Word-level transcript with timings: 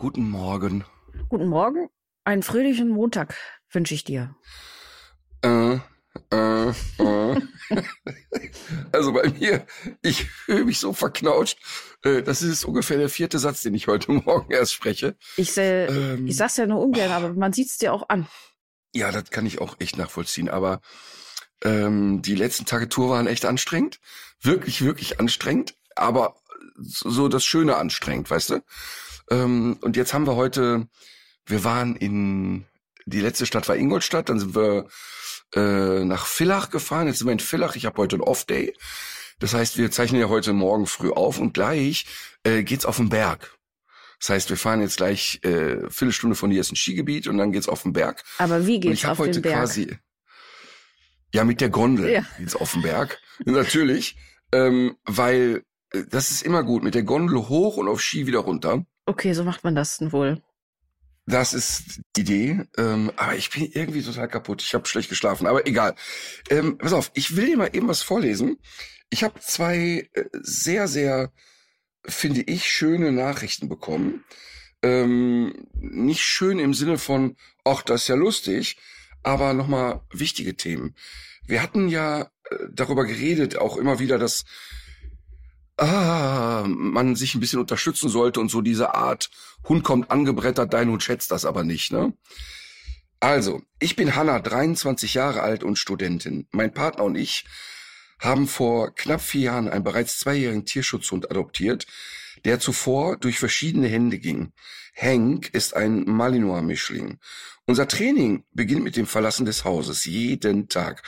Guten 0.00 0.30
Morgen. 0.30 0.84
Guten 1.28 1.46
Morgen. 1.48 1.90
Einen 2.24 2.42
fröhlichen 2.42 2.88
Montag 2.88 3.36
wünsche 3.70 3.92
ich 3.94 4.02
dir. 4.02 4.34
Äh, 5.42 5.74
äh, 6.32 6.70
äh. 6.70 7.40
also 8.92 9.12
bei 9.12 9.28
mir, 9.28 9.66
ich 10.00 10.24
fühle 10.24 10.64
mich 10.64 10.78
so 10.78 10.94
verknautscht. 10.94 11.58
Äh, 12.02 12.22
Das 12.22 12.40
ist 12.40 12.64
ungefähr 12.64 12.96
der 12.96 13.10
vierte 13.10 13.38
Satz, 13.38 13.60
den 13.60 13.74
ich 13.74 13.88
heute 13.88 14.10
Morgen 14.24 14.50
erst 14.52 14.72
spreche. 14.72 15.16
Ich, 15.36 15.54
äh, 15.58 15.86
Ähm. 16.14 16.26
ich 16.26 16.36
sag's 16.36 16.56
ja 16.56 16.66
nur 16.66 16.80
ungern, 16.82 17.12
aber 17.12 17.34
man 17.34 17.52
sieht's 17.52 17.76
dir 17.76 17.92
auch 17.92 18.08
an. 18.08 18.26
Ja, 18.94 19.12
das 19.12 19.30
kann 19.30 19.44
ich 19.44 19.60
auch 19.60 19.76
echt 19.80 19.98
nachvollziehen. 19.98 20.48
Aber 20.48 20.80
ähm, 21.62 22.22
die 22.22 22.36
letzten 22.36 22.64
Tage 22.64 22.88
Tour 22.88 23.10
waren 23.10 23.26
echt 23.26 23.44
anstrengend. 23.44 24.00
Wirklich, 24.40 24.82
wirklich 24.82 25.20
anstrengend. 25.20 25.74
Aber 25.94 26.36
so 26.78 27.28
das 27.28 27.44
Schöne 27.44 27.76
anstrengend, 27.76 28.30
weißt 28.30 28.48
du? 28.50 28.62
Ähm, 29.30 29.78
und 29.80 29.96
jetzt 29.96 30.12
haben 30.14 30.26
wir 30.26 30.36
heute, 30.36 30.88
wir 31.46 31.64
waren 31.64 31.96
in, 31.96 32.64
die 33.06 33.20
letzte 33.20 33.46
Stadt 33.46 33.68
war 33.68 33.76
Ingolstadt, 33.76 34.28
dann 34.28 34.38
sind 34.38 34.54
wir 34.54 34.88
äh, 35.54 36.04
nach 36.04 36.26
Villach 36.26 36.70
gefahren. 36.70 37.06
Jetzt 37.06 37.18
sind 37.18 37.26
wir 37.28 37.32
in 37.32 37.40
Villach. 37.40 37.76
Ich 37.76 37.86
habe 37.86 37.96
heute 38.00 38.16
einen 38.16 38.22
Off-Day. 38.22 38.74
Das 39.38 39.54
heißt, 39.54 39.78
wir 39.78 39.90
zeichnen 39.90 40.20
ja 40.20 40.28
heute 40.28 40.52
Morgen 40.52 40.86
früh 40.86 41.10
auf 41.10 41.38
und 41.38 41.54
gleich 41.54 42.06
äh, 42.44 42.62
geht's 42.62 42.84
auf 42.84 42.96
den 42.98 43.08
Berg. 43.08 43.56
Das 44.20 44.28
heißt, 44.28 44.50
wir 44.50 44.58
fahren 44.58 44.82
jetzt 44.82 44.98
gleich 44.98 45.40
äh, 45.44 45.88
Viertelstunde 45.88 46.36
von 46.36 46.50
hier 46.50 46.60
ist 46.60 46.70
ein 46.70 46.76
Skigebiet 46.76 47.26
und 47.26 47.38
dann 47.38 47.52
geht's 47.52 47.68
auf 47.68 47.82
den 47.84 47.94
Berg. 47.94 48.22
Aber 48.36 48.66
wie 48.66 48.78
geht's 48.78 48.94
ich 48.94 49.04
habe 49.04 49.12
auf 49.12 49.18
heute 49.20 49.40
den 49.40 49.42
Berg? 49.42 49.56
quasi 49.60 49.96
ja 51.32 51.44
mit 51.44 51.60
der 51.62 51.70
Gondel 51.70 52.10
Ja. 52.10 52.26
geht's 52.38 52.54
auf 52.54 52.72
den 52.72 52.82
Berg 52.82 53.18
natürlich, 53.46 54.16
ähm, 54.52 54.96
weil 55.06 55.64
äh, 55.92 56.02
das 56.10 56.30
ist 56.30 56.42
immer 56.42 56.62
gut 56.62 56.82
mit 56.82 56.94
der 56.94 57.02
Gondel 57.02 57.48
hoch 57.48 57.78
und 57.78 57.88
auf 57.88 58.02
Ski 58.02 58.26
wieder 58.26 58.40
runter. 58.40 58.84
Okay, 59.10 59.32
so 59.32 59.42
macht 59.42 59.64
man 59.64 59.74
das 59.74 59.98
denn 59.98 60.12
wohl. 60.12 60.40
Das 61.26 61.52
ist 61.52 62.00
die 62.14 62.20
Idee. 62.20 62.60
Ähm, 62.78 63.10
aber 63.16 63.34
ich 63.34 63.50
bin 63.50 63.68
irgendwie 63.72 64.02
total 64.02 64.28
kaputt. 64.28 64.62
Ich 64.62 64.72
habe 64.72 64.86
schlecht 64.86 65.08
geschlafen. 65.08 65.48
Aber 65.48 65.66
egal. 65.66 65.96
Ähm, 66.48 66.78
pass 66.78 66.92
auf, 66.92 67.10
ich 67.14 67.34
will 67.34 67.46
dir 67.46 67.56
mal 67.56 67.70
eben 67.72 67.88
was 67.88 68.02
vorlesen. 68.02 68.58
Ich 69.10 69.24
habe 69.24 69.40
zwei 69.40 70.08
äh, 70.12 70.24
sehr, 70.34 70.86
sehr, 70.86 71.32
finde 72.04 72.42
ich, 72.42 72.70
schöne 72.70 73.10
Nachrichten 73.10 73.68
bekommen. 73.68 74.24
Ähm, 74.80 75.66
nicht 75.74 76.22
schön 76.22 76.60
im 76.60 76.72
Sinne 76.72 76.96
von, 76.96 77.36
ach, 77.64 77.82
das 77.82 78.02
ist 78.02 78.08
ja 78.08 78.14
lustig, 78.14 78.76
aber 79.24 79.54
nochmal 79.54 80.02
wichtige 80.12 80.54
Themen. 80.54 80.94
Wir 81.44 81.64
hatten 81.64 81.88
ja 81.88 82.30
äh, 82.48 82.56
darüber 82.70 83.04
geredet, 83.04 83.58
auch 83.58 83.76
immer 83.76 83.98
wieder, 83.98 84.18
dass 84.18 84.44
ah, 85.80 86.64
man 86.66 87.16
sich 87.16 87.34
ein 87.34 87.40
bisschen 87.40 87.60
unterstützen 87.60 88.08
sollte 88.08 88.40
und 88.40 88.50
so 88.50 88.60
diese 88.60 88.94
Art, 88.94 89.30
Hund 89.68 89.82
kommt 89.82 90.10
angebrettert, 90.10 90.72
dein 90.72 90.90
Hund 90.90 91.02
schätzt 91.02 91.30
das 91.30 91.44
aber 91.44 91.64
nicht, 91.64 91.92
ne? 91.92 92.12
Also, 93.22 93.62
ich 93.78 93.96
bin 93.96 94.14
Hanna, 94.14 94.38
23 94.38 95.12
Jahre 95.14 95.42
alt 95.42 95.62
und 95.62 95.78
Studentin. 95.78 96.46
Mein 96.52 96.72
Partner 96.72 97.04
und 97.04 97.16
ich 97.16 97.44
haben 98.18 98.46
vor 98.46 98.94
knapp 98.94 99.20
vier 99.20 99.42
Jahren 99.42 99.68
einen 99.68 99.84
bereits 99.84 100.18
zweijährigen 100.18 100.64
Tierschutzhund 100.64 101.30
adoptiert, 101.30 101.86
der 102.44 102.60
zuvor 102.60 103.16
durch 103.16 103.38
verschiedene 103.38 103.88
Hände 103.88 104.18
ging. 104.18 104.52
Hank 104.96 105.50
ist 105.52 105.76
ein 105.76 106.04
Malinois-Mischling. 106.04 107.18
Unser 107.66 107.86
Training 107.86 108.42
beginnt 108.52 108.82
mit 108.82 108.96
dem 108.96 109.06
Verlassen 109.06 109.46
des 109.46 109.64
Hauses, 109.64 110.04
jeden 110.04 110.68
Tag. 110.68 111.02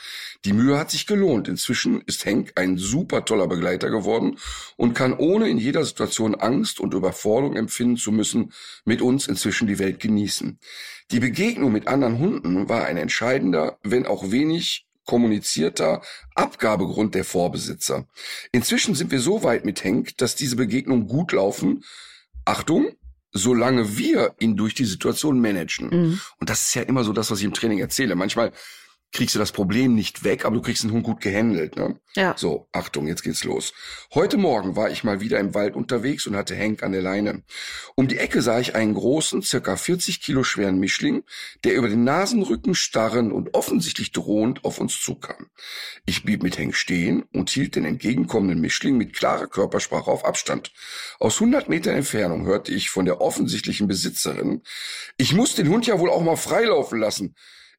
Die 0.44 0.52
Mühe 0.52 0.78
hat 0.78 0.92
sich 0.92 1.06
gelohnt. 1.06 1.48
Inzwischen 1.48 2.02
ist 2.02 2.24
Hank 2.24 2.52
ein 2.54 2.78
super 2.78 3.24
toller 3.24 3.48
Begleiter 3.48 3.90
geworden 3.90 4.38
und 4.76 4.94
kann 4.94 5.12
ohne 5.12 5.48
in 5.48 5.58
jeder 5.58 5.84
Situation 5.84 6.36
Angst 6.36 6.78
und 6.78 6.94
Überforderung 6.94 7.56
empfinden 7.56 7.96
zu 7.96 8.12
müssen, 8.12 8.52
mit 8.84 9.02
uns 9.02 9.26
inzwischen 9.26 9.66
die 9.66 9.80
Welt 9.80 9.98
genießen. 9.98 10.60
Die 11.10 11.20
Begegnung 11.20 11.72
mit 11.72 11.88
anderen 11.88 12.18
Hunden 12.18 12.68
war 12.68 12.84
ein 12.84 12.96
entscheidender, 12.96 13.78
wenn 13.82 14.06
auch 14.06 14.30
wenig 14.30 14.86
kommunizierter 15.04 16.02
Abgabegrund 16.34 17.14
der 17.14 17.24
Vorbesitzer. 17.24 18.06
Inzwischen 18.52 18.94
sind 18.94 19.10
wir 19.10 19.20
so 19.20 19.42
weit 19.42 19.64
mit 19.64 19.84
Hank, 19.84 20.16
dass 20.18 20.34
diese 20.34 20.56
Begegnungen 20.56 21.08
gut 21.08 21.32
laufen. 21.32 21.84
Achtung, 22.44 22.92
solange 23.32 23.96
wir 23.96 24.34
ihn 24.38 24.56
durch 24.56 24.74
die 24.74 24.84
Situation 24.84 25.40
managen. 25.40 25.88
Mhm. 25.88 26.20
Und 26.38 26.50
das 26.50 26.62
ist 26.62 26.74
ja 26.74 26.82
immer 26.82 27.04
so 27.04 27.12
das, 27.12 27.30
was 27.30 27.38
ich 27.38 27.44
im 27.44 27.54
Training 27.54 27.78
erzähle. 27.78 28.14
Manchmal 28.14 28.52
kriegst 29.12 29.34
du 29.34 29.38
das 29.38 29.52
Problem 29.52 29.94
nicht 29.94 30.24
weg, 30.24 30.46
aber 30.46 30.56
du 30.56 30.62
kriegst 30.62 30.82
den 30.82 30.90
Hund 30.90 31.04
gut 31.04 31.20
gehandelt. 31.20 31.76
Ne? 31.76 32.00
Ja. 32.16 32.34
So, 32.36 32.68
Achtung, 32.72 33.06
jetzt 33.06 33.22
geht's 33.22 33.44
los. 33.44 33.74
Heute 34.14 34.38
Morgen 34.38 34.74
war 34.74 34.90
ich 34.90 35.04
mal 35.04 35.20
wieder 35.20 35.38
im 35.38 35.54
Wald 35.54 35.76
unterwegs 35.76 36.26
und 36.26 36.34
hatte 36.34 36.58
Hank 36.58 36.82
an 36.82 36.92
der 36.92 37.02
Leine. 37.02 37.42
Um 37.94 38.08
die 38.08 38.16
Ecke 38.16 38.40
sah 38.40 38.58
ich 38.58 38.74
einen 38.74 38.94
großen, 38.94 39.42
circa 39.42 39.76
40 39.76 40.22
Kilo 40.22 40.44
schweren 40.44 40.78
Mischling, 40.78 41.24
der 41.62 41.74
über 41.74 41.90
den 41.90 42.04
Nasenrücken 42.04 42.74
starrend 42.74 43.32
und 43.32 43.54
offensichtlich 43.54 44.12
drohend 44.12 44.64
auf 44.64 44.78
uns 44.78 44.98
zukam. 45.00 45.48
Ich 46.06 46.24
blieb 46.24 46.42
mit 46.42 46.58
Hank 46.58 46.74
stehen 46.74 47.24
und 47.34 47.50
hielt 47.50 47.76
den 47.76 47.84
entgegenkommenden 47.84 48.60
Mischling 48.60 48.96
mit 48.96 49.12
klarer 49.12 49.46
Körpersprache 49.46 50.10
auf 50.10 50.24
Abstand. 50.24 50.72
Aus 51.20 51.34
100 51.34 51.68
Metern 51.68 51.96
Entfernung 51.96 52.46
hörte 52.46 52.72
ich 52.72 52.88
von 52.88 53.04
der 53.04 53.20
offensichtlichen 53.20 53.88
Besitzerin, 53.88 54.62
ich 55.18 55.34
muss 55.34 55.54
den 55.54 55.68
Hund 55.68 55.86
ja 55.86 55.98
wohl 55.98 56.10
auch 56.10 56.22
mal 56.22 56.36
freilaufen 56.36 56.98
lassen. 56.98 57.34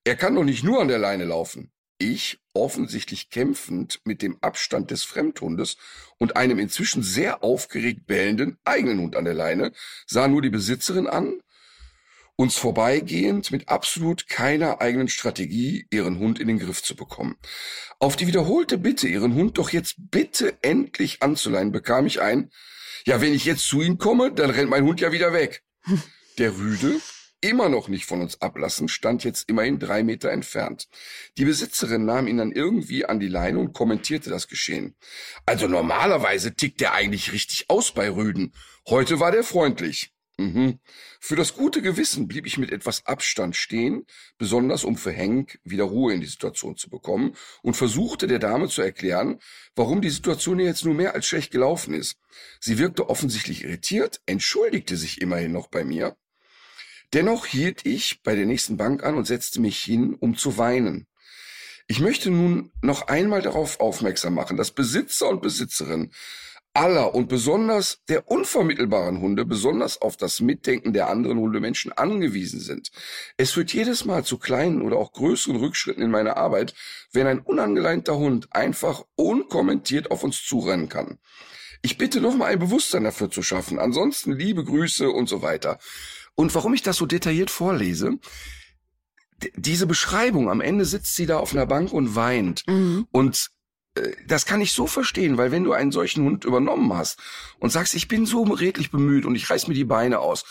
Er 0.06 0.16
kann 0.16 0.36
doch 0.36 0.44
nicht 0.44 0.64
nur 0.64 0.82
an 0.82 0.90
der 0.90 1.00
Leine 1.00 1.26
laufen. 1.26 1.72
Ich, 1.98 2.40
offensichtlich 2.54 3.30
kämpfend 3.30 4.02
mit 4.04 4.22
dem 4.22 4.38
Abstand 4.42 4.92
des 4.92 5.04
Fremdhundes 5.04 5.78
und 6.18 6.36
einem 6.36 6.60
inzwischen 6.60 7.04
sehr 7.04 7.44
aufgeregt 7.44 8.06
bellenden 8.06 8.58
eigenen 8.66 9.00
Hund 9.00 9.16
an 9.16 9.26
der 9.26 9.34
Leine, 9.34 9.72
sah 10.06 10.28
nur 10.28 10.42
die 10.42 10.50
Besitzerin 10.50 11.08
an, 11.08 11.40
uns 12.36 12.56
vorbeigehend 12.56 13.52
mit 13.52 13.70
absolut 13.70 14.28
keiner 14.28 14.82
eigenen 14.82 15.08
Strategie, 15.08 15.88
ihren 15.92 16.20
Hund 16.20 16.40
in 16.40 16.48
den 16.48 16.60
Griff 16.60 16.84
zu 16.84 16.96
bekommen. 16.96 17.38
Auf 18.00 18.16
die 18.16 18.28
wiederholte 18.28 18.78
Bitte, 18.78 19.08
ihren 19.08 19.36
Hund 19.36 19.58
doch 19.58 19.70
jetzt 19.70 19.96
bitte 19.98 20.58
endlich 20.62 21.22
anzuleihen, 21.22 21.72
bekam 21.72 22.08
ich 22.08 22.22
ein, 22.22 22.50
ja, 23.06 23.22
wenn 23.22 23.34
ich 23.34 23.46
jetzt 23.46 23.68
zu 23.68 23.82
ihm 23.82 23.98
komme, 23.98 24.32
dann 24.32 24.50
rennt 24.50 24.70
mein 24.70 24.84
Hund 24.84 25.00
ja 25.00 25.12
wieder 25.12 25.34
weg. 25.34 25.64
Der 26.38 26.58
Rüde, 26.58 27.00
immer 27.44 27.70
noch 27.70 27.88
nicht 27.88 28.06
von 28.06 28.22
uns 28.22 28.42
ablassen, 28.42 28.88
stand 28.88 29.24
jetzt 29.24 29.50
immerhin 29.50 29.80
drei 29.80 30.04
Meter 30.04 30.32
entfernt. 30.32 30.88
Die 31.38 31.46
Besitzerin 31.46 32.06
nahm 32.06 32.28
ihn 32.28 32.38
dann 32.38 32.52
irgendwie 32.52 33.06
an 33.06 33.20
die 33.20 33.28
Leine 33.28 33.60
und 33.60 33.74
kommentierte 33.74 34.30
das 34.30 34.48
Geschehen. 34.48 34.96
Also 35.46 35.68
normalerweise 35.68 36.56
tickt 36.56 36.82
er 36.82 36.94
eigentlich 36.94 37.34
richtig 37.34 37.70
aus 37.70 37.94
bei 37.94 38.10
Rüden. 38.10 38.54
Heute 38.88 39.20
war 39.20 39.32
der 39.32 39.44
freundlich. 39.44 40.14
Mhm. 40.38 40.80
Für 41.20 41.36
das 41.36 41.54
gute 41.54 41.82
Gewissen 41.82 42.28
blieb 42.28 42.48
ich 42.48 42.58
mit 42.58 42.72
etwas 42.72 43.06
Abstand 43.06 43.56
stehen, 43.56 44.06
besonders 44.40 44.84
um 44.84 44.98
für 44.98 45.12
Henk 45.12 45.60
wieder 45.64 45.84
Ruhe 45.84 46.14
in 46.14 46.22
die 46.22 46.28
Situation 46.28 46.76
zu 46.76 46.90
bekommen 46.90 47.36
und 47.62 47.78
versuchte 47.78 48.26
der 48.26 48.40
Dame 48.40 48.68
zu 48.68 48.82
erklären, 48.82 49.40
warum 49.76 50.02
die 50.02 50.10
Situation 50.10 50.60
jetzt 50.60 50.86
nur 50.86 50.96
mehr 50.96 51.14
als 51.14 51.28
schlecht 51.28 51.52
gelaufen 51.52 51.94
ist. 51.94 52.18
Sie 52.60 52.80
wirkte 52.80 53.10
offensichtlich 53.10 53.64
irritiert, 53.64 54.22
entschuldigte 54.26 54.98
sich 54.98 55.22
immerhin 55.22 55.52
noch 55.52 55.68
bei 55.68 55.84
mir. 55.84 56.18
Dennoch 57.14 57.46
hielt 57.46 57.86
ich 57.86 58.22
bei 58.24 58.36
der 58.36 58.48
nächsten 58.48 58.78
Bank 58.78 59.04
an 59.04 59.16
und 59.16 59.26
setzte 59.26 59.62
mich 59.62 59.78
hin, 59.78 60.16
um 60.20 60.36
zu 60.36 60.58
weinen. 60.58 61.08
Ich 61.88 62.00
möchte 62.00 62.32
nun 62.32 62.72
noch 62.82 63.08
einmal 63.08 63.42
darauf 63.42 63.80
aufmerksam 63.80 64.34
machen, 64.34 64.58
dass 64.58 64.72
Besitzer 64.72 65.30
und 65.30 65.42
Besitzerinnen 65.42 66.12
aller 66.74 67.14
und 67.14 67.30
besonders 67.30 68.00
der 68.10 68.32
unvermittelbaren 68.32 69.22
Hunde 69.22 69.46
besonders 69.46 70.02
auf 70.02 70.18
das 70.18 70.40
Mitdenken 70.40 70.94
der 70.94 71.08
anderen 71.10 71.38
Hundemenschen 71.38 71.92
angewiesen 71.92 72.60
sind. 72.60 72.90
Es 73.38 73.52
führt 73.52 73.72
jedes 73.74 74.06
Mal 74.06 74.24
zu 74.24 74.40
kleinen 74.40 74.82
oder 74.82 74.98
auch 74.98 75.12
größeren 75.12 75.58
Rückschritten 75.58 76.02
in 76.02 76.10
meiner 76.10 76.38
Arbeit, 76.38 76.74
wenn 77.12 77.28
ein 77.28 77.40
unangeleinter 77.40 78.18
Hund 78.18 78.48
einfach 78.52 79.04
unkommentiert 79.16 80.10
auf 80.10 80.24
uns 80.24 80.44
zurennen 80.44 80.90
kann. 80.90 81.20
Ich 81.84 81.98
bitte 81.98 82.22
nochmal 82.22 82.54
ein 82.54 82.60
Bewusstsein 82.60 83.04
dafür 83.04 83.30
zu 83.30 83.44
schaffen. 83.44 83.78
Ansonsten 83.78 84.32
liebe 84.32 84.64
Grüße 84.64 85.12
und 85.12 85.28
so 85.28 85.42
weiter. 85.42 85.80
Und 86.36 86.54
warum 86.56 86.74
ich 86.74 86.82
das 86.82 86.98
so 86.98 87.06
detailliert 87.06 87.52
vorlese, 87.52 88.20
diese 89.56 89.88
Beschreibung, 89.88 90.50
am 90.50 90.62
Ende 90.62 90.86
sitzt 90.86 91.16
sie 91.16 91.26
da 91.26 91.38
auf 91.38 91.54
einer 91.54 91.66
Bank 91.66 91.92
und 91.92 92.16
weint. 92.16 92.64
Mhm. 92.68 93.08
Und 93.12 93.50
äh, 93.96 94.12
das 94.28 94.46
kann 94.46 94.62
ich 94.62 94.72
so 94.72 94.88
verstehen, 94.88 95.38
weil 95.38 95.52
wenn 95.52 95.64
du 95.64 95.74
einen 95.74 95.92
solchen 95.92 96.24
Hund 96.24 96.46
übernommen 96.46 96.94
hast 96.94 97.20
und 97.60 97.72
sagst, 97.72 97.94
ich 97.96 98.08
bin 98.08 98.26
so 98.26 98.44
redlich 98.44 98.92
bemüht 98.92 99.26
und 99.26 99.36
ich 99.36 99.50
reiß 99.50 99.68
mir 99.68 99.74
die 99.74 99.84
Beine 99.84 100.20
aus 100.20 100.46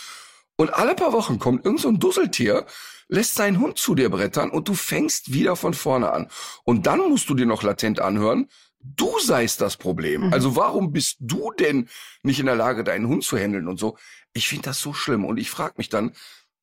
und 0.56 0.74
alle 0.74 0.94
paar 0.94 1.12
Wochen 1.12 1.38
kommt 1.38 1.64
irgend 1.64 1.80
so 1.80 1.88
ein 1.88 1.98
Dusseltier, 1.98 2.66
lässt 3.08 3.34
seinen 3.34 3.60
Hund 3.60 3.78
zu 3.78 3.94
dir 3.94 4.10
brettern 4.10 4.50
und 4.50 4.68
du 4.68 4.74
fängst 4.74 5.32
wieder 5.32 5.56
von 5.56 5.74
vorne 5.74 6.12
an. 6.12 6.28
Und 6.64 6.86
dann 6.86 7.00
musst 7.10 7.28
du 7.28 7.34
dir 7.34 7.46
noch 7.46 7.62
latent 7.62 8.00
anhören, 8.00 8.48
du 8.82 9.18
seist 9.20 9.60
das 9.60 9.76
Problem. 9.76 10.26
Mhm. 10.26 10.32
Also 10.32 10.56
warum 10.56 10.92
bist 10.92 11.16
du 11.20 11.52
denn 11.52 11.88
nicht 12.22 12.40
in 12.40 12.46
der 12.46 12.56
Lage, 12.56 12.84
deinen 12.84 13.08
Hund 13.08 13.24
zu 13.24 13.36
handeln 13.36 13.68
und 13.68 13.78
so? 13.78 13.96
Ich 14.32 14.48
finde 14.48 14.64
das 14.64 14.80
so 14.80 14.92
schlimm 14.92 15.24
und 15.24 15.38
ich 15.38 15.50
frage 15.50 15.74
mich 15.76 15.88
dann, 15.88 16.12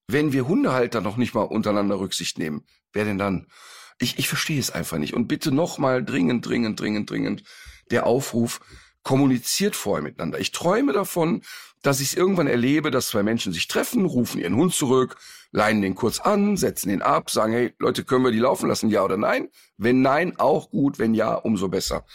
wenn 0.07 0.33
wir 0.33 0.47
Hundehalter 0.47 1.01
noch 1.01 1.17
nicht 1.17 1.33
mal 1.33 1.43
untereinander 1.43 1.99
Rücksicht 1.99 2.39
nehmen, 2.39 2.65
wer 2.93 3.05
denn 3.05 3.17
dann? 3.17 3.47
Ich, 3.99 4.17
ich 4.17 4.27
verstehe 4.27 4.59
es 4.59 4.71
einfach 4.71 4.97
nicht. 4.97 5.13
Und 5.13 5.27
bitte 5.27 5.51
nochmal 5.51 6.03
dringend, 6.03 6.45
dringend, 6.47 6.79
dringend, 6.79 7.09
dringend 7.09 7.43
der 7.91 8.05
Aufruf, 8.05 8.59
kommuniziert 9.09 9.75
vorher 9.75 10.03
miteinander. 10.03 10.39
Ich 10.39 10.51
träume 10.51 10.93
davon, 10.93 11.41
dass 11.81 11.99
ich 11.99 12.09
es 12.09 12.13
irgendwann 12.13 12.45
erlebe, 12.45 12.91
dass 12.91 13.07
zwei 13.07 13.23
Menschen 13.23 13.51
sich 13.51 13.67
treffen, 13.67 14.05
rufen 14.05 14.39
ihren 14.39 14.55
Hund 14.55 14.71
zurück, 14.71 15.17
leihen 15.51 15.81
den 15.81 15.95
kurz 15.95 16.19
an, 16.19 16.57
setzen 16.57 16.91
ihn 16.91 17.01
ab, 17.01 17.31
sagen, 17.31 17.53
hey 17.53 17.73
Leute, 17.79 18.03
können 18.03 18.23
wir 18.23 18.31
die 18.31 18.37
laufen 18.37 18.69
lassen, 18.69 18.87
ja 18.91 19.03
oder 19.03 19.17
nein? 19.17 19.49
Wenn 19.77 20.03
nein, 20.03 20.39
auch 20.39 20.69
gut, 20.69 20.99
wenn 20.99 21.15
ja, 21.15 21.33
umso 21.33 21.69
besser. 21.69 22.05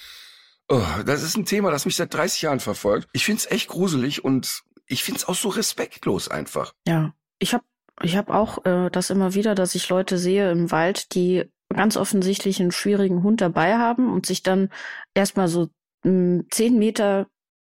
Oh, 0.69 0.87
das 1.05 1.25
ist 1.25 1.37
ein 1.37 1.47
Thema, 1.47 1.73
das 1.73 1.85
mich 1.85 1.97
seit 1.97 2.15
30 2.15 2.43
Jahren 2.43 2.61
verfolgt. 2.61 3.09
Ich 3.13 3.25
find's 3.25 3.47
echt 3.47 3.67
gruselig 3.67 4.23
und 4.23 4.63
ich 4.87 5.03
find's 5.03 5.27
auch 5.27 5.35
so 5.35 5.49
respektlos 5.49 6.29
einfach. 6.29 6.75
Ja, 6.87 7.13
ich 7.41 7.55
habe 7.55 7.65
ich 8.03 8.17
hab 8.17 8.31
auch 8.31 8.65
äh, 8.67 8.89
das 8.91 9.11
immer 9.11 9.35
wieder, 9.35 9.57
dass 9.57 9.75
ich 9.75 9.89
Leute 9.89 10.17
sehe 10.17 10.49
im 10.53 10.71
Wald, 10.71 11.17
die 11.17 11.51
ganz 11.71 11.97
offensichtlich 11.97 12.61
einen 12.61 12.71
schwierigen 12.71 13.25
Hund 13.25 13.41
dabei 13.41 13.79
haben 13.79 14.13
und 14.13 14.27
sich 14.27 14.45
dann 14.45 14.71
erstmal 15.13 15.49
so 15.49 15.71
mh, 16.05 16.45
zehn 16.51 16.79
Meter 16.79 17.27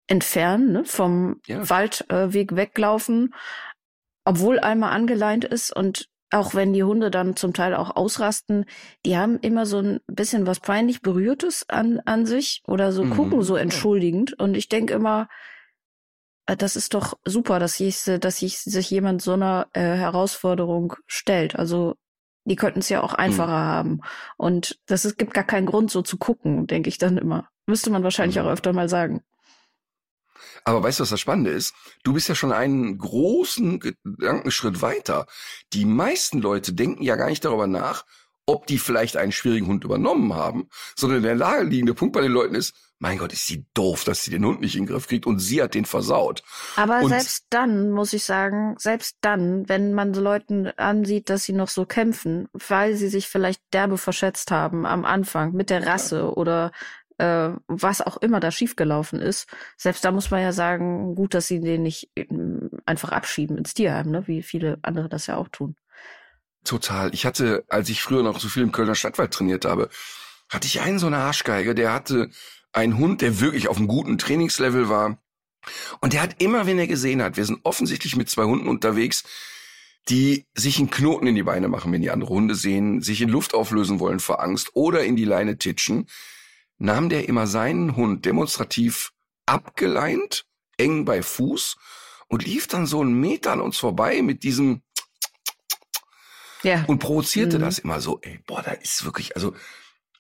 entfernen, 0.07 0.73
ne, 0.73 0.85
vom 0.85 1.41
ja. 1.47 1.69
Waldweg 1.69 2.53
äh, 2.53 2.57
weglaufen, 2.57 3.35
obwohl 4.25 4.61
einmal 4.61 4.93
angeleint 4.93 5.45
ist 5.45 5.75
und 5.75 6.09
auch 6.31 6.55
wenn 6.55 6.73
die 6.73 6.83
Hunde 6.83 7.11
dann 7.11 7.37
zum 7.37 7.53
Teil 7.53 7.75
auch 7.75 7.95
ausrasten, 7.95 8.67
die 9.05 9.17
haben 9.17 9.39
immer 9.39 9.65
so 9.65 9.79
ein 9.79 10.01
bisschen 10.07 10.47
was 10.47 10.61
peinlich 10.61 11.01
Berührtes 11.01 11.69
an, 11.69 12.01
an 12.05 12.27
sich 12.27 12.63
oder 12.67 12.93
so 12.93 13.05
mhm. 13.05 13.11
gucken 13.11 13.43
so 13.43 13.57
entschuldigend. 13.57 14.39
Und 14.39 14.57
ich 14.57 14.69
denke 14.69 14.95
immer, 14.95 15.29
äh, 16.47 16.57
das 16.57 16.75
ist 16.77 16.95
doch 16.95 17.17
super, 17.25 17.59
dass, 17.61 17.79
ich, 17.79 18.03
dass 18.21 18.43
ich, 18.43 18.59
sich 18.59 18.91
jemand 18.91 19.23
so 19.23 19.35
einer 19.35 19.69
äh, 19.73 19.81
Herausforderung 19.81 20.95
stellt. 21.07 21.57
Also 21.57 21.95
die 22.47 22.57
könnten 22.57 22.79
es 22.79 22.89
ja 22.89 23.03
auch 23.03 23.13
einfacher 23.13 23.59
mhm. 23.59 23.69
haben. 23.69 24.01
Und 24.37 24.79
das 24.87 25.05
ist, 25.05 25.19
gibt 25.19 25.35
gar 25.35 25.45
keinen 25.45 25.67
Grund, 25.67 25.91
so 25.91 26.03
zu 26.03 26.17
gucken, 26.17 26.67
denke 26.67 26.89
ich 26.89 26.99
dann 26.99 27.19
immer. 27.19 27.49
Müsste 27.67 27.91
man 27.91 28.03
wahrscheinlich 28.03 28.37
mhm. 28.37 28.43
auch 28.43 28.51
öfter 28.51 28.73
mal 28.73 28.89
sagen. 28.89 29.23
Aber 30.65 30.83
weißt 30.83 30.99
du, 30.99 31.03
was 31.03 31.11
das 31.11 31.21
Spannende 31.21 31.51
ist? 31.51 31.75
Du 32.03 32.13
bist 32.13 32.29
ja 32.29 32.35
schon 32.35 32.53
einen 32.53 32.99
großen 32.99 33.79
Gedankenschritt 33.79 34.83
weiter. 34.83 35.27
Die 35.73 35.85
meisten 35.85 36.41
Leute 36.41 36.73
denken 36.73 37.03
ja 37.03 37.17
gar 37.17 37.29
nicht 37.29 37.45
darüber 37.45 37.67
nach, 37.67 38.05
ob 38.47 38.67
die 38.67 38.79
vielleicht 38.79 39.17
einen 39.17 39.33
schwierigen 39.33 39.67
Hund 39.67 39.85
übernommen 39.85 40.35
haben, 40.35 40.69
sondern 40.97 41.23
der 41.23 41.35
naheliegende 41.35 41.95
Punkt 41.95 42.15
bei 42.15 42.23
den 42.23 42.33
Leuten 42.33 42.55
ist, 42.55 42.75
mein 42.99 43.19
Gott, 43.19 43.33
ist 43.33 43.47
sie 43.47 43.67
doof, 43.75 44.05
dass 44.05 44.25
sie 44.25 44.31
den 44.31 44.45
Hund 44.45 44.61
nicht 44.61 44.75
in 44.75 44.85
den 44.85 44.93
Griff 44.93 45.07
kriegt 45.07 45.27
und 45.27 45.39
sie 45.39 45.63
hat 45.63 45.75
den 45.75 45.85
versaut. 45.85 46.43
Aber 46.77 47.01
und 47.01 47.11
selbst 47.11 47.47
dann, 47.51 47.91
muss 47.91 48.15
ich 48.15 48.25
sagen, 48.25 48.75
selbst 48.79 49.19
dann, 49.21 49.69
wenn 49.69 49.93
man 49.93 50.15
so 50.15 50.23
Leuten 50.23 50.69
ansieht, 50.79 51.29
dass 51.29 51.45
sie 51.45 51.53
noch 51.53 51.69
so 51.69 51.85
kämpfen, 51.85 52.49
weil 52.53 52.95
sie 52.97 53.09
sich 53.09 53.29
vielleicht 53.29 53.61
derbe 53.75 53.99
verschätzt 53.99 54.51
haben 54.51 54.87
am 54.87 55.05
Anfang 55.05 55.53
mit 55.53 55.69
der 55.69 55.87
Rasse 55.87 56.19
ja. 56.19 56.29
oder 56.29 56.73
äh, 57.19 57.51
was 57.67 58.01
auch 58.01 58.17
immer 58.19 58.41
da 58.41 58.51
schiefgelaufen 58.51 59.21
ist, 59.21 59.47
selbst 59.77 60.05
da 60.05 60.11
muss 60.11 60.31
man 60.31 60.41
ja 60.41 60.53
sagen, 60.53 61.15
gut, 61.15 61.35
dass 61.35 61.49
sie 61.49 61.61
den 61.61 61.83
nicht 61.83 62.11
ähm, 62.17 62.71
einfach 62.87 63.11
abschieben 63.11 63.59
ins 63.59 63.75
Tierheim, 63.75 64.11
ne? 64.11 64.27
wie 64.27 64.43
viele 64.43 64.79
andere 64.83 65.09
das 65.09 65.27
ja 65.27 65.37
auch 65.37 65.49
tun. 65.49 65.77
Total. 66.67 67.15
Ich 67.15 67.25
hatte, 67.25 67.65
als 67.69 67.89
ich 67.89 68.03
früher 68.03 68.23
noch 68.23 68.41
so 68.41 68.49
viel 68.49 68.63
im 68.63 68.73
Kölner 68.73 68.95
Stadtwald 68.95 69.33
trainiert 69.33 69.65
habe, 69.65 69.89
hatte 70.49 70.67
ich 70.67 70.81
einen 70.81 70.99
so 70.99 71.07
eine 71.07 71.19
Arschgeige, 71.19 71.75
der 71.75 71.93
hatte 71.93 72.31
einen 72.73 72.99
Hund, 72.99 73.23
der 73.23 73.41
wirklich 73.41 73.69
auf 73.69 73.79
einem 73.79 73.89
guten 73.89 74.19
Trainingslevel 74.19 74.89
war. 74.89 75.19
Und 76.01 76.13
der 76.13 76.23
hat 76.23 76.43
immer, 76.43 76.67
wenn 76.67 76.79
er 76.79 76.87
gesehen 76.87 77.23
hat, 77.23 77.37
wir 77.37 77.45
sind 77.45 77.61
offensichtlich 77.65 78.17
mit 78.17 78.29
zwei 78.29 78.45
Hunden 78.45 78.69
unterwegs, 78.69 79.25
die 80.09 80.47
sich 80.55 80.79
einen 80.79 80.91
Knoten 80.91 81.27
in 81.27 81.35
die 81.35 81.43
Beine 81.43 81.69
machen, 81.69 81.93
wenn 81.93 82.03
die 82.03 82.11
andere 82.11 82.31
Hunde 82.31 82.55
sehen, 82.55 83.03
sich 83.03 83.21
in 83.21 83.29
Luft 83.29 83.55
auflösen 83.55 83.99
wollen 83.99 84.21
vor 84.21 84.41
Angst 84.41 84.71
oder 84.75 85.05
in 85.05 85.17
die 85.17 85.25
Leine 85.25 85.59
titschen, 85.59 86.07
nahm 86.79 87.09
der 87.09 87.29
immer 87.29 87.47
seinen 87.47 87.97
Hund 87.97 88.25
demonstrativ 88.25 89.13
abgeleint, 89.47 90.45
eng 90.77 91.05
bei 91.05 91.23
Fuß 91.23 91.77
und 92.29 92.45
lief 92.45 92.67
dann 92.69 92.87
so 92.87 93.01
einen 93.01 93.19
Meter 93.19 93.53
an 93.53 93.61
uns 93.61 93.79
vorbei 93.79 94.23
mit 94.23 94.43
diesem 94.43 94.83
ja. 96.63 96.85
und 96.87 96.99
provozierte 96.99 97.59
mhm. 97.59 97.63
das 97.63 97.79
immer 97.79 98.01
so, 98.01 98.19
ey, 98.23 98.41
boah, 98.47 98.63
da 98.63 98.73
ist 98.73 99.05
wirklich, 99.05 99.37
also 99.37 99.55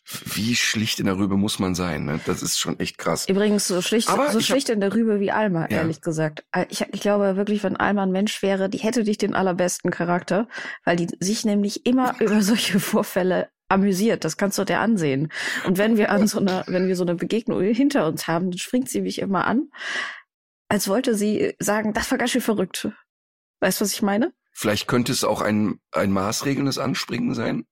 wie 0.09 0.55
schlicht 0.55 1.01
in 1.01 1.07
der 1.07 1.19
Rübe 1.19 1.37
muss 1.37 1.59
man 1.59 1.75
sein, 1.75 2.05
ne? 2.05 2.21
Das 2.27 2.41
ist 2.41 2.59
schon 2.59 2.79
echt 2.79 2.97
krass. 2.97 3.29
Übrigens 3.29 3.67
so 3.67 3.83
schlicht, 3.83 4.09
Aber 4.09 4.31
so 4.31 4.41
schlicht 4.41 4.69
hab, 4.69 4.75
in 4.75 4.81
der 4.81 4.95
Rübe 4.95 5.19
wie 5.19 5.33
Alma, 5.33 5.63
ja. 5.63 5.79
ehrlich 5.79 6.01
gesagt. 6.01 6.45
Äh, 6.53 6.67
ich, 6.69 6.83
ich 6.93 7.01
glaube 7.01 7.37
wirklich, 7.37 7.65
wenn 7.65 7.77
Alma 7.77 8.05
ein 8.05 8.13
Mensch 8.13 8.41
wäre, 8.41 8.69
die 8.69 8.79
hätte 8.79 9.03
dich 9.03 9.19
den 9.19 9.35
allerbesten 9.35 9.91
Charakter, 9.91 10.47
weil 10.85 10.97
die 10.97 11.09
sich 11.19 11.45
nämlich 11.45 11.87
immer 11.87 12.15
über 12.21 12.41
solche 12.41 12.79
Vorfälle 12.79 13.49
amüsiert. 13.69 14.25
Das 14.25 14.37
kannst 14.37 14.59
du 14.59 14.65
dir 14.65 14.79
ansehen. 14.79 15.33
Und 15.65 15.77
wenn 15.77 15.97
wir 15.97 16.13
an 16.13 16.29
so 16.29 16.39
einer, 16.39 16.63
wenn 16.69 16.87
wir 16.87 16.95
so 16.95 17.03
eine 17.03 17.17
Begegnung 17.17 17.61
hinter 17.61 18.07
uns 18.07 18.29
haben, 18.29 18.53
dann 18.53 18.59
springt 18.59 18.89
sie 18.89 19.01
mich 19.01 19.19
immer 19.19 19.45
an, 19.45 19.71
als 20.69 20.87
wollte 20.87 21.17
sie 21.17 21.55
sagen, 21.59 21.93
das 21.93 22.09
war 22.13 22.19
ganz 22.19 22.31
schön 22.31 22.41
verrückt. 22.41 22.89
Weißt 23.59 23.81
du, 23.81 23.85
was 23.85 23.93
ich 23.93 24.03
meine? 24.03 24.33
Vielleicht 24.59 24.89
könnte 24.89 25.13
es 25.13 25.23
auch 25.23 25.43
ein, 25.43 25.81
ein 25.93 26.11
maßregelndes 26.11 26.79
Anspringen 26.79 27.35
sein. 27.35 27.67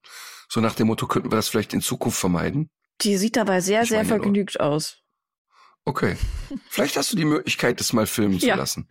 So 0.50 0.60
nach 0.60 0.74
dem 0.74 0.88
Motto, 0.88 1.06
könnten 1.06 1.32
wir 1.32 1.36
das 1.36 1.48
vielleicht 1.48 1.72
in 1.72 1.80
Zukunft 1.80 2.18
vermeiden? 2.18 2.68
Die 3.00 3.16
sieht 3.16 3.36
dabei 3.36 3.62
sehr, 3.62 3.84
ich 3.84 3.88
sehr 3.88 4.04
vergnügt 4.04 4.58
nur. 4.58 4.68
aus. 4.68 4.98
Okay. 5.86 6.18
Vielleicht 6.68 6.98
hast 6.98 7.10
du 7.10 7.16
die 7.16 7.24
Möglichkeit, 7.24 7.80
das 7.80 7.94
mal 7.94 8.06
filmen 8.06 8.38
zu 8.38 8.46
ja. 8.46 8.54
lassen. 8.54 8.86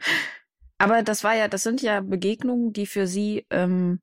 Aber 0.79 1.03
das 1.03 1.23
war 1.23 1.35
ja, 1.35 1.47
das 1.47 1.61
sind 1.61 1.83
ja 1.83 2.01
Begegnungen, 2.01 2.73
die 2.73 2.87
für 2.87 3.05
sie 3.05 3.45
ähm, 3.51 3.99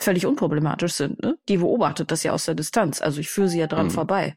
völlig 0.00 0.26
unproblematisch 0.26 0.94
sind. 0.94 1.22
Ne? 1.22 1.38
Die 1.48 1.58
beobachtet 1.58 2.10
das 2.10 2.24
ja 2.24 2.32
aus 2.32 2.46
der 2.46 2.56
Distanz. 2.56 3.00
Also 3.00 3.20
ich 3.20 3.30
führe 3.30 3.48
sie 3.48 3.60
ja 3.60 3.68
dran 3.68 3.86
mhm. 3.86 3.92
vorbei. 3.92 4.36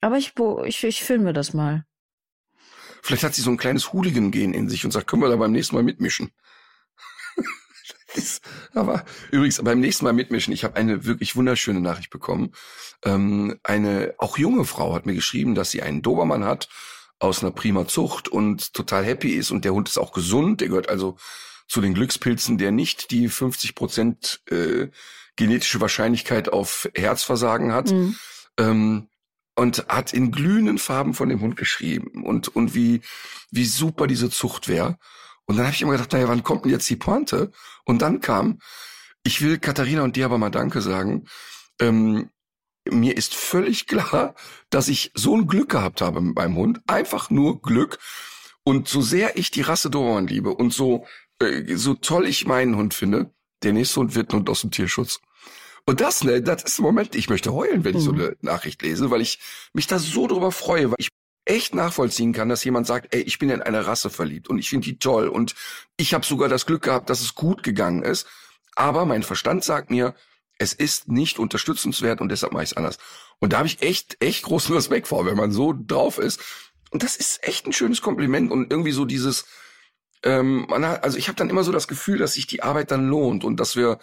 Aber 0.00 0.18
ich, 0.18 0.34
ich, 0.64 0.82
ich 0.82 1.04
filme 1.04 1.32
das 1.32 1.54
mal. 1.54 1.84
Vielleicht 3.02 3.22
hat 3.22 3.34
sie 3.34 3.42
so 3.42 3.50
ein 3.50 3.56
kleines 3.56 3.92
Hooligan-Gen 3.92 4.52
in 4.52 4.68
sich 4.68 4.84
und 4.84 4.90
sagt, 4.90 5.06
können 5.06 5.22
wir 5.22 5.28
da 5.28 5.36
beim 5.36 5.52
nächsten 5.52 5.76
Mal 5.76 5.84
mitmischen. 5.84 6.32
Aber 8.74 9.04
übrigens, 9.30 9.62
beim 9.62 9.80
nächsten 9.80 10.04
Mal 10.04 10.12
mitmischen, 10.12 10.52
ich 10.52 10.64
habe 10.64 10.76
eine 10.76 11.04
wirklich 11.04 11.36
wunderschöne 11.36 11.80
Nachricht 11.80 12.10
bekommen. 12.10 12.52
Ähm, 13.04 13.58
eine 13.62 14.14
auch 14.18 14.38
junge 14.38 14.64
Frau 14.64 14.94
hat 14.94 15.06
mir 15.06 15.14
geschrieben, 15.14 15.54
dass 15.54 15.70
sie 15.70 15.82
einen 15.82 16.02
Dobermann 16.02 16.44
hat 16.44 16.68
aus 17.18 17.42
einer 17.42 17.52
prima 17.52 17.86
Zucht 17.86 18.28
und 18.28 18.72
total 18.74 19.04
happy 19.04 19.30
ist 19.30 19.50
und 19.50 19.64
der 19.64 19.74
Hund 19.74 19.88
ist 19.88 19.98
auch 19.98 20.12
gesund. 20.12 20.60
Der 20.60 20.68
gehört 20.68 20.88
also 20.88 21.16
zu 21.66 21.80
den 21.80 21.94
Glückspilzen, 21.94 22.58
der 22.58 22.70
nicht 22.70 23.10
die 23.10 23.28
50 23.28 23.74
Prozent 23.74 24.40
äh, 24.50 24.88
genetische 25.36 25.80
Wahrscheinlichkeit 25.80 26.48
auf 26.48 26.88
Herzversagen 26.94 27.72
hat. 27.72 27.90
Mhm. 27.90 28.16
Ähm, 28.58 29.08
und 29.54 29.86
hat 29.88 30.12
in 30.12 30.30
glühenden 30.30 30.78
Farben 30.78 31.14
von 31.14 31.28
dem 31.28 31.40
Hund 31.40 31.56
geschrieben 31.56 32.24
und, 32.24 32.46
und 32.46 32.76
wie, 32.76 33.00
wie 33.50 33.64
super 33.64 34.06
diese 34.06 34.30
Zucht 34.30 34.68
wäre. 34.68 34.98
Und 35.48 35.56
dann 35.56 35.66
habe 35.66 35.74
ich 35.74 35.82
immer 35.82 35.92
gedacht, 35.92 36.12
naja, 36.12 36.28
wann 36.28 36.44
kommt 36.44 36.64
denn 36.64 36.72
jetzt 36.72 36.88
die 36.88 36.96
Pointe? 36.96 37.50
Und 37.84 38.02
dann 38.02 38.20
kam, 38.20 38.60
ich 39.24 39.42
will 39.42 39.58
Katharina 39.58 40.02
und 40.02 40.14
dir 40.14 40.26
aber 40.26 40.38
mal 40.38 40.50
Danke 40.50 40.80
sagen. 40.80 41.26
Ähm, 41.80 42.30
mir 42.88 43.16
ist 43.16 43.34
völlig 43.34 43.86
klar, 43.86 44.34
dass 44.70 44.88
ich 44.88 45.10
so 45.14 45.36
ein 45.36 45.46
Glück 45.46 45.70
gehabt 45.70 46.00
habe 46.00 46.20
mit 46.20 46.36
meinem 46.36 46.56
Hund. 46.56 46.80
Einfach 46.86 47.30
nur 47.30 47.60
Glück. 47.60 47.98
Und 48.62 48.88
so 48.88 49.00
sehr 49.00 49.36
ich 49.36 49.50
die 49.50 49.62
Rasse 49.62 49.90
Dobermann 49.90 50.26
liebe 50.26 50.54
und 50.54 50.72
so 50.72 51.06
äh, 51.40 51.76
so 51.76 51.94
toll 51.94 52.26
ich 52.26 52.46
meinen 52.46 52.76
Hund 52.76 52.94
finde, 52.94 53.30
der 53.62 53.72
nächste 53.72 54.00
Hund 54.00 54.14
wird 54.14 54.30
ein 54.30 54.38
Hund 54.38 54.50
aus 54.50 54.62
dem 54.62 54.70
Tierschutz. 54.70 55.20
Und 55.86 56.00
das, 56.00 56.22
ne, 56.22 56.42
das 56.42 56.64
ist 56.64 56.78
im 56.78 56.84
Moment, 56.84 57.14
ich 57.14 57.30
möchte 57.30 57.54
heulen, 57.54 57.84
wenn 57.84 57.96
ich 57.96 58.02
so 58.02 58.12
mhm. 58.12 58.20
eine 58.20 58.36
Nachricht 58.42 58.82
lese, 58.82 59.10
weil 59.10 59.22
ich 59.22 59.38
mich 59.72 59.86
da 59.86 59.98
so 59.98 60.26
drüber 60.26 60.52
freue, 60.52 60.90
weil 60.90 60.96
ich 60.98 61.08
echt 61.48 61.74
nachvollziehen 61.74 62.32
kann, 62.32 62.48
dass 62.48 62.64
jemand 62.64 62.86
sagt, 62.86 63.14
ey, 63.14 63.22
ich 63.22 63.38
bin 63.38 63.50
in 63.50 63.62
eine 63.62 63.86
Rasse 63.86 64.10
verliebt 64.10 64.48
und 64.48 64.58
ich 64.58 64.68
finde 64.68 64.84
die 64.84 64.98
toll 64.98 65.28
und 65.28 65.54
ich 65.96 66.14
habe 66.14 66.24
sogar 66.24 66.48
das 66.48 66.66
Glück 66.66 66.82
gehabt, 66.82 67.08
dass 67.10 67.20
es 67.20 67.34
gut 67.34 67.62
gegangen 67.62 68.02
ist. 68.02 68.26
Aber 68.76 69.06
mein 69.06 69.22
Verstand 69.22 69.64
sagt 69.64 69.90
mir, 69.90 70.14
es 70.58 70.72
ist 70.72 71.08
nicht 71.08 71.38
unterstützenswert 71.38 72.20
und 72.20 72.28
deshalb 72.28 72.52
mache 72.52 72.64
ich 72.64 72.70
es 72.70 72.76
anders. 72.76 72.98
Und 73.38 73.52
da 73.52 73.58
habe 73.58 73.68
ich 73.68 73.82
echt, 73.82 74.22
echt 74.22 74.44
großen 74.44 74.74
Respekt 74.76 75.08
vor, 75.08 75.24
wenn 75.24 75.36
man 75.36 75.50
so 75.50 75.74
drauf 75.74 76.18
ist. 76.18 76.40
Und 76.90 77.02
das 77.02 77.16
ist 77.16 77.42
echt 77.42 77.66
ein 77.66 77.72
schönes 77.72 78.02
Kompliment 78.02 78.50
und 78.50 78.70
irgendwie 78.70 78.92
so 78.92 79.04
dieses, 79.04 79.46
ähm, 80.22 80.66
hat, 80.70 81.04
also 81.04 81.18
ich 81.18 81.28
habe 81.28 81.36
dann 81.36 81.50
immer 81.50 81.64
so 81.64 81.72
das 81.72 81.88
Gefühl, 81.88 82.18
dass 82.18 82.34
sich 82.34 82.46
die 82.46 82.62
Arbeit 82.62 82.90
dann 82.90 83.08
lohnt 83.08 83.44
und 83.44 83.58
dass 83.58 83.76
wir 83.76 83.98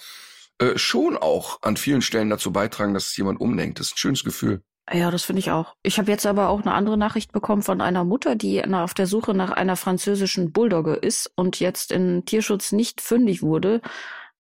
äh, 0.59 0.77
schon 0.77 1.17
auch 1.17 1.61
an 1.61 1.77
vielen 1.77 2.01
Stellen 2.01 2.29
dazu 2.29 2.51
beitragen, 2.51 2.93
dass 2.93 3.15
jemand 3.17 3.39
umdenkt. 3.39 3.79
Das 3.79 3.87
ist 3.87 3.93
ein 3.93 3.97
schönes 3.97 4.23
Gefühl. 4.23 4.63
Ja, 4.91 5.09
das 5.09 5.23
finde 5.23 5.39
ich 5.39 5.49
auch. 5.49 5.75
Ich 5.81 5.97
habe 5.97 6.11
jetzt 6.11 6.27
aber 6.27 6.49
auch 6.49 6.61
eine 6.61 6.73
andere 6.73 6.97
Nachricht 6.97 7.31
bekommen 7.31 7.63
von 7.63 7.81
einer 7.81 8.03
Mutter, 8.03 8.35
die 8.35 8.63
auf 8.63 8.93
der 8.93 9.07
Suche 9.07 9.33
nach 9.33 9.51
einer 9.51 9.75
französischen 9.75 10.51
Bulldogge 10.51 10.93
ist 10.93 11.31
und 11.35 11.59
jetzt 11.59 11.91
in 11.91 12.23
Tierschutz 12.25 12.71
nicht 12.71 13.01
fündig 13.01 13.41
wurde 13.41 13.81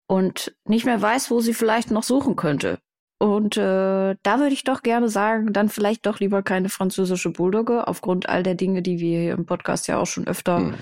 und 0.09 0.55
nicht 0.65 0.85
mehr 0.85 1.01
weiß, 1.01 1.31
wo 1.31 1.41
sie 1.41 1.55
vielleicht 1.55 1.93
noch 1.93 2.03
suchen 2.03 2.35
könnte. 2.35 2.79
Und 3.21 3.57
äh, 3.57 4.17
da 4.21 4.39
würde 4.41 4.53
ich 4.53 4.65
doch 4.65 4.83
gerne 4.83 5.09
sagen, 5.09 5.53
dann 5.53 5.69
vielleicht 5.69 6.07
doch 6.07 6.19
lieber 6.19 6.43
keine 6.43 6.69
französische 6.69 7.31
Bulldogge, 7.31 7.87
aufgrund 7.87 8.29
all 8.29 8.43
der 8.43 8.57
Dinge, 8.57 8.83
die 8.83 8.99
wir 8.99 9.21
hier 9.21 9.35
im 9.35 9.47
Podcast 9.47 9.87
ja 9.87 9.99
auch 9.99 10.07
schon 10.07 10.27
öfter 10.27 10.57
hm 10.57 10.75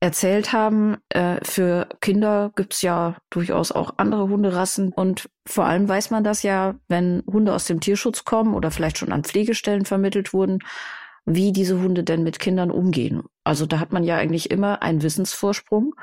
erzählt 0.00 0.52
haben. 0.52 0.96
Äh, 1.10 1.36
für 1.44 1.88
Kinder 2.00 2.50
gibt's 2.56 2.82
ja 2.82 3.16
durchaus 3.28 3.70
auch 3.70 3.94
andere 3.98 4.28
Hunderassen 4.28 4.92
und 4.92 5.28
vor 5.46 5.66
allem 5.66 5.88
weiß 5.88 6.10
man 6.10 6.24
das 6.24 6.42
ja, 6.42 6.74
wenn 6.88 7.22
Hunde 7.26 7.54
aus 7.54 7.66
dem 7.66 7.80
Tierschutz 7.80 8.24
kommen 8.24 8.54
oder 8.54 8.70
vielleicht 8.70 8.98
schon 8.98 9.12
an 9.12 9.24
Pflegestellen 9.24 9.84
vermittelt 9.84 10.32
wurden, 10.32 10.60
wie 11.26 11.52
diese 11.52 11.80
Hunde 11.80 12.02
denn 12.02 12.22
mit 12.22 12.38
Kindern 12.38 12.70
umgehen. 12.70 13.22
Also 13.44 13.66
da 13.66 13.78
hat 13.78 13.92
man 13.92 14.04
ja 14.04 14.16
eigentlich 14.16 14.50
immer 14.50 14.82
einen 14.82 15.02
Wissensvorsprung 15.02 15.94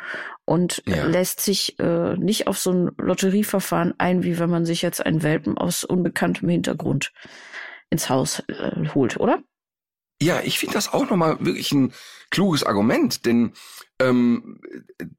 und 0.46 0.84
ja. 0.86 1.06
lässt 1.06 1.42
sich 1.42 1.80
äh, 1.80 2.16
nicht 2.18 2.48
auf 2.48 2.60
so 2.60 2.72
ein 2.72 2.92
Lotterieverfahren 2.98 3.96
ein, 3.98 4.24
wie 4.24 4.38
wenn 4.38 4.50
man 4.50 4.66
sich 4.66 4.84
jetzt 4.84 5.04
einen 5.06 5.24
Welpen 5.24 5.58
aus 5.58 5.84
unbekanntem 5.84 6.50
Hintergrund 6.50 7.12
ins 7.90 8.10
Haus 8.10 8.44
äh, 8.48 8.90
holt, 8.94 9.20
oder? 9.20 9.40
Ja, 10.22 10.42
ich 10.44 10.58
finde 10.58 10.74
das 10.74 10.94
auch 10.94 11.10
nochmal 11.10 11.38
wirklich 11.40 11.72
ein 11.72 11.94
kluges 12.32 12.64
Argument, 12.64 13.26
denn 13.26 13.54
ähm, 14.00 14.60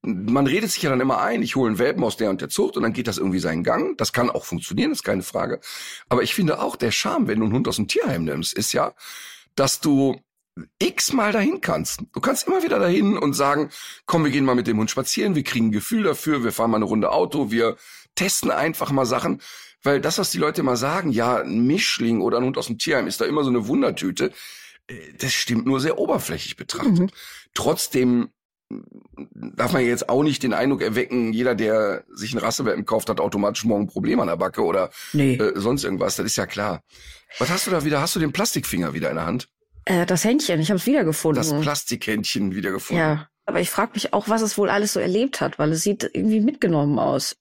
man 0.02 0.47
redet 0.47 0.71
sich 0.71 0.83
ja 0.83 0.90
dann 0.90 1.00
immer 1.00 1.21
ein, 1.21 1.43
ich 1.43 1.57
hole 1.57 1.69
einen 1.69 1.78
Welpen 1.78 2.02
aus 2.05 2.17
der 2.17 2.31
und 2.31 2.40
der 2.40 2.49
Zucht 2.49 2.76
und 2.76 2.83
dann 2.83 2.93
geht 2.93 3.07
das 3.07 3.19
irgendwie 3.19 3.38
seinen 3.38 3.62
Gang. 3.62 3.97
Das 3.97 4.12
kann 4.12 4.31
auch 4.31 4.45
funktionieren, 4.45 4.93
ist 4.93 5.05
keine 5.05 5.23
Frage. 5.23 5.61
Aber 6.09 6.23
ich 6.23 6.35
finde 6.35 6.61
auch 6.61 6.76
der 6.76 6.90
Charme, 6.90 7.28
wenn 7.28 7.38
du 7.38 7.47
einen 7.47 7.55
Hund 7.55 7.69
aus 7.69 7.76
dem 7.76 7.88
Tierheim 7.88 8.25
nimmst, 8.25 8.55
ist 8.55 8.73
ja, 8.73 8.93
dass 9.55 9.81
du 9.81 10.21
x-mal 10.81 11.33
dahin 11.33 11.61
kannst. 11.61 12.00
Du 12.12 12.21
kannst 12.21 12.49
immer 12.49 12.62
wieder 12.62 12.81
dahin 12.81 13.17
und 13.17 13.35
sagen, 13.35 13.71
komm, 14.07 14.25
wir 14.25 14.33
gehen 14.33 14.45
mal 14.45 14.57
mit 14.57 14.67
dem 14.67 14.78
Hund 14.78 14.90
spazieren, 14.90 15.37
wir 15.37 15.45
kriegen 15.45 15.69
ein 15.69 15.73
Gefühl 15.73 16.02
dafür, 16.02 16.43
wir 16.43 16.52
fahren 16.52 16.73
mal 16.73 16.78
eine 16.78 16.85
Runde 16.85 17.12
Auto, 17.12 17.52
wir 17.52 17.76
testen 18.17 18.50
einfach 18.50 18.90
mal 18.90 19.07
Sachen. 19.07 19.40
Weil 19.85 20.00
das, 20.00 20.19
was 20.19 20.31
die 20.31 20.38
Leute 20.38 20.61
immer 20.61 20.76
sagen, 20.76 21.11
ja, 21.11 21.37
ein 21.37 21.67
Mischling 21.67 22.21
oder 22.21 22.38
ein 22.38 22.45
Hund 22.45 22.59
aus 22.59 22.67
dem 22.67 22.78
Tierheim 22.78 23.07
ist 23.07 23.21
da 23.21 23.26
immer 23.26 23.45
so 23.45 23.50
eine 23.50 23.69
Wundertüte 23.69 24.33
das 25.18 25.33
stimmt 25.33 25.66
nur 25.66 25.80
sehr 25.80 25.99
oberflächlich 25.99 26.57
betrachtet. 26.57 26.99
Mhm. 26.99 27.11
Trotzdem 27.54 28.30
darf 29.35 29.73
man 29.73 29.85
jetzt 29.85 30.09
auch 30.09 30.23
nicht 30.23 30.42
den 30.42 30.52
Eindruck 30.52 30.83
erwecken, 30.83 31.33
jeder, 31.33 31.54
der 31.54 32.04
sich 32.12 32.33
einen 32.33 32.45
Rassewelpen 32.45 32.85
kauft, 32.85 33.09
hat 33.09 33.21
automatisch 33.21 33.64
morgen 33.64 33.85
ein 33.85 33.88
Problem 33.88 34.21
an 34.21 34.28
der 34.28 34.37
Backe 34.37 34.62
oder 34.62 34.90
nee. 35.12 35.37
äh, 35.37 35.59
sonst 35.59 35.85
irgendwas. 35.85 36.16
Das 36.16 36.26
ist 36.26 36.37
ja 36.37 36.47
klar. 36.47 36.83
Was 37.38 37.50
hast 37.50 37.66
du 37.66 37.71
da 37.71 37.85
wieder? 37.85 38.00
Hast 38.00 38.14
du 38.16 38.21
den 38.21 38.33
Plastikfinger 38.33 38.92
wieder 38.92 39.09
in 39.09 39.16
der 39.16 39.26
Hand? 39.26 39.49
Äh, 39.85 40.04
das 40.04 40.25
Händchen, 40.25 40.61
ich 40.61 40.68
habe 40.71 40.78
es 40.78 40.87
wiedergefunden. 40.87 41.42
Das 41.42 41.61
Plastikhändchen 41.61 42.54
wiedergefunden. 42.54 43.02
Ja, 43.02 43.28
aber 43.47 43.61
ich 43.61 43.71
frage 43.71 43.92
mich 43.95 44.12
auch, 44.12 44.28
was 44.28 44.42
es 44.42 44.59
wohl 44.59 44.68
alles 44.68 44.92
so 44.92 45.00
erlebt 45.00 45.40
hat, 45.40 45.59
weil 45.59 45.73
es 45.73 45.83
sieht 45.83 46.04
irgendwie 46.12 46.40
mitgenommen 46.40 46.99
aus. 46.99 47.37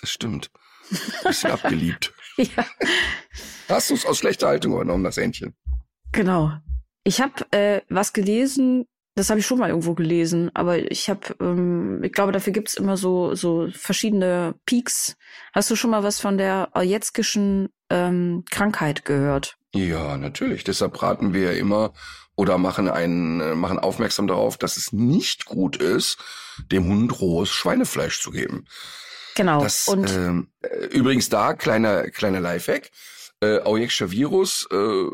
Das 0.00 0.10
stimmt. 0.10 0.50
Bisschen 1.22 1.50
abgeliebt. 1.52 2.12
ja. 2.36 2.66
Hast 3.68 3.88
du 3.88 3.94
es 3.94 4.04
aus 4.04 4.18
schlechter 4.18 4.48
Haltung 4.48 4.74
übernommen, 4.74 5.04
das 5.04 5.16
Händchen? 5.16 5.54
Genau. 6.14 6.52
Ich 7.02 7.20
habe 7.20 7.44
äh, 7.50 7.82
was 7.88 8.12
gelesen, 8.12 8.86
das 9.16 9.30
habe 9.30 9.40
ich 9.40 9.46
schon 9.46 9.58
mal 9.58 9.68
irgendwo 9.68 9.94
gelesen, 9.94 10.50
aber 10.54 10.90
ich 10.90 11.10
habe, 11.10 11.36
ähm, 11.40 12.02
ich 12.02 12.12
glaube, 12.12 12.32
dafür 12.32 12.52
gibt's 12.52 12.74
immer 12.74 12.96
so 12.96 13.34
so 13.34 13.68
verschiedene 13.72 14.54
Peaks. 14.64 15.16
Hast 15.52 15.70
du 15.70 15.76
schon 15.76 15.90
mal 15.90 16.02
was 16.02 16.20
von 16.20 16.38
der 16.38 16.70
Ojetzkischen 16.74 17.68
ähm, 17.90 18.44
Krankheit 18.50 19.04
gehört? 19.04 19.56
Ja, 19.74 20.16
natürlich. 20.16 20.64
Deshalb 20.64 21.02
raten 21.02 21.34
wir 21.34 21.56
immer 21.56 21.92
oder 22.36 22.58
machen 22.58 22.88
einen 22.88 23.40
äh, 23.40 23.54
machen 23.54 23.78
aufmerksam 23.78 24.26
darauf, 24.26 24.56
dass 24.56 24.76
es 24.76 24.92
nicht 24.92 25.44
gut 25.44 25.76
ist, 25.76 26.18
dem 26.72 26.86
Hund 26.86 27.20
rohes 27.20 27.50
Schweinefleisch 27.50 28.20
zu 28.20 28.30
geben. 28.30 28.66
Genau. 29.36 29.62
Das, 29.62 29.88
und 29.88 30.12
ähm, 30.12 30.48
äh, 30.62 30.86
übrigens 30.86 31.28
da 31.28 31.54
kleiner 31.54 32.08
kleiner 32.10 32.40
Lifehack 32.40 32.90
äh, 33.44 33.60
Aujexscher 33.62 34.10
Virus 34.10 34.66
äh, 34.70 35.06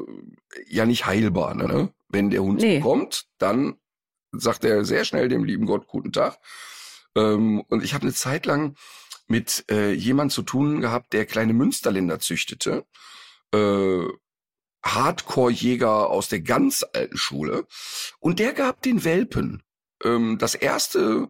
ja 0.68 0.86
nicht 0.86 1.06
heilbar. 1.06 1.54
Ne? 1.54 1.92
Wenn 2.08 2.30
der 2.30 2.42
Hund 2.42 2.60
nee. 2.60 2.80
kommt, 2.80 3.26
dann 3.38 3.76
sagt 4.32 4.64
er 4.64 4.84
sehr 4.84 5.04
schnell 5.04 5.28
dem 5.28 5.44
lieben 5.44 5.66
Gott 5.66 5.86
guten 5.86 6.12
Tag. 6.12 6.38
Ähm, 7.16 7.62
und 7.68 7.82
ich 7.82 7.94
habe 7.94 8.02
eine 8.02 8.14
Zeit 8.14 8.46
lang 8.46 8.76
mit 9.26 9.64
äh, 9.70 9.92
jemand 9.92 10.32
zu 10.32 10.42
tun 10.42 10.80
gehabt, 10.80 11.12
der 11.12 11.26
kleine 11.26 11.52
Münsterländer 11.52 12.20
züchtete. 12.20 12.86
Äh, 13.52 14.04
Hardcore-Jäger 14.82 16.08
aus 16.08 16.28
der 16.28 16.40
ganz 16.40 16.84
alten 16.92 17.16
Schule. 17.16 17.66
Und 18.18 18.38
der 18.38 18.52
gab 18.52 18.82
den 18.82 19.04
Welpen. 19.04 19.62
Ähm, 20.02 20.38
das 20.38 20.54
erste, 20.54 21.28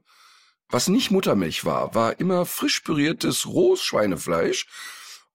was 0.68 0.88
nicht 0.88 1.10
Muttermilch 1.10 1.64
war, 1.64 1.94
war 1.94 2.20
immer 2.20 2.46
frisch 2.46 2.80
püriertes 2.80 3.46
rohes 3.46 3.82
Schweinefleisch 3.82 4.66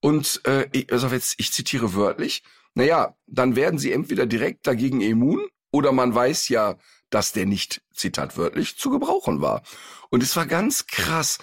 und 0.00 0.40
äh, 0.46 0.68
ich, 0.72 0.92
also 0.92 1.08
jetzt, 1.08 1.34
ich 1.38 1.52
zitiere 1.52 1.94
wörtlich, 1.94 2.42
naja, 2.74 3.16
dann 3.26 3.56
werden 3.56 3.78
sie 3.78 3.92
entweder 3.92 4.26
direkt 4.26 4.66
dagegen 4.66 5.00
immun 5.00 5.46
oder 5.70 5.92
man 5.92 6.14
weiß 6.14 6.48
ja, 6.48 6.76
dass 7.10 7.32
der 7.32 7.46
nicht, 7.46 7.82
Zitat 7.94 8.36
wörtlich, 8.36 8.76
zu 8.76 8.90
gebrauchen 8.90 9.40
war. 9.40 9.62
Und 10.10 10.22
es 10.22 10.36
war 10.36 10.46
ganz 10.46 10.86
krass. 10.86 11.38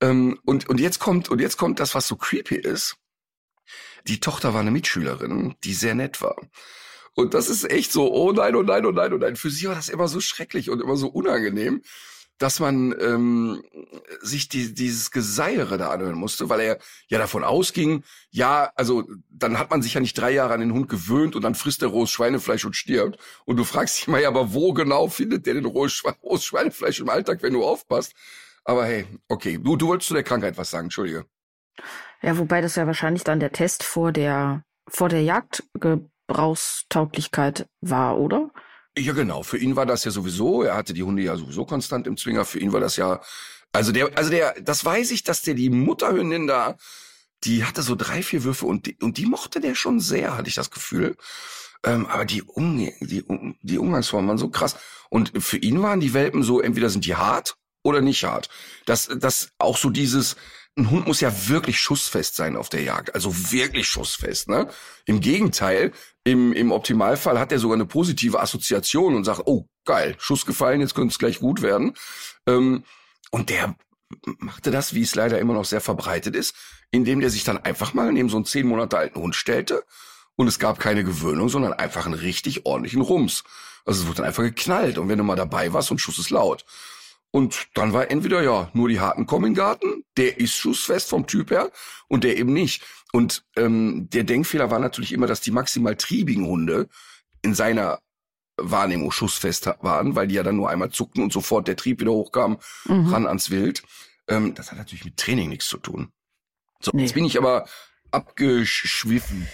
Ähm, 0.00 0.38
und, 0.44 0.68
und 0.68 0.80
jetzt 0.80 0.98
kommt, 0.98 1.28
und 1.28 1.40
jetzt 1.40 1.56
kommt 1.56 1.80
das, 1.80 1.94
was 1.94 2.06
so 2.06 2.16
creepy 2.16 2.56
ist. 2.56 2.96
Die 4.06 4.20
Tochter 4.20 4.54
war 4.54 4.60
eine 4.60 4.70
Mitschülerin, 4.70 5.56
die 5.64 5.74
sehr 5.74 5.94
nett 5.94 6.22
war. 6.22 6.36
Und 7.14 7.34
das 7.34 7.48
ist 7.48 7.68
echt 7.70 7.90
so, 7.92 8.12
oh 8.12 8.32
nein, 8.32 8.54
oh 8.54 8.62
nein, 8.62 8.86
oh 8.86 8.92
nein, 8.92 9.12
oh 9.12 9.18
nein. 9.18 9.36
Für 9.36 9.50
sie 9.50 9.66
war 9.66 9.74
das 9.74 9.88
immer 9.88 10.08
so 10.08 10.20
schrecklich 10.20 10.70
und 10.70 10.80
immer 10.80 10.96
so 10.96 11.08
unangenehm 11.08 11.82
dass 12.38 12.60
man 12.60 12.94
ähm, 13.00 13.62
sich 14.20 14.48
die, 14.48 14.72
dieses 14.72 15.10
Geseiere 15.10 15.76
da 15.76 15.90
anhören 15.90 16.14
musste, 16.14 16.48
weil 16.48 16.60
er 16.60 16.78
ja 17.08 17.18
davon 17.18 17.42
ausging, 17.44 18.04
ja, 18.30 18.72
also 18.76 19.04
dann 19.28 19.58
hat 19.58 19.70
man 19.70 19.82
sich 19.82 19.92
ja 19.94 20.00
nicht 20.00 20.16
drei 20.16 20.30
Jahre 20.30 20.54
an 20.54 20.60
den 20.60 20.72
Hund 20.72 20.88
gewöhnt 20.88 21.34
und 21.36 21.42
dann 21.42 21.56
frisst 21.56 21.82
er 21.82 21.88
rohes 21.88 22.10
Schweinefleisch 22.10 22.64
und 22.64 22.76
stirbt. 22.76 23.18
Und 23.44 23.56
du 23.56 23.64
fragst 23.64 23.98
dich 23.98 24.06
mal, 24.08 24.22
ja, 24.22 24.28
aber 24.28 24.54
wo 24.54 24.72
genau 24.72 25.08
findet 25.08 25.44
der 25.46 25.54
denn 25.54 25.64
rohes, 25.64 26.04
rohes 26.22 26.44
Schweinefleisch 26.44 27.00
im 27.00 27.08
Alltag, 27.08 27.42
wenn 27.42 27.52
du 27.52 27.64
aufpasst? 27.64 28.14
Aber 28.64 28.84
hey, 28.84 29.06
okay, 29.28 29.58
du, 29.60 29.74
du 29.76 29.88
wolltest 29.88 30.06
zu 30.08 30.14
der 30.14 30.22
Krankheit 30.22 30.56
was 30.58 30.70
sagen, 30.70 30.86
Entschuldige. 30.86 31.26
Ja, 32.22 32.38
wobei 32.38 32.60
das 32.60 32.76
ja 32.76 32.86
wahrscheinlich 32.86 33.24
dann 33.24 33.40
der 33.40 33.50
Test 33.52 33.82
vor 33.82 34.12
der, 34.12 34.62
vor 34.86 35.08
der 35.08 35.22
Jagdgebrauchstauglichkeit 35.22 37.66
war, 37.80 38.18
oder? 38.18 38.50
Ja, 38.98 39.12
genau. 39.12 39.42
Für 39.42 39.58
ihn 39.58 39.76
war 39.76 39.86
das 39.86 40.04
ja 40.04 40.10
sowieso, 40.10 40.62
er 40.62 40.76
hatte 40.76 40.92
die 40.92 41.02
Hunde 41.02 41.22
ja 41.22 41.36
sowieso 41.36 41.64
konstant 41.64 42.06
im 42.06 42.16
Zwinger. 42.16 42.44
Für 42.44 42.58
ihn 42.58 42.72
war 42.72 42.80
das 42.80 42.96
ja, 42.96 43.20
also 43.72 43.92
der, 43.92 44.16
also 44.16 44.30
der, 44.30 44.60
das 44.60 44.84
weiß 44.84 45.10
ich, 45.12 45.22
dass 45.22 45.42
der 45.42 45.54
die 45.54 45.70
Mutterhündin 45.70 46.46
da, 46.46 46.76
die 47.44 47.64
hatte 47.64 47.82
so 47.82 47.94
drei, 47.94 48.22
vier 48.22 48.44
Würfe 48.44 48.66
und 48.66 48.86
die, 48.86 48.96
und 49.00 49.16
die 49.16 49.26
mochte 49.26 49.60
der 49.60 49.74
schon 49.74 50.00
sehr, 50.00 50.36
hatte 50.36 50.48
ich 50.48 50.54
das 50.54 50.70
Gefühl. 50.70 51.16
Ähm, 51.84 52.06
aber 52.06 52.24
die, 52.24 52.42
um, 52.42 52.76
die, 52.76 53.24
die 53.62 53.78
Umgangsformen 53.78 54.28
waren 54.28 54.38
so 54.38 54.48
krass. 54.48 54.76
Und 55.10 55.32
für 55.42 55.58
ihn 55.58 55.80
waren 55.82 56.00
die 56.00 56.14
Welpen 56.14 56.42
so, 56.42 56.60
entweder 56.60 56.90
sind 56.90 57.06
die 57.06 57.14
hart 57.14 57.56
oder 57.84 58.00
nicht 58.00 58.24
hart. 58.24 58.48
Das, 58.84 59.08
das 59.16 59.52
auch 59.58 59.76
so 59.76 59.90
dieses, 59.90 60.36
ein 60.76 60.90
Hund 60.90 61.06
muss 61.06 61.20
ja 61.20 61.48
wirklich 61.48 61.80
schussfest 61.80 62.36
sein 62.36 62.56
auf 62.56 62.68
der 62.68 62.82
Jagd. 62.82 63.14
Also 63.14 63.50
wirklich 63.50 63.88
schussfest, 63.88 64.48
ne? 64.48 64.68
Im 65.06 65.20
Gegenteil, 65.20 65.92
im, 66.24 66.52
im 66.52 66.70
Optimalfall 66.70 67.38
hat 67.38 67.50
er 67.52 67.58
sogar 67.58 67.76
eine 67.76 67.86
positive 67.86 68.40
Assoziation 68.40 69.16
und 69.16 69.24
sagt, 69.24 69.42
oh, 69.46 69.66
geil, 69.84 70.14
Schuss 70.18 70.46
gefallen, 70.46 70.80
jetzt 70.80 70.94
könnte 70.94 71.12
es 71.12 71.18
gleich 71.18 71.40
gut 71.40 71.62
werden. 71.62 71.94
Ähm, 72.46 72.84
und 73.30 73.50
der 73.50 73.74
machte 74.38 74.70
das, 74.70 74.94
wie 74.94 75.02
es 75.02 75.14
leider 75.14 75.38
immer 75.38 75.54
noch 75.54 75.64
sehr 75.64 75.80
verbreitet 75.80 76.36
ist, 76.36 76.54
indem 76.90 77.20
der 77.20 77.30
sich 77.30 77.44
dann 77.44 77.58
einfach 77.58 77.94
mal 77.94 78.12
neben 78.12 78.28
so 78.28 78.36
einen 78.36 78.46
zehn 78.46 78.66
Monate 78.66 78.96
alten 78.96 79.20
Hund 79.20 79.34
stellte 79.34 79.84
und 80.36 80.46
es 80.46 80.58
gab 80.58 80.78
keine 80.78 81.04
Gewöhnung, 81.04 81.48
sondern 81.48 81.72
einfach 81.72 82.06
einen 82.06 82.14
richtig 82.14 82.64
ordentlichen 82.64 83.02
Rums. 83.02 83.44
Also 83.84 84.02
es 84.02 84.06
wurde 84.06 84.18
dann 84.18 84.26
einfach 84.26 84.44
geknallt 84.44 84.98
und 84.98 85.08
wenn 85.08 85.18
du 85.18 85.24
mal 85.24 85.36
dabei 85.36 85.72
warst 85.72 85.90
und 85.90 86.00
Schuss 86.00 86.18
ist 86.18 86.30
laut. 86.30 86.64
Und 87.30 87.68
dann 87.74 87.92
war 87.92 88.10
entweder 88.10 88.42
ja 88.42 88.70
nur 88.72 88.88
die 88.88 89.00
harten 89.00 89.26
kommen 89.26 89.46
in 89.46 89.52
den 89.52 89.58
Garten, 89.58 90.04
der 90.16 90.38
ist 90.38 90.54
schussfest 90.54 91.10
vom 91.10 91.26
Typ 91.26 91.50
her 91.50 91.70
und 92.08 92.24
der 92.24 92.38
eben 92.38 92.52
nicht. 92.52 92.82
Und 93.12 93.44
ähm, 93.56 94.08
der 94.10 94.24
Denkfehler 94.24 94.70
war 94.70 94.78
natürlich 94.78 95.12
immer, 95.12 95.26
dass 95.26 95.40
die 95.40 95.50
maximal 95.50 95.96
triebigen 95.96 96.46
Hunde 96.46 96.88
in 97.42 97.54
seiner 97.54 98.00
Wahrnehmung 98.56 99.12
schussfest 99.12 99.66
waren, 99.80 100.16
weil 100.16 100.26
die 100.26 100.34
ja 100.34 100.42
dann 100.42 100.56
nur 100.56 100.70
einmal 100.70 100.90
zuckten 100.90 101.22
und 101.22 101.32
sofort 101.32 101.68
der 101.68 101.76
Trieb 101.76 102.00
wieder 102.00 102.12
hochkam, 102.12 102.58
mhm. 102.86 103.12
ran 103.12 103.26
ans 103.26 103.50
Wild. 103.50 103.82
Ähm, 104.26 104.54
das 104.54 104.70
hat 104.70 104.78
natürlich 104.78 105.04
mit 105.04 105.16
Training 105.16 105.48
nichts 105.48 105.68
zu 105.68 105.78
tun. 105.78 106.12
So, 106.80 106.90
nee. 106.94 107.02
jetzt 107.02 107.14
bin 107.14 107.24
ich 107.24 107.38
aber 107.38 107.66
abgeschwiffen. 108.10 109.46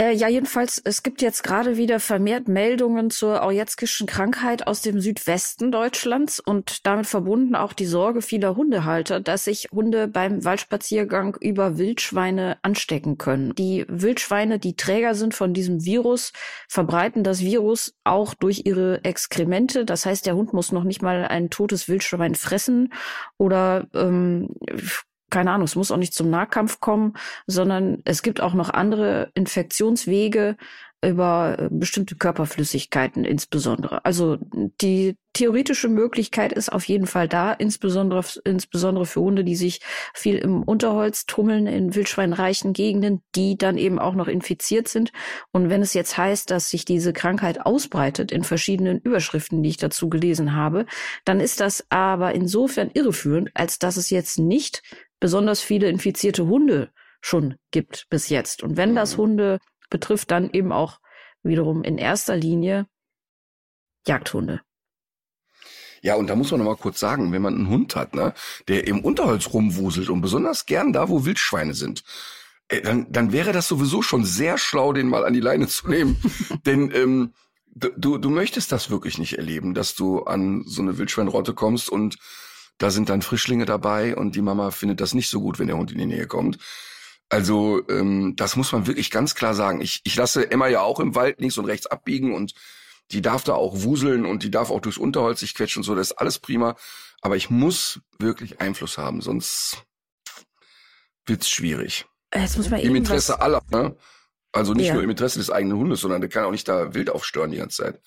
Äh, 0.00 0.14
ja, 0.14 0.28
jedenfalls, 0.28 0.80
es 0.82 1.02
gibt 1.02 1.20
jetzt 1.20 1.42
gerade 1.42 1.76
wieder 1.76 2.00
vermehrt 2.00 2.48
Meldungen 2.48 3.10
zur 3.10 3.42
Aujetzkischen 3.42 4.06
Krankheit 4.06 4.66
aus 4.66 4.80
dem 4.80 4.98
Südwesten 4.98 5.70
Deutschlands 5.70 6.40
und 6.40 6.86
damit 6.86 7.04
verbunden 7.04 7.54
auch 7.54 7.74
die 7.74 7.84
Sorge 7.84 8.22
vieler 8.22 8.56
Hundehalter, 8.56 9.20
dass 9.20 9.44
sich 9.44 9.68
Hunde 9.70 10.08
beim 10.08 10.42
Waldspaziergang 10.42 11.36
über 11.38 11.76
Wildschweine 11.76 12.56
anstecken 12.62 13.18
können. 13.18 13.54
Die 13.56 13.84
Wildschweine, 13.88 14.58
die 14.58 14.74
Träger 14.74 15.14
sind 15.14 15.34
von 15.34 15.52
diesem 15.52 15.84
Virus, 15.84 16.32
verbreiten 16.66 17.22
das 17.22 17.40
Virus 17.40 17.92
auch 18.02 18.32
durch 18.32 18.62
ihre 18.64 19.04
Exkremente. 19.04 19.84
Das 19.84 20.06
heißt, 20.06 20.24
der 20.24 20.34
Hund 20.34 20.54
muss 20.54 20.72
noch 20.72 20.84
nicht 20.84 21.02
mal 21.02 21.26
ein 21.26 21.50
totes 21.50 21.88
Wildschwein 21.88 22.36
fressen 22.36 22.90
oder 23.36 23.86
ähm, 23.92 24.48
keine 25.30 25.52
Ahnung, 25.52 25.64
es 25.64 25.76
muss 25.76 25.90
auch 25.90 25.96
nicht 25.96 26.14
zum 26.14 26.30
Nahkampf 26.30 26.80
kommen, 26.80 27.14
sondern 27.46 28.02
es 28.04 28.22
gibt 28.22 28.40
auch 28.40 28.54
noch 28.54 28.70
andere 28.70 29.30
Infektionswege 29.34 30.56
über 31.02 31.56
äh, 31.58 31.68
bestimmte 31.70 32.16
Körperflüssigkeiten 32.16 33.24
insbesondere. 33.24 34.04
Also 34.04 34.36
die 34.80 35.16
theoretische 35.32 35.88
Möglichkeit 35.88 36.52
ist 36.52 36.70
auf 36.70 36.84
jeden 36.84 37.06
Fall 37.06 37.28
da, 37.28 37.52
insbesondere, 37.52 38.22
insbesondere 38.44 39.06
für 39.06 39.20
Hunde, 39.20 39.44
die 39.44 39.56
sich 39.56 39.80
viel 40.12 40.36
im 40.36 40.62
Unterholz 40.62 41.24
tummeln, 41.24 41.66
in 41.66 41.94
wildschweinreichen 41.94 42.72
Gegenden, 42.72 43.22
die 43.34 43.56
dann 43.56 43.78
eben 43.78 43.98
auch 43.98 44.14
noch 44.14 44.28
infiziert 44.28 44.88
sind. 44.88 45.12
Und 45.52 45.70
wenn 45.70 45.82
es 45.82 45.94
jetzt 45.94 46.18
heißt, 46.18 46.50
dass 46.50 46.68
sich 46.68 46.84
diese 46.84 47.12
Krankheit 47.12 47.64
ausbreitet 47.64 48.32
in 48.32 48.44
verschiedenen 48.44 48.98
Überschriften, 48.98 49.62
die 49.62 49.70
ich 49.70 49.76
dazu 49.78 50.10
gelesen 50.10 50.54
habe, 50.54 50.84
dann 51.24 51.40
ist 51.40 51.60
das 51.60 51.86
aber 51.88 52.34
insofern 52.34 52.90
irreführend, 52.92 53.50
als 53.54 53.78
dass 53.78 53.96
es 53.96 54.10
jetzt 54.10 54.38
nicht 54.38 54.82
besonders 55.20 55.60
viele 55.60 55.88
infizierte 55.88 56.46
Hunde 56.46 56.90
schon 57.20 57.56
gibt 57.70 58.06
bis 58.08 58.28
jetzt. 58.28 58.62
Und 58.62 58.76
wenn 58.76 58.94
das 58.94 59.16
mhm. 59.16 59.22
Hunde 59.22 59.58
betrifft, 59.90 60.30
dann 60.30 60.50
eben 60.50 60.72
auch 60.72 60.98
wiederum 61.42 61.84
in 61.84 61.98
erster 61.98 62.36
Linie 62.36 62.86
Jagdhunde. 64.06 64.62
Ja, 66.02 66.14
und 66.14 66.28
da 66.28 66.34
muss 66.34 66.50
man 66.50 66.60
noch 66.60 66.66
mal 66.66 66.76
kurz 66.76 66.98
sagen, 66.98 67.30
wenn 67.32 67.42
man 67.42 67.54
einen 67.54 67.68
Hund 67.68 67.94
hat, 67.94 68.14
ne, 68.14 68.32
der 68.68 68.86
im 68.86 69.04
Unterholz 69.04 69.52
rumwuselt 69.52 70.08
und 70.08 70.22
besonders 70.22 70.64
gern 70.64 70.94
da, 70.94 71.10
wo 71.10 71.26
Wildschweine 71.26 71.74
sind, 71.74 72.04
äh, 72.68 72.80
dann, 72.80 73.12
dann 73.12 73.32
wäre 73.32 73.52
das 73.52 73.68
sowieso 73.68 74.00
schon 74.00 74.24
sehr 74.24 74.56
schlau, 74.56 74.94
den 74.94 75.08
mal 75.08 75.26
an 75.26 75.34
die 75.34 75.40
Leine 75.40 75.68
zu 75.68 75.88
nehmen. 75.88 76.16
Denn 76.66 76.90
ähm, 76.94 77.34
du, 77.74 78.16
du 78.16 78.30
möchtest 78.30 78.72
das 78.72 78.88
wirklich 78.88 79.18
nicht 79.18 79.36
erleben, 79.36 79.74
dass 79.74 79.94
du 79.94 80.22
an 80.22 80.64
so 80.66 80.80
eine 80.80 80.96
Wildschweinrotte 80.96 81.52
kommst 81.52 81.90
und 81.90 82.16
da 82.80 82.90
sind 82.90 83.10
dann 83.10 83.20
Frischlinge 83.20 83.66
dabei 83.66 84.16
und 84.16 84.34
die 84.34 84.40
Mama 84.40 84.70
findet 84.70 85.02
das 85.02 85.12
nicht 85.12 85.28
so 85.28 85.40
gut, 85.40 85.58
wenn 85.58 85.66
der 85.66 85.76
Hund 85.76 85.92
in 85.92 85.98
die 85.98 86.06
Nähe 86.06 86.26
kommt. 86.26 86.56
Also 87.28 87.86
ähm, 87.90 88.34
das 88.36 88.56
muss 88.56 88.72
man 88.72 88.86
wirklich 88.86 89.10
ganz 89.10 89.34
klar 89.34 89.54
sagen. 89.54 89.82
Ich, 89.82 90.00
ich 90.02 90.16
lasse 90.16 90.50
Emma 90.50 90.66
ja 90.66 90.80
auch 90.80 90.98
im 90.98 91.14
Wald 91.14 91.40
links 91.40 91.58
und 91.58 91.66
rechts 91.66 91.86
abbiegen 91.86 92.34
und 92.34 92.54
die 93.10 93.20
darf 93.20 93.44
da 93.44 93.52
auch 93.52 93.82
wuseln 93.82 94.24
und 94.24 94.42
die 94.44 94.50
darf 94.50 94.70
auch 94.70 94.80
durchs 94.80 94.96
Unterholz 94.96 95.40
sich 95.40 95.54
quetschen 95.54 95.80
und 95.80 95.84
so, 95.84 95.94
das 95.94 96.12
ist 96.12 96.16
alles 96.16 96.38
prima. 96.38 96.74
Aber 97.20 97.36
ich 97.36 97.50
muss 97.50 98.00
wirklich 98.18 98.62
Einfluss 98.62 98.96
haben, 98.96 99.20
sonst 99.20 99.84
wird's 101.26 101.50
schwierig. 101.50 102.06
Jetzt 102.34 102.56
muss 102.56 102.70
man 102.70 102.80
Im 102.80 102.96
Interesse 102.96 103.42
aller, 103.42 103.62
ne? 103.70 103.94
Also 104.52 104.72
nicht 104.72 104.86
ja. 104.86 104.94
nur 104.94 105.02
im 105.02 105.10
Interesse 105.10 105.38
des 105.38 105.50
eigenen 105.50 105.76
Hundes, 105.76 106.00
sondern 106.00 106.22
der 106.22 106.30
kann 106.30 106.44
auch 106.44 106.50
nicht 106.50 106.66
da 106.66 106.94
wild 106.94 107.10
aufstören 107.10 107.50
die 107.50 107.58
ganze 107.58 107.82
Zeit. 107.82 108.00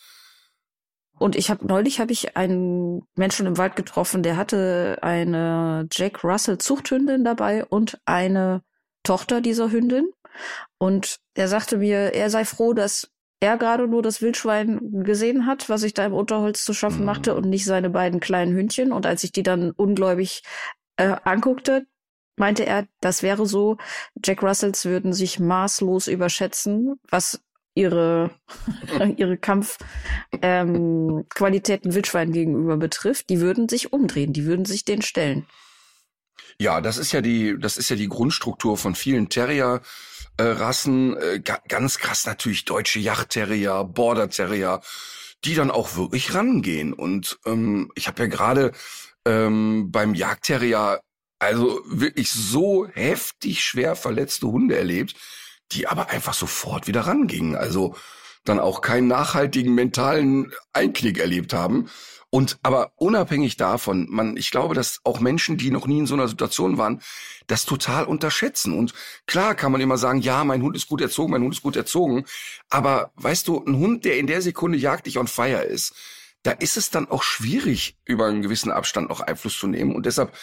Und 1.19 1.35
ich 1.35 1.49
habe 1.49 1.65
neulich 1.65 1.99
habe 1.99 2.11
ich 2.11 2.35
einen 2.35 3.07
Menschen 3.15 3.45
im 3.45 3.57
Wald 3.57 3.75
getroffen, 3.75 4.23
der 4.23 4.35
hatte 4.35 4.97
eine 5.01 5.87
Jack 5.91 6.23
Russell 6.23 6.57
Zuchthündin 6.57 7.23
dabei 7.23 7.65
und 7.65 7.99
eine 8.05 8.63
Tochter 9.03 9.41
dieser 9.41 9.71
Hündin. 9.71 10.09
Und 10.77 11.19
er 11.35 11.47
sagte 11.47 11.77
mir, 11.77 12.13
er 12.13 12.29
sei 12.29 12.45
froh, 12.45 12.73
dass 12.73 13.11
er 13.39 13.57
gerade 13.57 13.87
nur 13.87 14.01
das 14.01 14.21
Wildschwein 14.21 15.03
gesehen 15.03 15.45
hat, 15.45 15.69
was 15.69 15.83
ich 15.83 15.93
da 15.93 16.05
im 16.05 16.13
Unterholz 16.13 16.63
zu 16.63 16.73
schaffen 16.73 17.05
machte 17.05 17.35
und 17.35 17.49
nicht 17.49 17.65
seine 17.65 17.89
beiden 17.89 18.19
kleinen 18.19 18.55
Hündchen. 18.55 18.91
Und 18.91 19.05
als 19.05 19.23
ich 19.23 19.31
die 19.31 19.43
dann 19.43 19.71
ungläubig 19.71 20.43
äh, 20.95 21.15
anguckte, 21.23 21.85
meinte 22.37 22.65
er, 22.65 22.87
das 23.01 23.21
wäre 23.21 23.45
so, 23.45 23.77
Jack 24.23 24.41
Russells 24.41 24.85
würden 24.85 25.13
sich 25.13 25.39
maßlos 25.39 26.07
überschätzen, 26.07 26.95
was 27.09 27.41
ihre, 27.75 28.31
ihre 29.17 29.37
Kampfqualitäten 29.37 31.89
ähm, 31.89 31.95
Wildschweinen 31.95 32.33
gegenüber 32.33 32.77
betrifft, 32.77 33.29
die 33.29 33.39
würden 33.39 33.69
sich 33.69 33.93
umdrehen, 33.93 34.33
die 34.33 34.45
würden 34.45 34.65
sich 34.65 34.85
den 34.85 35.01
stellen. 35.01 35.47
Ja, 36.59 36.81
das 36.81 36.97
ist 36.97 37.11
ja 37.11 37.21
die, 37.21 37.57
das 37.59 37.77
ist 37.77 37.89
ja 37.89 37.95
die 37.95 38.09
Grundstruktur 38.09 38.77
von 38.77 38.95
vielen 38.95 39.29
Terrier. 39.29 39.81
Äh, 40.37 40.43
Rassen, 40.43 41.15
äh, 41.17 41.41
ganz 41.67 41.99
krass 41.99 42.25
natürlich 42.25 42.65
deutsche 42.65 42.99
Yachtterrier, 42.99 43.83
Border 43.83 44.29
Terrier, 44.29 44.81
die 45.45 45.55
dann 45.55 45.71
auch 45.71 45.95
wirklich 45.95 46.33
rangehen. 46.33 46.93
Und 46.93 47.39
ähm, 47.45 47.91
ich 47.95 48.07
habe 48.07 48.23
ja 48.23 48.27
gerade 48.27 48.71
ähm, 49.25 49.91
beim 49.91 50.15
Jagdterrier 50.15 51.01
also 51.39 51.81
wirklich 51.85 52.31
so 52.31 52.87
heftig 52.87 53.63
schwer 53.63 53.95
verletzte 53.95 54.47
Hunde 54.47 54.77
erlebt, 54.77 55.15
die 55.73 55.87
aber 55.87 56.09
einfach 56.09 56.33
sofort 56.33 56.87
wieder 56.87 57.01
rangingen. 57.01 57.55
Also 57.55 57.95
dann 58.43 58.59
auch 58.59 58.81
keinen 58.81 59.07
nachhaltigen 59.07 59.73
mentalen 59.73 60.53
Einknick 60.73 61.17
erlebt 61.17 61.53
haben. 61.53 61.89
Und 62.29 62.57
aber 62.63 62.93
unabhängig 62.95 63.57
davon, 63.57 64.07
man, 64.09 64.37
ich 64.37 64.49
glaube, 64.49 64.73
dass 64.73 65.01
auch 65.03 65.19
Menschen, 65.19 65.55
die 65.57 65.69
noch 65.69 65.85
nie 65.85 65.99
in 65.99 66.07
so 66.07 66.15
einer 66.15 66.27
Situation 66.27 66.79
waren, 66.79 66.99
das 67.45 67.65
total 67.65 68.05
unterschätzen. 68.05 68.75
Und 68.75 68.93
klar 69.27 69.53
kann 69.53 69.71
man 69.71 69.81
immer 69.81 69.99
sagen, 69.99 70.19
ja, 70.19 70.43
mein 70.43 70.63
Hund 70.63 70.75
ist 70.75 70.87
gut 70.87 71.01
erzogen, 71.01 71.31
mein 71.31 71.43
Hund 71.43 71.53
ist 71.53 71.61
gut 71.61 71.75
erzogen. 71.75 72.25
Aber 72.71 73.11
weißt 73.17 73.47
du, 73.47 73.63
ein 73.63 73.77
Hund, 73.77 74.03
der 74.03 74.17
in 74.17 74.25
der 74.25 74.41
Sekunde 74.41 74.79
jagdlich 74.79 75.19
on 75.19 75.27
fire 75.27 75.61
ist, 75.61 75.93
da 76.41 76.51
ist 76.51 76.75
es 76.75 76.89
dann 76.89 77.07
auch 77.07 77.21
schwierig, 77.21 77.97
über 78.03 78.25
einen 78.25 78.41
gewissen 78.41 78.71
Abstand 78.71 79.09
noch 79.09 79.21
Einfluss 79.21 79.59
zu 79.59 79.67
nehmen. 79.67 79.95
Und 79.95 80.07
deshalb, 80.07 80.33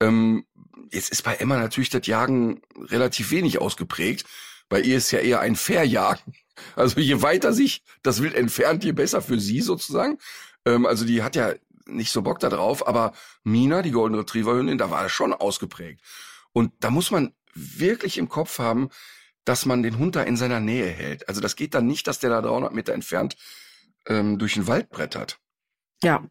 ähm, 0.00 0.46
jetzt 0.92 1.10
ist 1.10 1.22
bei 1.22 1.34
Emma 1.34 1.58
natürlich 1.58 1.90
das 1.90 2.06
Jagen 2.06 2.62
relativ 2.76 3.32
wenig 3.32 3.60
ausgeprägt. 3.60 4.26
Bei 4.72 4.80
ihr 4.80 4.96
ist 4.96 5.10
ja 5.10 5.18
eher 5.18 5.40
ein 5.40 5.54
Verjagen. 5.54 6.32
Also 6.76 6.98
je 6.98 7.20
weiter 7.20 7.52
sich 7.52 7.82
das 8.02 8.22
Wild 8.22 8.34
entfernt, 8.34 8.84
je 8.84 8.92
besser 8.92 9.20
für 9.20 9.38
sie 9.38 9.60
sozusagen. 9.60 10.16
Ähm, 10.64 10.86
also 10.86 11.04
die 11.04 11.22
hat 11.22 11.36
ja 11.36 11.52
nicht 11.84 12.10
so 12.10 12.22
Bock 12.22 12.38
da 12.38 12.48
drauf, 12.48 12.88
aber 12.88 13.12
Mina, 13.44 13.82
die 13.82 13.90
Golden 13.90 14.14
Retriever 14.14 14.54
Hündin, 14.54 14.78
da 14.78 14.90
war 14.90 15.02
das 15.02 15.12
schon 15.12 15.34
ausgeprägt. 15.34 16.00
Und 16.54 16.72
da 16.80 16.88
muss 16.88 17.10
man 17.10 17.34
wirklich 17.54 18.16
im 18.16 18.30
Kopf 18.30 18.60
haben, 18.60 18.88
dass 19.44 19.66
man 19.66 19.82
den 19.82 19.98
Hund 19.98 20.16
da 20.16 20.22
in 20.22 20.38
seiner 20.38 20.60
Nähe 20.60 20.88
hält. 20.88 21.28
Also 21.28 21.42
das 21.42 21.54
geht 21.54 21.74
dann 21.74 21.86
nicht, 21.86 22.06
dass 22.06 22.20
der 22.20 22.30
da 22.30 22.40
300 22.40 22.72
Meter 22.72 22.94
entfernt 22.94 23.36
ähm, 24.06 24.38
durch 24.38 24.54
den 24.54 24.68
Wald 24.68 24.88
brettert. 24.88 25.38
Ja. 26.02 26.26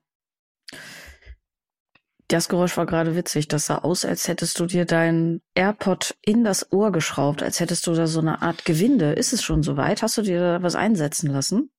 Das 2.32 2.48
Geräusch 2.48 2.78
war 2.78 2.86
gerade 2.86 3.14
witzig. 3.18 3.50
Das 3.50 3.66
sah 3.66 3.80
aus, 3.80 4.06
als 4.06 4.30
hättest 4.30 4.58
du 4.58 4.66
dir 4.66 4.86
dein 4.86 5.42
AirPod 5.54 6.16
in 6.22 6.46
das 6.46 6.72
Ohr 6.72 6.94
geschraubt, 6.94 7.44
als 7.44 7.60
hättest 7.60 7.86
du 7.88 7.94
da 7.94 8.08
so 8.08 8.22
eine 8.22 8.42
Art 8.42 8.64
Gewinde. 8.64 9.12
Ist 9.12 9.34
es 9.34 9.44
schon 9.44 9.64
soweit? 9.64 10.02
Hast 10.02 10.18
du 10.18 10.22
dir 10.22 10.40
da 10.40 10.64
was 10.64 10.76
einsetzen 10.76 11.30
lassen? 11.30 11.72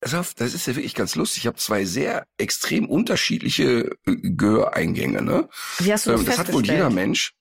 Das 0.00 0.36
ist 0.54 0.68
ja 0.68 0.76
wirklich 0.76 0.94
ganz 0.94 1.16
lustig. 1.16 1.42
Ich 1.42 1.46
habe 1.48 1.56
zwei 1.56 1.84
sehr 1.84 2.24
extrem 2.36 2.88
unterschiedliche 2.88 3.96
äh, 4.06 4.16
Gehöreingänge. 4.22 5.22
Ne? 5.22 5.48
Wie 5.78 5.92
hast 5.92 6.06
du 6.06 6.12
das, 6.12 6.20
ähm, 6.20 6.26
das 6.26 6.38
hat 6.38 6.52
wohl 6.52 6.64
jeder 6.64 6.90
Mensch. 6.90 7.34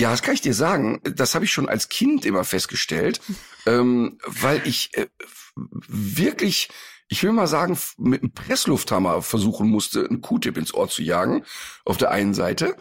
Ja, 0.00 0.10
das 0.10 0.22
kann 0.22 0.32
ich 0.32 0.40
dir 0.40 0.54
sagen. 0.54 1.02
Das 1.02 1.34
habe 1.34 1.44
ich 1.44 1.52
schon 1.52 1.68
als 1.68 1.90
Kind 1.90 2.24
immer 2.24 2.44
festgestellt, 2.44 3.20
ähm, 3.66 4.18
weil 4.24 4.66
ich 4.66 4.96
äh, 4.96 5.08
wirklich 5.54 6.70
ich 7.12 7.24
will 7.24 7.32
mal 7.32 7.48
sagen, 7.48 7.76
mit 7.98 8.22
einem 8.22 8.32
Presslufthammer 8.32 9.20
versuchen 9.20 9.68
musste, 9.68 10.06
einen 10.06 10.20
Q-Tip 10.20 10.56
ins 10.56 10.72
Ohr 10.72 10.88
zu 10.88 11.02
jagen, 11.02 11.44
auf 11.84 11.96
der 11.96 12.12
einen 12.12 12.34
Seite. 12.34 12.76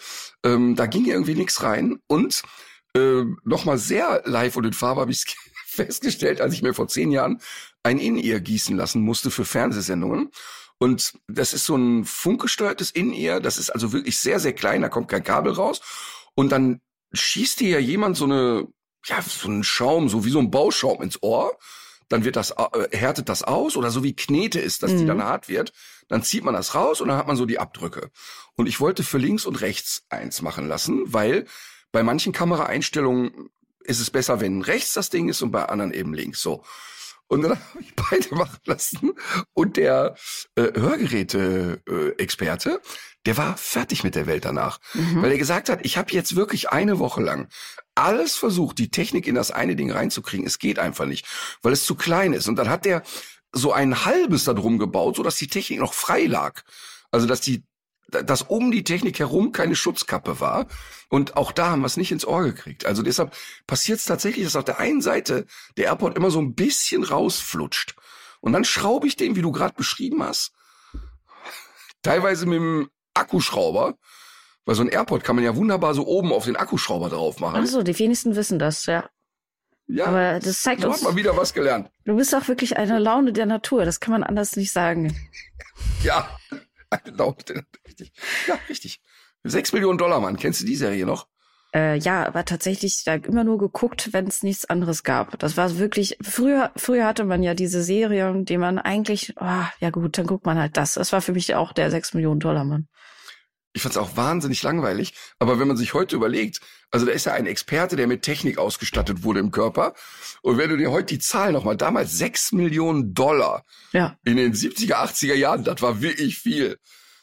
Ähm, 0.46 0.76
da 0.76 0.86
ging 0.86 1.06
irgendwie 1.06 1.34
nichts 1.34 1.64
rein. 1.64 2.00
Und 2.06 2.44
äh, 2.96 3.24
nochmal 3.44 3.80
sehr 3.80 4.22
live 4.26 4.56
und 4.56 4.66
in 4.66 4.74
Farbe 4.74 5.02
habe 5.02 5.12
ich 5.12 5.36
festgestellt, 5.66 6.42
als 6.42 6.54
ich 6.54 6.62
mir 6.62 6.76
vor 6.76 6.88
zehn 6.88 7.10
Jahren 7.12 7.42
ein 7.82 7.98
In-Ear 7.98 8.40
gießen 8.40 8.78
lassen 8.78 9.02
musste 9.02 9.32
für 9.32 9.46
Fernsehsendungen. 9.46 10.30
Und 10.78 11.14
das 11.28 11.56
ist 11.56 11.66
so 11.66 11.76
ein 11.76 12.06
funkgesteuertes 12.06 12.92
In-Ear. 12.92 13.40
Das 13.40 13.58
ist 13.58 13.72
also 13.72 13.94
wirklich 13.94 14.20
sehr, 14.20 14.40
sehr 14.40 14.54
klein. 14.54 14.84
Da 14.84 14.90
kommt 14.90 15.10
kein 15.10 15.24
Kabel 15.24 15.54
raus. 15.54 15.82
Und 16.36 16.52
dann 16.52 16.82
schießt 17.14 17.62
dir 17.62 17.70
ja 17.70 17.80
jemand 17.80 18.16
so 18.16 18.26
eine, 18.26 18.68
ja, 19.06 19.24
so 19.24 19.48
einen 19.48 19.64
Schaum, 19.64 20.08
so 20.08 20.24
wie 20.24 20.30
so 20.30 20.40
ein 20.40 20.52
Bauschaum 20.52 21.02
ins 21.02 21.24
Ohr 21.24 21.58
dann 22.10 22.26
wird 22.26 22.36
das, 22.36 22.52
äh, 22.52 22.90
härtet 22.92 23.30
das 23.30 23.44
aus 23.44 23.78
oder 23.78 23.92
so 23.92 24.04
wie 24.04 24.16
Knete 24.16 24.60
ist, 24.60 24.84
dass 24.84 24.92
mhm. 24.92 24.98
die 24.98 25.06
dann 25.06 25.24
hart 25.24 25.48
wird. 25.48 25.72
Dann 26.08 26.24
zieht 26.24 26.44
man 26.44 26.56
das 26.56 26.76
raus 26.76 27.00
und 27.02 27.08
dann 27.08 27.18
hat 27.18 27.28
man 27.28 27.38
so 27.38 27.46
die 27.46 27.60
Abdrücke. 27.60 28.10
Und 28.56 28.68
ich 28.68 28.80
wollte 28.80 29.04
für 29.04 29.20
links 29.20 29.46
und 29.46 29.62
rechts 29.62 30.04
eins 30.10 30.42
machen 30.42 30.68
lassen, 30.68 31.04
weil 31.06 31.46
bei 31.92 32.02
manchen 32.04 32.34
Kameraeinstellungen 32.34 33.50
ist 33.84 34.00
es 34.00 34.12
besser, 34.12 34.40
wenn 34.42 34.62
rechts 34.62 34.94
das 34.94 35.10
Ding 35.10 35.30
ist 35.30 35.42
und 35.42 35.52
bei 35.52 35.66
anderen 35.66 35.94
eben 35.94 36.14
links. 36.14 36.42
So. 36.42 36.64
Und 37.28 37.44
dann 37.44 37.52
habe 37.74 37.82
ich 37.82 37.96
beide 37.96 38.36
machen 38.36 38.60
lassen. 38.66 39.14
Und 39.54 39.78
der 39.78 40.16
äh, 40.56 40.74
Hörgeräte-Experte, 40.74 42.82
der 43.26 43.38
war 43.38 43.56
fertig 43.58 44.04
mit 44.04 44.16
der 44.16 44.28
Welt 44.28 44.46
danach. 44.46 44.80
Mhm. 44.94 45.22
Weil 45.22 45.32
er 45.32 45.38
gesagt 45.38 45.70
hat, 45.70 45.86
ich 45.86 45.98
habe 45.98 46.12
jetzt 46.12 46.36
wirklich 46.36 46.70
eine 46.70 47.00
Woche 47.00 47.22
lang 47.22 47.50
alles 48.00 48.36
versucht, 48.36 48.78
die 48.80 48.90
Technik 48.90 49.28
in 49.28 49.36
das 49.36 49.52
eine 49.52 49.76
Ding 49.76 49.92
reinzukriegen. 49.92 50.46
Es 50.46 50.60
geht 50.60 50.80
einfach 50.80 51.06
nicht, 51.06 51.26
weil 51.62 51.74
es 51.74 51.86
zu 51.86 51.96
klein 51.96 52.34
ist. 52.34 52.48
Und 52.48 52.56
dann 52.56 52.70
hat 52.70 52.86
der 52.86 53.04
so 53.52 53.72
ein 53.72 54.06
halbes 54.06 54.44
da 54.46 54.54
drum 54.54 54.80
gebaut, 54.80 55.16
so 55.18 55.24
dass 55.24 55.38
die 55.38 55.48
Technik 55.48 55.80
noch 55.80 55.94
frei 55.94 56.26
lag. 56.26 56.62
Also 57.12 57.28
dass 57.28 57.42
die 57.42 57.64
dass 58.12 58.42
um 58.42 58.72
die 58.72 58.84
Technik 58.84 59.20
herum 59.20 59.52
keine 59.52 59.76
Schutzkappe 59.76 60.40
war. 60.40 60.68
Und 61.10 61.38
auch 61.38 61.52
da 61.52 61.70
haben 61.70 61.82
wir 61.82 61.86
es 61.86 61.98
nicht 61.98 62.12
ins 62.12 62.26
Ohr 62.26 62.44
gekriegt. 62.44 62.86
Also 62.86 63.04
deshalb 63.04 63.36
passiert 63.68 64.00
es 64.00 64.06
tatsächlich, 64.06 64.46
dass 64.46 64.56
auf 64.56 64.64
der 64.64 64.80
einen 64.80 65.02
Seite 65.02 65.46
der 65.78 65.86
Airport 65.86 66.18
immer 66.18 66.32
so 66.32 66.40
ein 66.40 66.56
bisschen 66.56 67.04
rausflutscht. 67.04 67.96
Und 68.42 68.54
dann 68.54 68.64
schraube 68.64 69.08
ich 69.08 69.16
den, 69.16 69.36
wie 69.36 69.42
du 69.42 69.52
gerade 69.52 69.76
beschrieben 69.76 70.24
hast, 70.24 70.54
teilweise 72.02 72.46
mit 72.46 72.58
dem 72.58 72.90
Akkuschrauber. 73.14 73.98
Weil 74.70 74.76
so 74.76 74.84
ein 74.84 74.90
Airport 74.90 75.24
kann 75.24 75.36
man 75.36 75.44
ja 75.44 75.56
wunderbar 75.56 75.96
so 75.96 76.06
oben 76.06 76.32
auf 76.32 76.46
den 76.46 76.56
Akkuschrauber 76.56 77.10
drauf 77.10 77.40
machen. 77.40 77.56
Also 77.56 77.82
die 77.82 77.98
wenigsten 77.98 78.36
wissen 78.36 78.60
das, 78.60 78.86
ja. 78.86 79.10
Ja, 79.88 80.06
Aber 80.06 80.40
das 80.40 80.62
zeigt 80.62 80.82
so 80.82 80.90
uns, 80.90 80.98
hat 80.98 81.06
man 81.06 81.16
wieder 81.16 81.36
was 81.36 81.56
gelernt. 81.56 81.90
du 82.06 82.16
bist 82.16 82.36
auch 82.36 82.48
wirklich 82.48 82.78
eine 82.78 83.00
Laune 83.00 83.34
der 83.34 83.48
Natur. 83.48 83.84
Das 83.84 84.00
kann 84.00 84.12
man 84.12 84.22
anders 84.22 84.56
nicht 84.58 84.72
sagen. 84.72 85.18
Ja, 86.04 86.38
eine 86.92 87.16
Laute. 87.18 87.66
Richtig. 87.88 88.12
Ja, 88.46 88.60
richtig. 88.70 89.02
Sechs 89.44 89.74
Millionen 89.74 89.98
Dollar, 89.98 90.20
Mann. 90.20 90.38
Kennst 90.38 90.62
du 90.62 90.66
die 90.66 90.76
Serie 90.76 91.08
noch? 91.08 91.26
Äh, 91.74 91.98
ja, 91.98 92.28
aber 92.28 92.46
tatsächlich 92.46 93.02
da 93.06 93.16
immer 93.16 93.44
nur 93.44 93.58
geguckt, 93.58 94.14
wenn 94.14 94.28
es 94.28 94.44
nichts 94.44 94.66
anderes 94.66 95.04
gab. 95.04 95.40
Das 95.40 95.58
war 95.58 95.80
wirklich, 95.80 96.20
früher, 96.22 96.72
früher 96.76 97.08
hatte 97.08 97.24
man 97.24 97.42
ja 97.42 97.56
diese 97.56 97.82
Serien, 97.82 98.46
die 98.46 98.60
man 98.60 98.78
eigentlich, 98.78 99.34
oh, 99.40 99.64
ja 99.80 99.90
gut, 99.90 100.16
dann 100.20 100.28
guckt 100.28 100.46
man 100.46 100.60
halt 100.60 100.78
das. 100.78 100.94
Das 100.94 101.12
war 101.12 101.22
für 101.22 101.34
mich 101.34 101.56
auch 101.56 101.74
der 101.74 101.90
sechs 101.90 102.14
Millionen 102.14 102.40
Dollar 102.40 102.66
Mann. 102.66 102.88
Ich 103.80 103.84
fand's 103.84 103.96
auch 103.96 104.18
wahnsinnig 104.18 104.62
langweilig. 104.62 105.14
Aber 105.40 105.58
wenn 105.58 105.70
man 105.70 105.78
sich 105.78 105.94
heute 105.94 106.14
überlegt, 106.18 106.60
also 106.92 107.06
da 107.06 107.14
ist 107.14 107.26
ja 107.26 107.32
ein 107.32 107.46
Experte, 107.46 107.96
der 107.96 108.08
mit 108.08 108.24
Technik 108.24 108.58
ausgestattet 108.58 109.24
wurde 109.24 109.40
im 109.40 109.52
Körper. 109.52 109.94
Und 110.42 110.58
wenn 110.58 110.70
du 110.70 110.76
dir 110.76 110.92
heute 110.92 111.06
die 111.14 111.20
Zahl 111.20 111.54
nochmal, 111.54 111.78
damals 111.78 112.18
sechs 112.18 112.52
Millionen 112.52 113.14
Dollar 113.14 113.64
Ja. 113.94 114.18
in 114.26 114.36
den 114.36 114.52
70er, 114.54 114.96
80er 114.96 115.34
Jahren, 115.34 115.64
das 115.64 115.82
war 115.82 116.02
wirklich 116.02 116.38
viel. 116.38 116.78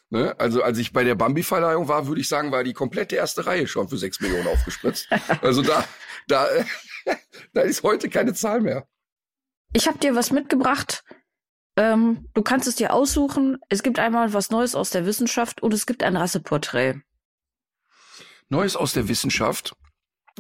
Ne? 0.09 0.35
Also 0.39 0.63
als 0.63 0.79
ich 0.79 0.95
bei 0.95 1.05
der 1.05 1.15
Bambi-Verleihung 1.15 1.89
war, 1.89 2.07
würde 2.07 2.23
ich 2.23 2.29
sagen, 2.29 2.53
war 2.53 2.65
die 2.65 2.73
komplette 2.73 3.17
erste 3.17 3.45
Reihe 3.45 3.69
schon 3.69 3.91
für 3.91 3.99
sechs 3.99 4.19
Millionen 4.21 4.47
aufgespritzt. 4.49 5.09
Also 5.43 5.61
da, 5.61 5.85
da, 6.27 6.49
da 7.53 7.61
ist 7.61 7.83
heute 7.83 8.09
keine 8.09 8.33
Zahl 8.33 8.63
mehr. 8.63 8.89
Ich 9.75 9.87
habe 9.89 9.99
dir 9.99 10.15
was 10.15 10.31
mitgebracht. 10.31 11.05
Ähm, 11.77 12.27
du 12.35 12.43
kannst 12.43 12.67
es 12.67 12.77
dir 12.77 12.93
aussuchen. 12.93 13.59
Es 13.69 13.83
gibt 13.83 13.99
einmal 13.99 14.33
was 14.33 14.51
Neues 14.51 14.75
aus 14.75 14.91
der 14.91 15.07
Wissenschaft 15.07 15.63
und 15.63 15.75
es 15.75 15.87
gibt 15.87 16.03
ein 16.03 16.17
Rasseporträt. 16.17 17.03
Neues 18.49 18.77
aus 18.77 18.93
der 18.93 19.09
Wissenschaft. 19.09 19.75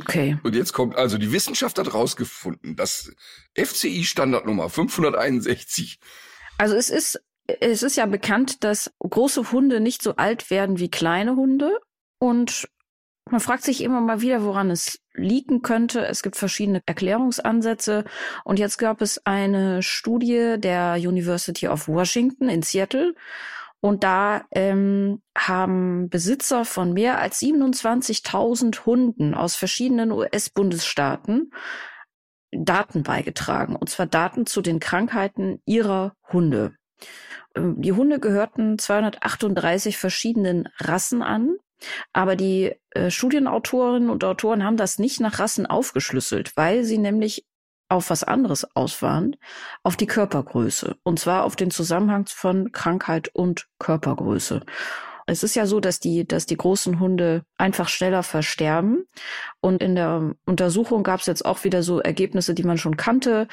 Okay. 0.00 0.38
Und 0.42 0.54
jetzt 0.54 0.72
kommt, 0.72 0.96
also 0.96 1.18
die 1.18 1.32
Wissenschaft 1.32 1.78
hat 1.78 1.92
rausgefunden, 1.92 2.76
dass 2.76 3.12
FCI 3.54 4.04
Standardnummer 4.04 4.68
561 4.68 5.98
Also 6.58 6.74
es 6.74 6.90
ist, 6.90 7.20
es 7.46 7.82
ist 7.82 7.96
ja 7.96 8.06
bekannt, 8.06 8.62
dass 8.64 8.92
große 8.98 9.52
Hunde 9.52 9.80
nicht 9.80 10.02
so 10.02 10.16
alt 10.16 10.50
werden 10.50 10.78
wie 10.78 10.90
kleine 10.90 11.36
Hunde. 11.36 11.78
Und 12.18 12.68
man 13.30 13.40
fragt 13.40 13.64
sich 13.64 13.82
immer 13.82 14.00
mal 14.00 14.20
wieder, 14.20 14.44
woran 14.44 14.70
es 14.70 15.00
liegen 15.14 15.62
könnte. 15.62 16.06
Es 16.06 16.22
gibt 16.22 16.36
verschiedene 16.36 16.80
Erklärungsansätze. 16.86 18.04
Und 18.44 18.58
jetzt 18.58 18.78
gab 18.78 19.00
es 19.00 19.24
eine 19.26 19.82
Studie 19.82 20.56
der 20.58 20.94
University 20.94 21.66
of 21.66 21.88
Washington 21.88 22.48
in 22.48 22.62
Seattle. 22.62 23.14
Und 23.80 24.04
da 24.04 24.44
ähm, 24.52 25.22
haben 25.36 26.08
Besitzer 26.08 26.64
von 26.64 26.92
mehr 26.92 27.20
als 27.20 27.40
27.000 27.40 28.86
Hunden 28.86 29.34
aus 29.34 29.56
verschiedenen 29.56 30.12
US-Bundesstaaten 30.12 31.50
Daten 32.52 33.02
beigetragen. 33.02 33.76
Und 33.76 33.90
zwar 33.90 34.06
Daten 34.06 34.46
zu 34.46 34.62
den 34.62 34.78
Krankheiten 34.78 35.60
ihrer 35.66 36.14
Hunde. 36.32 36.74
Ähm, 37.56 37.80
Die 37.80 37.92
Hunde 37.92 38.20
gehörten 38.20 38.78
238 38.78 39.98
verschiedenen 39.98 40.68
Rassen 40.78 41.22
an. 41.22 41.56
Aber 42.12 42.36
die 42.36 42.74
äh, 42.96 43.10
Studienautorinnen 43.10 44.10
und 44.10 44.24
Autoren 44.24 44.64
haben 44.64 44.76
das 44.76 44.98
nicht 44.98 45.20
nach 45.20 45.38
Rassen 45.38 45.66
aufgeschlüsselt, 45.66 46.56
weil 46.56 46.84
sie 46.84 46.98
nämlich 46.98 47.46
auf 47.88 48.10
was 48.10 48.24
anderes 48.24 48.66
aus 48.74 49.00
waren, 49.02 49.36
auf 49.82 49.96
die 49.96 50.06
Körpergröße. 50.06 50.96
Und 51.04 51.20
zwar 51.20 51.44
auf 51.44 51.56
den 51.56 51.70
Zusammenhang 51.70 52.26
von 52.26 52.72
Krankheit 52.72 53.28
und 53.32 53.68
Körpergröße. 53.78 54.62
Es 55.26 55.42
ist 55.42 55.56
ja 55.56 55.66
so, 55.66 55.80
dass 55.80 55.98
die, 55.98 56.26
dass 56.26 56.46
die 56.46 56.56
großen 56.56 57.00
Hunde 57.00 57.44
einfach 57.58 57.88
schneller 57.88 58.22
versterben. 58.22 59.06
Und 59.60 59.82
in 59.82 59.96
der 59.96 60.34
Untersuchung 60.46 61.02
gab 61.02 61.20
es 61.20 61.26
jetzt 61.26 61.44
auch 61.44 61.64
wieder 61.64 61.82
so 61.82 62.00
Ergebnisse, 62.00 62.54
die 62.54 62.62
man 62.62 62.78
schon 62.78 62.96
kannte, 62.96 63.48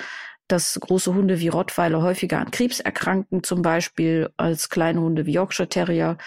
dass 0.48 0.80
große 0.80 1.14
Hunde 1.14 1.40
wie 1.40 1.48
Rottweiler 1.48 2.02
häufiger 2.02 2.40
an 2.40 2.52
Krebs 2.52 2.80
erkranken, 2.80 3.44
zum 3.44 3.62
Beispiel 3.62 4.30
als 4.38 4.70
kleine 4.70 5.02
Hunde 5.02 5.26
wie 5.26 5.34
Yorkshire 5.34 5.70
Terrier. 5.70 6.18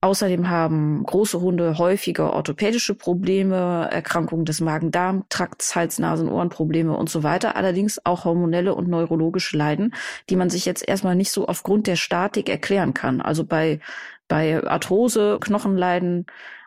Außerdem 0.00 0.48
haben 0.48 1.02
große 1.02 1.40
Hunde 1.40 1.76
häufiger 1.76 2.32
orthopädische 2.32 2.94
Probleme, 2.94 3.88
Erkrankungen 3.90 4.44
des 4.44 4.60
Magen-Darm-Trakts, 4.60 5.74
Hals-Nasen-Ohrenprobleme 5.74 6.96
und 6.96 7.10
so 7.10 7.24
weiter. 7.24 7.56
Allerdings 7.56 8.00
auch 8.06 8.24
hormonelle 8.24 8.76
und 8.76 8.88
neurologische 8.88 9.56
Leiden, 9.56 9.94
die 10.30 10.36
man 10.36 10.50
sich 10.50 10.66
jetzt 10.66 10.86
erstmal 10.86 11.16
nicht 11.16 11.32
so 11.32 11.48
aufgrund 11.48 11.88
der 11.88 11.96
Statik 11.96 12.48
erklären 12.48 12.94
kann. 12.94 13.20
Also 13.20 13.44
bei, 13.44 13.80
bei 14.28 14.62
Arthrose, 14.64 15.38
Knochenleiden 15.40 16.26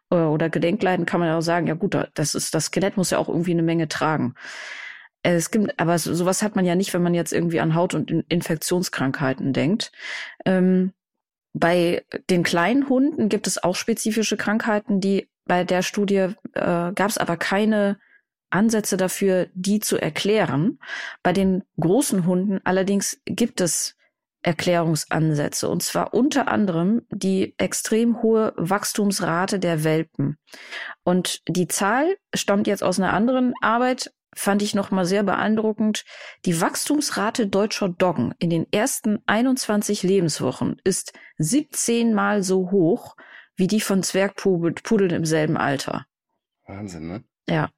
äh, 0.09 0.15
oder 0.15 0.49
Gelenkleiden 0.49 1.05
kann 1.05 1.21
man 1.21 1.29
ja 1.29 1.37
auch 1.37 1.41
sagen, 1.41 1.67
ja 1.67 1.75
gut, 1.75 1.95
das 2.13 2.35
ist, 2.35 2.53
das 2.53 2.65
Skelett 2.65 2.97
muss 2.97 3.11
ja 3.11 3.17
auch 3.17 3.29
irgendwie 3.29 3.51
eine 3.51 3.63
Menge 3.63 3.87
tragen. 3.87 4.35
Es 5.23 5.51
gibt, 5.51 5.79
aber 5.79 5.97
so- 5.99 6.13
sowas 6.13 6.41
hat 6.43 6.57
man 6.57 6.65
ja 6.65 6.75
nicht, 6.75 6.93
wenn 6.93 7.03
man 7.03 7.13
jetzt 7.13 7.31
irgendwie 7.31 7.61
an 7.61 7.75
Haut- 7.75 7.93
und 7.93 8.11
In- 8.11 8.25
Infektionskrankheiten 8.27 9.53
denkt. 9.53 9.91
Ähm, 10.45 10.91
bei 11.53 12.05
den 12.29 12.43
kleinen 12.43 12.87
Hunden 12.87 13.29
gibt 13.29 13.47
es 13.47 13.61
auch 13.61 13.75
spezifische 13.75 14.37
Krankheiten, 14.37 14.99
die 15.01 15.29
bei 15.45 15.63
der 15.63 15.81
Studie 15.81 16.33
äh, 16.53 16.93
gab 16.93 17.09
es 17.09 17.17
aber 17.17 17.37
keine 17.37 17.99
Ansätze 18.49 18.97
dafür, 18.97 19.47
die 19.53 19.79
zu 19.79 19.97
erklären. 19.97 20.79
Bei 21.23 21.33
den 21.33 21.63
großen 21.79 22.25
Hunden 22.25 22.59
allerdings 22.63 23.21
gibt 23.25 23.61
es 23.61 23.95
Erklärungsansätze 24.43 25.69
und 25.69 25.83
zwar 25.83 26.13
unter 26.13 26.47
anderem 26.47 27.03
die 27.11 27.53
extrem 27.57 28.21
hohe 28.21 28.53
Wachstumsrate 28.57 29.59
der 29.59 29.83
Welpen. 29.83 30.37
Und 31.03 31.41
die 31.47 31.67
Zahl 31.67 32.17
stammt 32.33 32.67
jetzt 32.67 32.83
aus 32.83 32.99
einer 32.99 33.13
anderen 33.13 33.53
Arbeit, 33.61 34.11
fand 34.33 34.61
ich 34.61 34.75
nochmal 34.75 35.05
sehr 35.05 35.23
beeindruckend. 35.23 36.05
Die 36.45 36.61
Wachstumsrate 36.61 37.47
deutscher 37.47 37.89
Doggen 37.89 38.33
in 38.39 38.49
den 38.49 38.71
ersten 38.71 39.19
21 39.25 40.03
Lebenswochen 40.03 40.81
ist 40.83 41.13
17 41.37 42.13
mal 42.13 42.43
so 42.43 42.71
hoch 42.71 43.15
wie 43.55 43.67
die 43.67 43.81
von 43.81 44.03
Zwergpudeln 44.03 45.11
im 45.11 45.25
selben 45.25 45.57
Alter. 45.57 46.05
Wahnsinn, 46.65 47.07
ne? 47.07 47.23
Ja. 47.49 47.69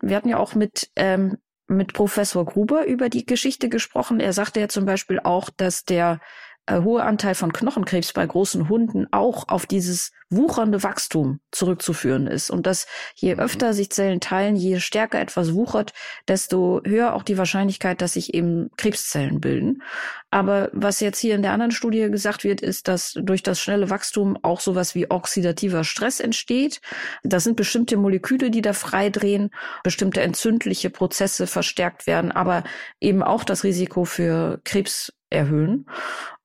Und 0.00 0.10
wir 0.10 0.16
hatten 0.16 0.28
ja 0.28 0.38
auch 0.38 0.54
mit, 0.54 0.90
ähm, 0.96 1.38
mit 1.66 1.94
Professor 1.94 2.44
Gruber 2.44 2.84
über 2.86 3.08
die 3.08 3.24
Geschichte 3.24 3.68
gesprochen. 3.68 4.20
Er 4.20 4.32
sagte 4.32 4.60
ja 4.60 4.68
zum 4.68 4.84
Beispiel 4.84 5.20
auch, 5.20 5.48
dass 5.50 5.84
der 5.84 6.20
äh, 6.66 6.80
hohe 6.80 7.02
Anteil 7.02 7.34
von 7.34 7.52
Knochenkrebs 7.52 8.12
bei 8.12 8.26
großen 8.26 8.68
Hunden 8.68 9.06
auch 9.12 9.48
auf 9.48 9.66
dieses 9.66 10.12
wuchernde 10.30 10.82
Wachstum 10.82 11.40
zurückzuführen 11.52 12.26
ist. 12.26 12.50
Und 12.50 12.66
dass 12.66 12.86
je 13.14 13.34
Mhm. 13.34 13.40
öfter 13.40 13.74
sich 13.74 13.90
Zellen 13.90 14.20
teilen, 14.20 14.56
je 14.56 14.80
stärker 14.80 15.20
etwas 15.20 15.54
wuchert, 15.54 15.92
desto 16.28 16.80
höher 16.84 17.14
auch 17.14 17.22
die 17.22 17.38
Wahrscheinlichkeit, 17.38 18.00
dass 18.00 18.14
sich 18.14 18.34
eben 18.34 18.70
Krebszellen 18.76 19.40
bilden. 19.40 19.82
Aber 20.30 20.70
was 20.72 21.00
jetzt 21.00 21.18
hier 21.20 21.34
in 21.36 21.42
der 21.42 21.52
anderen 21.52 21.70
Studie 21.70 22.10
gesagt 22.10 22.42
wird, 22.42 22.60
ist, 22.60 22.88
dass 22.88 23.12
durch 23.22 23.42
das 23.42 23.60
schnelle 23.60 23.90
Wachstum 23.90 24.36
auch 24.42 24.60
sowas 24.60 24.94
wie 24.94 25.10
oxidativer 25.10 25.84
Stress 25.84 26.18
entsteht. 26.18 26.80
Das 27.22 27.44
sind 27.44 27.56
bestimmte 27.56 27.96
Moleküle, 27.96 28.50
die 28.50 28.62
da 28.62 28.72
freidrehen, 28.72 29.50
bestimmte 29.84 30.22
entzündliche 30.22 30.90
Prozesse 30.90 31.46
verstärkt 31.46 32.06
werden, 32.06 32.32
aber 32.32 32.64
eben 33.00 33.22
auch 33.22 33.44
das 33.44 33.62
Risiko 33.62 34.04
für 34.04 34.60
Krebs 34.64 35.12
erhöhen. 35.34 35.86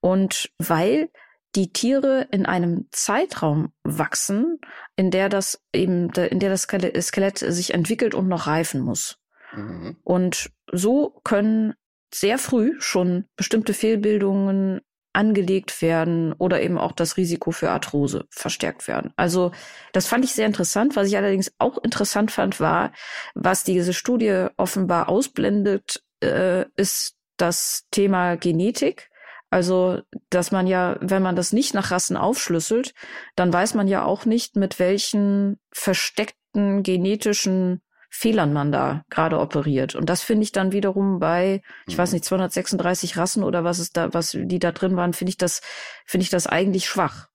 Und 0.01 0.51
weil 0.57 1.09
die 1.55 1.73
Tiere 1.73 2.27
in 2.31 2.45
einem 2.45 2.87
Zeitraum 2.91 3.71
wachsen, 3.83 4.59
in 4.95 5.11
der 5.11 5.29
das 5.29 5.63
eben, 5.73 6.09
in 6.11 6.39
der 6.39 6.49
das 6.49 6.63
Skelett 6.63 7.39
sich 7.39 7.73
entwickelt 7.73 8.13
und 8.13 8.27
noch 8.27 8.47
reifen 8.47 8.81
muss. 8.81 9.17
Mhm. 9.53 9.97
Und 10.03 10.51
so 10.71 11.19
können 11.23 11.73
sehr 12.13 12.37
früh 12.37 12.75
schon 12.79 13.25
bestimmte 13.35 13.73
Fehlbildungen 13.73 14.81
angelegt 15.13 15.81
werden 15.81 16.33
oder 16.33 16.61
eben 16.61 16.77
auch 16.77 16.91
das 16.91 17.17
Risiko 17.17 17.51
für 17.51 17.71
Arthrose 17.71 18.25
verstärkt 18.29 18.87
werden. 18.87 19.11
Also 19.15 19.51
das 19.91 20.05
fand 20.05 20.23
ich 20.23 20.33
sehr 20.33 20.45
interessant. 20.45 20.95
Was 20.95 21.07
ich 21.07 21.17
allerdings 21.17 21.51
auch 21.57 21.77
interessant 21.83 22.31
fand, 22.31 22.59
war, 22.59 22.93
was 23.33 23.63
diese 23.63 23.93
Studie 23.93 24.47
offenbar 24.55 25.09
ausblendet, 25.09 26.03
äh, 26.23 26.65
ist 26.75 27.15
das 27.41 27.85
Thema 27.91 28.35
Genetik. 28.35 29.09
Also, 29.51 30.01
dass 30.29 30.51
man 30.51 30.67
ja, 30.67 30.97
wenn 31.01 31.23
man 31.23 31.35
das 31.35 31.53
nicht 31.53 31.73
nach 31.73 31.89
Rassen 31.89 32.17
aufschlüsselt, 32.17 32.93
dann 33.35 33.51
weiß 33.51 33.73
man 33.73 33.87
ja 33.87 34.03
auch 34.05 34.25
nicht, 34.25 34.55
mit 34.55 34.77
welchen 34.77 35.59
versteckten 35.71 36.83
genetischen 36.83 37.81
Fehlern 38.11 38.53
man 38.53 38.71
da 38.71 39.03
gerade 39.09 39.39
operiert. 39.39 39.95
Und 39.95 40.09
das 40.09 40.21
finde 40.21 40.43
ich 40.43 40.51
dann 40.51 40.71
wiederum 40.71 41.19
bei, 41.19 41.61
ich 41.87 41.97
weiß 41.97 42.11
mhm. 42.11 42.15
nicht, 42.15 42.25
236 42.25 43.17
Rassen 43.17 43.43
oder 43.43 43.63
was 43.63 43.79
ist 43.79 43.97
da, 43.97 44.13
was 44.13 44.31
die 44.31 44.59
da 44.59 44.71
drin 44.71 44.95
waren, 44.95 45.13
finde 45.13 45.29
ich 45.29 45.37
das, 45.37 45.61
finde 46.05 46.23
ich 46.23 46.29
das 46.29 46.47
eigentlich 46.47 46.87
schwach. 46.87 47.29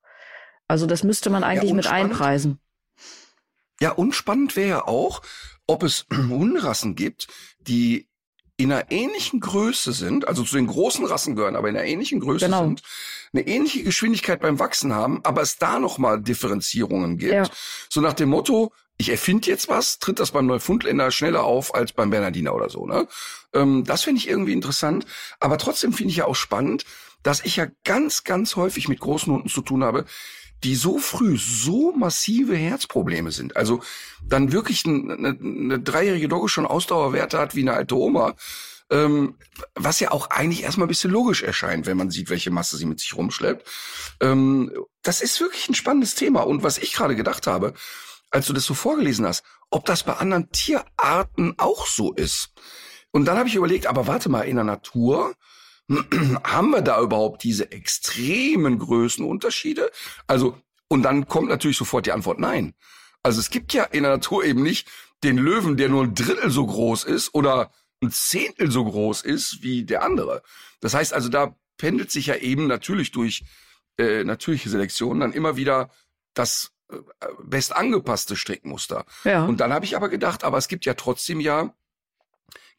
Also 0.66 0.86
das 0.86 1.02
müsste 1.02 1.30
man 1.30 1.44
eigentlich 1.44 1.70
ja, 1.70 1.76
mit 1.76 1.86
einpreisen. 1.86 2.60
Ja, 3.80 3.92
und 3.92 4.14
spannend 4.14 4.56
wäre 4.56 4.68
ja 4.68 4.84
auch, 4.86 5.22
ob 5.66 5.82
es 5.82 6.06
Hunderassen 6.12 6.94
gibt, 6.94 7.28
die 7.58 8.08
in 8.56 8.72
einer 8.72 8.90
ähnlichen 8.90 9.40
Größe 9.40 9.92
sind, 9.92 10.28
also 10.28 10.44
zu 10.44 10.56
den 10.56 10.68
großen 10.68 11.04
Rassen 11.04 11.34
gehören, 11.34 11.56
aber 11.56 11.68
in 11.68 11.76
einer 11.76 11.86
ähnlichen 11.86 12.20
Größe 12.20 12.46
genau. 12.46 12.62
sind, 12.62 12.82
eine 13.32 13.46
ähnliche 13.46 13.82
Geschwindigkeit 13.82 14.40
beim 14.40 14.60
Wachsen 14.60 14.94
haben, 14.94 15.20
aber 15.24 15.42
es 15.42 15.58
da 15.58 15.80
nochmal 15.80 16.20
Differenzierungen 16.20 17.18
gibt. 17.18 17.32
Ja. 17.32 17.48
So 17.88 18.00
nach 18.00 18.12
dem 18.12 18.28
Motto, 18.28 18.72
ich 18.96 19.08
erfinde 19.08 19.48
jetzt 19.48 19.68
was, 19.68 19.98
tritt 19.98 20.20
das 20.20 20.30
beim 20.30 20.46
Neufundländer 20.46 21.10
schneller 21.10 21.42
auf 21.42 21.74
als 21.74 21.92
beim 21.92 22.10
Bernardiner 22.10 22.54
oder 22.54 22.70
so. 22.70 22.86
Ne? 22.86 23.08
Ähm, 23.52 23.82
das 23.84 24.04
finde 24.04 24.20
ich 24.20 24.28
irgendwie 24.28 24.52
interessant, 24.52 25.04
aber 25.40 25.58
trotzdem 25.58 25.92
finde 25.92 26.12
ich 26.12 26.18
ja 26.18 26.26
auch 26.26 26.36
spannend, 26.36 26.84
dass 27.24 27.44
ich 27.44 27.56
ja 27.56 27.66
ganz, 27.82 28.22
ganz 28.22 28.54
häufig 28.54 28.88
mit 28.88 29.00
großen 29.00 29.32
Hunden 29.32 29.48
zu 29.48 29.62
tun 29.62 29.82
habe, 29.82 30.04
die 30.64 30.74
so 30.74 30.98
früh 30.98 31.36
so 31.36 31.92
massive 31.92 32.56
Herzprobleme 32.56 33.30
sind. 33.30 33.56
Also 33.56 33.82
dann 34.26 34.50
wirklich 34.50 34.84
eine, 34.86 35.14
eine, 35.14 35.78
dreijährige 35.78 36.28
Dogge 36.28 36.48
schon 36.48 36.66
Ausdauerwerte 36.66 37.38
hat 37.38 37.54
wie 37.54 37.60
eine 37.60 37.74
alte 37.74 37.96
Oma. 37.96 38.34
Ähm, 38.90 39.36
was 39.74 40.00
ja 40.00 40.10
auch 40.10 40.30
eigentlich 40.30 40.62
erstmal 40.62 40.86
ein 40.86 40.88
bisschen 40.88 41.10
logisch 41.10 41.42
erscheint, 41.42 41.86
wenn 41.86 41.96
man 41.96 42.10
sieht, 42.10 42.28
welche 42.30 42.50
Masse 42.50 42.76
sie 42.76 42.86
mit 42.86 43.00
sich 43.00 43.14
rumschleppt. 43.14 43.66
Ähm, 44.20 44.72
das 45.02 45.20
ist 45.20 45.40
wirklich 45.40 45.68
ein 45.68 45.74
spannendes 45.74 46.14
Thema. 46.14 46.40
Und 46.40 46.62
was 46.62 46.78
ich 46.78 46.92
gerade 46.92 47.16
gedacht 47.16 47.46
habe, 47.46 47.74
als 48.30 48.46
du 48.46 48.52
das 48.52 48.64
so 48.64 48.74
vorgelesen 48.74 49.26
hast, 49.26 49.44
ob 49.70 49.84
das 49.84 50.02
bei 50.02 50.14
anderen 50.14 50.50
Tierarten 50.50 51.54
auch 51.58 51.86
so 51.86 52.12
ist. 52.12 52.52
Und 53.10 53.26
dann 53.26 53.38
habe 53.38 53.48
ich 53.48 53.54
überlegt, 53.54 53.86
aber 53.86 54.06
warte 54.06 54.28
mal, 54.28 54.42
in 54.42 54.56
der 54.56 54.64
Natur 54.64 55.34
haben 56.44 56.70
wir 56.70 56.82
da 56.82 57.00
überhaupt 57.00 57.42
diese 57.42 57.70
extremen 57.70 58.78
Größenunterschiede? 58.78 59.90
Also, 60.26 60.58
und 60.88 61.02
dann 61.02 61.26
kommt 61.26 61.48
natürlich 61.48 61.76
sofort 61.76 62.06
die 62.06 62.12
Antwort 62.12 62.38
nein. 62.38 62.74
Also 63.22 63.40
es 63.40 63.50
gibt 63.50 63.72
ja 63.72 63.84
in 63.84 64.02
der 64.02 64.12
Natur 64.12 64.44
eben 64.44 64.62
nicht 64.62 64.88
den 65.22 65.38
Löwen, 65.38 65.76
der 65.76 65.88
nur 65.88 66.04
ein 66.04 66.14
Drittel 66.14 66.50
so 66.50 66.66
groß 66.66 67.04
ist 67.04 67.34
oder 67.34 67.72
ein 68.02 68.10
Zehntel 68.10 68.70
so 68.70 68.84
groß 68.84 69.22
ist 69.22 69.62
wie 69.62 69.84
der 69.84 70.02
andere. 70.02 70.42
Das 70.80 70.94
heißt 70.94 71.14
also, 71.14 71.28
da 71.28 71.56
pendelt 71.78 72.10
sich 72.10 72.26
ja 72.26 72.36
eben 72.36 72.66
natürlich 72.66 73.10
durch 73.10 73.44
äh, 73.98 74.24
natürliche 74.24 74.68
Selektion 74.68 75.20
dann 75.20 75.32
immer 75.32 75.56
wieder 75.56 75.90
das 76.34 76.72
äh, 76.90 76.96
best 77.42 77.74
angepasste 77.74 78.36
Strickmuster. 78.36 79.06
Ja. 79.24 79.44
Und 79.44 79.60
dann 79.60 79.72
habe 79.72 79.84
ich 79.84 79.96
aber 79.96 80.08
gedacht, 80.08 80.44
aber 80.44 80.58
es 80.58 80.68
gibt 80.68 80.84
ja 80.84 80.94
trotzdem 80.94 81.40
ja, 81.40 81.74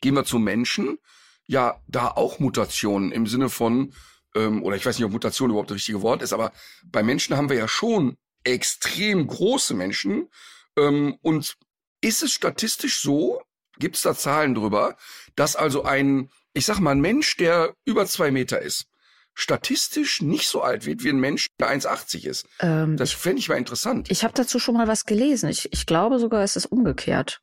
gehen 0.01 0.15
wir 0.15 0.25
zu 0.25 0.39
Menschen, 0.39 0.99
ja 1.47 1.79
da 1.87 2.07
auch 2.07 2.39
Mutationen 2.39 3.11
im 3.11 3.27
Sinne 3.27 3.49
von, 3.49 3.93
ähm, 4.35 4.63
oder 4.63 4.75
ich 4.75 4.85
weiß 4.85 4.97
nicht, 4.97 5.05
ob 5.05 5.11
Mutation 5.11 5.49
überhaupt 5.49 5.69
das 5.69 5.75
richtige 5.75 6.01
Wort 6.01 6.21
ist, 6.21 6.33
aber 6.33 6.51
bei 6.85 7.03
Menschen 7.03 7.37
haben 7.37 7.49
wir 7.49 7.57
ja 7.57 7.67
schon 7.67 8.17
extrem 8.43 9.27
große 9.27 9.73
Menschen. 9.73 10.29
Ähm, 10.77 11.17
und 11.21 11.57
ist 12.01 12.23
es 12.23 12.31
statistisch 12.31 13.01
so, 13.01 13.41
gibt 13.79 13.95
es 13.95 14.03
da 14.03 14.15
Zahlen 14.15 14.55
drüber, 14.55 14.95
dass 15.35 15.55
also 15.55 15.83
ein, 15.83 16.29
ich 16.53 16.65
sag 16.65 16.79
mal, 16.79 16.91
ein 16.91 17.01
Mensch, 17.01 17.35
der 17.37 17.73
über 17.85 18.05
zwei 18.05 18.31
Meter 18.31 18.61
ist, 18.61 18.87
statistisch 19.33 20.21
nicht 20.21 20.47
so 20.47 20.61
alt 20.61 20.85
wird 20.85 21.03
wie 21.03 21.09
ein 21.09 21.19
Mensch, 21.19 21.47
der 21.59 21.69
1,80 21.69 22.25
ist. 22.25 22.47
Ähm, 22.59 22.95
das 22.95 23.11
fände 23.11 23.39
ich 23.39 23.49
mal 23.49 23.57
interessant. 23.57 24.09
Ich 24.09 24.23
habe 24.23 24.33
dazu 24.33 24.59
schon 24.59 24.75
mal 24.75 24.87
was 24.87 25.05
gelesen. 25.05 25.49
Ich, 25.49 25.71
ich 25.73 25.85
glaube 25.85 26.19
sogar, 26.19 26.41
es 26.43 26.55
ist 26.55 26.67
umgekehrt. 26.67 27.41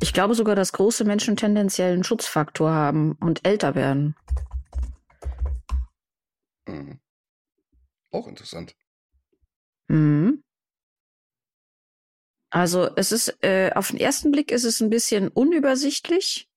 Ich 0.00 0.12
glaube 0.12 0.34
sogar, 0.34 0.54
dass 0.54 0.72
große 0.72 1.04
Menschen 1.04 1.36
tendenziell 1.36 1.92
einen 1.92 2.04
Schutzfaktor 2.04 2.70
haben 2.70 3.12
und 3.20 3.46
älter 3.46 3.74
werden. 3.74 4.14
Mhm. 6.66 7.00
Auch 8.10 8.26
interessant. 8.26 8.76
Mhm. 9.88 10.42
Also 12.50 12.88
es 12.96 13.12
ist 13.12 13.36
äh, 13.42 13.72
auf 13.74 13.90
den 13.90 14.00
ersten 14.00 14.30
Blick 14.30 14.50
ist 14.50 14.64
es 14.64 14.80
ein 14.80 14.90
bisschen 14.90 15.28
unübersichtlich. 15.28 16.48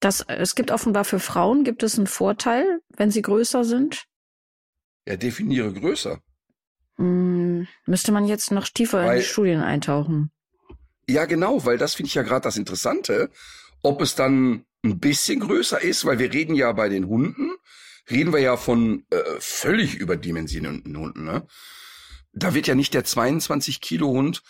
Das, 0.00 0.22
es 0.28 0.54
gibt 0.54 0.70
offenbar 0.70 1.04
für 1.04 1.20
Frauen 1.20 1.62
gibt 1.62 1.82
es 1.82 1.98
einen 1.98 2.06
Vorteil, 2.06 2.80
wenn 2.88 3.10
sie 3.10 3.20
größer 3.20 3.64
sind. 3.64 4.06
Ja, 5.06 5.16
definiere 5.16 5.72
größer. 5.72 6.22
Hm, 6.96 7.66
müsste 7.84 8.12
man 8.12 8.26
jetzt 8.26 8.50
noch 8.50 8.68
tiefer 8.68 9.04
Weil, 9.04 9.16
in 9.16 9.20
die 9.20 9.26
Studien 9.26 9.60
eintauchen. 9.60 10.32
Ja, 11.10 11.24
genau, 11.24 11.64
weil 11.64 11.76
das 11.76 11.94
finde 11.94 12.06
ich 12.06 12.14
ja 12.14 12.22
gerade 12.22 12.44
das 12.44 12.56
Interessante. 12.56 13.30
Ob 13.82 14.00
es 14.00 14.14
dann 14.14 14.64
ein 14.84 15.00
bisschen 15.00 15.40
größer 15.40 15.80
ist, 15.80 16.04
weil 16.04 16.20
wir 16.20 16.32
reden 16.32 16.54
ja 16.54 16.70
bei 16.70 16.88
den 16.88 17.08
Hunden, 17.08 17.50
reden 18.08 18.32
wir 18.32 18.38
ja 18.38 18.56
von 18.56 19.04
äh, 19.10 19.20
völlig 19.40 19.96
überdimensionierten 19.96 20.96
Hunden. 20.96 21.24
Ne? 21.24 21.46
Da 22.32 22.54
wird 22.54 22.68
ja 22.68 22.76
nicht 22.76 22.94
der 22.94 23.02
22 23.02 23.80
Kilo 23.80 24.08
Hund 24.08 24.42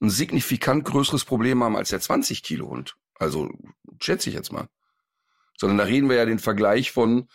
ein 0.00 0.08
signifikant 0.08 0.84
größeres 0.84 1.24
Problem 1.24 1.64
haben 1.64 1.76
als 1.76 1.88
der 1.88 2.00
20 2.00 2.44
Kilo 2.44 2.68
Hund. 2.68 2.94
Also 3.16 3.50
schätze 4.00 4.28
ich 4.28 4.36
jetzt 4.36 4.52
mal. 4.52 4.68
Sondern 5.58 5.78
da 5.78 5.84
reden 5.84 6.08
wir 6.08 6.16
ja 6.16 6.26
den 6.26 6.38
Vergleich 6.38 6.92
von 6.92 7.28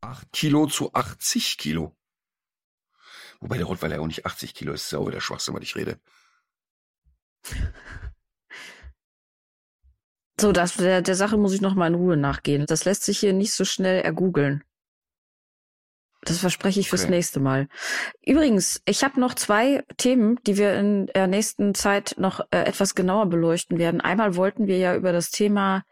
8 0.00 0.30
Kilo 0.32 0.68
zu 0.68 0.92
80 0.92 1.58
Kilo. 1.58 1.96
Wobei 3.40 3.56
der 3.56 3.66
Rottweiler 3.66 3.96
ja 3.96 4.00
auch 4.00 4.06
nicht 4.06 4.26
80 4.26 4.54
Kilo 4.54 4.72
ist, 4.72 4.84
ist 4.84 4.92
ja 4.92 5.00
auch 5.00 5.08
wieder 5.08 5.20
Schwachsinn, 5.20 5.54
was 5.54 5.62
ich 5.62 5.74
rede. 5.74 5.98
So, 10.40 10.50
das, 10.50 10.74
der, 10.74 11.02
der 11.02 11.14
Sache 11.14 11.36
muss 11.36 11.52
ich 11.54 11.60
noch 11.60 11.74
mal 11.74 11.86
in 11.86 11.94
Ruhe 11.94 12.16
nachgehen. 12.16 12.66
Das 12.66 12.84
lässt 12.84 13.04
sich 13.04 13.18
hier 13.18 13.32
nicht 13.32 13.52
so 13.52 13.64
schnell 13.64 14.02
ergoogeln. 14.02 14.64
Das 16.24 16.38
verspreche 16.38 16.80
ich 16.80 16.88
fürs 16.88 17.04
okay. 17.04 17.12
nächste 17.12 17.40
Mal. 17.40 17.68
Übrigens, 18.24 18.80
ich 18.84 19.02
habe 19.02 19.20
noch 19.20 19.34
zwei 19.34 19.84
Themen, 19.96 20.38
die 20.46 20.56
wir 20.56 20.74
in 20.74 21.06
der 21.06 21.26
nächsten 21.26 21.74
Zeit 21.74 22.14
noch 22.16 22.40
äh, 22.50 22.58
etwas 22.58 22.94
genauer 22.94 23.26
beleuchten 23.26 23.78
werden. 23.78 24.00
Einmal 24.00 24.36
wollten 24.36 24.66
wir 24.66 24.78
ja 24.78 24.94
über 24.94 25.12
das 25.12 25.30
Thema 25.30 25.84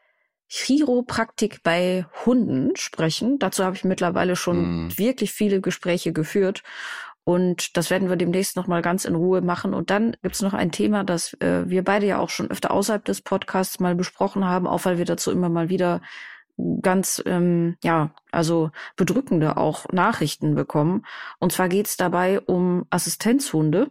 Chiropraktik 0.49 1.63
bei 1.63 2.07
Hunden 2.27 2.75
sprechen. 2.77 3.39
Dazu 3.39 3.65
habe 3.65 3.77
ich 3.77 3.85
mittlerweile 3.85 4.35
schon 4.35 4.87
mm. 4.87 4.99
wirklich 4.99 5.33
viele 5.33 5.61
Gespräche 5.61 6.13
geführt. 6.13 6.63
Und 7.25 7.77
das 7.77 7.91
werden 7.91 8.09
wir 8.09 8.17
demnächst 8.17 8.57
nochmal 8.57 8.83
ganz 8.83 9.05
in 9.05 9.15
Ruhe 9.15 9.41
machen. 9.41 9.75
Und 9.75 9.91
dann 9.91 10.17
gibt's 10.23 10.43
noch 10.43 10.55
ein 10.55 10.73
Thema, 10.73 11.05
das 11.05 11.35
äh, 11.35 11.69
wir 11.69 11.85
beide 11.85 12.07
ja 12.07 12.19
auch 12.19 12.31
schon 12.31 12.51
öfter 12.51 12.71
außerhalb 12.71 13.05
des 13.05 13.21
Podcasts 13.21 13.79
mal 13.79 13.95
besprochen 13.95 14.45
haben, 14.45 14.67
auch 14.67 14.85
weil 14.85 14.99
wir 14.99 15.05
dazu 15.05 15.31
immer 15.31 15.49
mal 15.49 15.69
wieder 15.69 16.01
ganz, 16.83 17.23
ähm, 17.27 17.77
ja, 17.83 18.15
also 18.33 18.71
bedrückende 18.97 19.57
auch 19.57 19.89
Nachrichten 19.93 20.55
bekommen. 20.55 21.05
Und 21.39 21.53
zwar 21.53 21.69
geht's 21.69 21.97
dabei 21.97 22.41
um 22.41 22.87
Assistenzhunde. 22.91 23.91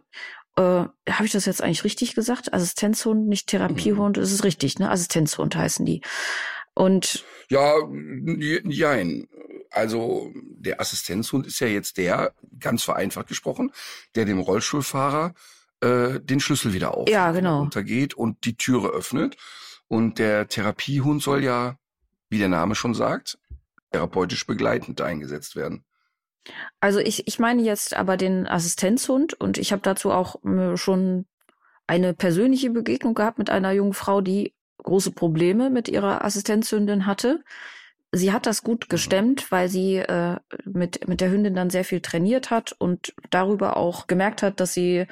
Äh, 0.56 0.62
Habe 0.62 1.24
ich 1.24 1.32
das 1.32 1.46
jetzt 1.46 1.62
eigentlich 1.62 1.84
richtig 1.84 2.14
gesagt? 2.14 2.52
Assistenzhund, 2.52 3.28
nicht 3.28 3.48
Therapiehund, 3.48 4.16
mhm. 4.16 4.22
ist 4.22 4.44
richtig, 4.44 4.78
ne? 4.78 4.90
Assistenzhund 4.90 5.56
heißen 5.56 5.86
die. 5.86 6.02
Und 6.74 7.24
ja, 7.48 7.74
jein. 8.64 9.28
Also 9.70 10.32
der 10.34 10.80
Assistenzhund 10.80 11.46
ist 11.46 11.60
ja 11.60 11.68
jetzt 11.68 11.96
der, 11.96 12.34
ganz 12.58 12.82
vereinfacht 12.82 13.28
gesprochen, 13.28 13.72
der 14.14 14.24
dem 14.24 14.40
Rollstuhlfahrer 14.40 15.34
äh, 15.80 16.20
den 16.20 16.40
Schlüssel 16.40 16.72
wieder 16.72 16.96
auf 16.96 17.08
ja, 17.08 17.30
genau. 17.32 17.62
untergeht 17.62 18.14
und 18.14 18.44
die 18.44 18.56
Türe 18.56 18.88
öffnet. 18.88 19.36
Und 19.88 20.18
der 20.18 20.48
Therapiehund 20.48 21.22
soll 21.22 21.42
ja, 21.42 21.76
wie 22.28 22.38
der 22.38 22.48
Name 22.48 22.74
schon 22.74 22.94
sagt, 22.94 23.38
therapeutisch 23.92 24.46
begleitend 24.46 25.00
eingesetzt 25.00 25.56
werden. 25.56 25.84
Also 26.80 26.98
ich, 27.00 27.26
ich 27.26 27.38
meine 27.38 27.62
jetzt 27.62 27.94
aber 27.94 28.16
den 28.16 28.46
Assistenzhund 28.46 29.34
und 29.34 29.58
ich 29.58 29.72
habe 29.72 29.82
dazu 29.82 30.10
auch 30.10 30.42
äh, 30.44 30.76
schon 30.76 31.26
eine 31.86 32.14
persönliche 32.14 32.70
Begegnung 32.70 33.14
gehabt 33.14 33.38
mit 33.38 33.50
einer 33.50 33.72
jungen 33.72 33.94
Frau, 33.94 34.20
die 34.20 34.54
große 34.78 35.10
Probleme 35.10 35.70
mit 35.70 35.88
ihrer 35.88 36.24
Assistenzhündin 36.24 37.06
hatte 37.06 37.42
sie 38.12 38.32
hat 38.32 38.46
das 38.46 38.62
gut 38.62 38.88
gestemmt, 38.88 39.52
weil 39.52 39.68
sie 39.68 39.96
äh, 39.96 40.36
mit, 40.64 41.06
mit 41.06 41.20
der 41.20 41.30
Hündin 41.30 41.54
dann 41.54 41.70
sehr 41.70 41.84
viel 41.84 42.00
trainiert 42.00 42.50
hat 42.50 42.74
und 42.78 43.14
darüber 43.30 43.76
auch 43.76 44.08
gemerkt 44.08 44.42
hat, 44.42 44.58
dass 44.58 44.74
sie 44.74 45.06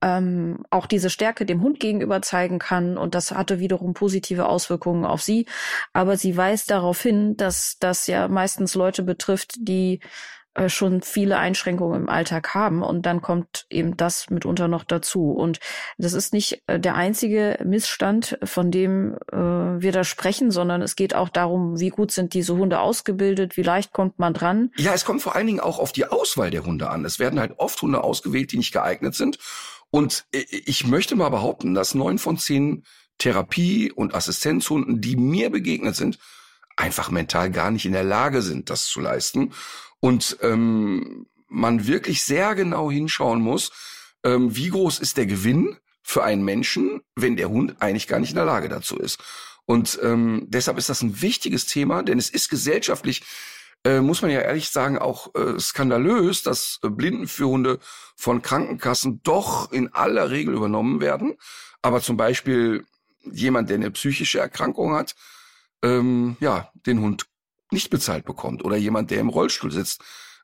ähm, 0.00 0.64
auch 0.70 0.86
diese 0.86 1.10
Stärke 1.10 1.44
dem 1.44 1.62
Hund 1.62 1.80
gegenüber 1.80 2.22
zeigen 2.22 2.58
kann. 2.58 2.96
Und 2.96 3.14
das 3.14 3.32
hatte 3.32 3.58
wiederum 3.58 3.92
positive 3.92 4.46
Auswirkungen 4.46 5.04
auf 5.04 5.22
sie. 5.22 5.46
Aber 5.92 6.16
sie 6.16 6.36
weist 6.36 6.70
darauf 6.70 7.02
hin, 7.02 7.36
dass 7.36 7.76
das 7.78 8.06
ja 8.06 8.28
meistens 8.28 8.74
Leute 8.74 9.02
betrifft, 9.02 9.56
die 9.58 10.00
schon 10.68 11.02
viele 11.02 11.38
Einschränkungen 11.38 12.02
im 12.02 12.08
Alltag 12.08 12.54
haben 12.54 12.82
und 12.82 13.06
dann 13.06 13.20
kommt 13.22 13.66
eben 13.70 13.96
das 13.96 14.30
mitunter 14.30 14.68
noch 14.68 14.84
dazu. 14.84 15.32
Und 15.32 15.58
das 15.98 16.12
ist 16.12 16.32
nicht 16.32 16.62
äh, 16.66 16.78
der 16.78 16.94
einzige 16.94 17.58
Missstand, 17.64 18.38
von 18.44 18.70
dem 18.70 19.16
äh, 19.32 19.36
wir 19.36 19.92
da 19.92 20.04
sprechen, 20.04 20.50
sondern 20.50 20.82
es 20.82 20.96
geht 20.96 21.14
auch 21.14 21.28
darum, 21.28 21.80
wie 21.80 21.90
gut 21.90 22.12
sind 22.12 22.34
diese 22.34 22.56
Hunde 22.56 22.80
ausgebildet, 22.80 23.56
wie 23.56 23.62
leicht 23.62 23.92
kommt 23.92 24.18
man 24.18 24.34
dran. 24.34 24.70
Ja, 24.76 24.92
es 24.94 25.04
kommt 25.04 25.22
vor 25.22 25.34
allen 25.34 25.46
Dingen 25.46 25.60
auch 25.60 25.78
auf 25.78 25.92
die 25.92 26.06
Auswahl 26.06 26.50
der 26.50 26.64
Hunde 26.64 26.90
an. 26.90 27.04
Es 27.04 27.18
werden 27.18 27.40
halt 27.40 27.54
oft 27.58 27.80
Hunde 27.82 28.02
ausgewählt, 28.02 28.52
die 28.52 28.58
nicht 28.58 28.72
geeignet 28.72 29.14
sind 29.14 29.38
Und 29.90 30.26
ich 30.30 30.86
möchte 30.86 31.14
mal 31.14 31.28
behaupten, 31.28 31.74
dass 31.74 31.94
neun 31.94 32.18
von 32.18 32.38
zehn 32.38 32.84
Therapie- 33.18 33.92
und 33.92 34.14
Assistenzhunden, 34.14 35.00
die 35.00 35.16
mir 35.16 35.50
begegnet 35.50 35.96
sind, 35.96 36.18
einfach 36.76 37.10
mental 37.10 37.50
gar 37.50 37.70
nicht 37.70 37.86
in 37.86 37.92
der 37.92 38.04
Lage 38.04 38.42
sind, 38.42 38.70
das 38.70 38.86
zu 38.86 39.00
leisten. 39.00 39.52
Und 40.04 40.36
ähm, 40.42 41.24
man 41.48 41.86
wirklich 41.86 42.24
sehr 42.24 42.54
genau 42.54 42.90
hinschauen 42.90 43.40
muss, 43.40 43.72
ähm, 44.22 44.54
wie 44.54 44.68
groß 44.68 44.98
ist 44.98 45.16
der 45.16 45.24
Gewinn 45.24 45.78
für 46.02 46.22
einen 46.22 46.44
Menschen, 46.44 47.00
wenn 47.16 47.36
der 47.36 47.48
Hund 47.48 47.76
eigentlich 47.78 48.06
gar 48.06 48.20
nicht 48.20 48.28
in 48.28 48.36
der 48.36 48.44
Lage 48.44 48.68
dazu 48.68 48.98
ist. 48.98 49.18
Und 49.64 49.98
ähm, 50.02 50.44
deshalb 50.50 50.76
ist 50.76 50.90
das 50.90 51.00
ein 51.00 51.22
wichtiges 51.22 51.64
Thema, 51.64 52.02
denn 52.02 52.18
es 52.18 52.28
ist 52.28 52.50
gesellschaftlich, 52.50 53.22
äh, 53.82 54.02
muss 54.02 54.20
man 54.20 54.30
ja 54.30 54.42
ehrlich 54.42 54.68
sagen, 54.68 54.98
auch 54.98 55.34
äh, 55.36 55.58
skandalös, 55.58 56.42
dass 56.42 56.80
äh, 56.82 56.90
Blindenführhunde 56.90 57.78
von 58.14 58.42
Krankenkassen 58.42 59.22
doch 59.22 59.72
in 59.72 59.90
aller 59.94 60.28
Regel 60.28 60.52
übernommen 60.52 61.00
werden. 61.00 61.38
Aber 61.80 62.02
zum 62.02 62.18
Beispiel 62.18 62.84
jemand, 63.22 63.70
der 63.70 63.76
eine 63.76 63.90
psychische 63.90 64.38
Erkrankung 64.38 64.92
hat, 64.92 65.14
ähm, 65.82 66.36
ja, 66.40 66.68
den 66.84 67.00
Hund 67.00 67.24
nicht 67.74 67.90
bezahlt 67.90 68.24
bekommt. 68.24 68.64
Oder 68.64 68.76
jemand, 68.76 69.10
der 69.10 69.20
im 69.20 69.28
Rollstuhl 69.28 69.70
sitzt, 69.70 70.00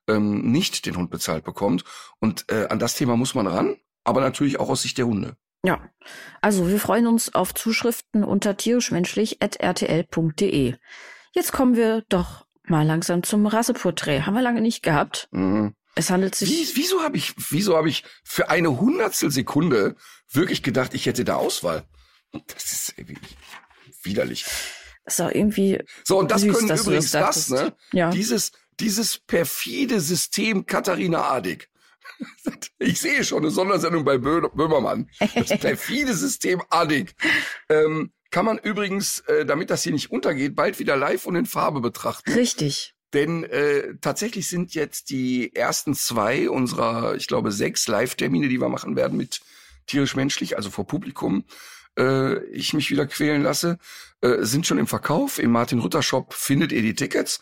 ähm, 0.07 0.53
nicht 0.53 0.85
den 0.85 0.97
Hund 0.97 1.11
bezahlt 1.11 1.45
bekommt. 1.45 1.85
Und 2.19 2.45
äh, 2.51 2.67
an 2.69 2.79
das 2.79 2.95
Thema 2.95 3.17
muss 3.17 3.35
man 3.35 3.47
ran, 3.47 3.77
aber 4.05 4.21
natürlich 4.21 4.61
auch 4.61 4.69
aus 4.69 4.83
Sicht 4.83 4.99
der 4.99 5.07
Hunde. 5.07 5.39
Ja, 5.65 5.81
also 6.41 6.69
wir 6.69 6.79
freuen 6.79 7.07
uns 7.07 7.35
auf 7.35 7.55
Zuschriften 7.55 8.25
unter 8.25 8.57
tierischmenschlich.rtl.de. 8.57 10.75
Jetzt 11.33 11.53
kommen 11.53 11.77
wir 11.77 12.03
doch 12.09 12.47
mal 12.65 12.85
langsam 12.87 13.23
zum 13.23 13.47
Rasseporträt. 13.47 14.23
Haben 14.23 14.35
wir 14.35 14.43
lange 14.43 14.61
nicht 14.61 14.83
gehabt. 14.83 15.29
Mhm. 15.33 15.75
Es 15.95 16.11
handelt 16.11 16.35
sich. 16.35 16.51
Wie, 16.51 16.77
wieso 16.77 17.03
habe 17.03 17.17
ich, 17.17 17.35
wieso 17.51 17.77
habe 17.77 17.89
ich 17.89 18.03
für 18.25 18.49
eine 18.49 18.81
Hundertstel 18.81 19.31
Sekunde 19.31 19.95
wirklich 20.31 20.63
gedacht, 20.63 20.95
ich 20.95 21.07
hätte 21.07 21.25
da 21.25 21.37
Auswahl? 21.37 21.85
Das 22.47 22.73
ist 22.73 22.95
widerlich. 24.03 24.47
Ist 25.11 25.21
auch 25.21 25.31
irgendwie. 25.31 25.79
So, 26.05 26.19
und 26.19 26.31
das 26.31 26.43
süß, 26.43 26.57
können 26.57 26.79
übrigens 26.79 27.11
das, 27.11 27.49
das, 27.49 27.51
ne? 27.51 27.73
Ja. 27.93 28.11
Dieses, 28.11 28.53
dieses 28.79 29.19
perfide 29.19 30.01
System 30.01 30.67
Katharina 30.67 31.31
Adig. 31.31 31.69
Ich 32.79 33.01
sehe 33.01 33.25
schon 33.25 33.43
eine 33.43 33.51
Sondersendung 33.51 34.05
bei 34.05 34.17
Böhmermann. 34.19 35.11
Das 35.35 35.49
perfide 35.59 36.15
System 36.15 36.63
Adig. 36.71 37.15
Ähm, 37.69 38.13
kann 38.31 38.45
man 38.45 38.59
übrigens, 38.59 39.21
äh, 39.21 39.45
damit 39.45 39.71
das 39.71 39.83
hier 39.83 39.93
nicht 39.93 40.11
untergeht, 40.11 40.57
bald 40.57 40.79
wieder 40.79 40.97
live 40.97 41.27
und 41.27 41.37
in 41.37 41.47
Farbe 41.47 41.81
betrachten. 41.81 42.33
Richtig. 42.33 42.95
Denn 43.13 43.45
äh, 43.45 43.97
tatsächlich 44.01 44.49
sind 44.49 44.75
jetzt 44.75 45.11
die 45.11 45.55
ersten 45.55 45.95
zwei 45.95 46.49
unserer, 46.49 47.17
ich 47.17 47.27
glaube, 47.27 47.53
sechs 47.53 47.89
Live-Termine, 47.89 48.49
die 48.49 48.61
wir 48.61 48.69
machen 48.69 48.97
werden 48.97 49.17
mit 49.17 49.41
tierisch-menschlich, 49.87 50.57
also 50.57 50.71
vor 50.71 50.87
Publikum, 50.87 51.45
äh, 51.99 52.45
ich 52.47 52.75
mich 52.75 52.91
wieder 52.91 53.07
quälen 53.07 53.43
lasse, 53.43 53.79
äh, 54.21 54.43
sind 54.43 54.67
schon 54.67 54.79
im 54.79 54.87
Verkauf. 54.87 55.39
Im 55.39 55.51
Martin-Rütter-Shop 55.51 56.33
findet 56.35 56.73
ihr 56.73 56.83
die 56.83 56.95
Tickets. 56.95 57.41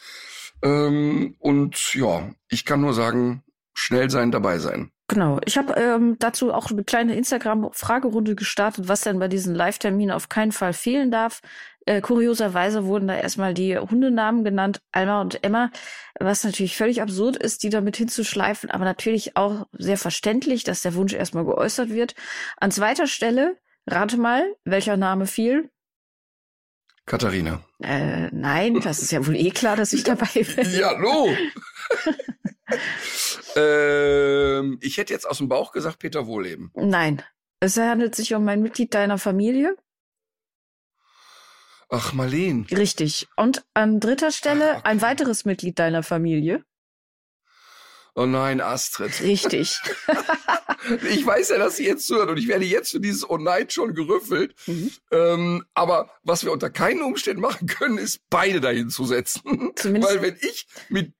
Ähm, 0.63 1.37
und 1.39 1.95
ja, 1.95 2.31
ich 2.49 2.65
kann 2.65 2.81
nur 2.81 2.95
sagen, 2.95 3.43
schnell 3.75 4.11
sein, 4.11 4.31
dabei 4.31 4.59
sein. 4.59 4.91
Genau. 5.11 5.41
Ich 5.47 5.57
habe 5.57 5.73
ähm, 5.73 6.17
dazu 6.19 6.53
auch 6.53 6.71
eine 6.71 6.85
kleine 6.85 7.15
Instagram-Fragerunde 7.17 8.35
gestartet, 8.35 8.89
was 8.89 9.01
denn 9.01 9.19
bei 9.19 9.29
diesen 9.29 9.55
Live-Terminen 9.55 10.11
auf 10.11 10.29
keinen 10.29 10.53
Fall 10.53 10.75
fehlen 10.75 11.11
darf. 11.11 11.41
Äh, 11.87 12.03
kurioserweise 12.03 12.85
wurden 12.85 13.09
da 13.09 13.17
erstmal 13.17 13.55
die 13.55 13.79
Hundenamen 13.79 14.45
genannt, 14.45 14.83
Alma 14.93 15.23
und 15.23 15.43
Emma, 15.43 15.71
was 16.21 16.45
natürlich 16.45 16.77
völlig 16.77 17.01
absurd 17.01 17.37
ist, 17.37 17.63
die 17.63 17.71
damit 17.71 17.97
hinzuschleifen, 17.97 18.71
aber 18.71 18.85
natürlich 18.85 19.39
auch 19.39 19.67
sehr 19.73 19.97
verständlich, 19.97 20.65
dass 20.65 20.83
der 20.83 20.95
Wunsch 20.95 21.15
erstmal 21.15 21.47
geäußert 21.47 21.89
wird. 21.89 22.15
An 22.59 22.71
zweiter 22.71 23.07
Stelle, 23.07 23.57
rate 23.89 24.17
mal, 24.17 24.57
welcher 24.65 24.97
Name 24.97 25.27
fiel? 25.27 25.71
Katharina. 27.07 27.65
Äh, 27.83 28.29
nein, 28.33 28.81
das 28.81 29.01
ist 29.01 29.13
ja 29.13 29.27
wohl 29.27 29.37
eh 29.37 29.51
klar, 29.51 29.77
dass 29.77 29.93
ich 29.93 30.05
dabei 30.05 30.27
bin. 30.35 30.71
Ja, 30.73 30.97
no. 30.99 31.35
ähm, 33.57 34.79
ich 34.83 34.99
hätte 34.99 35.13
jetzt 35.13 35.25
aus 35.29 35.39
dem 35.39 35.49
Bauch 35.49 35.73
gesagt 35.73 35.99
Peter 35.99 36.27
Wohleben. 36.27 36.71
Nein, 36.75 37.23
es 37.61 37.77
handelt 37.79 38.15
sich 38.15 38.35
um 38.35 38.47
ein 38.47 38.61
Mitglied 38.63 38.95
deiner 38.95 39.19
Familie. 39.19 39.77
Ach, 41.91 42.13
Marleen. 42.13 42.67
Richtig. 42.71 43.27
Und 43.37 43.65
an 43.73 43.99
dritter 44.01 44.31
Stelle 44.31 44.73
Ach, 44.73 44.79
okay. 44.81 44.89
ein 44.89 45.01
weiteres 45.01 45.47
Mitglied 45.47 45.79
deiner 45.79 46.03
Familie. 46.03 46.63
Oh 48.15 48.27
nein, 48.27 48.61
Astrid. 48.61 49.23
Richtig. 49.23 49.81
ich 51.11 51.25
weiß 51.25 51.51
ja, 51.51 51.59
dass 51.59 51.77
sie 51.77 51.87
jetzt 51.87 52.07
zuhört 52.07 52.31
und 52.31 52.39
ich 52.39 52.49
werde 52.49 52.65
jetzt 52.65 52.91
für 52.91 53.01
dieses 53.01 53.29
Oh 53.29 53.39
nein 53.39 53.69
schon 53.71 53.95
gerüffelt. 53.95 54.55
Mhm. 54.67 54.91
Ähm, 55.11 55.65
aber 55.75 56.11
was 56.23 56.45
wir 56.45 56.53
unter 56.53 56.71
keinen 56.71 57.03
Umständen 57.03 57.43
machen 57.43 57.67
können, 57.67 57.99
ist 57.99 58.21
beide 58.31 58.61
dahin 58.61 58.91
zu 58.91 59.05
setzen. 59.05 59.73
Zumindest 59.77 60.15
Weil 60.15 60.23
wenn 60.23 60.37
ich 60.41 60.67
mit 60.89 61.13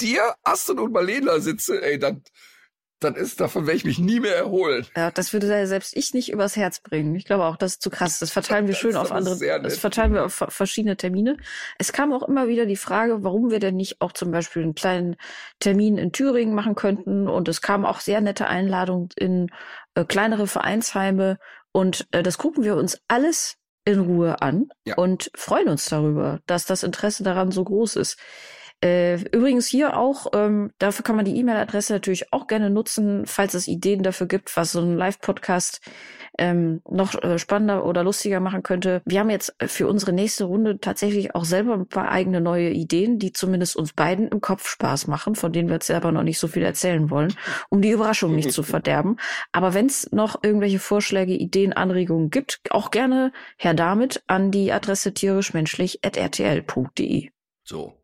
dir, 0.00 0.34
Astrid 0.42 0.78
und 0.78 0.92
Marlena 0.92 1.40
sitze, 1.40 1.82
ey, 1.82 1.98
dann, 1.98 2.22
dann 3.00 3.14
ist, 3.14 3.40
davon 3.40 3.66
werde 3.66 3.76
ich 3.76 3.84
mich 3.84 3.98
nie 3.98 4.20
mehr 4.20 4.36
erholen. 4.36 4.86
Ja, 4.96 5.10
das 5.10 5.32
würde 5.32 5.66
selbst 5.66 5.96
ich 5.96 6.14
nicht 6.14 6.32
übers 6.32 6.56
Herz 6.56 6.80
bringen. 6.80 7.14
Ich 7.14 7.24
glaube 7.24 7.44
auch, 7.44 7.56
das 7.56 7.72
ist 7.72 7.82
zu 7.82 7.90
krass. 7.90 8.18
Das 8.18 8.30
verteilen 8.30 8.66
wir 8.66 8.74
schön 8.74 8.96
auf 8.96 9.12
andere, 9.12 9.38
das 9.60 9.78
verteilen 9.78 10.14
wir 10.14 10.24
auf 10.24 10.44
verschiedene 10.48 10.96
Termine. 10.96 11.36
Es 11.78 11.92
kam 11.92 12.12
auch 12.12 12.22
immer 12.22 12.48
wieder 12.48 12.66
die 12.66 12.76
Frage, 12.76 13.22
warum 13.22 13.50
wir 13.50 13.60
denn 13.60 13.76
nicht 13.76 14.00
auch 14.00 14.12
zum 14.12 14.30
Beispiel 14.30 14.62
einen 14.62 14.74
kleinen 14.74 15.16
Termin 15.60 15.98
in 15.98 16.12
Thüringen 16.12 16.54
machen 16.54 16.74
könnten. 16.74 17.28
Und 17.28 17.48
es 17.48 17.60
kam 17.60 17.84
auch 17.84 18.00
sehr 18.00 18.20
nette 18.20 18.46
Einladungen 18.46 19.08
in 19.16 19.50
äh, 19.94 20.04
kleinere 20.04 20.46
Vereinsheime. 20.46 21.38
Und 21.72 22.06
äh, 22.12 22.22
das 22.22 22.38
gucken 22.38 22.64
wir 22.64 22.76
uns 22.76 23.00
alles 23.08 23.56
in 23.84 24.00
Ruhe 24.00 24.40
an 24.40 24.68
ja. 24.86 24.94
und 24.96 25.30
freuen 25.34 25.68
uns 25.68 25.86
darüber, 25.86 26.40
dass 26.46 26.64
das 26.64 26.82
Interesse 26.82 27.22
daran 27.22 27.50
so 27.50 27.64
groß 27.64 27.96
ist. 27.96 28.18
Äh, 28.84 29.14
übrigens 29.30 29.66
hier 29.66 29.96
auch, 29.96 30.26
ähm, 30.34 30.70
dafür 30.78 31.04
kann 31.04 31.16
man 31.16 31.24
die 31.24 31.38
E-Mail-Adresse 31.38 31.94
natürlich 31.94 32.34
auch 32.34 32.46
gerne 32.46 32.68
nutzen, 32.68 33.24
falls 33.24 33.54
es 33.54 33.66
Ideen 33.66 34.02
dafür 34.02 34.26
gibt, 34.26 34.54
was 34.58 34.72
so 34.72 34.82
ein 34.82 34.98
Live-Podcast 34.98 35.80
ähm, 36.36 36.82
noch 36.90 37.14
äh, 37.22 37.38
spannender 37.38 37.86
oder 37.86 38.04
lustiger 38.04 38.40
machen 38.40 38.62
könnte. 38.62 39.00
Wir 39.06 39.20
haben 39.20 39.30
jetzt 39.30 39.56
für 39.64 39.86
unsere 39.86 40.12
nächste 40.12 40.44
Runde 40.44 40.80
tatsächlich 40.80 41.34
auch 41.34 41.46
selber 41.46 41.72
ein 41.72 41.86
paar 41.86 42.10
eigene 42.10 42.42
neue 42.42 42.72
Ideen, 42.72 43.18
die 43.18 43.32
zumindest 43.32 43.74
uns 43.74 43.94
beiden 43.94 44.28
im 44.28 44.42
Kopf 44.42 44.68
Spaß 44.68 45.06
machen, 45.06 45.34
von 45.34 45.50
denen 45.50 45.68
wir 45.68 45.76
jetzt 45.76 45.86
selber 45.86 46.12
noch 46.12 46.22
nicht 46.22 46.38
so 46.38 46.46
viel 46.46 46.62
erzählen 46.62 47.08
wollen, 47.08 47.34
um 47.70 47.80
die 47.80 47.90
Überraschung 47.90 48.34
nicht 48.34 48.52
zu 48.52 48.62
verderben. 48.62 49.16
Aber 49.52 49.72
wenn 49.72 49.86
es 49.86 50.12
noch 50.12 50.42
irgendwelche 50.42 50.78
Vorschläge, 50.78 51.32
Ideen, 51.32 51.72
Anregungen 51.72 52.28
gibt, 52.28 52.60
auch 52.68 52.90
gerne 52.90 53.32
her 53.56 53.72
damit 53.72 54.22
an 54.26 54.50
die 54.50 54.72
Adresse 54.72 55.14
tierischmenschlich.rtl.de. 55.14 57.30
So, 57.62 57.94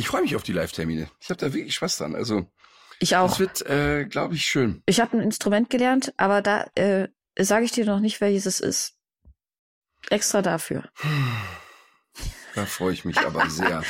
ich 0.00 0.08
freue 0.08 0.22
mich 0.22 0.34
auf 0.34 0.42
die 0.42 0.52
Live-Termine. 0.52 1.10
Ich 1.20 1.28
habe 1.28 1.38
da 1.38 1.52
wirklich 1.52 1.74
Spaß 1.74 1.98
dran. 1.98 2.14
Also 2.14 2.46
ich 3.00 3.16
auch. 3.16 3.28
Das 3.28 3.38
wird, 3.38 3.66
äh, 3.66 4.06
glaube 4.06 4.34
ich, 4.34 4.46
schön. 4.46 4.82
Ich 4.86 4.98
habe 5.00 5.16
ein 5.16 5.22
Instrument 5.22 5.68
gelernt, 5.68 6.14
aber 6.16 6.40
da 6.40 6.66
äh, 6.74 7.08
sage 7.38 7.66
ich 7.66 7.72
dir 7.72 7.84
noch 7.84 8.00
nicht, 8.00 8.20
welches 8.20 8.46
es 8.46 8.60
ist. 8.60 8.96
Extra 10.08 10.42
dafür. 10.42 10.90
Da 12.56 12.66
freue 12.66 12.92
ich 12.92 13.04
mich 13.04 13.16
aber 13.16 13.48
sehr. 13.48 13.84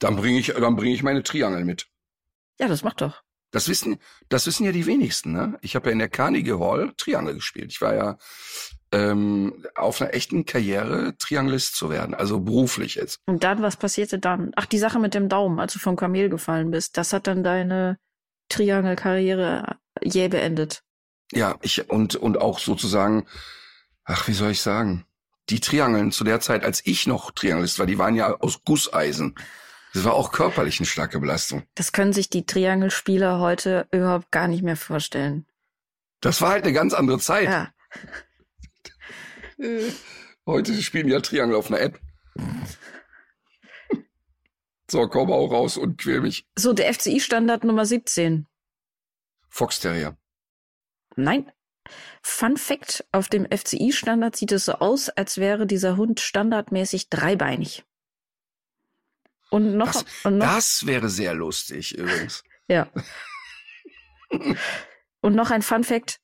Dann 0.00 0.16
bringe 0.16 0.40
ich, 0.40 0.48
dann 0.48 0.74
bringe 0.74 0.92
ich 0.92 1.04
meine 1.04 1.22
Triangel 1.22 1.64
mit. 1.64 1.86
Ja, 2.58 2.66
das 2.66 2.82
macht 2.82 3.00
doch. 3.00 3.22
Das 3.52 3.68
wissen, 3.68 4.00
das 4.28 4.48
wissen 4.48 4.64
ja 4.66 4.72
die 4.72 4.86
wenigsten. 4.86 5.30
Ne? 5.32 5.56
Ich 5.62 5.76
habe 5.76 5.86
ja 5.86 5.92
in 5.92 6.00
der 6.00 6.08
Carnegie 6.08 6.54
Hall 6.54 6.92
Triangel 6.96 7.34
gespielt. 7.34 7.70
Ich 7.70 7.80
war 7.80 7.94
ja 7.94 8.18
ähm, 8.92 9.64
auf 9.74 10.00
einer 10.00 10.14
echten 10.14 10.46
Karriere 10.46 11.16
Trianglist 11.18 11.76
zu 11.76 11.90
werden, 11.90 12.14
also 12.14 12.40
beruflich 12.40 12.94
jetzt. 12.94 13.20
Und 13.26 13.44
dann, 13.44 13.62
was 13.62 13.76
passierte 13.76 14.18
dann? 14.18 14.52
Ach, 14.56 14.66
die 14.66 14.78
Sache 14.78 14.98
mit 14.98 15.14
dem 15.14 15.28
Daumen, 15.28 15.60
als 15.60 15.74
du 15.74 15.78
vom 15.78 15.96
Kamel 15.96 16.28
gefallen 16.28 16.70
bist, 16.70 16.96
das 16.96 17.12
hat 17.12 17.26
dann 17.26 17.44
deine 17.44 17.98
Triangelkarriere 18.48 19.76
jäh 20.02 20.28
beendet. 20.28 20.82
Ja, 21.32 21.56
ich 21.60 21.90
und 21.90 22.16
und 22.16 22.40
auch 22.40 22.58
sozusagen, 22.58 23.26
ach, 24.04 24.28
wie 24.28 24.32
soll 24.32 24.52
ich 24.52 24.62
sagen, 24.62 25.04
die 25.50 25.60
Triangeln 25.60 26.12
zu 26.12 26.24
der 26.24 26.40
Zeit, 26.40 26.64
als 26.64 26.84
ich 26.86 27.06
noch 27.06 27.30
Triangelist 27.30 27.78
war, 27.78 27.86
die 27.86 27.98
waren 27.98 28.14
ja 28.14 28.34
aus 28.40 28.64
Gusseisen. 28.64 29.34
Das 29.94 30.04
war 30.04 30.14
auch 30.14 30.32
körperlich 30.32 30.78
eine 30.78 30.86
starke 30.86 31.18
Belastung. 31.18 31.64
Das 31.74 31.92
können 31.92 32.12
sich 32.12 32.28
die 32.28 32.44
Triangelspieler 32.44 33.40
heute 33.40 33.86
überhaupt 33.90 34.30
gar 34.30 34.46
nicht 34.46 34.62
mehr 34.62 34.76
vorstellen. 34.76 35.46
Das 36.20 36.40
war 36.42 36.50
halt 36.50 36.64
eine 36.64 36.72
ganz 36.72 36.94
andere 36.94 37.18
Zeit. 37.18 37.48
Ja. 37.48 37.68
Heute 40.46 40.82
spielen 40.82 41.08
ja 41.08 41.20
Triangel 41.20 41.56
auf 41.56 41.68
einer 41.68 41.80
App. 41.80 42.00
So, 44.90 45.06
komm 45.08 45.30
auch 45.30 45.50
raus 45.50 45.76
und 45.76 45.98
quäl 45.98 46.22
mich. 46.22 46.46
So, 46.56 46.72
der 46.72 46.92
FCI-Standard 46.94 47.64
Nummer 47.64 47.84
17. 47.84 48.46
Fox 49.50 49.80
Terrier. 49.80 50.16
Nein. 51.16 51.50
Fun 52.22 52.56
Fact: 52.56 53.04
Auf 53.12 53.28
dem 53.28 53.46
FCI-Standard 53.50 54.36
sieht 54.36 54.52
es 54.52 54.64
so 54.64 54.74
aus, 54.74 55.08
als 55.10 55.38
wäre 55.38 55.66
dieser 55.66 55.96
Hund 55.96 56.20
standardmäßig 56.20 57.10
dreibeinig. 57.10 57.84
Und 59.50 59.76
noch, 59.76 59.92
das, 59.92 60.04
und 60.24 60.38
noch. 60.38 60.46
Das 60.46 60.86
wäre 60.86 61.08
sehr 61.08 61.34
lustig 61.34 61.96
übrigens. 61.96 62.42
ja. 62.68 62.90
Und 65.20 65.34
noch 65.34 65.50
ein 65.50 65.62
Fun 65.62 65.84
Fact. 65.84 66.20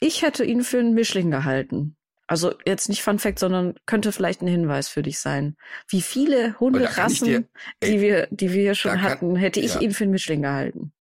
Ich 0.00 0.22
hätte 0.22 0.44
ihn 0.44 0.64
für 0.64 0.78
einen 0.78 0.94
Mischling 0.94 1.30
gehalten. 1.30 1.96
Also 2.32 2.54
jetzt 2.64 2.88
nicht 2.88 3.02
Fun 3.02 3.18
Fact, 3.18 3.38
sondern 3.38 3.74
könnte 3.84 4.10
vielleicht 4.10 4.40
ein 4.40 4.46
Hinweis 4.46 4.88
für 4.88 5.02
dich 5.02 5.20
sein. 5.20 5.54
Wie 5.86 6.00
viele 6.00 6.58
Hunderassen, 6.58 7.26
dir, 7.26 7.44
die 7.84 8.00
wir, 8.00 8.26
die 8.30 8.54
wir 8.54 8.62
hier 8.62 8.74
schon 8.74 8.92
kann, 8.92 9.02
hatten, 9.02 9.36
hätte 9.36 9.60
ich 9.60 9.74
ja. 9.74 9.80
ihn 9.82 9.92
für 9.92 10.04
einen 10.04 10.12
Mischling 10.12 10.40
gehalten. 10.40 10.94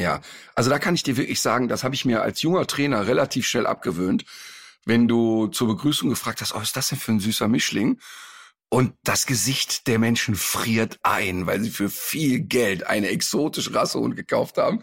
Ja, 0.00 0.22
also 0.54 0.70
da 0.70 0.78
kann 0.78 0.94
ich 0.94 1.02
dir 1.02 1.18
wirklich 1.18 1.42
sagen, 1.42 1.68
das 1.68 1.84
habe 1.84 1.94
ich 1.94 2.06
mir 2.06 2.22
als 2.22 2.40
junger 2.40 2.66
Trainer 2.66 3.06
relativ 3.06 3.46
schnell 3.46 3.66
abgewöhnt. 3.66 4.24
Wenn 4.86 5.08
du 5.08 5.48
zur 5.48 5.68
Begrüßung 5.68 6.08
gefragt 6.08 6.40
hast, 6.40 6.54
oh, 6.54 6.56
was 6.56 6.68
ist 6.68 6.76
das 6.78 6.88
denn 6.88 6.98
für 6.98 7.12
ein 7.12 7.20
süßer 7.20 7.46
Mischling? 7.46 8.00
Und 8.74 8.94
das 9.04 9.26
Gesicht 9.26 9.86
der 9.86 10.00
Menschen 10.00 10.34
friert 10.34 10.98
ein, 11.04 11.46
weil 11.46 11.60
sie 11.60 11.70
für 11.70 11.88
viel 11.88 12.40
Geld 12.40 12.84
eine 12.84 13.06
exotische 13.06 13.72
Rassehund 13.72 14.16
gekauft 14.16 14.58
haben. 14.58 14.82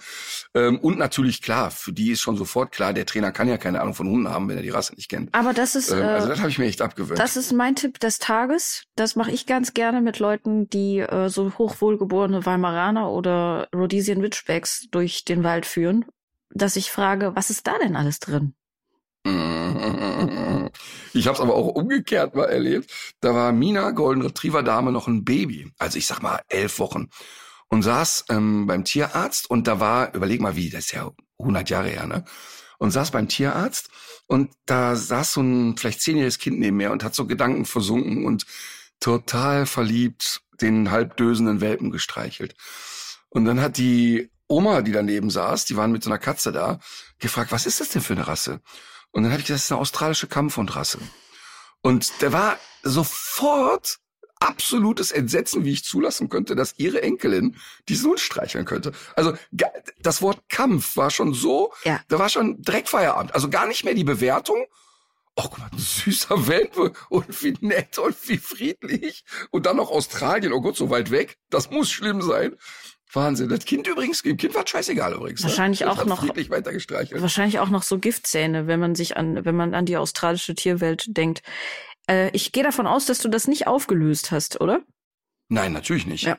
Ähm, 0.54 0.80
und 0.80 0.98
natürlich 0.98 1.42
klar, 1.42 1.72
für 1.72 1.92
die 1.92 2.12
ist 2.12 2.22
schon 2.22 2.38
sofort 2.38 2.72
klar, 2.72 2.94
der 2.94 3.06
Trainer 3.06 3.34
kann 3.34 3.50
ja 3.50 3.58
keine 3.58 3.82
Ahnung 3.82 3.94
von 3.94 4.08
Hunden 4.08 4.30
haben, 4.30 4.48
wenn 4.48 4.56
er 4.56 4.64
die 4.64 4.70
Rasse 4.70 4.96
nicht 4.96 5.10
kennt. 5.10 5.36
Aber 5.36 5.52
das 5.52 5.76
ist, 5.76 5.92
ähm, 5.92 6.04
also 6.04 6.30
das 6.30 6.40
habe 6.40 6.50
ich 6.50 6.58
mir 6.58 6.68
echt 6.68 6.82
abgewöhnt. 6.82 7.20
Das 7.20 7.36
ist 7.36 7.52
mein 7.52 7.76
Tipp 7.76 8.00
des 8.00 8.20
Tages. 8.20 8.86
Das 8.96 9.18
mache 9.18 9.32
ich 9.32 9.46
ganz 9.46 9.74
gerne 9.74 10.00
mit 10.00 10.20
Leuten, 10.20 10.70
die 10.70 11.00
äh, 11.00 11.28
so 11.28 11.52
hochwohlgeborene 11.58 12.46
Weimaraner 12.46 13.12
oder 13.12 13.68
Rhodesian 13.76 14.22
Witchbacks 14.22 14.88
durch 14.92 15.26
den 15.26 15.44
Wald 15.44 15.66
führen, 15.66 16.06
dass 16.50 16.78
ich 16.78 16.92
frage, 16.92 17.36
was 17.36 17.50
ist 17.50 17.68
da 17.68 17.78
denn 17.78 17.98
alles 17.98 18.22
drin? 18.22 18.54
Ich 21.14 21.28
habe 21.28 21.36
es 21.36 21.42
aber 21.42 21.56
auch 21.56 21.68
umgekehrt 21.68 22.36
mal 22.36 22.46
erlebt. 22.46 22.90
Da 23.20 23.36
war 23.36 23.52
Mina, 23.52 23.92
Golden 23.92 24.22
Retriever 24.22 24.64
Dame, 24.64 24.92
noch 24.92 25.08
ein 25.08 25.26
Baby. 25.26 25.72
Also 25.78 25.98
ich 25.98 26.08
sag 26.08 26.22
mal 26.22 26.42
elf 26.48 26.80
Wochen. 26.80 27.10
Und 27.68 27.84
saß 27.84 28.26
ähm, 28.30 28.68
beim 28.68 28.84
Tierarzt 28.84 29.50
und 29.50 29.68
da 29.68 29.80
war, 29.80 30.14
überleg 30.14 30.42
mal 30.42 30.56
wie, 30.56 30.70
das 30.70 30.86
ist 30.86 30.94
ja 30.94 31.12
100 31.40 31.70
Jahre 31.70 31.90
her, 31.90 32.06
ne? 32.06 32.26
Und 32.80 32.92
saß 32.92 33.12
beim 33.12 33.28
Tierarzt 33.28 33.90
und 34.28 34.52
da 34.66 34.96
saß 34.96 35.34
so 35.34 35.42
ein 35.42 35.78
vielleicht 35.78 36.02
zehnjähriges 36.02 36.40
Kind 36.40 36.60
neben 36.60 36.78
mir 36.78 36.92
und 36.92 37.04
hat 37.04 37.16
so 37.16 37.28
Gedanken 37.28 37.66
versunken 37.66 38.26
und 38.26 38.46
total 39.00 39.66
verliebt 39.66 40.42
den 40.62 40.92
halbdösenden 40.92 41.62
Welpen 41.62 41.92
gestreichelt. 41.92 42.56
Und 43.30 43.46
dann 43.46 43.62
hat 43.62 43.78
die 43.78 44.32
Oma, 44.48 44.82
die 44.82 44.92
daneben 44.92 45.30
saß, 45.30 45.66
die 45.66 45.78
waren 45.78 45.92
mit 45.92 46.04
so 46.04 46.10
einer 46.10 46.20
Katze 46.20 46.52
da, 46.52 46.80
gefragt, 47.20 47.52
was 47.52 47.66
ist 47.66 47.80
das 47.80 47.90
denn 47.90 48.02
für 48.02 48.14
eine 48.14 48.28
Rasse? 48.28 48.62
Und 49.12 49.24
dann 49.24 49.32
habe 49.32 49.42
ich 49.42 49.48
gesagt, 49.48 49.60
das 49.60 49.66
ist 49.66 49.72
eine 49.72 49.82
australische 49.82 50.28
Kampfhundrasse. 50.28 51.00
Und 51.82 52.22
der 52.22 52.32
war 52.34 52.58
sofort 52.84 54.00
absolutes 54.42 55.12
Entsetzen, 55.12 55.64
wie 55.66 55.72
ich 55.72 55.84
zulassen 55.84 56.30
könnte, 56.30 56.56
dass 56.56 56.74
ihre 56.78 57.02
Enkelin 57.02 57.56
diesen 57.88 58.10
Hund 58.10 58.20
streicheln 58.20 58.66
könnte. 58.66 58.92
Also 59.16 59.36
das 60.00 60.22
Wort 60.22 60.42
Kampf 60.50 60.98
war 60.98 61.12
schon 61.12 61.34
so, 61.34 61.74
ja. 61.84 62.02
da 62.08 62.20
war 62.20 62.30
schon 62.30 62.62
Dreckfeierabend. 62.62 63.34
Also 63.36 63.50
gar 63.50 63.68
nicht 63.68 63.86
mehr 63.86 63.94
die 63.94 64.04
Bewertung. 64.04 64.66
Oh, 65.36 65.44
guck 65.44 65.60
mal, 65.60 65.70
ein 65.72 65.78
süßer 65.78 66.48
Welpe 66.48 66.92
und 67.10 67.42
wie 67.44 67.56
nett 67.62 68.00
und 68.00 68.16
wie 68.28 68.38
friedlich. 68.38 69.24
Und 69.52 69.66
dann 69.66 69.78
noch 69.78 69.92
Australien, 69.92 70.54
oh 70.54 70.62
Gott, 70.62 70.76
so 70.76 70.90
weit 70.90 71.12
weg. 71.12 71.38
Das 71.50 71.70
muss 71.70 71.90
schlimm 71.90 72.22
sein. 72.22 72.58
Wahnsinn. 73.14 73.50
Das 73.50 73.66
Kind 73.66 73.88
übrigens, 73.88 74.22
dem 74.22 74.38
Kind 74.38 74.56
war 74.56 74.66
scheißegal 74.66 75.14
übrigens. 75.14 75.42
Ne? 75.42 75.50
Wahrscheinlich 75.50 75.82
ne? 75.82 75.92
auch 75.92 76.06
noch. 76.06 76.24
Wahrscheinlich 76.24 77.60
auch 77.60 77.70
noch 77.70 77.84
so 77.84 78.00
Giftzähne, 78.00 78.68
wenn 78.68 78.80
man 78.80 78.96
sich 78.96 79.18
an, 79.18 79.44
wenn 79.44 79.56
man 79.56 79.74
an 79.74 79.86
die 79.86 79.98
australische 79.98 80.56
Tierwelt 80.56 81.06
denkt. 81.08 81.42
Äh, 82.10 82.30
ich 82.32 82.52
gehe 82.52 82.64
davon 82.64 82.88
aus, 82.88 83.06
dass 83.06 83.20
du 83.20 83.30
das 83.30 83.48
nicht 83.48 83.68
aufgelöst 83.68 84.32
hast, 84.32 84.62
oder? 84.62 84.82
Nein, 85.50 85.74
natürlich 85.74 86.06
nicht. 86.06 86.24
Ja. 86.24 86.38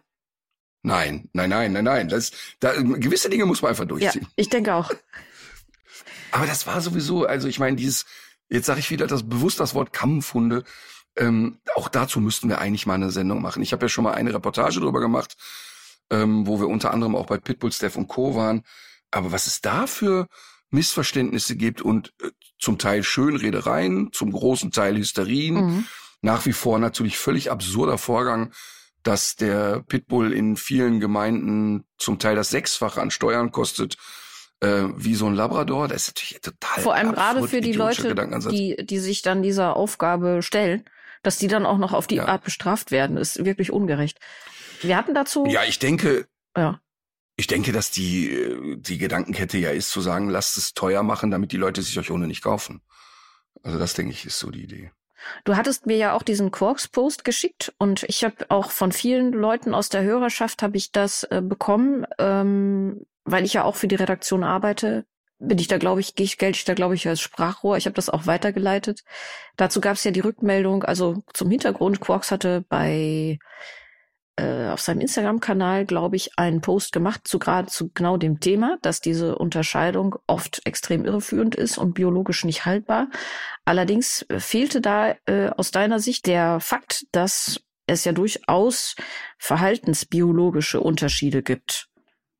Nein, 0.83 1.29
nein, 1.33 1.51
nein, 1.51 1.73
nein, 1.73 1.85
nein. 1.85 2.09
Das, 2.09 2.33
da, 2.59 2.73
gewisse 2.73 3.29
Dinge 3.29 3.47
muss 3.47 3.63
man 3.63 3.71
einfach 3.71 3.85
durchziehen. 3.85 4.23
Ja, 4.23 4.29
ich 4.37 4.49
denke 4.49 4.75
auch. 4.75 4.91
Aber 6.33 6.47
das 6.47 6.67
war 6.67 6.81
sowieso, 6.81 7.27
also 7.27 7.47
ich 7.47 7.59
meine, 7.59 7.77
dieses, 7.77 8.07
jetzt 8.49 8.67
sage 8.67 8.81
ich 8.81 8.91
wieder 8.91 9.07
das 9.07 9.29
bewusst 9.29 9.61
das 9.61 9.75
Wort 9.75 9.93
Kampfhunde. 9.93 10.65
Ähm, 11.15 11.59
auch 11.75 11.89
dazu 11.89 12.21
müssten 12.21 12.49
wir 12.49 12.59
eigentlich 12.59 12.87
mal 12.87 12.95
eine 12.95 13.11
Sendung 13.11 13.43
machen. 13.43 13.63
Ich 13.63 13.73
habe 13.75 13.85
ja 13.85 13.89
schon 13.91 14.05
mal 14.05 14.15
eine 14.15 14.33
Reportage 14.33 14.81
drüber 14.81 15.01
gemacht 15.01 15.37
ähm, 16.13 16.47
wo 16.47 16.61
wir 16.61 16.69
unter 16.69 16.93
anderem 16.93 17.17
auch 17.17 17.27
bei 17.27 17.39
Pitbull, 17.39 17.73
Steph 17.73 17.97
und 17.97 18.07
Co. 18.07 18.37
waren. 18.37 18.63
Aber 19.11 19.33
was 19.33 19.47
es 19.47 19.61
da 19.61 19.87
für 19.87 20.29
Missverständnisse 20.71 21.57
gibt 21.57 21.83
und 21.83 22.13
äh, 22.23 22.31
zum 22.59 22.79
Teil 22.79 23.03
Schönredereien, 23.03 24.13
zum 24.13 24.31
großen 24.31 24.71
Teil 24.71 24.97
Hysterien, 24.97 25.55
mhm. 25.55 25.87
nach 26.21 26.47
wie 26.47 26.53
vor 26.53 26.79
natürlich 26.79 27.19
völlig 27.19 27.51
absurder 27.51 27.99
Vorgang, 27.99 28.53
dass 29.03 29.35
der 29.35 29.83
Pitbull 29.83 30.33
in 30.33 30.57
vielen 30.57 31.01
Gemeinden 31.01 31.85
zum 31.99 32.19
Teil 32.19 32.37
das 32.37 32.51
Sechsfache 32.51 33.01
an 33.01 33.11
Steuern 33.11 33.51
kostet, 33.51 33.97
äh, 34.61 34.85
wie 34.97 35.15
so 35.15 35.27
ein 35.27 35.35
Labrador. 35.35 35.89
Das 35.89 36.03
ist 36.03 36.17
natürlich 36.17 36.41
total 36.41 36.83
Vor 36.83 36.95
allem 36.95 37.13
gerade 37.13 37.49
für 37.49 37.61
die 37.61 37.73
Leute, 37.73 38.15
die, 38.51 38.77
die 38.85 38.99
sich 38.99 39.23
dann 39.23 39.43
dieser 39.43 39.77
Aufgabe 39.77 40.43
stellen, 40.43 40.85
dass 41.23 41.39
die 41.39 41.49
dann 41.49 41.67
auch 41.67 41.79
noch 41.79 41.93
auf 41.93 42.07
die 42.07 42.17
ja. 42.17 42.27
Art 42.27 42.45
bestraft 42.45 42.91
werden, 42.91 43.17
ist 43.17 43.45
wirklich 43.45 43.73
ungerecht. 43.73 44.19
Wir 44.83 44.97
hatten 44.97 45.15
dazu. 45.15 45.47
Ja, 45.47 45.65
ich 45.65 45.79
denke. 45.79 46.27
Ja. 46.57 46.81
Ich 47.37 47.47
denke, 47.47 47.73
dass 47.73 47.91
die, 47.91 48.77
die 48.77 48.99
Gedankenkette 48.99 49.57
ja 49.59 49.71
ist, 49.71 49.91
zu 49.91 50.01
sagen, 50.01 50.29
lasst 50.29 50.59
es 50.59 50.75
teuer 50.75 51.03
machen, 51.03 51.31
damit 51.31 51.53
die 51.53 51.57
Leute 51.57 51.83
sich 51.83 51.99
euch 51.99 52.11
ohne 52.11 52.27
nicht 52.27 52.43
kaufen. 52.43 52.83
Also 53.63 53.79
das, 53.79 53.95
denke 53.95 54.13
ich, 54.13 54.27
ist 54.27 54.39
so 54.39 54.51
die 54.51 54.63
Idee. 54.63 54.91
Du 55.45 55.57
hattest 55.57 55.87
mir 55.87 55.97
ja 55.97 56.15
auch 56.15 56.23
diesen 56.23 56.51
Quarks-Post 56.51 57.25
geschickt 57.25 57.73
und 57.79 58.03
ich 58.05 58.25
habe 58.25 58.35
auch 58.49 58.71
von 58.71 58.93
vielen 58.93 59.33
Leuten 59.33 59.75
aus 59.75 59.89
der 59.89 60.03
Hörerschaft 60.03 60.63
habe 60.63 60.77
ich 60.77 60.93
das 60.93 61.25
äh, 61.25 61.41
bekommen, 61.43 62.07
ähm, 62.19 63.07
weil 63.25 63.45
ich 63.45 63.55
ja 63.55 63.65
auch 63.65 63.77
für 63.77 63.89
die 63.89 63.95
Redaktion 63.95 64.45
arbeite. 64.45 65.07
Bin 65.39 65.59
ich 65.59 65.69
da, 65.69 65.79
glaube 65.79 66.01
ich, 66.01 66.15
gehe 66.15 66.25
ich, 66.25 66.39
gelte 66.39 66.59
ich 66.59 66.65
da, 66.65 66.75
glaube 66.75 66.95
ich, 66.95 67.07
als 67.09 67.21
Sprachrohr. 67.21 67.77
Ich 67.77 67.87
habe 67.87 67.95
das 67.95 68.09
auch 68.09 68.27
weitergeleitet. 68.27 69.03
Dazu 69.57 69.81
gab 69.81 69.97
es 69.97 70.05
ja 70.05 70.11
die 70.11 70.21
Rückmeldung, 70.21 70.85
also 70.85 71.23
zum 71.33 71.51
Hintergrund, 71.51 72.01
Quarks 72.01 72.31
hatte 72.31 72.65
bei 72.69 72.91
äh, 72.91 73.39
auf 74.41 74.81
seinem 74.81 75.01
Instagram-Kanal, 75.01 75.85
glaube 75.85 76.17
ich, 76.17 76.31
einen 76.39 76.63
Post 76.63 76.93
gemacht 76.93 77.29
zu 77.29 77.39
gerade 77.39 77.69
zu 77.69 77.91
genau 77.93 78.17
dem 78.17 78.41
Thema, 78.41 78.79
dass 78.81 79.01
diese 79.01 79.37
Unterscheidung 79.37 80.17
oft 80.27 80.63
extrem 80.65 81.05
irreführend 81.05 81.55
ist 81.55 81.77
und 81.77 81.95
biologisch 81.95 82.45
nicht 82.45 82.65
haltbar. 82.65 83.09
Allerdings 83.65 84.23
äh, 84.29 84.41
fehlte 84.41 84.81
da 84.81 85.15
äh, 85.27 85.51
aus 85.57 85.71
deiner 85.71 86.01
Sicht 86.01 86.27
der 86.27 86.61
Fakt, 86.61 87.07
dass 87.13 87.61
es 87.87 88.05
ja 88.05 88.13
durchaus 88.13 88.97
verhaltensbiologische 89.39 90.81
Unterschiede 90.81 91.43
gibt. 91.43 91.89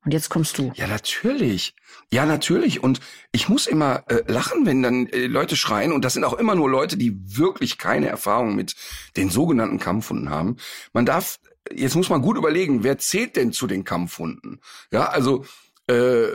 Und 0.05 0.13
jetzt 0.13 0.31
kommst 0.31 0.59
du. 0.59 0.73
Ja, 0.75 0.89
natürlich. 0.89 1.75
Ja, 2.11 2.27
natürlich. 2.27 2.83
Und 2.83 3.01
ich 3.31 3.49
muss 3.49 3.69
immer 3.69 4.03
äh, 4.09 4.23
lachen, 4.27 4.67
wenn 4.67 4.83
dann 4.83 5.07
äh, 5.07 5.27
Leute 5.27 5.55
schreien. 5.55 5.93
Und 5.93 6.05
das 6.05 6.15
sind 6.15 6.25
auch 6.25 6.33
immer 6.33 6.57
nur 6.57 6.69
Leute, 6.69 6.97
die 6.97 7.17
wirklich 7.39 7.79
keine 7.79 8.09
Erfahrung 8.09 8.57
mit 8.57 8.75
den 9.17 9.31
sogenannten 9.31 9.79
Kampfhunden 9.79 10.29
haben. 10.29 10.57
Man 10.93 11.07
darf 11.07 11.39
jetzt 11.75 11.97
muss 11.97 12.09
man 12.09 12.23
gut 12.23 12.37
überlegen, 12.37 12.85
wer 12.85 12.99
zählt 12.99 13.37
denn 13.37 13.53
zu 13.53 13.67
den 13.67 13.85
Kampfhunden? 13.85 14.61
Ja, 14.91 15.07
also 15.09 15.45
äh, 15.89 16.29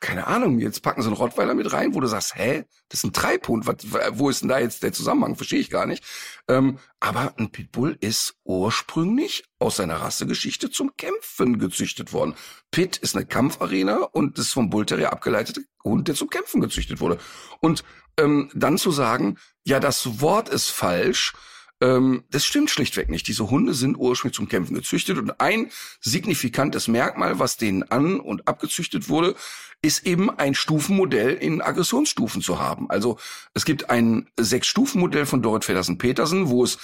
keine 0.00 0.26
Ahnung, 0.26 0.58
jetzt 0.58 0.82
packen 0.82 1.02
sie 1.02 1.08
einen 1.08 1.16
Rottweiler 1.16 1.54
mit 1.54 1.72
rein, 1.72 1.94
wo 1.94 2.00
du 2.00 2.08
sagst, 2.08 2.34
hä, 2.34 2.64
das 2.88 3.00
ist 3.00 3.04
ein 3.04 3.12
Treibhund, 3.12 3.66
was, 3.66 3.76
wo 4.18 4.28
ist 4.28 4.42
denn 4.42 4.48
da 4.48 4.58
jetzt 4.58 4.82
der 4.82 4.92
Zusammenhang? 4.92 5.36
Verstehe 5.36 5.60
ich 5.60 5.70
gar 5.70 5.86
nicht. 5.86 6.02
Ähm, 6.48 6.78
aber 6.98 7.34
ein 7.38 7.50
Pitbull 7.50 7.96
ist 8.00 8.34
ursprünglich 8.42 9.44
aus 9.60 9.76
seiner 9.76 9.96
Rassegeschichte 9.96 10.70
zum 10.70 10.96
Kämpfen 10.96 11.58
gezüchtet 11.60 12.12
worden. 12.12 12.34
Pit 12.72 12.96
ist 12.96 13.14
eine 13.14 13.24
Kampfarena 13.24 13.98
und 14.12 14.36
das 14.36 14.46
ist 14.46 14.52
vom 14.52 14.68
Bullterrier 14.68 15.12
abgeleitete 15.12 15.62
Hund, 15.84 16.08
der 16.08 16.16
zum 16.16 16.28
Kämpfen 16.28 16.60
gezüchtet 16.60 17.00
wurde. 17.00 17.18
Und 17.60 17.84
ähm, 18.18 18.50
dann 18.52 18.78
zu 18.78 18.90
sagen, 18.90 19.38
ja, 19.64 19.78
das 19.78 20.20
Wort 20.20 20.48
ist 20.48 20.70
falsch, 20.70 21.34
ähm, 21.80 22.24
das 22.30 22.44
stimmt 22.44 22.70
schlichtweg 22.70 23.08
nicht. 23.08 23.28
Diese 23.28 23.50
Hunde 23.50 23.74
sind 23.74 23.96
ursprünglich 23.96 24.36
zum 24.36 24.48
Kämpfen 24.48 24.74
gezüchtet 24.74 25.18
und 25.18 25.40
ein 25.40 25.70
signifikantes 26.00 26.88
Merkmal, 26.88 27.38
was 27.38 27.56
denen 27.56 27.84
an- 27.84 28.20
und 28.20 28.48
abgezüchtet 28.48 29.08
wurde, 29.08 29.36
ist 29.80 30.06
eben 30.06 30.30
ein 30.30 30.54
Stufenmodell 30.54 31.34
in 31.34 31.62
Aggressionsstufen 31.62 32.42
zu 32.42 32.58
haben. 32.58 32.90
Also 32.90 33.18
es 33.54 33.64
gibt 33.64 33.90
ein 33.90 34.28
Sechs-Stufen-Modell 34.38 35.24
von 35.24 35.40
Dorrit 35.40 35.64
Feddersen-Petersen, 35.64 36.48
wo 36.48 36.64
es 36.64 36.78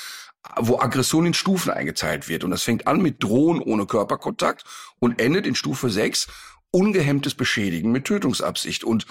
wo 0.57 0.78
Aggression 0.78 1.24
in 1.24 1.34
Stufen 1.34 1.70
eingeteilt 1.70 2.28
wird. 2.28 2.45
Und 2.45 2.51
das 2.51 2.62
fängt 2.62 2.86
an 2.86 3.01
mit 3.01 3.22
Drohen 3.22 3.61
ohne 3.61 3.86
Körperkontakt 3.86 4.64
und 5.01 5.18
endet 5.18 5.47
in 5.47 5.55
Stufe 5.55 5.88
6 5.88 6.28
ungehemmtes 6.70 7.34
Beschädigen 7.34 7.92
mit 7.92 8.05
Tötungsabsicht. 8.05 8.84
Und 8.84 9.07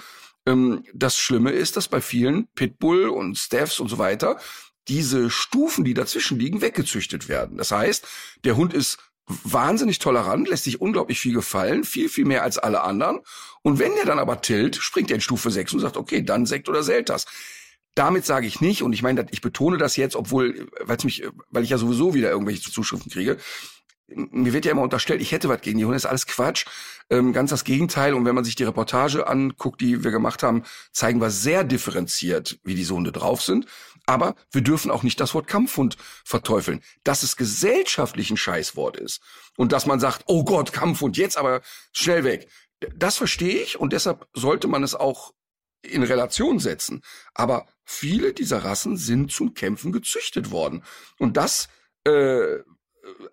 ähm, 0.46 0.84
das 0.94 1.18
Schlimme 1.18 1.50
ist, 1.50 1.76
dass 1.76 1.88
bei 1.88 2.00
vielen 2.00 2.46
Pitbull 2.54 3.08
und 3.08 3.36
Staffs 3.36 3.80
und 3.80 3.88
so 3.88 3.98
weiter 3.98 4.38
diese 4.88 5.30
Stufen, 5.30 5.84
die 5.84 5.94
dazwischen 5.94 6.38
liegen, 6.38 6.60
weggezüchtet 6.60 7.28
werden. 7.28 7.56
Das 7.56 7.70
heißt, 7.70 8.06
der 8.44 8.56
Hund 8.56 8.74
ist 8.74 8.98
wahnsinnig 9.26 9.98
tolerant, 9.98 10.48
lässt 10.48 10.64
sich 10.64 10.80
unglaublich 10.80 11.18
viel 11.18 11.32
gefallen, 11.32 11.84
viel, 11.84 12.08
viel 12.08 12.26
mehr 12.26 12.42
als 12.42 12.58
alle 12.58 12.82
anderen. 12.82 13.20
Und 13.62 13.78
wenn 13.78 13.94
der 13.94 14.04
dann 14.04 14.18
aber 14.18 14.42
tilt, 14.42 14.76
springt 14.76 15.10
er 15.10 15.16
in 15.16 15.20
Stufe 15.20 15.50
6 15.50 15.72
und 15.74 15.80
sagt, 15.80 15.96
okay, 15.96 16.22
dann 16.22 16.46
Sekt 16.46 16.68
oder 16.68 16.82
Selters. 16.82 17.26
Damit 17.94 18.26
sage 18.26 18.46
ich 18.46 18.60
nicht, 18.60 18.82
und 18.82 18.92
ich 18.92 19.02
meine, 19.02 19.26
ich 19.30 19.40
betone 19.40 19.78
das 19.78 19.96
jetzt, 19.96 20.16
obwohl, 20.16 20.68
weil 20.80 20.98
mich, 21.04 21.22
weil 21.50 21.62
ich 21.62 21.70
ja 21.70 21.78
sowieso 21.78 22.12
wieder 22.12 22.30
irgendwelche 22.30 22.70
Zuschriften 22.70 23.10
kriege, 23.10 23.38
mir 24.08 24.52
wird 24.52 24.64
ja 24.64 24.72
immer 24.72 24.82
unterstellt, 24.82 25.22
ich 25.22 25.32
hätte 25.32 25.48
was 25.48 25.60
gegen 25.62 25.78
die 25.78 25.84
Hunde, 25.84 25.96
ist 25.96 26.06
alles 26.06 26.26
Quatsch. 26.26 26.66
Ähm, 27.10 27.32
ganz 27.32 27.50
das 27.50 27.64
Gegenteil. 27.64 28.14
Und 28.14 28.24
wenn 28.24 28.34
man 28.34 28.44
sich 28.44 28.54
die 28.54 28.64
Reportage 28.64 29.26
anguckt, 29.26 29.80
die 29.80 30.04
wir 30.04 30.10
gemacht 30.10 30.42
haben, 30.42 30.62
zeigen 30.92 31.20
wir 31.20 31.30
sehr 31.30 31.64
differenziert, 31.64 32.58
wie 32.64 32.74
diese 32.74 32.94
Hunde 32.94 33.12
drauf 33.12 33.42
sind. 33.42 33.66
Aber 34.06 34.34
wir 34.50 34.60
dürfen 34.60 34.90
auch 34.90 35.02
nicht 35.02 35.20
das 35.20 35.34
Wort 35.34 35.46
Kampfhund 35.46 35.96
verteufeln. 36.24 36.82
Dass 37.04 37.22
es 37.22 37.36
gesellschaftlich 37.36 38.30
ein 38.30 38.36
Scheißwort 38.36 38.96
ist. 38.96 39.20
Und 39.56 39.72
dass 39.72 39.86
man 39.86 40.00
sagt, 40.00 40.24
oh 40.26 40.44
Gott, 40.44 40.72
Kampfhund, 40.72 41.16
jetzt 41.16 41.38
aber 41.38 41.62
schnell 41.92 42.24
weg. 42.24 42.48
Das 42.94 43.16
verstehe 43.16 43.62
ich 43.62 43.78
und 43.78 43.92
deshalb 43.92 44.28
sollte 44.34 44.68
man 44.68 44.82
es 44.82 44.94
auch 44.94 45.32
in 45.82 46.02
Relation 46.02 46.58
setzen. 46.58 47.02
Aber 47.32 47.66
viele 47.84 48.32
dieser 48.32 48.64
Rassen 48.64 48.96
sind 48.96 49.32
zum 49.32 49.54
Kämpfen 49.54 49.92
gezüchtet 49.92 50.50
worden. 50.50 50.84
Und 51.18 51.36
das 51.36 51.68
äh, 52.04 52.58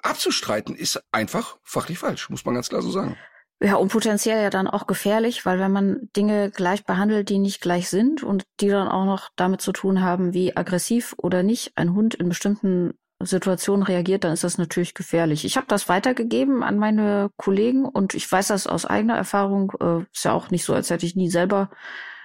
abzustreiten 0.01 0.75
ist 0.75 1.01
einfach 1.11 1.57
fachlich 1.63 1.99
falsch, 1.99 2.29
muss 2.29 2.45
man 2.45 2.55
ganz 2.55 2.69
klar 2.69 2.81
so 2.81 2.91
sagen. 2.91 3.17
Ja, 3.63 3.75
und 3.75 3.91
potenziell 3.91 4.41
ja 4.41 4.49
dann 4.49 4.67
auch 4.67 4.87
gefährlich, 4.87 5.45
weil 5.45 5.59
wenn 5.59 5.71
man 5.71 6.09
Dinge 6.17 6.49
gleich 6.49 6.83
behandelt, 6.83 7.29
die 7.29 7.37
nicht 7.37 7.61
gleich 7.61 7.89
sind 7.89 8.23
und 8.23 8.43
die 8.59 8.69
dann 8.69 8.87
auch 8.87 9.05
noch 9.05 9.29
damit 9.35 9.61
zu 9.61 9.71
tun 9.71 10.01
haben, 10.01 10.33
wie 10.33 10.57
aggressiv 10.57 11.13
oder 11.17 11.43
nicht 11.43 11.73
ein 11.75 11.93
Hund 11.93 12.15
in 12.15 12.27
bestimmten 12.27 12.95
Situationen 13.21 13.83
reagiert, 13.83 14.23
dann 14.23 14.33
ist 14.33 14.43
das 14.43 14.57
natürlich 14.57 14.95
gefährlich. 14.95 15.45
Ich 15.45 15.57
habe 15.57 15.67
das 15.67 15.89
weitergegeben 15.89 16.63
an 16.63 16.79
meine 16.79 17.29
Kollegen 17.37 17.85
und 17.85 18.15
ich 18.15 18.31
weiß 18.31 18.47
das 18.47 18.65
aus 18.65 18.87
eigener 18.87 19.15
Erfahrung. 19.15 19.73
Äh, 19.79 20.05
ist 20.11 20.25
ja 20.25 20.33
auch 20.33 20.49
nicht 20.49 20.65
so, 20.65 20.73
als 20.73 20.89
hätte 20.89 21.05
ich 21.05 21.15
nie 21.15 21.29
selber 21.29 21.69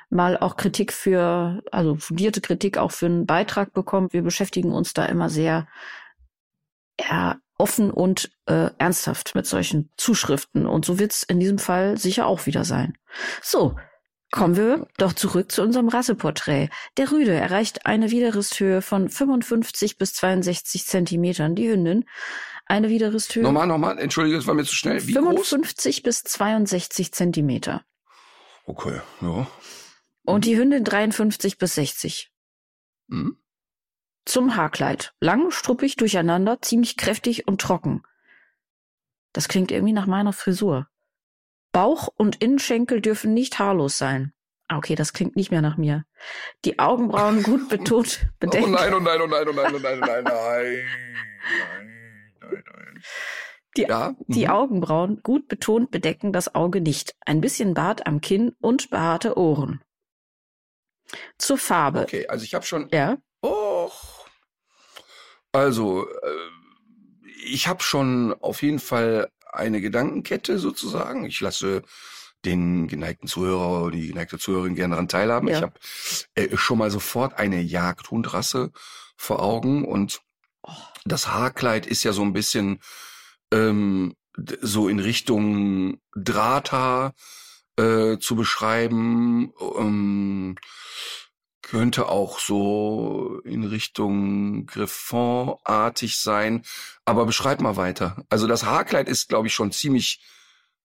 mal 0.08 0.38
auch 0.38 0.56
Kritik 0.56 0.90
für, 0.90 1.62
also 1.70 1.96
fundierte 1.96 2.40
Kritik 2.40 2.78
auch 2.78 2.92
für 2.92 3.06
einen 3.06 3.26
Beitrag 3.26 3.74
bekommen. 3.74 4.08
Wir 4.10 4.22
beschäftigen 4.22 4.72
uns 4.72 4.94
da 4.94 5.04
immer 5.04 5.28
sehr 5.28 5.66
ja, 6.98 7.36
offen 7.58 7.90
und 7.90 8.30
äh, 8.46 8.70
ernsthaft 8.78 9.34
mit 9.34 9.46
solchen 9.46 9.90
Zuschriften. 9.96 10.66
Und 10.66 10.84
so 10.84 10.98
wird's 10.98 11.22
in 11.22 11.40
diesem 11.40 11.58
Fall 11.58 11.98
sicher 11.98 12.26
auch 12.26 12.46
wieder 12.46 12.64
sein. 12.64 12.96
So, 13.42 13.76
kommen 14.30 14.56
wir 14.56 14.86
doch 14.98 15.12
zurück 15.12 15.50
zu 15.50 15.62
unserem 15.62 15.88
Rasseporträt. 15.88 16.68
Der 16.96 17.10
Rüde 17.10 17.32
erreicht 17.32 17.86
eine 17.86 18.10
Widerristhöhe 18.10 18.82
von 18.82 19.08
55 19.08 19.98
bis 19.98 20.14
62 20.14 20.86
Zentimetern. 20.86 21.54
Die 21.54 21.68
Hündin 21.70 22.04
eine 22.66 22.88
Widerristhöhe. 22.88 23.42
Nochmal, 23.42 23.66
nochmal, 23.66 23.98
entschuldige, 23.98 24.36
das 24.36 24.46
war 24.46 24.54
mir 24.54 24.64
zu 24.64 24.74
schnell. 24.74 25.06
Wie 25.06 25.12
55 25.12 25.96
groß? 25.96 26.02
bis 26.02 26.24
62 26.24 27.12
Zentimeter. 27.12 27.84
Okay, 28.64 29.00
ja. 29.20 29.46
Und 30.24 30.44
die 30.44 30.58
Hündin 30.58 30.82
53 30.82 31.58
bis 31.58 31.76
60. 31.76 32.32
Mhm 33.06 33.38
zum 34.26 34.56
Haarkleid. 34.56 35.14
Lang, 35.20 35.50
struppig, 35.50 35.96
durcheinander, 35.96 36.60
ziemlich 36.60 36.98
kräftig 36.98 37.48
und 37.48 37.60
trocken. 37.60 38.02
Das 39.32 39.48
klingt 39.48 39.70
irgendwie 39.70 39.92
nach 39.94 40.06
meiner 40.06 40.32
Frisur. 40.32 40.88
Bauch 41.72 42.08
und 42.14 42.36
Innenschenkel 42.42 43.00
dürfen 43.00 43.32
nicht 43.32 43.58
haarlos 43.58 43.96
sein. 43.96 44.32
Ah, 44.68 44.78
okay, 44.78 44.94
das 44.94 45.12
klingt 45.12 45.36
nicht 45.36 45.50
mehr 45.50 45.62
nach 45.62 45.76
mir. 45.76 46.04
Die 46.64 46.78
Augenbrauen 46.78 47.42
gut 47.42 47.68
betont 47.70 48.28
bedecken. 48.40 48.74
Oh 48.74 48.76
nein, 48.76 48.92
oh 48.92 49.00
nein, 49.00 49.20
oh 49.20 49.26
nein, 49.26 49.48
oh 49.48 49.52
nein, 49.52 49.74
oh 49.74 49.78
nein, 49.78 49.98
oh 50.02 50.06
nein, 50.06 50.24
nein, 50.24 50.24
nein, 50.24 50.24
nein, 50.24 50.84
nein. 52.42 53.02
Die, 53.76 53.82
ja, 53.82 54.14
die 54.26 54.46
mhm. 54.46 54.50
Augenbrauen 54.50 55.22
gut 55.22 55.48
betont 55.48 55.90
bedecken 55.90 56.32
das 56.32 56.54
Auge 56.54 56.80
nicht. 56.80 57.14
Ein 57.26 57.40
bisschen 57.40 57.74
Bart 57.74 58.06
am 58.06 58.20
Kinn 58.20 58.56
und 58.60 58.90
behaarte 58.90 59.36
Ohren. 59.36 59.82
Zur 61.38 61.58
Farbe. 61.58 62.02
Okay, 62.02 62.26
also 62.26 62.44
ich 62.44 62.54
habe 62.54 62.64
schon. 62.64 62.88
Ja. 62.90 63.18
Also, 65.56 66.06
äh, 66.08 67.26
ich 67.44 67.68
habe 67.68 67.82
schon 67.82 68.34
auf 68.40 68.62
jeden 68.62 68.78
Fall 68.78 69.30
eine 69.52 69.80
Gedankenkette 69.80 70.58
sozusagen. 70.58 71.24
Ich 71.24 71.40
lasse 71.40 71.82
den 72.44 72.86
geneigten 72.88 73.28
Zuhörer 73.28 73.84
oder 73.84 73.96
die 73.96 74.08
geneigte 74.08 74.38
Zuhörerin 74.38 74.74
gerne 74.74 74.92
daran 74.92 75.08
teilhaben. 75.08 75.48
Ja. 75.48 75.56
Ich 75.56 75.62
habe 75.62 75.74
äh, 76.34 76.56
schon 76.56 76.78
mal 76.78 76.90
sofort 76.90 77.38
eine 77.38 77.60
Jagdhundrasse 77.60 78.70
vor 79.16 79.42
Augen 79.42 79.84
und 79.84 80.20
das 81.04 81.28
Haarkleid 81.28 81.86
ist 81.86 82.02
ja 82.02 82.12
so 82.12 82.22
ein 82.22 82.32
bisschen 82.32 82.80
ähm, 83.52 84.14
so 84.60 84.88
in 84.88 85.00
Richtung 85.00 86.00
Drahthaar 86.14 87.14
äh, 87.76 88.18
zu 88.18 88.36
beschreiben. 88.36 89.52
Ähm, 89.78 90.56
könnte 91.66 92.08
auch 92.08 92.38
so 92.38 93.40
in 93.44 93.64
Richtung 93.64 94.66
Griffon-artig 94.66 96.16
sein. 96.16 96.62
Aber 97.04 97.26
beschreib 97.26 97.60
mal 97.60 97.76
weiter. 97.76 98.24
Also 98.28 98.46
das 98.46 98.64
Haarkleid 98.64 99.08
ist, 99.08 99.28
glaube 99.28 99.48
ich, 99.48 99.54
schon 99.54 99.72
ziemlich 99.72 100.20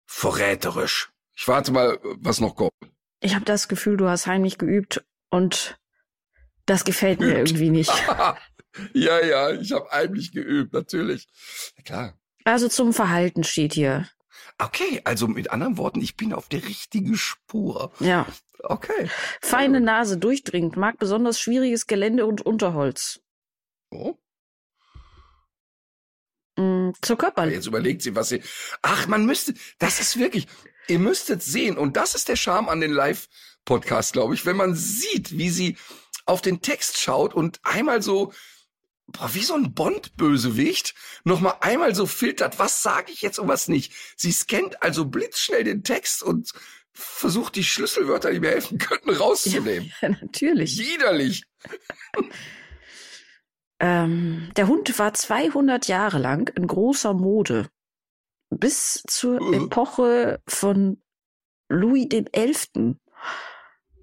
verräterisch. 0.05 1.11
Ich 1.35 1.49
warte 1.49 1.72
mal, 1.72 1.99
was 2.18 2.41
noch 2.41 2.57
kommt. 2.57 2.72
Ich 3.20 3.35
habe 3.35 3.47
das 3.47 3.68
Gefühl, 3.68 3.97
du 3.97 4.07
hast 4.07 4.27
heimlich 4.27 4.59
geübt 4.59 5.03
und 5.31 5.79
das 6.66 6.85
gefällt 6.85 7.20
geübt. 7.20 7.33
mir 7.33 7.39
irgendwie 7.39 7.70
nicht. 7.70 7.93
ja, 8.93 9.24
ja, 9.24 9.53
ich 9.53 9.72
habe 9.72 9.89
heimlich 9.91 10.33
geübt, 10.33 10.74
natürlich. 10.74 11.27
klar. 11.85 12.18
Also 12.45 12.68
zum 12.68 12.93
Verhalten 12.93 13.45
steht 13.45 13.72
hier. 13.72 14.09
Okay, 14.59 15.01
also 15.05 15.28
mit 15.28 15.51
anderen 15.51 15.76
Worten, 15.76 16.01
ich 16.01 16.16
bin 16.16 16.32
auf 16.32 16.49
der 16.49 16.64
richtigen 16.64 17.16
Spur. 17.16 17.92
Ja. 18.01 18.26
Okay. 18.62 19.11
Feine 19.40 19.80
Nase, 19.80 20.16
durchdringend, 20.18 20.76
mag 20.76 20.99
besonders 20.99 21.38
schwieriges 21.38 21.86
Gelände 21.86 22.26
und 22.26 22.42
Unterholz. 22.44 23.20
Oh. 23.90 24.16
Mm, 26.57 26.90
zur 27.03 27.18
Körper. 27.18 27.47
Jetzt 27.47 27.66
überlegt 27.66 28.03
sie, 28.03 28.14
was 28.14 28.30
sie. 28.30 28.42
Ach, 28.82 29.07
man 29.07 29.26
müsste. 29.26 29.55
Das 29.78 30.01
ist 30.01 30.18
wirklich. 30.18 30.47
Ihr 30.88 30.99
müsstet 30.99 31.42
sehen, 31.42 31.76
und 31.76 31.97
das 31.97 32.14
ist 32.14 32.28
der 32.28 32.36
Charme 32.36 32.68
an 32.68 32.80
den 32.80 32.92
Live-Podcast, 32.92 34.12
glaube 34.12 34.34
ich, 34.34 34.47
wenn 34.47 34.57
man 34.57 34.74
sieht, 34.74 35.36
wie 35.36 35.51
sie 35.51 35.76
auf 36.26 36.42
den 36.42 36.62
Text 36.62 36.99
schaut 36.99 37.34
und 37.34 37.61
einmal 37.64 38.03
so 38.03 38.32
boah, 39.09 39.34
wie 39.34 39.42
so 39.42 39.54
ein 39.54 39.74
Bond-Bösewicht 39.74 40.94
noch 41.24 41.40
mal 41.40 41.57
einmal 41.61 41.94
so 41.94 42.07
filtert, 42.07 42.59
was 42.59 42.82
sage 42.82 43.12
ich 43.12 43.22
jetzt 43.22 43.38
und 43.38 43.48
was 43.48 43.68
nicht. 43.68 43.92
Sie 44.16 44.32
scannt 44.32 44.82
also 44.82 45.07
blitzschnell 45.07 45.64
den 45.64 45.84
Text 45.84 46.22
und 46.22 46.52
versucht 46.92 47.57
die 47.57 47.64
Schlüsselwörter, 47.64 48.32
die 48.32 48.40
mir 48.40 48.50
helfen 48.50 48.78
könnten, 48.78 49.11
rauszunehmen. 49.11 49.92
Ja, 50.00 50.07
ja 50.09 50.16
natürlich. 50.20 50.78
Widerlich. 50.78 51.44
ähm, 53.80 54.50
der 54.57 54.68
Hund 54.68 54.98
war 54.98 55.14
200 55.14 55.88
Jahre 55.88 56.18
lang 56.18 56.50
in 56.57 56.66
großer 56.66 57.14
Mode. 57.14 57.68
Bis 58.50 59.02
zur 59.09 59.40
uh. 59.40 59.52
Epoche 59.52 60.40
von 60.46 61.02
Louis 61.68 62.09
XI. 62.09 62.96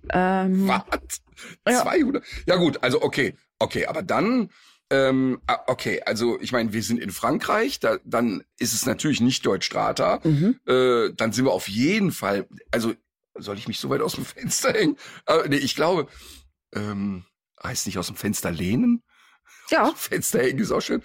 Ähm, 0.10 0.68
Was? 0.68 1.22
200? 1.66 2.24
Ja. 2.46 2.54
ja 2.54 2.56
gut, 2.58 2.84
also 2.84 3.02
okay, 3.02 3.38
okay, 3.58 3.86
aber 3.86 4.04
dann 4.04 4.50
ähm, 4.94 5.42
ah, 5.48 5.60
okay, 5.66 6.04
also 6.06 6.40
ich 6.40 6.52
meine, 6.52 6.72
wir 6.72 6.84
sind 6.84 7.00
in 7.00 7.10
Frankreich, 7.10 7.80
da, 7.80 7.98
dann 8.06 8.44
ist 8.60 8.74
es 8.74 8.86
natürlich 8.86 9.22
nicht 9.22 9.44
Deutschstrata. 9.44 10.20
Mhm. 10.24 10.60
Äh, 10.68 11.14
dann 11.16 11.32
sind 11.34 11.46
wir 11.46 11.52
auf 11.52 11.68
jeden 11.68 12.12
Fall, 12.12 12.48
also 12.70 12.94
soll 13.36 13.58
ich 13.58 13.68
mich 13.68 13.80
so 13.80 13.90
weit 13.90 14.02
aus 14.02 14.14
dem 14.14 14.26
Fenster 14.26 14.72
hängen? 14.72 14.98
Aber, 15.26 15.48
nee, 15.48 15.58
ich 15.58 15.76
glaube, 15.76 16.08
ähm, 16.76 17.26
heißt 17.64 17.88
nicht 17.88 17.98
aus 17.98 18.06
dem 18.06 18.16
Fenster 18.16 18.52
lehnen? 18.52 19.02
Ja. 19.72 19.92
Fenster 19.96 20.44
hängen 20.44 20.60
ist 20.60 20.72
auch 20.72 20.82
schön. 20.82 21.02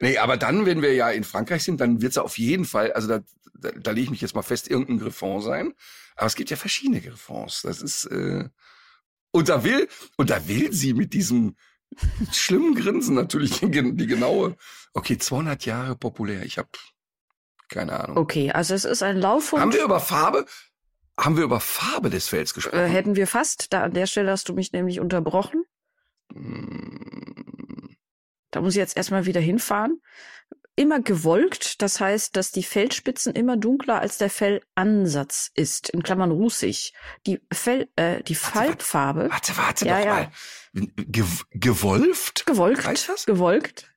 Nee, 0.00 0.18
aber 0.18 0.36
dann, 0.36 0.66
wenn 0.66 0.82
wir 0.82 0.94
ja 0.94 1.10
in 1.10 1.22
Frankreich 1.22 1.62
sind, 1.62 1.80
dann 1.80 2.02
wird's 2.02 2.18
auf 2.18 2.38
jeden 2.38 2.64
Fall, 2.64 2.92
also 2.92 3.06
da, 3.06 3.20
da, 3.54 3.70
da 3.70 3.92
lege 3.92 4.06
ich 4.06 4.10
mich 4.10 4.20
jetzt 4.20 4.34
mal 4.34 4.42
fest, 4.42 4.68
irgendein 4.68 4.98
Griffon 4.98 5.42
sein. 5.42 5.74
Aber 6.16 6.26
es 6.26 6.34
gibt 6.34 6.50
ja 6.50 6.56
verschiedene 6.56 7.00
Griffons. 7.00 7.62
Das 7.62 7.82
ist, 7.82 8.06
äh, 8.06 8.48
und 9.30 9.48
da 9.48 9.62
will, 9.62 9.86
und 10.16 10.30
da 10.30 10.48
will 10.48 10.72
sie 10.72 10.92
mit 10.92 11.12
diesem 11.12 11.54
schlimmen 12.32 12.74
Grinsen 12.74 13.14
natürlich, 13.14 13.60
die, 13.60 13.70
die 13.70 14.06
genaue. 14.06 14.56
Okay, 14.94 15.18
200 15.18 15.64
Jahre 15.64 15.96
populär. 15.96 16.44
Ich 16.44 16.58
habe 16.58 16.68
keine 17.68 18.00
Ahnung. 18.00 18.16
Okay, 18.16 18.50
also 18.50 18.74
es 18.74 18.84
ist 18.84 19.02
ein 19.02 19.18
Laufhund. 19.18 19.60
Haben 19.60 19.72
wir 19.72 19.84
über 19.84 20.00
Farbe? 20.00 20.46
Haben 21.18 21.36
wir 21.36 21.44
über 21.44 21.60
Farbe 21.60 22.10
des 22.10 22.28
Fells 22.28 22.54
gesprochen? 22.54 22.78
Äh, 22.78 22.88
hätten 22.88 23.16
wir 23.16 23.26
fast. 23.26 23.72
Da 23.72 23.82
an 23.82 23.92
der 23.92 24.06
Stelle 24.06 24.30
hast 24.30 24.48
du 24.48 24.54
mich 24.54 24.72
nämlich 24.72 25.00
unterbrochen. 25.00 25.64
Hm. 26.32 27.96
Da 28.50 28.62
muss 28.62 28.72
ich 28.74 28.78
jetzt 28.78 28.96
erstmal 28.96 29.26
wieder 29.26 29.40
hinfahren 29.40 30.00
immer 30.78 31.00
gewolkt. 31.00 31.82
Das 31.82 32.00
heißt, 32.00 32.36
dass 32.36 32.52
die 32.52 32.62
Fellspitzen 32.62 33.34
immer 33.34 33.56
dunkler 33.56 34.00
als 34.00 34.16
der 34.18 34.30
Fellansatz 34.30 35.50
ist. 35.54 35.90
In 35.90 36.02
Klammern 36.02 36.30
rußig. 36.30 36.94
Die 37.26 37.40
Fell, 37.52 37.88
äh, 37.96 38.22
die 38.22 38.36
Farbfarbe. 38.36 39.28
Warte, 39.30 39.56
warte, 39.56 39.86
ja, 39.86 39.98
doch 39.98 40.04
ja. 40.04 40.14
mal. 40.14 40.30
Ge 40.96 41.24
gewolft? 41.50 42.46
Gewolkt. 42.46 42.84
Heißt 42.86 43.08
das? 43.08 43.26
Gewolkt. 43.26 43.90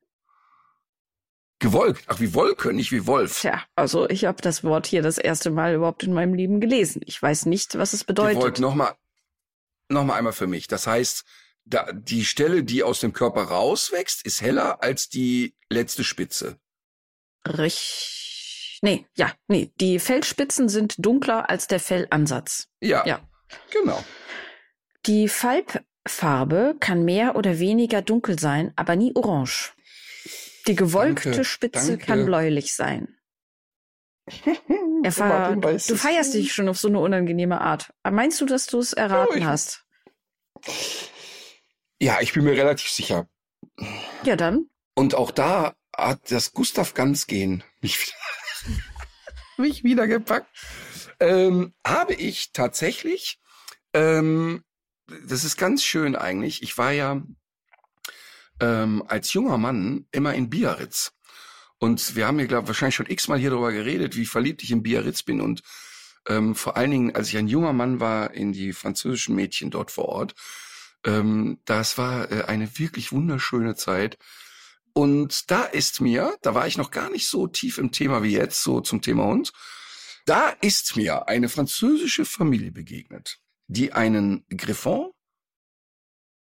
Gewolkt. 1.59 2.05
Ach, 2.07 2.19
wie 2.19 2.33
Wolke, 2.33 2.73
nicht 2.73 2.91
wie 2.91 3.05
Wolf. 3.05 3.39
Tja, 3.41 3.63
also 3.75 4.09
ich 4.09 4.25
habe 4.25 4.41
das 4.41 4.63
Wort 4.63 4.87
hier 4.87 5.03
das 5.03 5.19
erste 5.19 5.51
Mal 5.51 5.75
überhaupt 5.75 6.01
in 6.03 6.11
meinem 6.13 6.33
Leben 6.33 6.59
gelesen. 6.59 7.01
Ich 7.05 7.21
weiß 7.21 7.45
nicht, 7.45 7.77
was 7.77 7.93
es 7.93 8.03
bedeutet. 8.03 8.37
Gewolkt, 8.39 8.59
nochmal, 8.59 8.95
nochmal 9.87 10.17
einmal 10.17 10.33
für 10.33 10.47
mich. 10.47 10.67
Das 10.67 10.87
heißt, 10.87 11.23
da, 11.65 11.91
die 11.93 12.25
Stelle, 12.25 12.63
die 12.63 12.81
aus 12.81 12.99
dem 12.99 13.13
Körper 13.13 13.43
rauswächst, 13.43 14.25
ist 14.25 14.41
heller 14.41 14.81
als 14.81 15.09
die 15.09 15.55
letzte 15.69 16.03
Spitze. 16.03 16.57
Rich. 17.47 18.79
Nee, 18.81 19.05
ja, 19.15 19.31
nee. 19.47 19.71
Die 19.79 19.99
Fellspitzen 19.99 20.67
sind 20.67 20.95
dunkler 20.97 21.47
als 21.49 21.67
der 21.67 21.79
Fellansatz. 21.79 22.67
Ja, 22.79 23.05
Ja. 23.05 23.19
genau. 23.69 24.03
Die 25.05 25.27
Falbfarbe 26.07 26.75
kann 26.79 27.03
mehr 27.05 27.35
oder 27.35 27.59
weniger 27.59 28.01
dunkel 28.01 28.39
sein, 28.39 28.73
aber 28.75 28.95
nie 28.95 29.11
orange. 29.15 29.73
Die 30.67 30.75
gewolkte 30.75 31.29
Danke, 31.31 31.45
Spitze 31.45 31.91
danke. 31.91 32.05
kann 32.05 32.25
bläulich 32.25 32.73
sein. 32.75 33.17
Er 35.03 35.17
weiß 35.17 35.87
du 35.87 35.95
es. 35.95 36.01
feierst 36.01 36.35
dich 36.35 36.53
schon 36.53 36.69
auf 36.69 36.77
so 36.77 36.87
eine 36.87 36.99
unangenehme 36.99 37.59
Art. 37.59 37.91
Meinst 38.07 38.39
du, 38.39 38.45
dass 38.45 38.67
du 38.67 38.77
es 38.77 38.93
erraten 38.93 39.39
ich- 39.39 39.45
hast? 39.45 39.83
Ja, 41.99 42.19
ich 42.21 42.33
bin 42.33 42.43
mir 42.43 42.51
relativ 42.53 42.89
sicher. 42.91 43.27
Ja, 44.23 44.35
dann. 44.35 44.69
Und 44.93 45.15
auch 45.15 45.31
da 45.31 45.73
hat 45.97 46.31
das 46.31 46.51
Gustav 46.53 46.93
Ganz 46.93 47.25
gehen 47.25 47.63
mich 47.81 47.99
wieder, 47.99 48.77
mich 49.57 49.83
wieder 49.83 50.07
gepackt. 50.07 50.47
Ähm, 51.19 51.73
habe 51.85 52.13
ich 52.13 52.51
tatsächlich, 52.51 53.39
ähm, 53.93 54.63
das 55.27 55.43
ist 55.43 55.57
ganz 55.57 55.83
schön 55.83 56.15
eigentlich. 56.15 56.63
Ich 56.63 56.77
war 56.77 56.91
ja 56.91 57.21
ähm, 58.59 59.03
als 59.07 59.33
junger 59.33 59.57
Mann 59.57 60.05
immer 60.11 60.33
in 60.33 60.49
Biarritz. 60.49 61.13
Und 61.79 62.15
wir 62.15 62.27
haben 62.27 62.37
hier, 62.37 62.47
glaube 62.47 62.67
wahrscheinlich 62.67 62.95
schon 62.95 63.09
x-mal 63.09 63.39
hier 63.39 63.49
darüber 63.49 63.71
geredet, 63.71 64.15
wie 64.15 64.25
verliebt 64.25 64.61
ich 64.63 64.71
in 64.71 64.83
Biarritz 64.83 65.23
bin. 65.23 65.41
Und 65.41 65.63
ähm, 66.27 66.55
vor 66.55 66.77
allen 66.77 66.91
Dingen, 66.91 67.15
als 67.15 67.29
ich 67.29 67.37
ein 67.37 67.47
junger 67.47 67.73
Mann 67.73 67.99
war, 67.99 68.33
in 68.33 68.53
die 68.53 68.73
französischen 68.73 69.35
Mädchen 69.35 69.71
dort 69.71 69.91
vor 69.91 70.05
Ort. 70.05 70.35
Ähm, 71.05 71.59
das 71.65 71.97
war 71.97 72.31
äh, 72.31 72.43
eine 72.43 72.77
wirklich 72.77 73.11
wunderschöne 73.11 73.75
Zeit. 73.75 74.17
Und 74.93 75.49
da 75.49 75.63
ist 75.63 76.01
mir, 76.01 76.37
da 76.41 76.53
war 76.53 76.67
ich 76.67 76.77
noch 76.77 76.91
gar 76.91 77.09
nicht 77.09 77.27
so 77.27 77.47
tief 77.47 77.77
im 77.77 77.91
Thema 77.91 78.23
wie 78.23 78.33
jetzt, 78.33 78.61
so 78.61 78.81
zum 78.81 79.01
Thema 79.01 79.25
Hund. 79.25 79.51
Da 80.25 80.49
ist 80.61 80.95
mir 80.95 81.27
eine 81.27 81.49
französische 81.49 82.25
Familie 82.25 82.71
begegnet, 82.71 83.39
die 83.71 83.93
einen 83.93 84.45
Griffon, 84.49 85.11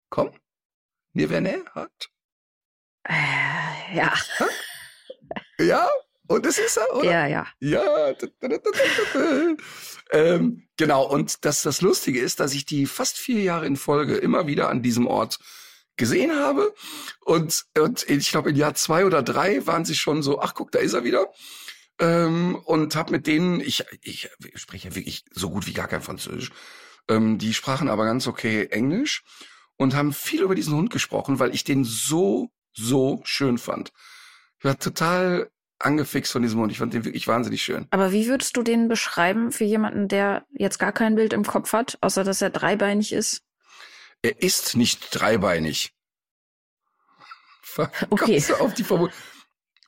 komm, 0.10 0.32
Nivernais 1.14 1.66
hat. 1.74 2.10
Äh, 3.04 3.96
ja, 3.96 4.14
Ja, 5.60 5.90
und 6.28 6.46
das 6.46 6.58
ist 6.58 6.78
er, 6.78 6.96
oder? 6.96 7.12
ja, 7.12 7.28
ja. 7.28 7.48
Ja. 7.60 8.14
Ähm, 10.14 10.68
genau, 10.76 11.08
und 11.08 11.46
das, 11.46 11.62
das 11.62 11.80
Lustige 11.80 12.20
ist, 12.20 12.42
dass 12.42 12.54
ich 12.54 12.66
die 12.66 12.86
fast 12.86 13.18
vier 13.18 13.44
Jahre 13.44 13.66
in 13.66 13.78
Folge 13.78 14.18
immer 14.18 14.46
wieder 14.46 14.68
an 14.68 14.82
diesem 14.82 15.08
Ort 15.08 15.40
gesehen 15.96 16.36
habe. 16.36 16.74
Und, 17.22 17.64
und 17.78 18.10
ich 18.10 18.30
glaube, 18.30 18.50
in 18.50 18.58
Jahr 18.58 18.74
zwei 18.74 19.06
oder 19.06 19.24
drei 19.24 19.66
waren 19.66 19.86
sie 19.86 19.96
schon 19.96 20.22
so, 20.22 20.42
ach 20.42 20.54
guck, 20.54 20.70
da 20.74 20.80
ist 20.80 20.92
er 20.92 21.06
wieder. 21.06 21.32
Ähm, 21.98 22.56
und 22.66 22.94
habe 22.98 23.12
mit 23.14 23.26
denen, 23.26 23.62
ich, 23.62 23.86
ich 24.02 24.30
spreche 24.56 24.96
wirklich 24.96 25.24
so 25.32 25.50
gut 25.50 25.66
wie 25.66 25.74
gar 25.74 25.88
kein 25.88 26.02
Französisch. 26.02 26.52
Ähm, 27.12 27.38
die 27.38 27.54
sprachen 27.54 27.90
aber 27.90 28.06
ganz 28.06 28.26
okay 28.28 28.68
Englisch 28.68 29.24
und 29.76 29.96
haben 29.96 30.14
viel 30.14 30.42
über 30.42 30.56
diesen 30.56 30.76
Hund 30.76 30.90
gesprochen, 30.92 31.40
weil 31.40 31.54
ich 31.54 31.64
den 31.64 31.84
so, 31.84 32.50
so 32.74 33.22
schön 33.26 33.58
fand. 33.58 33.92
Ich 34.60 34.66
war 34.66 34.80
total 34.80 35.50
angefixt 35.80 36.32
von 36.32 36.42
diesem 36.42 36.60
Hund. 36.60 36.72
Ich 36.72 36.78
fand 36.78 36.94
den 36.94 37.04
wirklich 37.04 37.28
wahnsinnig 37.28 37.62
schön. 37.64 37.88
Aber 37.90 38.12
wie 38.12 38.28
würdest 38.28 38.56
du 38.56 38.64
den 38.64 38.88
beschreiben 38.88 39.52
für 39.52 39.66
jemanden, 39.66 40.08
der 40.08 40.46
jetzt 40.52 40.78
gar 40.78 40.92
kein 40.92 41.16
Bild 41.16 41.34
im 41.34 41.44
Kopf 41.44 41.74
hat, 41.74 41.98
außer 42.02 42.24
dass 42.24 42.42
er 42.42 42.50
dreibeinig 42.50 43.12
ist? 43.12 43.42
Er 44.22 44.42
ist 44.42 44.76
nicht 44.76 45.10
dreibeinig. 45.12 45.94
Okay. 48.10 48.34
Kommst 48.34 48.50
du 48.50 48.56
auf 48.56 48.74
die 48.74 48.84
Vermutung? 48.84 49.16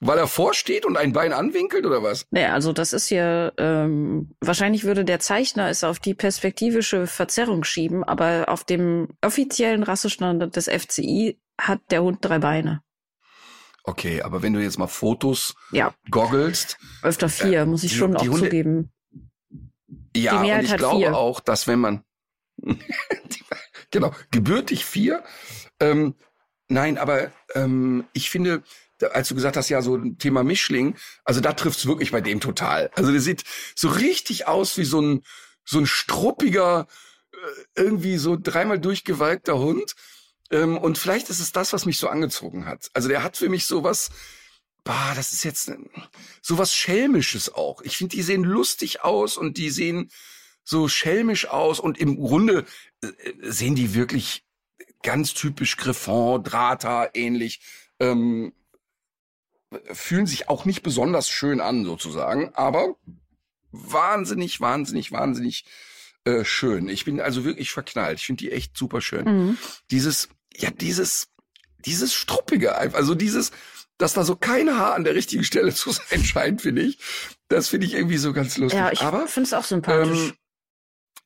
Weil 0.06 0.18
er 0.18 0.28
vorsteht 0.28 0.86
und 0.86 0.98
ein 0.98 1.14
Bein 1.14 1.32
anwinkelt 1.34 1.86
oder 1.86 2.04
was? 2.04 2.26
Nee, 2.32 2.46
also 2.46 2.74
das 2.74 2.92
ist 2.94 3.08
hier, 3.08 3.54
ähm, 3.58 4.36
wahrscheinlich 4.42 4.84
würde 4.84 5.06
der 5.06 5.20
Zeichner 5.20 5.70
es 5.70 5.84
auf 5.84 6.00
die 6.00 6.14
perspektivische 6.14 7.08
Verzerrung 7.08 7.64
schieben, 7.64 8.04
aber 8.04 8.46
auf 8.50 8.64
dem 8.64 9.10
offiziellen 9.24 9.84
Rassestandard 9.84 10.56
des 10.56 10.68
FCI 10.68 11.40
hat 11.60 11.80
der 11.90 12.04
Hund 12.04 12.20
drei 12.22 12.40
Beine. 12.40 12.82
Okay, 13.86 14.22
aber 14.22 14.42
wenn 14.42 14.54
du 14.54 14.62
jetzt 14.62 14.78
mal 14.80 14.88
Fotos 14.88 15.56
Ja, 15.72 15.94
goggelst, 16.10 16.78
öfter 17.02 17.30
vier, 17.30 17.66
muss 17.66 17.84
ich 17.84 17.92
die- 17.92 17.98
schon 17.98 18.12
die 18.12 18.18
auch 18.30 18.34
Hunde- 18.34 18.46
zugeben. 18.46 18.92
ja, 20.16 20.40
und 20.42 20.64
ich 20.64 20.76
glaube 20.78 20.98
vier. 21.00 21.16
auch, 21.18 21.40
dass 21.40 21.68
wenn 21.68 21.80
man 21.80 22.04
genau 23.92 24.12
gebürtig 24.32 24.86
vier, 24.86 25.24
ähm, 25.80 26.16
nein, 26.70 26.98
aber 26.98 27.32
ähm, 27.56 28.06
ich 28.14 28.30
finde, 28.30 28.64
als 29.06 29.30
du 29.30 29.36
gesagt 29.36 29.58
hast, 29.58 29.70
ja, 29.70 29.82
so 29.82 29.96
ein 29.96 30.18
Thema 30.18 30.44
Mischling, 30.44 30.96
also 31.24 31.42
da 31.42 31.54
trifft's 31.54 31.86
wirklich 31.86 32.12
bei 32.12 32.22
dem 32.22 32.40
total. 32.40 32.90
Also 32.96 33.12
der 33.12 33.22
sieht 33.22 33.44
so 33.76 33.90
richtig 33.90 34.48
aus 34.48 34.78
wie 34.78 34.86
so 34.86 35.02
ein 35.02 35.24
so 35.66 35.80
ein 35.80 35.86
struppiger, 35.86 36.88
äh, 37.32 37.38
irgendwie 37.76 38.18
so 38.18 38.38
dreimal 38.40 38.80
durchgewalkter 38.80 39.58
Hund. 39.58 39.96
Ähm, 40.52 40.78
und 40.78 40.98
vielleicht 40.98 41.30
ist 41.30 41.40
es 41.40 41.52
das, 41.52 41.74
was 41.74 41.86
mich 41.86 41.98
so 41.98 42.08
angezogen 42.08 42.66
hat. 42.66 42.90
Also 42.94 43.08
der 43.08 43.24
hat 43.24 43.38
für 43.38 43.50
mich 43.50 43.66
sowas, 43.66 44.10
bah, 44.84 45.14
das 45.16 45.34
ist 45.34 45.44
jetzt 45.44 45.72
sowas 46.42 46.76
Schelmisches 46.76 47.54
auch. 47.54 47.82
Ich 47.82 47.98
finde, 47.98 48.16
die 48.16 48.24
sehen 48.24 48.44
lustig 48.44 49.04
aus 49.04 49.38
und 49.38 49.58
die 49.58 49.70
sehen 49.70 50.12
so 50.66 50.88
schelmisch 50.88 51.48
aus 51.48 51.80
und 51.80 51.98
im 51.98 52.18
Grunde 52.18 52.66
äh, 53.02 53.08
sehen 53.42 53.76
die 53.76 53.94
wirklich 53.94 54.46
ganz 55.02 55.34
typisch 55.34 55.78
Griffon, 55.78 56.44
Drata 56.44 57.10
ähnlich. 57.14 57.62
Ähm, 58.00 58.54
fühlen 59.92 60.26
sich 60.26 60.50
auch 60.50 60.66
nicht 60.66 60.84
besonders 60.84 61.30
schön 61.30 61.62
an 61.62 61.86
sozusagen, 61.86 62.54
aber 62.54 62.96
wahnsinnig, 63.72 64.62
wahnsinnig, 64.62 65.12
wahnsinnig 65.12 65.66
äh, 66.26 66.46
schön. 66.46 66.88
Ich 66.88 67.06
bin 67.06 67.20
also 67.20 67.44
wirklich 67.44 67.72
verknallt. 67.72 68.20
Ich 68.20 68.26
finde 68.26 68.44
die 68.44 68.52
echt 68.52 68.78
super 68.78 69.02
schön. 69.02 69.26
Mhm. 69.26 69.58
Dieses, 69.92 70.30
ja, 70.56 70.70
dieses, 70.72 71.28
dieses 71.86 72.14
Struppige 72.14 72.78
also 72.78 73.16
dieses, 73.16 73.52
dass 73.98 74.14
da 74.14 74.24
so 74.24 74.36
kein 74.36 74.70
Haar 74.78 74.96
an 74.96 75.04
der 75.04 75.16
richtigen 75.16 75.44
Stelle 75.44 75.74
zu 75.74 75.92
sein 75.92 76.24
scheint, 76.24 76.62
finde 76.62 76.84
ich. 76.84 77.00
Das 77.48 77.68
finde 77.68 77.88
ich 77.88 77.94
irgendwie 77.94 78.18
so 78.18 78.34
ganz 78.34 78.58
lustig. 78.58 78.80
Ja, 78.80 78.92
ich 78.92 79.02
aber 79.02 79.28
finde 79.28 79.48
es 79.48 79.54
auch 79.54 79.66
sympathisch. 79.66 80.30
ähm, 80.30 80.34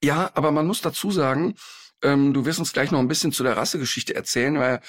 ja, 0.04 0.32
aber 0.34 0.52
man 0.52 0.68
muss 0.68 0.82
dazu 0.82 1.12
sagen, 1.12 1.56
ähm, 2.04 2.34
du 2.34 2.46
wirst 2.46 2.60
uns 2.60 2.74
gleich 2.74 2.92
noch 2.92 3.00
ein 3.00 3.08
bisschen 3.08 3.32
zu 3.32 3.44
der 3.44 3.58
Rassegeschichte 3.58 4.16
erzählen, 4.16 4.58
weil 4.60 4.82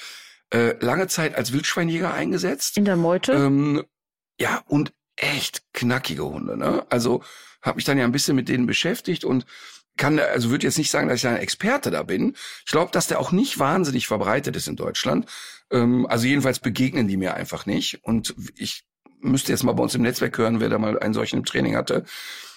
äh, 0.51 0.75
lange 0.83 1.07
Zeit 1.07 1.35
als 1.35 1.53
Wildschweinjäger 1.53 2.13
eingesetzt. 2.13 2.77
In 2.77 2.85
der 2.85 2.95
Meute. 2.95 3.33
Ähm, 3.33 3.83
ja, 4.39 4.61
und 4.67 4.93
echt 5.15 5.63
knackige 5.73 6.25
Hunde. 6.25 6.57
Ne? 6.57 6.85
Also 6.89 7.23
habe 7.61 7.75
mich 7.75 7.85
dann 7.85 7.97
ja 7.97 8.05
ein 8.05 8.11
bisschen 8.11 8.35
mit 8.35 8.49
denen 8.49 8.65
beschäftigt 8.65 9.25
und 9.25 9.45
kann, 9.97 10.17
also 10.17 10.49
würde 10.49 10.65
jetzt 10.65 10.77
nicht 10.77 10.91
sagen, 10.91 11.09
dass 11.09 11.17
ich 11.17 11.23
da 11.23 11.31
ein 11.31 11.37
Experte 11.37 11.91
da 11.91 12.03
bin. 12.03 12.35
Ich 12.65 12.71
glaube, 12.71 12.91
dass 12.91 13.07
der 13.07 13.19
auch 13.19 13.31
nicht 13.31 13.59
wahnsinnig 13.59 14.07
verbreitet 14.07 14.55
ist 14.55 14.67
in 14.67 14.77
Deutschland. 14.77 15.27
Ähm, 15.71 16.07
also 16.07 16.25
jedenfalls 16.25 16.59
begegnen 16.59 17.07
die 17.07 17.17
mir 17.17 17.33
einfach 17.33 17.65
nicht. 17.65 18.03
Und 18.03 18.33
ich 18.55 18.85
müsste 19.19 19.51
jetzt 19.51 19.63
mal 19.63 19.73
bei 19.73 19.83
uns 19.83 19.95
im 19.95 20.01
Netzwerk 20.01 20.37
hören, 20.37 20.61
wer 20.61 20.69
da 20.69 20.79
mal 20.79 20.97
einen 20.99 21.13
solchen 21.13 21.39
im 21.39 21.45
Training 21.45 21.75
hatte. 21.75 22.05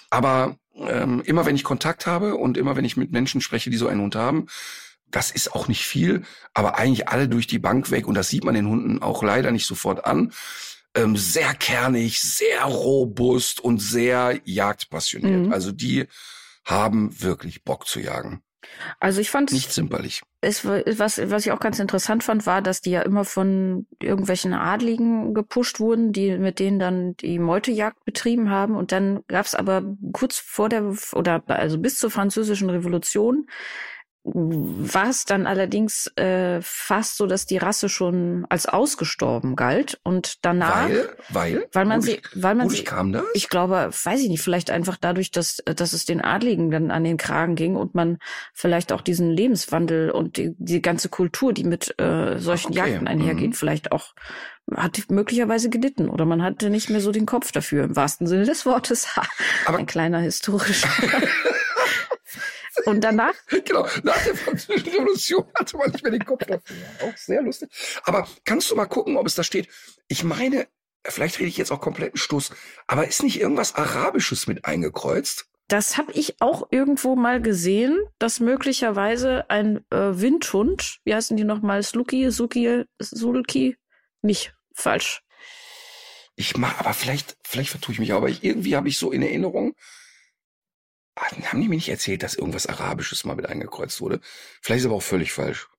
Aber 0.09 0.55
ähm, 0.75 1.21
immer 1.25 1.45
wenn 1.45 1.55
ich 1.55 1.65
Kontakt 1.65 2.07
habe 2.07 2.35
und 2.35 2.57
immer 2.57 2.75
wenn 2.75 2.85
ich 2.85 2.97
mit 2.97 3.11
Menschen 3.11 3.41
spreche, 3.41 3.69
die 3.69 3.77
so 3.77 3.87
einen 3.87 4.01
Hund 4.01 4.15
haben, 4.15 4.47
das 5.13 5.31
ist 5.31 5.53
auch 5.53 5.67
nicht 5.67 5.85
viel, 5.85 6.23
aber 6.53 6.77
eigentlich 6.77 7.07
alle 7.07 7.29
durch 7.29 7.47
die 7.47 7.59
Bank 7.59 7.91
weg 7.91 8.07
und 8.07 8.15
das 8.15 8.29
sieht 8.29 8.43
man 8.43 8.55
den 8.55 8.67
Hunden 8.67 9.01
auch 9.01 9.23
leider 9.23 9.51
nicht 9.51 9.65
sofort 9.65 10.05
an. 10.05 10.33
Ähm, 10.95 11.15
sehr 11.17 11.53
kernig, 11.53 12.21
sehr 12.21 12.63
robust 12.65 13.59
und 13.59 13.79
sehr 13.79 14.39
jagdpassioniert. 14.43 15.47
Mhm. 15.47 15.53
Also 15.53 15.71
die 15.71 16.07
haben 16.65 17.21
wirklich 17.21 17.63
Bock 17.63 17.87
zu 17.87 17.99
jagen. 17.99 18.43
Also 18.99 19.21
ich 19.21 19.29
fand 19.29 19.51
Nicht 19.51 19.71
zimperlich. 19.71 20.21
es, 20.41 20.65
was, 20.65 21.19
was 21.29 21.45
ich 21.45 21.51
auch 21.51 21.59
ganz 21.59 21.79
interessant 21.79 22.23
fand, 22.23 22.45
war, 22.45 22.61
dass 22.61 22.81
die 22.81 22.91
ja 22.91 23.01
immer 23.01 23.25
von 23.25 23.87
irgendwelchen 24.01 24.53
Adligen 24.53 25.33
gepusht 25.33 25.79
wurden, 25.79 26.13
die 26.13 26.37
mit 26.37 26.59
denen 26.59 26.79
dann 26.79 27.15
die 27.17 27.39
Meutejagd 27.39 28.05
betrieben 28.05 28.49
haben. 28.49 28.75
Und 28.75 28.91
dann 28.91 29.23
gab 29.27 29.45
es 29.45 29.55
aber 29.55 29.83
kurz 30.13 30.37
vor 30.37 30.69
der 30.69 30.95
oder 31.13 31.43
also 31.47 31.77
bis 31.77 31.99
zur 31.99 32.09
französischen 32.09 32.69
Revolution 32.69 33.47
war 34.25 35.09
es 35.09 35.25
dann 35.25 35.45
allerdings 35.47 36.07
äh, 36.15 36.59
fast 36.61 37.17
so, 37.17 37.27
dass 37.27 37.45
die 37.45 37.57
Rasse 37.57 37.89
schon 37.89 38.45
als 38.49 38.65
ausgestorben 38.65 39.57
galt 39.57 39.99
und 40.03 40.45
danach, 40.45 40.87
Weil, 40.87 41.09
weil, 41.29 41.67
weil 41.73 41.85
man 41.85 42.01
sie, 42.01 42.21
weil 42.33 42.55
man 42.55 42.69
sie, 42.69 42.85
kam 42.85 43.11
das? 43.11 43.23
ich 43.33 43.49
glaube, 43.49 43.89
weiß 43.91 44.21
ich 44.21 44.29
nicht, 44.29 44.41
vielleicht 44.41 44.71
einfach 44.71 44.95
dadurch, 44.99 45.31
dass, 45.31 45.57
dass 45.65 45.91
es 45.91 46.05
den 46.05 46.21
Adligen 46.21 46.71
dann 46.71 46.89
an 46.89 47.03
den 47.03 47.17
Kragen 47.17 47.55
ging 47.55 47.75
und 47.75 47.95
man 47.95 48.17
vielleicht 48.53 48.93
auch 48.93 49.01
diesen 49.01 49.29
Lebenswandel 49.29 50.09
und 50.11 50.37
die, 50.37 50.55
die 50.57 50.81
ganze 50.81 51.09
Kultur, 51.09 51.51
die 51.51 51.65
mit 51.65 51.99
äh, 51.99 52.39
solchen 52.39 52.67
Okay, 52.71 52.77
Jagden 52.77 53.07
einhergeht, 53.07 53.49
mhm. 53.49 53.53
vielleicht 53.53 53.91
auch 53.91 54.13
hat 54.73 54.97
möglicherweise 55.09 55.69
gelitten 55.69 56.07
oder 56.07 56.23
man 56.23 56.41
hatte 56.41 56.69
nicht 56.69 56.89
mehr 56.89 57.01
so 57.01 57.11
den 57.11 57.25
Kopf 57.25 57.51
dafür, 57.51 57.83
im 57.83 57.97
wahrsten 57.97 58.27
Sinne 58.27 58.45
des 58.45 58.65
Wortes. 58.65 59.07
Aber- 59.65 59.79
Ein 59.79 59.85
kleiner 59.85 60.19
historischer. 60.19 60.87
und 62.85 63.01
danach, 63.01 63.33
genau, 63.65 63.87
nach 64.03 64.23
der 64.23 64.35
Französischen 64.35 64.89
Revolution 64.89 65.45
hatte 65.57 65.77
man 65.77 65.91
nicht 65.91 66.03
mehr 66.03 66.11
den 66.11 66.25
Kopf 66.25 66.45
dafür. 66.45 66.75
Auch 67.01 67.17
sehr 67.17 67.41
lustig. 67.41 67.69
Aber 68.03 68.27
kannst 68.45 68.71
du 68.71 68.75
mal 68.75 68.85
gucken, 68.85 69.17
ob 69.17 69.27
es 69.27 69.35
da 69.35 69.43
steht? 69.43 69.67
Ich 70.07 70.23
meine, 70.23 70.67
vielleicht 71.05 71.39
rede 71.39 71.49
ich 71.49 71.57
jetzt 71.57 71.71
auch 71.71 71.81
kompletten 71.81 72.17
Stoß, 72.17 72.51
aber 72.87 73.07
ist 73.07 73.23
nicht 73.23 73.39
irgendwas 73.39 73.75
Arabisches 73.75 74.47
mit 74.47 74.65
eingekreuzt? 74.65 75.47
Das 75.67 75.97
habe 75.97 76.11
ich 76.11 76.41
auch 76.41 76.67
irgendwo 76.71 77.15
mal 77.15 77.41
gesehen, 77.41 77.97
dass 78.19 78.39
möglicherweise 78.39 79.49
ein 79.49 79.77
äh, 79.89 80.19
Windhund, 80.19 80.99
wie 81.05 81.15
heißen 81.15 81.37
die 81.37 81.45
nochmal, 81.45 81.81
Sluki, 81.83 82.29
Suki, 82.31 82.83
Sulki, 82.99 83.77
nicht 84.21 84.53
falsch. 84.73 85.21
Ich 86.35 86.57
mag, 86.57 86.79
aber 86.79 86.93
vielleicht, 86.93 87.37
vielleicht 87.43 87.69
vertue 87.69 87.93
ich 87.93 87.99
mich, 87.99 88.13
aber 88.13 88.27
ich, 88.27 88.43
irgendwie 88.43 88.75
habe 88.75 88.89
ich 88.89 88.97
so 88.97 89.11
in 89.11 89.21
Erinnerung, 89.21 89.75
haben 91.15 91.61
die 91.61 91.69
mir 91.69 91.75
nicht 91.75 91.89
erzählt, 91.89 92.23
dass 92.23 92.35
irgendwas 92.35 92.67
Arabisches 92.67 93.23
mal 93.23 93.35
mit 93.35 93.47
eingekreuzt 93.47 94.01
wurde? 94.01 94.19
Vielleicht 94.61 94.81
ist 94.81 94.85
aber 94.85 94.95
auch 94.95 95.03
völlig 95.03 95.31
falsch. 95.31 95.69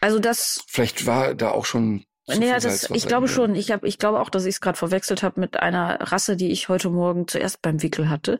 Also 0.00 0.18
das. 0.18 0.64
Vielleicht 0.66 1.06
war 1.06 1.34
da 1.34 1.50
auch 1.50 1.66
schon 1.66 2.04
naja, 2.26 2.60
das, 2.60 2.90
ich 2.90 3.06
glaube 3.06 3.28
schon. 3.28 3.54
Ich, 3.54 3.70
hab, 3.70 3.84
ich 3.84 3.98
glaube 3.98 4.20
auch, 4.20 4.30
dass 4.30 4.44
ich 4.44 4.54
es 4.54 4.60
gerade 4.60 4.78
verwechselt 4.78 5.22
habe 5.22 5.40
mit 5.40 5.58
einer 5.58 6.00
Rasse, 6.00 6.36
die 6.36 6.50
ich 6.50 6.68
heute 6.68 6.90
Morgen 6.90 7.26
zuerst 7.26 7.60
beim 7.62 7.82
Wickel 7.82 8.08
hatte. 8.08 8.38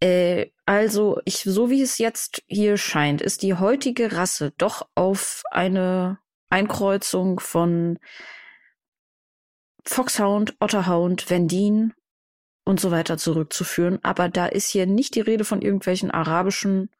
Äh, 0.00 0.46
also, 0.66 1.20
ich, 1.24 1.38
so 1.44 1.70
wie 1.70 1.82
es 1.82 1.98
jetzt 1.98 2.42
hier 2.46 2.76
scheint, 2.76 3.22
ist 3.22 3.42
die 3.42 3.54
heutige 3.54 4.16
Rasse 4.16 4.52
doch 4.58 4.88
auf 4.94 5.42
eine 5.50 6.18
Einkreuzung 6.50 7.40
von 7.40 7.98
Foxhound, 9.84 10.56
Otterhound, 10.60 11.30
Vendin 11.30 11.92
und 12.64 12.80
so 12.80 12.90
weiter 12.90 13.18
zurückzuführen. 13.18 13.98
Aber 14.02 14.28
da 14.28 14.46
ist 14.46 14.68
hier 14.70 14.86
nicht 14.86 15.14
die 15.14 15.20
Rede 15.20 15.44
von 15.44 15.62
irgendwelchen 15.62 16.10
arabischen 16.10 16.90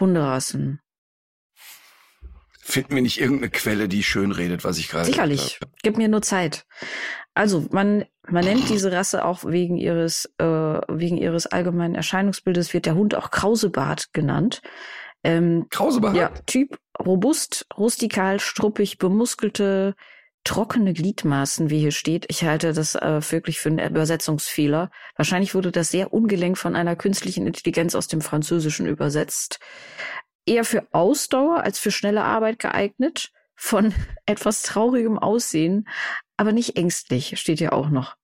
Hunderassen. 0.00 0.80
Finden 2.64 2.94
wir 2.94 3.02
nicht 3.02 3.20
irgendeine 3.20 3.50
Quelle, 3.50 3.88
die 3.88 4.02
schön 4.02 4.30
redet, 4.30 4.64
was 4.64 4.78
ich 4.78 4.88
gerade 4.88 5.04
Sicherlich. 5.04 5.58
Gib 5.82 5.98
mir 5.98 6.08
nur 6.08 6.22
Zeit. 6.22 6.64
Also 7.34 7.66
man 7.70 8.04
man 8.28 8.44
nennt 8.44 8.68
diese 8.70 8.92
Rasse 8.92 9.24
auch 9.24 9.44
wegen 9.44 9.76
ihres 9.76 10.32
äh, 10.38 10.44
wegen 10.44 11.16
ihres 11.16 11.46
allgemeinen 11.46 11.94
Erscheinungsbildes 11.94 12.72
wird 12.72 12.86
der 12.86 12.94
Hund 12.94 13.14
auch 13.14 13.30
Krausebart 13.30 14.12
genannt. 14.12 14.62
Ähm, 15.24 15.66
Krausebart? 15.70 16.16
Ja, 16.16 16.30
Typ 16.46 16.78
robust, 16.98 17.66
rustikal, 17.76 18.40
struppig, 18.40 18.98
bemuskelte, 18.98 19.94
trockene 20.44 20.92
Gliedmaßen, 20.92 21.70
wie 21.70 21.78
hier 21.78 21.92
steht. 21.92 22.26
Ich 22.28 22.44
halte 22.44 22.72
das 22.72 22.94
äh, 22.94 23.20
wirklich 23.30 23.60
für 23.60 23.68
einen 23.68 23.90
Übersetzungsfehler. 23.90 24.90
Wahrscheinlich 25.16 25.54
wurde 25.54 25.70
das 25.70 25.90
sehr 25.90 26.12
ungelenk 26.12 26.58
von 26.58 26.76
einer 26.76 26.96
künstlichen 26.96 27.46
Intelligenz 27.46 27.94
aus 27.94 28.08
dem 28.08 28.20
Französischen 28.20 28.86
übersetzt 28.86 29.60
eher 30.46 30.64
für 30.64 30.86
Ausdauer 30.92 31.62
als 31.62 31.78
für 31.78 31.90
schnelle 31.90 32.24
Arbeit 32.24 32.58
geeignet, 32.58 33.32
von 33.54 33.94
etwas 34.26 34.62
traurigem 34.62 35.18
Aussehen, 35.18 35.88
aber 36.36 36.52
nicht 36.52 36.76
ängstlich, 36.76 37.38
steht 37.38 37.60
ja 37.60 37.72
auch 37.72 37.90
noch. 37.90 38.16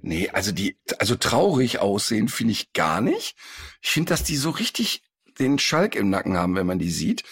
Nee, 0.00 0.30
also 0.30 0.52
die, 0.52 0.78
also 1.00 1.16
traurig 1.16 1.80
aussehen 1.80 2.28
finde 2.28 2.52
ich 2.52 2.72
gar 2.72 3.00
nicht. 3.00 3.34
Ich 3.82 3.90
finde, 3.90 4.10
dass 4.10 4.22
die 4.22 4.36
so 4.36 4.50
richtig 4.50 5.02
den 5.40 5.58
Schalk 5.58 5.96
im 5.96 6.08
Nacken 6.08 6.36
haben, 6.36 6.54
wenn 6.54 6.66
man 6.66 6.78
die 6.78 6.90
sieht. 6.90 7.24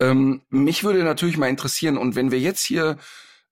Ähm, 0.00 0.42
mich 0.50 0.84
würde 0.84 1.02
natürlich 1.02 1.38
mal 1.38 1.48
interessieren, 1.48 1.96
und 1.96 2.16
wenn 2.16 2.30
wir 2.30 2.38
jetzt 2.38 2.62
hier 2.62 2.98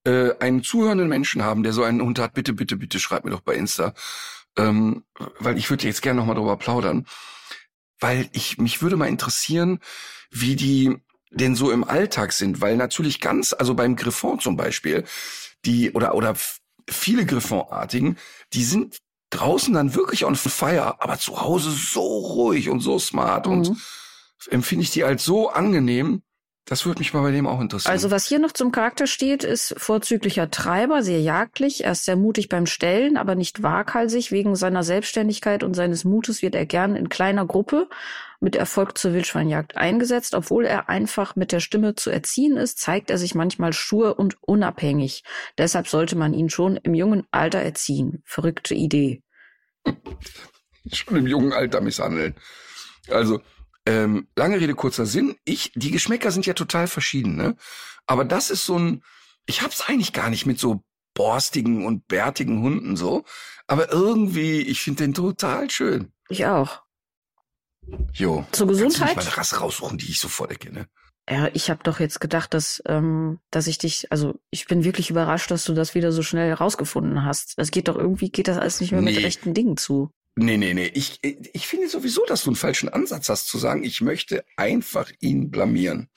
äh, 0.08 0.34
einen 0.40 0.62
zuhörenden 0.62 1.08
Menschen 1.08 1.42
haben, 1.42 1.62
der 1.62 1.74
so 1.74 1.82
einen 1.82 2.00
Hund 2.00 2.18
hat, 2.18 2.32
bitte, 2.32 2.54
bitte, 2.54 2.76
bitte 2.76 2.98
schreibt 2.98 3.26
mir 3.26 3.30
doch 3.30 3.42
bei 3.42 3.54
Insta. 3.54 3.92
Ähm, 4.56 5.04
weil 5.38 5.58
ich 5.58 5.68
würde 5.68 5.86
jetzt 5.86 6.00
gerne 6.00 6.18
nochmal 6.18 6.36
drüber 6.36 6.56
plaudern. 6.56 7.06
Weil 8.00 8.28
ich, 8.32 8.56
mich 8.58 8.80
würde 8.80 8.96
mal 8.96 9.08
interessieren, 9.08 9.80
wie 10.30 10.56
die 10.56 10.96
denn 11.30 11.54
so 11.54 11.70
im 11.70 11.84
Alltag 11.84 12.32
sind, 12.32 12.62
weil 12.62 12.76
natürlich 12.76 13.20
ganz, 13.20 13.52
also 13.52 13.74
beim 13.74 13.96
Griffon 13.96 14.40
zum 14.40 14.56
Beispiel, 14.56 15.04
die 15.66 15.92
oder 15.92 16.14
oder 16.14 16.34
viele 16.88 17.26
Griffonartigen, 17.26 18.16
die 18.54 18.64
sind 18.64 18.98
draußen 19.28 19.74
dann 19.74 19.94
wirklich 19.94 20.24
on 20.24 20.36
fire, 20.36 21.02
aber 21.02 21.18
zu 21.18 21.42
Hause 21.42 21.70
so 21.70 22.00
ruhig 22.00 22.70
und 22.70 22.80
so 22.80 22.98
smart 22.98 23.46
mhm. 23.46 23.52
und 23.52 23.76
empfinde 24.48 24.84
ich 24.84 24.90
die 24.90 25.04
als 25.04 25.22
so 25.22 25.50
angenehm, 25.50 26.22
das 26.68 26.84
würde 26.84 26.98
mich 26.98 27.14
mal 27.14 27.22
bei 27.22 27.30
dem 27.30 27.46
auch 27.46 27.60
interessieren. 27.60 27.92
Also 27.92 28.10
was 28.10 28.26
hier 28.26 28.38
noch 28.38 28.52
zum 28.52 28.72
Charakter 28.72 29.06
steht, 29.06 29.42
ist 29.42 29.74
vorzüglicher 29.78 30.50
Treiber, 30.50 31.02
sehr 31.02 31.20
jagdlich. 31.20 31.84
Er 31.84 31.92
ist 31.92 32.04
sehr 32.04 32.16
mutig 32.16 32.50
beim 32.50 32.66
Stellen, 32.66 33.16
aber 33.16 33.34
nicht 33.34 33.62
waghalsig. 33.62 34.30
Wegen 34.32 34.54
seiner 34.54 34.82
Selbstständigkeit 34.82 35.62
und 35.62 35.74
seines 35.74 36.04
Mutes 36.04 36.42
wird 36.42 36.54
er 36.54 36.66
gern 36.66 36.94
in 36.94 37.08
kleiner 37.08 37.46
Gruppe 37.46 37.88
mit 38.40 38.54
Erfolg 38.54 38.98
zur 38.98 39.14
Wildschweinjagd 39.14 39.78
eingesetzt. 39.78 40.34
Obwohl 40.34 40.66
er 40.66 40.90
einfach 40.90 41.36
mit 41.36 41.52
der 41.52 41.60
Stimme 41.60 41.94
zu 41.94 42.10
erziehen 42.10 42.58
ist, 42.58 42.78
zeigt 42.78 43.08
er 43.08 43.16
sich 43.16 43.34
manchmal 43.34 43.72
stur 43.72 44.18
und 44.18 44.36
unabhängig. 44.42 45.24
Deshalb 45.56 45.88
sollte 45.88 46.16
man 46.16 46.34
ihn 46.34 46.50
schon 46.50 46.76
im 46.76 46.92
jungen 46.92 47.26
Alter 47.30 47.60
erziehen. 47.60 48.22
Verrückte 48.26 48.74
Idee. 48.74 49.22
schon 50.92 51.16
im 51.16 51.26
jungen 51.26 51.54
Alter 51.54 51.80
misshandeln. 51.80 52.34
Also, 53.10 53.40
ähm, 53.88 54.28
lange 54.36 54.60
Rede, 54.60 54.74
kurzer 54.74 55.06
Sinn. 55.06 55.36
Ich, 55.44 55.72
die 55.74 55.90
Geschmäcker 55.90 56.30
sind 56.30 56.44
ja 56.44 56.52
total 56.52 56.88
verschieden, 56.88 57.36
ne? 57.36 57.56
Aber 58.06 58.26
das 58.26 58.50
ist 58.50 58.66
so 58.66 58.78
ein, 58.78 59.02
ich 59.46 59.62
hab's 59.62 59.88
eigentlich 59.88 60.12
gar 60.12 60.28
nicht 60.28 60.44
mit 60.44 60.58
so 60.58 60.84
borstigen 61.14 61.86
und 61.86 62.06
bärtigen 62.06 62.62
Hunden 62.62 62.96
so. 62.96 63.24
Aber 63.66 63.90
irgendwie, 63.90 64.60
ich 64.60 64.82
finde 64.82 65.04
den 65.04 65.14
total 65.14 65.70
schön. 65.70 66.12
Ich 66.28 66.44
auch. 66.44 66.82
Jo. 68.12 68.46
Zur 68.52 68.66
Gesundheit. 68.66 69.14
Kannst 69.14 69.16
du 69.16 69.16
mal 69.16 69.26
eine 69.26 69.36
Rasse 69.38 69.56
raussuchen, 69.60 69.96
die 69.96 70.10
ich 70.10 70.20
sofort 70.20 70.50
erkenne. 70.50 70.86
Ja, 71.30 71.48
ich 71.54 71.70
habe 71.70 71.82
doch 71.82 71.98
jetzt 71.98 72.20
gedacht, 72.20 72.52
dass, 72.52 72.82
ähm, 72.86 73.38
dass 73.50 73.66
ich 73.66 73.78
dich, 73.78 74.12
also 74.12 74.38
ich 74.50 74.66
bin 74.66 74.84
wirklich 74.84 75.08
überrascht, 75.08 75.50
dass 75.50 75.64
du 75.64 75.72
das 75.72 75.94
wieder 75.94 76.12
so 76.12 76.22
schnell 76.22 76.48
herausgefunden 76.48 77.24
hast. 77.24 77.54
Das 77.56 77.70
geht 77.70 77.88
doch 77.88 77.96
irgendwie, 77.96 78.30
geht 78.30 78.48
das 78.48 78.58
alles 78.58 78.80
nicht 78.80 78.92
mehr 78.92 79.00
nee. 79.00 79.14
mit 79.14 79.24
rechten 79.24 79.54
Dingen 79.54 79.78
zu. 79.78 80.10
Nee, 80.40 80.56
nee, 80.56 80.72
nee. 80.72 80.90
Ich, 80.94 81.18
ich 81.22 81.66
finde 81.66 81.88
sowieso, 81.88 82.24
dass 82.26 82.44
du 82.44 82.50
einen 82.50 82.56
falschen 82.56 82.88
Ansatz 82.88 83.28
hast 83.28 83.48
zu 83.48 83.58
sagen, 83.58 83.82
ich 83.82 84.00
möchte 84.00 84.44
einfach 84.56 85.10
ihn 85.18 85.50
blamieren. 85.50 86.08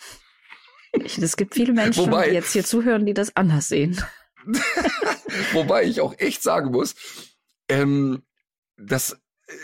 Es 1.20 1.38
gibt 1.38 1.56
viele 1.56 1.74
Menschen, 1.74 2.06
Wobei, 2.06 2.30
die 2.30 2.36
jetzt 2.36 2.54
hier 2.54 2.64
zuhören, 2.64 3.06
die 3.06 3.16
das 3.16 3.36
anders 3.36 3.68
sehen. 3.68 4.00
Wobei 5.54 5.86
ich 5.86 6.02
auch 6.02 6.14
echt 6.20 6.44
sagen 6.44 6.72
muss, 6.72 6.96
ähm, 7.68 8.22
das, 8.78 9.20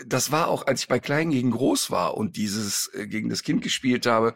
das 0.06 0.32
war 0.32 0.48
auch, 0.48 0.66
als 0.66 0.82
ich 0.82 0.88
bei 0.88 1.00
Klein 1.00 1.30
gegen 1.30 1.52
Groß 1.52 1.92
war 1.92 2.18
und 2.18 2.36
dieses 2.36 2.90
äh, 2.94 3.06
gegen 3.06 3.30
das 3.30 3.44
Kind 3.44 3.62
gespielt 3.62 4.08
habe 4.08 4.34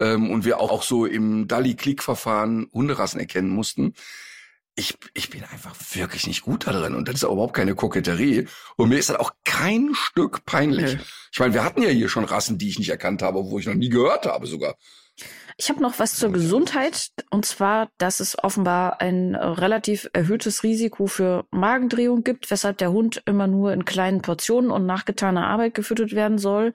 ähm, 0.00 0.30
und 0.30 0.46
wir 0.46 0.60
auch, 0.60 0.70
auch 0.70 0.82
so 0.82 1.04
im 1.04 1.46
Dali-Klick-Verfahren 1.46 2.70
Hunderassen 2.72 3.20
erkennen 3.20 3.50
mussten 3.50 3.92
ich, 4.78 4.96
ich 5.12 5.28
bin 5.30 5.42
einfach 5.42 5.74
wirklich 5.94 6.26
nicht 6.26 6.42
gut 6.42 6.66
da 6.66 6.72
drin 6.72 6.94
und 6.94 7.08
das 7.08 7.16
ist 7.16 7.24
auch 7.24 7.32
überhaupt 7.32 7.54
keine 7.54 7.74
Koketterie 7.74 8.46
und 8.76 8.88
mir 8.88 8.98
ist 8.98 9.10
das 9.10 9.18
auch 9.18 9.32
kein 9.44 9.90
Stück 9.94 10.44
peinlich. 10.46 10.94
Nee. 10.94 11.00
Ich 11.32 11.40
meine, 11.40 11.52
wir 11.52 11.64
hatten 11.64 11.82
ja 11.82 11.88
hier 11.88 12.08
schon 12.08 12.24
Rassen, 12.24 12.58
die 12.58 12.68
ich 12.68 12.78
nicht 12.78 12.88
erkannt 12.88 13.20
habe, 13.22 13.44
wo 13.44 13.58
ich 13.58 13.66
noch 13.66 13.74
nie 13.74 13.88
gehört 13.88 14.26
habe 14.26 14.46
sogar. 14.46 14.76
Ich 15.56 15.68
habe 15.68 15.82
noch 15.82 15.98
was 15.98 16.14
zur 16.14 16.30
Gesundheit 16.30 17.08
und 17.30 17.44
zwar, 17.44 17.88
dass 17.98 18.20
es 18.20 18.38
offenbar 18.38 19.00
ein 19.00 19.34
relativ 19.34 20.08
erhöhtes 20.12 20.62
Risiko 20.62 21.08
für 21.08 21.46
Magendrehung 21.50 22.22
gibt, 22.22 22.48
weshalb 22.52 22.78
der 22.78 22.92
Hund 22.92 23.20
immer 23.26 23.48
nur 23.48 23.72
in 23.72 23.84
kleinen 23.84 24.22
Portionen 24.22 24.70
und 24.70 24.86
nach 24.86 25.04
getaner 25.04 25.48
Arbeit 25.48 25.74
gefüttert 25.74 26.12
werden 26.12 26.38
soll. 26.38 26.72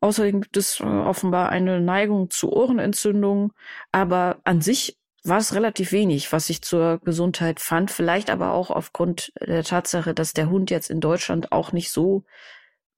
Außerdem 0.00 0.40
gibt 0.40 0.56
es 0.56 0.80
äh, 0.80 0.84
offenbar 0.84 1.50
eine 1.50 1.82
Neigung 1.82 2.30
zu 2.30 2.50
Ohrenentzündungen, 2.50 3.52
aber 3.92 4.40
an 4.44 4.62
sich 4.62 4.96
war 5.24 5.38
es 5.38 5.54
relativ 5.54 5.92
wenig, 5.92 6.32
was 6.32 6.50
ich 6.50 6.62
zur 6.62 6.98
Gesundheit 6.98 7.60
fand. 7.60 7.90
Vielleicht 7.90 8.30
aber 8.30 8.52
auch 8.52 8.70
aufgrund 8.70 9.32
der 9.40 9.62
Tatsache, 9.62 10.14
dass 10.14 10.32
der 10.32 10.50
Hund 10.50 10.70
jetzt 10.70 10.90
in 10.90 11.00
Deutschland 11.00 11.52
auch 11.52 11.72
nicht 11.72 11.90
so 11.90 12.24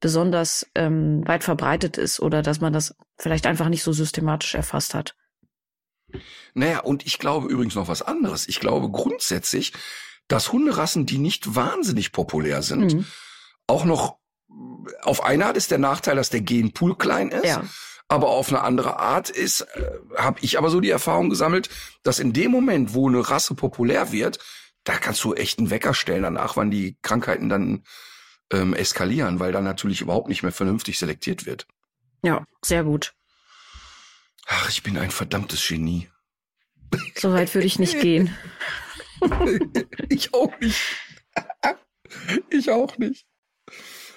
besonders 0.00 0.66
ähm, 0.74 1.26
weit 1.26 1.44
verbreitet 1.44 1.98
ist 1.98 2.20
oder 2.20 2.42
dass 2.42 2.60
man 2.60 2.72
das 2.72 2.94
vielleicht 3.18 3.46
einfach 3.46 3.68
nicht 3.68 3.82
so 3.82 3.92
systematisch 3.92 4.54
erfasst 4.54 4.94
hat. 4.94 5.16
Naja, 6.54 6.80
und 6.80 7.06
ich 7.06 7.18
glaube 7.18 7.48
übrigens 7.48 7.74
noch 7.74 7.88
was 7.88 8.02
anderes. 8.02 8.48
Ich 8.48 8.60
glaube 8.60 8.90
grundsätzlich, 8.90 9.72
dass 10.28 10.52
Hunderassen, 10.52 11.06
die 11.06 11.18
nicht 11.18 11.54
wahnsinnig 11.54 12.12
populär 12.12 12.62
sind, 12.62 12.94
mhm. 12.94 13.06
auch 13.66 13.84
noch 13.84 14.18
auf 15.02 15.24
eine 15.24 15.46
Art 15.46 15.56
ist 15.56 15.70
der 15.70 15.78
Nachteil, 15.78 16.16
dass 16.16 16.30
der 16.30 16.40
Genpool 16.40 16.96
klein 16.96 17.30
ist. 17.30 17.44
Ja 17.44 17.64
aber 18.08 18.28
auf 18.28 18.48
eine 18.48 18.62
andere 18.62 18.98
Art 18.98 19.30
ist, 19.30 19.62
äh, 19.62 19.98
habe 20.16 20.38
ich 20.42 20.58
aber 20.58 20.70
so 20.70 20.80
die 20.80 20.90
Erfahrung 20.90 21.30
gesammelt, 21.30 21.68
dass 22.02 22.18
in 22.18 22.32
dem 22.32 22.50
Moment, 22.50 22.94
wo 22.94 23.08
eine 23.08 23.28
Rasse 23.28 23.54
populär 23.54 24.12
wird, 24.12 24.38
da 24.84 24.98
kannst 24.98 25.24
du 25.24 25.34
echt 25.34 25.58
einen 25.58 25.70
Wecker 25.70 25.94
stellen 25.94 26.22
danach, 26.22 26.56
wann 26.56 26.70
die 26.70 26.96
Krankheiten 27.02 27.48
dann 27.48 27.84
ähm, 28.52 28.74
eskalieren, 28.74 29.40
weil 29.40 29.52
dann 29.52 29.64
natürlich 29.64 30.00
überhaupt 30.00 30.28
nicht 30.28 30.42
mehr 30.42 30.52
vernünftig 30.52 30.98
selektiert 30.98 31.46
wird. 31.46 31.66
Ja, 32.22 32.44
sehr 32.62 32.84
gut. 32.84 33.14
Ach, 34.46 34.68
ich 34.68 34.82
bin 34.82 34.98
ein 34.98 35.10
verdammtes 35.10 35.66
Genie. 35.66 36.10
So 37.16 37.32
weit 37.32 37.52
würde 37.54 37.66
ich 37.66 37.78
nicht 37.78 37.98
gehen. 38.00 38.36
ich 40.08 40.34
auch 40.34 40.52
nicht. 40.60 40.80
ich 42.50 42.70
auch 42.70 42.98
nicht. 42.98 43.26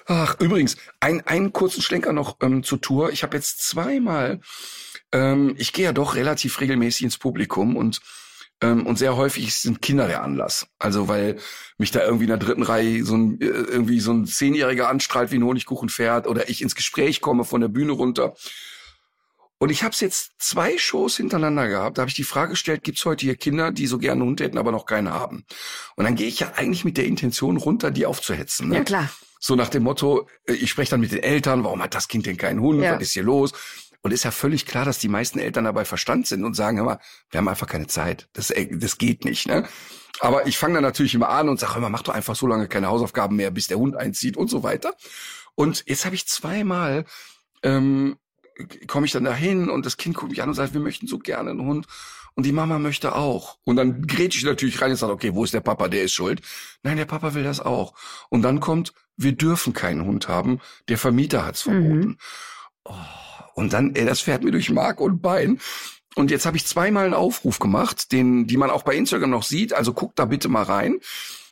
Ach, 0.10 0.40
übrigens, 0.40 0.78
ein, 1.02 1.22
einen 1.28 1.52
kurzen 1.54 1.82
Schlenker 1.82 2.14
noch 2.14 2.38
ähm, 2.42 2.64
zur 2.64 2.80
Tour. 2.82 3.12
Ich 3.12 3.24
habe 3.24 3.36
jetzt 3.36 3.68
zweimal, 3.68 4.40
ähm, 5.12 5.54
ich 5.58 5.74
gehe 5.74 5.86
ja 5.86 5.94
doch 5.94 6.16
relativ 6.16 6.60
regelmäßig 6.62 7.04
ins 7.04 7.18
Publikum 7.18 7.76
und 7.76 8.00
Ähm, 8.60 8.88
und 8.88 8.98
sehr 8.98 9.16
häufig 9.16 9.54
sind 9.54 9.84
Kinder 9.84 10.08
der 10.08 10.24
Anlass. 10.24 10.66
Also 10.80 11.08
weil 11.08 11.38
mich 11.78 11.92
da 11.92 12.02
irgendwie 12.04 12.24
in 12.24 12.30
der 12.30 12.40
dritten 12.40 12.64
Reihe 12.64 13.04
so 13.06 13.16
ein, 13.16 13.40
äh, 13.40 13.46
irgendwie 13.46 14.00
so 14.00 14.12
ein 14.12 14.26
Zehnjähriger 14.26 14.90
anstrahlt 14.90 15.30
wie 15.32 15.38
ein 15.38 15.44
Honigkuchenpferd 15.44 16.26
oder 16.26 16.50
ich 16.50 16.64
ins 16.64 16.74
Gespräch 16.74 17.22
komme 17.22 17.44
von 17.44 17.62
der 17.62 17.68
Bühne 17.68 17.92
runter. 17.92 18.34
Und 19.60 19.70
ich 19.72 19.84
habe 19.84 19.92
es 19.92 20.00
jetzt 20.02 20.34
zwei 20.38 20.78
Shows 20.78 21.18
hintereinander 21.18 21.68
gehabt. 21.68 21.98
Da 21.98 22.02
habe 22.02 22.10
ich 22.10 22.16
die 22.16 22.24
Frage 22.24 22.52
gestellt, 22.52 22.84
gibt's 22.84 23.04
heute 23.06 23.26
hier 23.26 23.36
Kinder, 23.36 23.72
die 23.72 23.88
so 23.88 23.98
gerne 23.98 24.22
einen 24.22 24.30
Hund 24.30 24.42
hätten, 24.42 24.58
aber 24.58 24.72
noch 24.72 24.86
keinen 24.86 25.10
haben? 25.10 25.46
Und 25.96 26.06
dann 26.06 26.16
gehe 26.16 26.28
ich 26.28 26.40
ja 26.40 26.54
eigentlich 26.56 26.86
mit 26.86 26.98
der 26.98 27.06
Intention 27.06 27.58
runter, 27.58 27.90
die 27.90 28.06
aufzuhetzen. 28.06 28.70
Ne? 28.70 28.78
Ja, 28.78 28.84
klar. 28.84 29.10
So 29.40 29.56
nach 29.56 29.70
dem 29.70 29.84
Motto, 29.84 30.28
äh, 30.48 30.54
ich 30.54 30.70
spreche 30.70 30.92
dann 30.92 31.00
mit 31.00 31.12
den 31.12 31.24
Eltern, 31.24 31.64
warum 31.64 31.82
hat 31.82 31.96
das 31.96 32.08
Kind 32.08 32.26
denn 32.26 32.38
keinen 32.38 32.60
Hund? 32.60 32.82
Ja. 32.82 32.96
Was 32.96 33.02
ist 33.02 33.14
hier 33.14 33.24
los? 33.24 33.54
Und 34.02 34.12
ist 34.12 34.24
ja 34.24 34.32
völlig 34.32 34.66
klar, 34.66 34.86
dass 34.86 35.00
die 35.00 35.10
meisten 35.10 35.40
Eltern 35.40 35.66
dabei 35.66 35.84
Verstand 35.84 36.28
sind 36.28 36.44
und 36.44 36.54
sagen 36.54 36.78
immer, 36.78 37.00
wir 37.32 37.40
haben 37.40 37.48
einfach 37.48 37.68
keine 37.68 37.88
Zeit. 37.88 38.30
Das, 38.34 38.52
äh, 38.52 38.68
das 38.72 38.98
geht 38.98 39.26
nicht. 39.26 39.48
Ne? 39.48 39.68
Aber 40.20 40.48
ich 40.48 40.58
fange 40.58 40.76
dann 40.76 40.84
natürlich 40.84 41.16
immer 41.16 41.30
an 41.30 41.50
und 41.50 41.60
sage 41.60 41.78
immer, 41.78 41.90
mach 41.90 42.04
doch 42.04 42.14
einfach 42.14 42.36
so 42.36 42.48
lange 42.48 42.68
keine 42.68 42.88
Hausaufgaben 42.88 43.36
mehr, 43.36 43.52
bis 43.52 43.68
der 43.68 43.78
Hund 43.78 43.96
einzieht 43.96 44.38
und 44.38 44.50
so 44.50 44.64
weiter. 44.64 44.96
Und 45.56 45.84
jetzt 45.88 46.06
habe 46.06 46.16
ich 46.16 46.28
zweimal 46.28 47.06
ähm, 47.64 48.18
komme 48.88 49.06
ich 49.06 49.12
dann 49.12 49.24
dahin 49.24 49.70
und 49.70 49.86
das 49.86 49.98
Kind 49.98 50.16
guckt 50.16 50.32
mich 50.32 50.42
an 50.42 50.50
und 50.50 50.56
sagt, 50.56 50.74
wir 50.74 50.82
möchten 50.82 51.08
so 51.08 51.20
gerne 51.20 51.52
einen 51.52 51.62
Hund. 51.62 51.88
Und 52.36 52.46
die 52.46 52.52
Mama 52.52 52.78
möchte 52.78 53.16
auch. 53.16 53.58
Und 53.64 53.78
dann 53.78 54.06
grätsch 54.06 54.38
ich 54.38 54.44
natürlich 54.44 54.80
rein 54.80 54.92
und 54.92 54.98
sage, 54.98 55.12
okay, 55.12 55.34
wo 55.34 55.44
ist 55.44 55.56
der 55.56 55.62
Papa? 55.62 55.88
Der 55.88 56.04
ist 56.04 56.14
schuld. 56.14 56.42
Nein, 56.84 56.98
der 56.98 57.06
Papa 57.06 57.34
will 57.34 57.44
das 57.44 57.60
auch. 57.60 57.96
Und 58.30 58.44
dann 58.44 58.60
kommt, 58.60 58.94
wir 59.16 59.32
dürfen 59.32 59.74
keinen 59.74 60.06
Hund 60.06 60.28
haben. 60.28 60.60
Der 60.88 61.00
Vermieter 61.00 61.46
hat's 61.46 61.64
verboten. 61.64 62.10
Mhm. 62.10 62.18
Oh, 62.84 62.94
und 63.56 63.74
dann, 63.74 63.96
ey, 63.96 64.06
das 64.06 64.22
fährt 64.22 64.44
mir 64.44 64.52
durch 64.52 64.70
Mark 64.70 65.02
und 65.02 65.20
Bein. 65.20 65.60
Und 66.16 66.30
jetzt 66.30 66.46
habe 66.46 66.58
ich 66.58 66.66
zweimal 66.66 67.06
einen 67.06 67.16
Aufruf 67.16 67.58
gemacht, 67.58 68.12
den, 68.12 68.46
die 68.46 68.58
man 68.58 68.70
auch 68.70 68.84
bei 68.84 68.96
Instagram 68.96 69.32
noch 69.32 69.44
sieht. 69.44 69.74
Also 69.74 69.94
guckt 69.94 70.20
da 70.20 70.26
bitte 70.26 70.48
mal 70.48 70.64
rein, 70.64 71.00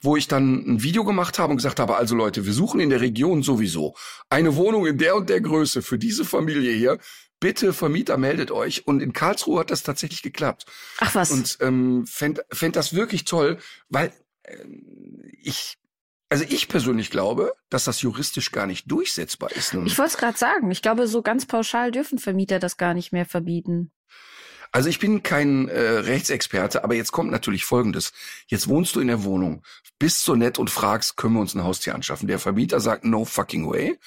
wo 0.05 0.15
ich 0.15 0.27
dann 0.27 0.63
ein 0.65 0.83
Video 0.83 1.03
gemacht 1.03 1.39
habe 1.39 1.51
und 1.51 1.57
gesagt 1.57 1.79
habe, 1.79 1.97
also 1.97 2.15
Leute, 2.15 2.45
wir 2.45 2.53
suchen 2.53 2.79
in 2.79 2.89
der 2.89 3.01
Region 3.01 3.43
sowieso 3.43 3.95
eine 4.29 4.55
Wohnung 4.55 4.85
in 4.85 4.97
der 4.97 5.15
und 5.15 5.29
der 5.29 5.41
Größe 5.41 5.81
für 5.81 5.97
diese 5.97 6.23
Familie 6.23 6.71
hier. 6.71 6.99
Bitte 7.39 7.73
Vermieter 7.73 8.17
meldet 8.17 8.51
euch. 8.51 8.87
Und 8.87 9.01
in 9.01 9.11
Karlsruhe 9.11 9.59
hat 9.59 9.71
das 9.71 9.83
tatsächlich 9.83 10.21
geklappt. 10.21 10.65
Ach 10.99 11.13
was. 11.15 11.31
Und 11.31 11.57
ähm, 11.59 12.05
fänd, 12.07 12.41
fänd 12.51 12.75
das 12.75 12.93
wirklich 12.93 13.25
toll, 13.25 13.57
weil 13.89 14.13
äh, 14.43 14.55
ich, 15.41 15.77
also 16.29 16.45
ich 16.47 16.69
persönlich 16.69 17.11
glaube, 17.11 17.53
dass 17.69 17.83
das 17.83 18.01
juristisch 18.01 18.51
gar 18.51 18.67
nicht 18.67 18.89
durchsetzbar 18.89 19.51
ist. 19.51 19.73
Nun. 19.73 19.85
ich 19.85 19.97
wollte 19.97 20.13
es 20.13 20.17
gerade 20.17 20.37
sagen. 20.37 20.71
Ich 20.71 20.81
glaube, 20.81 21.07
so 21.07 21.21
ganz 21.21 21.45
pauschal 21.45 21.91
dürfen 21.91 22.19
Vermieter 22.19 22.59
das 22.59 22.77
gar 22.77 22.93
nicht 22.93 23.11
mehr 23.11 23.25
verbieten. 23.25 23.91
Also 24.75 24.89
ich 24.89 24.99
bin 24.99 25.23
kein 25.23 25.69
äh, 25.69 25.79
Rechtsexperte, 25.79 26.83
aber 26.83 26.95
jetzt 26.95 27.13
kommt 27.13 27.31
natürlich 27.31 27.63
Folgendes. 27.63 28.11
Jetzt 28.47 28.67
wohnst 28.67 28.93
du 28.93 28.99
in 28.99 29.07
der 29.07 29.23
Wohnung, 29.23 29.63
bist 29.99 30.25
so 30.25 30.35
nett 30.35 30.59
und 30.59 30.69
fragst, 30.69 31.15
können 31.15 31.35
wir 31.35 31.39
uns 31.39 31.55
ein 31.55 31.63
Haustier 31.63 31.95
anschaffen? 31.95 32.27
Der 32.27 32.39
Vermieter 32.39 32.81
sagt, 32.81 33.05
no 33.05 33.23
fucking 33.23 33.69
way. 33.69 33.97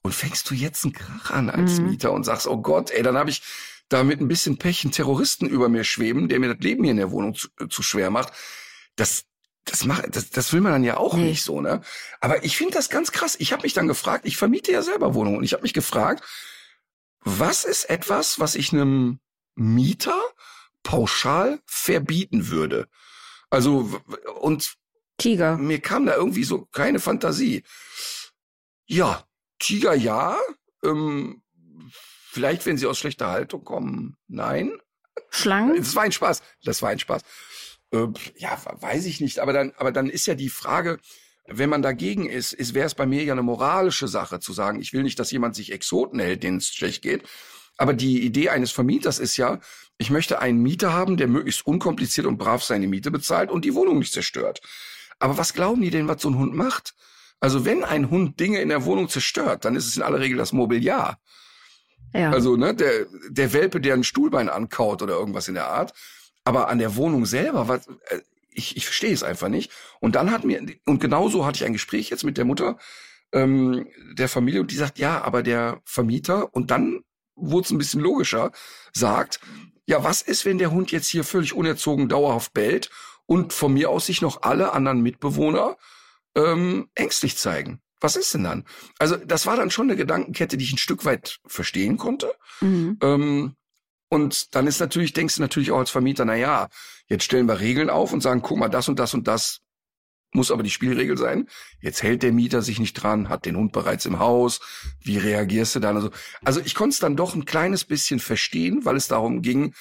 Und 0.00 0.14
fängst 0.14 0.48
du 0.48 0.54
jetzt 0.54 0.84
einen 0.84 0.92
Krach 0.92 1.32
an 1.32 1.50
als 1.50 1.80
Mhm. 1.80 1.90
Mieter 1.90 2.12
und 2.12 2.22
sagst, 2.22 2.46
oh 2.46 2.56
Gott, 2.62 2.92
ey, 2.92 3.02
dann 3.02 3.16
habe 3.16 3.30
ich 3.30 3.42
da 3.88 4.04
mit 4.04 4.20
ein 4.20 4.28
bisschen 4.28 4.58
Pech 4.58 4.84
einen 4.84 4.92
Terroristen 4.92 5.46
über 5.48 5.68
mir 5.68 5.82
schweben, 5.82 6.28
der 6.28 6.38
mir 6.38 6.54
das 6.54 6.62
Leben 6.62 6.84
hier 6.84 6.92
in 6.92 6.98
der 6.98 7.10
Wohnung 7.10 7.34
zu, 7.34 7.48
äh, 7.58 7.66
zu 7.66 7.82
schwer 7.82 8.10
macht. 8.10 8.32
Das, 8.94 9.24
das, 9.64 9.84
macht, 9.86 10.14
das, 10.14 10.30
das 10.30 10.52
will 10.52 10.60
man 10.60 10.70
dann 10.70 10.84
ja 10.84 10.98
auch 10.98 11.16
Nee. 11.16 11.30
nicht 11.30 11.42
so, 11.42 11.60
ne? 11.60 11.80
Aber 12.20 12.44
ich 12.44 12.56
finde 12.56 12.74
das 12.74 12.90
ganz 12.90 13.10
krass. 13.10 13.34
Ich 13.40 13.52
habe 13.52 13.64
mich 13.64 13.72
dann 13.74 13.88
gefragt, 13.88 14.24
ich 14.24 14.36
vermiete 14.36 14.70
ja 14.70 14.82
selber 14.82 15.14
Wohnungen 15.14 15.38
und 15.38 15.42
ich 15.42 15.52
habe 15.52 15.64
mich 15.64 15.74
gefragt, 15.74 16.22
was 17.24 17.64
ist 17.64 17.90
etwas, 17.90 18.38
was 18.38 18.54
ich 18.54 18.72
einem 18.72 19.18
Mieter 19.54 20.20
pauschal 20.82 21.60
verbieten 21.66 22.48
würde? 22.48 22.88
Also, 23.50 24.00
und 24.40 24.74
Tiger. 25.18 25.56
mir 25.58 25.80
kam 25.80 26.06
da 26.06 26.16
irgendwie 26.16 26.44
so 26.44 26.66
keine 26.72 27.00
Fantasie. 27.00 27.62
Ja, 28.86 29.24
Tiger 29.58 29.94
ja. 29.94 30.38
Ähm, 30.82 31.42
vielleicht, 32.30 32.66
wenn 32.66 32.78
sie 32.78 32.86
aus 32.86 32.98
schlechter 32.98 33.28
Haltung 33.28 33.64
kommen, 33.64 34.16
nein. 34.26 34.72
Schlangen? 35.30 35.76
Das 35.76 35.94
war 35.94 36.02
ein 36.02 36.12
Spaß. 36.12 36.42
Das 36.64 36.82
war 36.82 36.90
ein 36.90 36.98
Spaß. 36.98 37.22
Äh, 37.92 38.06
ja, 38.36 38.60
weiß 38.80 39.06
ich 39.06 39.20
nicht. 39.20 39.38
Aber 39.38 39.52
dann, 39.52 39.72
aber 39.76 39.92
dann 39.92 40.08
ist 40.08 40.26
ja 40.26 40.34
die 40.34 40.48
Frage, 40.48 40.98
wenn 41.46 41.70
man 41.70 41.82
dagegen 41.82 42.28
ist, 42.28 42.52
ist 42.52 42.74
wäre 42.74 42.86
es 42.86 42.94
bei 42.94 43.06
mir 43.06 43.22
ja 43.24 43.32
eine 43.32 43.42
moralische 43.42 44.08
Sache 44.08 44.40
zu 44.40 44.52
sagen, 44.52 44.80
ich 44.80 44.92
will 44.92 45.02
nicht, 45.02 45.18
dass 45.18 45.30
jemand 45.30 45.54
sich 45.54 45.72
Exoten 45.72 46.18
hält, 46.20 46.42
denen 46.42 46.58
es 46.58 46.68
schlecht 46.68 47.02
geht. 47.02 47.24
Aber 47.78 47.94
die 47.94 48.24
Idee 48.24 48.50
eines 48.50 48.70
Vermieters 48.70 49.18
ist 49.18 49.36
ja, 49.36 49.60
ich 49.98 50.10
möchte 50.10 50.40
einen 50.40 50.62
Mieter 50.62 50.92
haben, 50.92 51.16
der 51.16 51.28
möglichst 51.28 51.66
unkompliziert 51.66 52.26
und 52.26 52.38
brav 52.38 52.62
seine 52.62 52.86
Miete 52.86 53.10
bezahlt 53.10 53.50
und 53.50 53.64
die 53.64 53.74
Wohnung 53.74 53.98
nicht 53.98 54.12
zerstört. 54.12 54.60
Aber 55.18 55.38
was 55.38 55.54
glauben 55.54 55.80
die 55.80 55.90
denn, 55.90 56.08
was 56.08 56.22
so 56.22 56.30
ein 56.30 56.38
Hund 56.38 56.54
macht? 56.54 56.94
Also 57.40 57.64
wenn 57.64 57.84
ein 57.84 58.10
Hund 58.10 58.38
Dinge 58.38 58.60
in 58.60 58.68
der 58.68 58.84
Wohnung 58.84 59.08
zerstört, 59.08 59.64
dann 59.64 59.76
ist 59.76 59.86
es 59.86 59.96
in 59.96 60.02
aller 60.02 60.20
Regel 60.20 60.38
das 60.38 60.52
Mobiliar. 60.52 61.18
Ja. 62.14 62.30
Also, 62.30 62.56
ne, 62.56 62.74
der, 62.74 63.06
der 63.30 63.52
Welpe, 63.52 63.80
der 63.80 63.94
ein 63.94 64.04
Stuhlbein 64.04 64.48
ankaut 64.48 65.02
oder 65.02 65.14
irgendwas 65.14 65.48
in 65.48 65.54
der 65.54 65.68
Art. 65.68 65.94
Aber 66.44 66.68
an 66.68 66.78
der 66.78 66.96
Wohnung 66.96 67.24
selber, 67.24 67.68
was, 67.68 67.86
äh, 67.86 68.20
ich, 68.50 68.76
ich 68.76 68.84
verstehe 68.84 69.12
es 69.12 69.22
einfach 69.22 69.48
nicht. 69.48 69.72
Und 70.00 70.14
dann 70.14 70.30
hat 70.30 70.44
mir, 70.44 70.60
und 70.84 71.00
genauso 71.00 71.46
hatte 71.46 71.56
ich 71.56 71.64
ein 71.64 71.72
Gespräch 71.72 72.10
jetzt 72.10 72.24
mit 72.24 72.36
der 72.36 72.44
Mutter 72.44 72.78
ähm, 73.32 73.88
der 74.12 74.28
Familie 74.28 74.60
und 74.60 74.70
die 74.70 74.76
sagt, 74.76 74.98
ja, 74.98 75.22
aber 75.22 75.42
der 75.42 75.80
Vermieter, 75.84 76.54
und 76.54 76.70
dann 76.70 77.02
wurde 77.34 77.64
es 77.64 77.70
ein 77.70 77.78
bisschen 77.78 78.00
logischer, 78.00 78.52
sagt, 78.92 79.40
ja, 79.86 80.04
was 80.04 80.22
ist, 80.22 80.44
wenn 80.44 80.58
der 80.58 80.70
Hund 80.70 80.92
jetzt 80.92 81.08
hier 81.08 81.24
völlig 81.24 81.54
unerzogen 81.54 82.08
dauerhaft 82.08 82.52
bellt 82.52 82.90
und 83.26 83.52
von 83.52 83.72
mir 83.72 83.90
aus 83.90 84.06
sich 84.06 84.22
noch 84.22 84.42
alle 84.42 84.72
anderen 84.72 85.00
Mitbewohner 85.00 85.76
ähm, 86.34 86.88
ängstlich 86.94 87.36
zeigen? 87.36 87.80
Was 88.00 88.16
ist 88.16 88.34
denn 88.34 88.44
dann? 88.44 88.64
Also 88.98 89.16
das 89.16 89.46
war 89.46 89.56
dann 89.56 89.70
schon 89.70 89.88
eine 89.88 89.96
Gedankenkette, 89.96 90.56
die 90.56 90.64
ich 90.64 90.72
ein 90.72 90.78
Stück 90.78 91.04
weit 91.04 91.38
verstehen 91.46 91.98
konnte. 91.98 92.34
Mhm. 92.60 92.98
Ähm, 93.00 93.56
und 94.08 94.54
dann 94.54 94.66
ist 94.66 94.80
natürlich, 94.80 95.12
denkst 95.12 95.36
du 95.36 95.40
natürlich 95.40 95.70
auch 95.70 95.78
als 95.78 95.90
Vermieter, 95.90 96.24
na 96.24 96.34
ja, 96.34 96.68
jetzt 97.06 97.24
stellen 97.24 97.46
wir 97.46 97.60
Regeln 97.60 97.90
auf 97.90 98.12
und 98.12 98.20
sagen, 98.20 98.42
guck 98.42 98.58
mal, 98.58 98.68
das 98.68 98.88
und 98.88 98.98
das 98.98 99.14
und 99.14 99.26
das 99.26 99.60
muss 100.32 100.50
aber 100.50 100.62
die 100.62 100.70
Spielregel 100.70 101.16
sein. 101.18 101.48
Jetzt 101.80 102.02
hält 102.02 102.22
der 102.22 102.32
Mieter 102.32 102.62
sich 102.62 102.78
nicht 102.80 102.94
dran, 102.94 103.28
hat 103.28 103.44
den 103.44 103.56
Hund 103.56 103.72
bereits 103.72 104.06
im 104.06 104.18
Haus. 104.18 104.60
Wie 105.00 105.18
reagierst 105.18 105.74
du 105.74 105.80
dann? 105.80 105.96
Also, 105.96 106.10
also 106.44 106.60
ich 106.60 106.74
konnte 106.74 106.94
es 106.94 106.98
dann 107.00 107.16
doch 107.16 107.34
ein 107.34 107.44
kleines 107.44 107.84
bisschen 107.84 108.18
verstehen, 108.18 108.84
weil 108.84 108.96
es 108.96 109.08
darum 109.08 109.42
ging, 109.42 109.74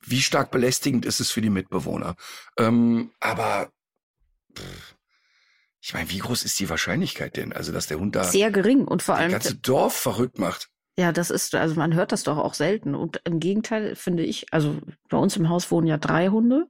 wie 0.00 0.20
stark 0.22 0.50
belästigend 0.50 1.04
ist 1.04 1.20
es 1.20 1.30
für 1.30 1.40
die 1.40 1.50
Mitbewohner. 1.50 2.14
Ähm, 2.58 3.10
aber 3.20 3.70
pff, 4.56 4.94
ich 5.80 5.94
meine, 5.94 6.10
wie 6.10 6.18
groß 6.18 6.44
ist 6.44 6.58
die 6.60 6.68
Wahrscheinlichkeit 6.70 7.36
denn? 7.36 7.52
Also, 7.52 7.72
dass 7.72 7.86
der 7.86 7.98
Hund 7.98 8.14
da 8.16 8.24
Sehr 8.24 8.50
gering 8.50 8.84
und 8.84 9.02
vor 9.02 9.14
das 9.14 9.22
allem, 9.22 9.32
ganze 9.32 9.56
Dorf 9.56 9.94
verrückt 9.94 10.38
macht. 10.38 10.68
ja, 10.96 11.12
das 11.12 11.30
ist, 11.30 11.54
also 11.54 11.74
man 11.76 11.94
hört 11.94 12.12
das 12.12 12.24
doch 12.24 12.36
auch 12.38 12.54
selten. 12.54 12.94
Und 12.94 13.20
im 13.24 13.40
Gegenteil 13.40 13.94
finde 13.96 14.22
ich, 14.24 14.52
also 14.52 14.76
bei 15.08 15.16
uns 15.16 15.36
im 15.36 15.48
Haus 15.48 15.70
wohnen 15.70 15.86
ja 15.86 15.96
drei 15.96 16.28
Hunde. 16.28 16.68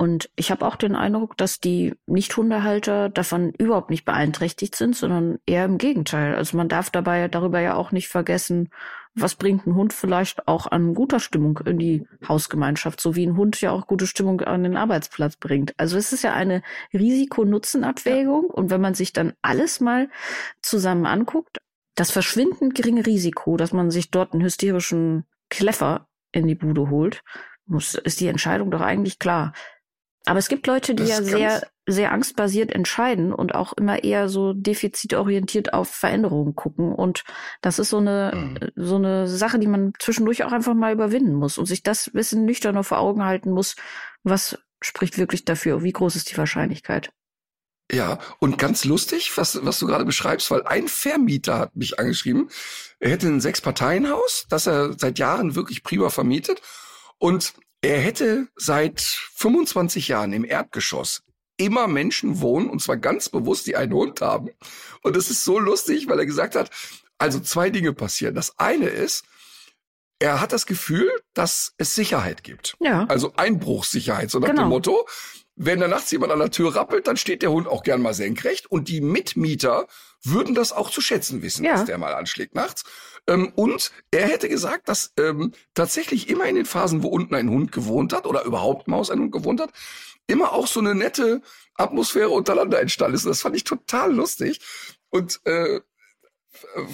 Und 0.00 0.30
ich 0.34 0.50
habe 0.50 0.66
auch 0.66 0.76
den 0.76 0.96
Eindruck, 0.96 1.36
dass 1.36 1.60
die 1.60 1.94
Nicht-Hundehalter 2.06 3.10
davon 3.10 3.52
überhaupt 3.58 3.90
nicht 3.90 4.06
beeinträchtigt 4.06 4.74
sind, 4.74 4.96
sondern 4.96 5.40
eher 5.44 5.66
im 5.66 5.76
Gegenteil. 5.76 6.36
Also 6.36 6.56
man 6.56 6.70
darf 6.70 6.88
dabei 6.88 7.28
darüber 7.28 7.60
ja 7.60 7.74
auch 7.74 7.92
nicht 7.92 8.08
vergessen, 8.08 8.70
was 9.12 9.34
bringt 9.34 9.66
ein 9.66 9.74
Hund 9.74 9.92
vielleicht 9.92 10.48
auch 10.48 10.66
an 10.66 10.94
guter 10.94 11.20
Stimmung 11.20 11.58
in 11.66 11.78
die 11.78 12.06
Hausgemeinschaft, 12.26 12.98
so 12.98 13.14
wie 13.14 13.26
ein 13.26 13.36
Hund 13.36 13.60
ja 13.60 13.72
auch 13.72 13.86
gute 13.86 14.06
Stimmung 14.06 14.40
an 14.40 14.62
den 14.62 14.78
Arbeitsplatz 14.78 15.36
bringt. 15.36 15.74
Also 15.76 15.98
es 15.98 16.14
ist 16.14 16.24
ja 16.24 16.32
eine 16.32 16.62
Risiko-Nutzen-Abwägung. 16.94 18.46
Und 18.46 18.70
wenn 18.70 18.80
man 18.80 18.94
sich 18.94 19.12
dann 19.12 19.34
alles 19.42 19.80
mal 19.80 20.08
zusammen 20.62 21.04
anguckt, 21.04 21.58
das 21.94 22.10
verschwindend 22.10 22.74
geringe 22.74 23.04
Risiko, 23.04 23.58
dass 23.58 23.74
man 23.74 23.90
sich 23.90 24.10
dort 24.10 24.32
einen 24.32 24.44
hysterischen 24.44 25.26
Kleffer 25.50 26.08
in 26.32 26.46
die 26.46 26.54
Bude 26.54 26.88
holt, 26.88 27.22
muss, 27.66 27.94
ist 27.94 28.20
die 28.20 28.28
Entscheidung 28.28 28.70
doch 28.70 28.80
eigentlich 28.80 29.18
klar. 29.18 29.52
Aber 30.26 30.38
es 30.38 30.48
gibt 30.48 30.66
Leute, 30.66 30.94
die 30.94 31.02
Das 31.04 31.10
ja 31.10 31.22
sehr, 31.22 31.62
sehr 31.86 32.12
angstbasiert 32.12 32.70
entscheiden 32.70 33.32
und 33.32 33.54
auch 33.54 33.72
immer 33.72 34.04
eher 34.04 34.28
so 34.28 34.52
defizitorientiert 34.52 35.72
auf 35.72 35.88
Veränderungen 35.88 36.54
gucken. 36.54 36.94
Und 36.94 37.24
das 37.62 37.78
ist 37.78 37.90
so 37.90 37.98
eine, 37.98 38.32
Mhm. 38.34 38.70
so 38.76 38.96
eine 38.96 39.26
Sache, 39.26 39.58
die 39.58 39.66
man 39.66 39.92
zwischendurch 39.98 40.44
auch 40.44 40.52
einfach 40.52 40.74
mal 40.74 40.92
überwinden 40.92 41.34
muss 41.34 41.58
und 41.58 41.66
sich 41.66 41.82
das 41.82 42.12
Wissen 42.14 42.44
nüchterner 42.44 42.84
vor 42.84 42.98
Augen 42.98 43.24
halten 43.24 43.50
muss, 43.50 43.76
was 44.22 44.58
spricht 44.82 45.18
wirklich 45.18 45.44
dafür, 45.44 45.82
wie 45.82 45.92
groß 45.92 46.16
ist 46.16 46.30
die 46.30 46.36
Wahrscheinlichkeit. 46.38 47.10
Ja, 47.92 48.20
und 48.38 48.56
ganz 48.56 48.84
lustig, 48.84 49.32
was, 49.36 49.58
was 49.64 49.80
du 49.80 49.86
gerade 49.86 50.04
beschreibst, 50.04 50.50
weil 50.52 50.62
ein 50.62 50.86
Vermieter 50.86 51.58
hat 51.58 51.74
mich 51.74 51.98
angeschrieben, 51.98 52.48
er 53.00 53.10
hätte 53.10 53.26
ein 53.26 53.40
Sechs-Parteien-Haus, 53.40 54.46
das 54.48 54.66
er 54.68 54.96
seit 54.96 55.18
Jahren 55.18 55.56
wirklich 55.56 55.82
prima 55.82 56.08
vermietet 56.08 56.62
und 57.18 57.54
er 57.82 57.98
hätte 57.98 58.48
seit 58.56 59.00
25 59.00 60.08
Jahren 60.08 60.32
im 60.32 60.44
Erdgeschoss 60.44 61.22
immer 61.56 61.86
Menschen 61.88 62.40
wohnen, 62.40 62.70
und 62.70 62.80
zwar 62.82 62.96
ganz 62.96 63.28
bewusst, 63.28 63.66
die 63.66 63.76
einen 63.76 63.92
Hund 63.92 64.20
haben. 64.20 64.48
Und 65.02 65.16
das 65.16 65.30
ist 65.30 65.44
so 65.44 65.58
lustig, 65.58 66.08
weil 66.08 66.18
er 66.18 66.26
gesagt 66.26 66.54
hat, 66.54 66.70
also 67.18 67.38
zwei 67.40 67.68
Dinge 67.70 67.92
passieren. 67.92 68.34
Das 68.34 68.58
eine 68.58 68.86
ist, 68.86 69.24
er 70.18 70.40
hat 70.40 70.52
das 70.52 70.66
Gefühl, 70.66 71.10
dass 71.34 71.74
es 71.76 71.94
Sicherheit 71.94 72.44
gibt. 72.44 72.76
Ja. 72.80 73.04
Also 73.06 73.32
Einbruchssicherheit, 73.36 74.30
so 74.30 74.38
nach 74.38 74.48
Genau. 74.48 74.62
dem 74.62 74.68
Motto. 74.70 75.06
Wenn 75.62 75.78
da 75.78 75.88
nachts 75.88 76.10
jemand 76.10 76.32
an 76.32 76.38
der 76.38 76.50
Tür 76.50 76.74
rappelt, 76.74 77.06
dann 77.06 77.18
steht 77.18 77.42
der 77.42 77.50
Hund 77.52 77.68
auch 77.68 77.82
gern 77.82 78.00
mal 78.00 78.14
senkrecht. 78.14 78.70
Und 78.70 78.88
die 78.88 79.02
Mitmieter 79.02 79.86
würden 80.24 80.54
das 80.54 80.72
auch 80.72 80.88
zu 80.90 81.02
schätzen 81.02 81.42
wissen, 81.42 81.66
Ja. 81.66 81.72
dass 81.72 81.84
der 81.84 81.98
mal 81.98 82.14
anschlägt 82.14 82.54
nachts. 82.54 82.84
Ähm, 83.26 83.52
und 83.56 83.92
er 84.10 84.26
hätte 84.26 84.48
gesagt, 84.48 84.88
dass 84.88 85.12
ähm, 85.18 85.52
tatsächlich 85.74 86.30
immer 86.30 86.46
in 86.46 86.54
den 86.54 86.64
Phasen, 86.64 87.02
wo 87.02 87.08
unten 87.08 87.34
ein 87.34 87.50
Hund 87.50 87.72
gewohnt 87.72 88.14
hat 88.14 88.26
oder 88.26 88.44
überhaupt 88.44 88.88
mal 88.88 88.96
aus 88.96 89.10
ein 89.10 89.20
Hund 89.20 89.32
gewohnt 89.32 89.60
hat, 89.60 89.70
immer 90.26 90.52
auch 90.54 90.66
so 90.66 90.80
eine 90.80 90.94
nette 90.94 91.42
Atmosphäre 91.74 92.30
untereinander 92.30 92.80
entstanden 92.80 93.16
ist. 93.16 93.26
Das 93.26 93.42
fand 93.42 93.54
ich 93.54 93.64
total 93.64 94.14
lustig. 94.14 94.60
Und 95.10 95.40
äh, 95.44 95.80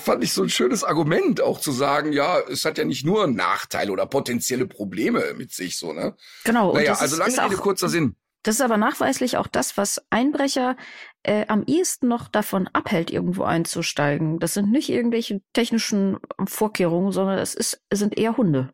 fand 0.02 0.24
ich 0.24 0.32
so 0.32 0.42
ein 0.42 0.50
schönes 0.50 0.82
Argument 0.82 1.40
auch 1.40 1.60
zu 1.60 1.70
sagen, 1.70 2.12
ja, 2.12 2.40
es 2.40 2.64
hat 2.64 2.78
ja 2.78 2.84
nicht 2.84 3.06
nur 3.06 3.28
Nachteile 3.28 3.92
oder 3.92 4.06
potenzielle 4.06 4.66
Probleme 4.66 5.34
mit 5.34 5.52
sich, 5.52 5.76
so, 5.78 5.92
ne? 5.92 6.16
Genau. 6.42 6.70
und 6.70 6.76
naja, 6.76 6.90
das 6.90 7.00
also 7.02 7.22
ist, 7.22 7.36
lange 7.36 7.50
Rede, 7.50 7.62
kurzer 7.62 7.88
Sinn. 7.88 8.16
Das 8.47 8.55
ist 8.55 8.61
aber 8.61 8.76
nachweislich 8.76 9.38
auch 9.38 9.49
das, 9.49 9.76
was 9.76 10.01
Einbrecher 10.09 10.76
äh, 11.24 11.47
am 11.49 11.64
ehesten 11.66 12.07
noch 12.07 12.28
davon 12.28 12.68
abhält, 12.68 13.11
irgendwo 13.11 13.42
einzusteigen. 13.42 14.38
Das 14.38 14.55
sind 14.55 14.70
nicht 14.70 14.88
irgendwelche 14.88 15.40
technischen 15.53 16.18
Vorkehrungen, 16.47 17.11
sondern 17.11 17.40
es 17.40 17.57
ist, 17.57 17.82
sind 17.92 18.16
eher 18.16 18.36
Hunde. 18.36 18.72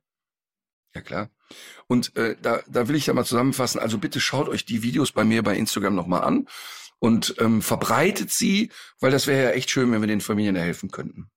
Ja, 0.95 1.01
klar. 1.01 1.31
Und 1.87 2.15
äh, 2.19 2.37
da, 2.43 2.61
da 2.69 2.87
will 2.87 2.97
ich 2.97 3.07
ja 3.07 3.15
mal 3.15 3.25
zusammenfassen. 3.25 3.81
Also 3.81 3.97
bitte 3.97 4.21
schaut 4.21 4.51
euch 4.51 4.67
die 4.67 4.83
Videos 4.83 5.11
bei 5.11 5.25
mir 5.25 5.43
bei 5.43 5.57
Instagram 5.57 5.95
nochmal 5.95 6.21
an 6.21 6.49
und 6.99 7.35
ähm, 7.39 7.63
verbreitet 7.63 8.31
sie, 8.31 8.71
weil 9.01 9.11
das 9.11 9.27
wäre 9.27 9.43
ja 9.43 9.51
echt 9.53 9.71
schön, 9.71 9.91
wenn 9.91 10.03
wir 10.03 10.07
den 10.07 10.21
Familien 10.21 10.55
da 10.55 10.61
helfen 10.61 10.91
könnten. 10.91 11.31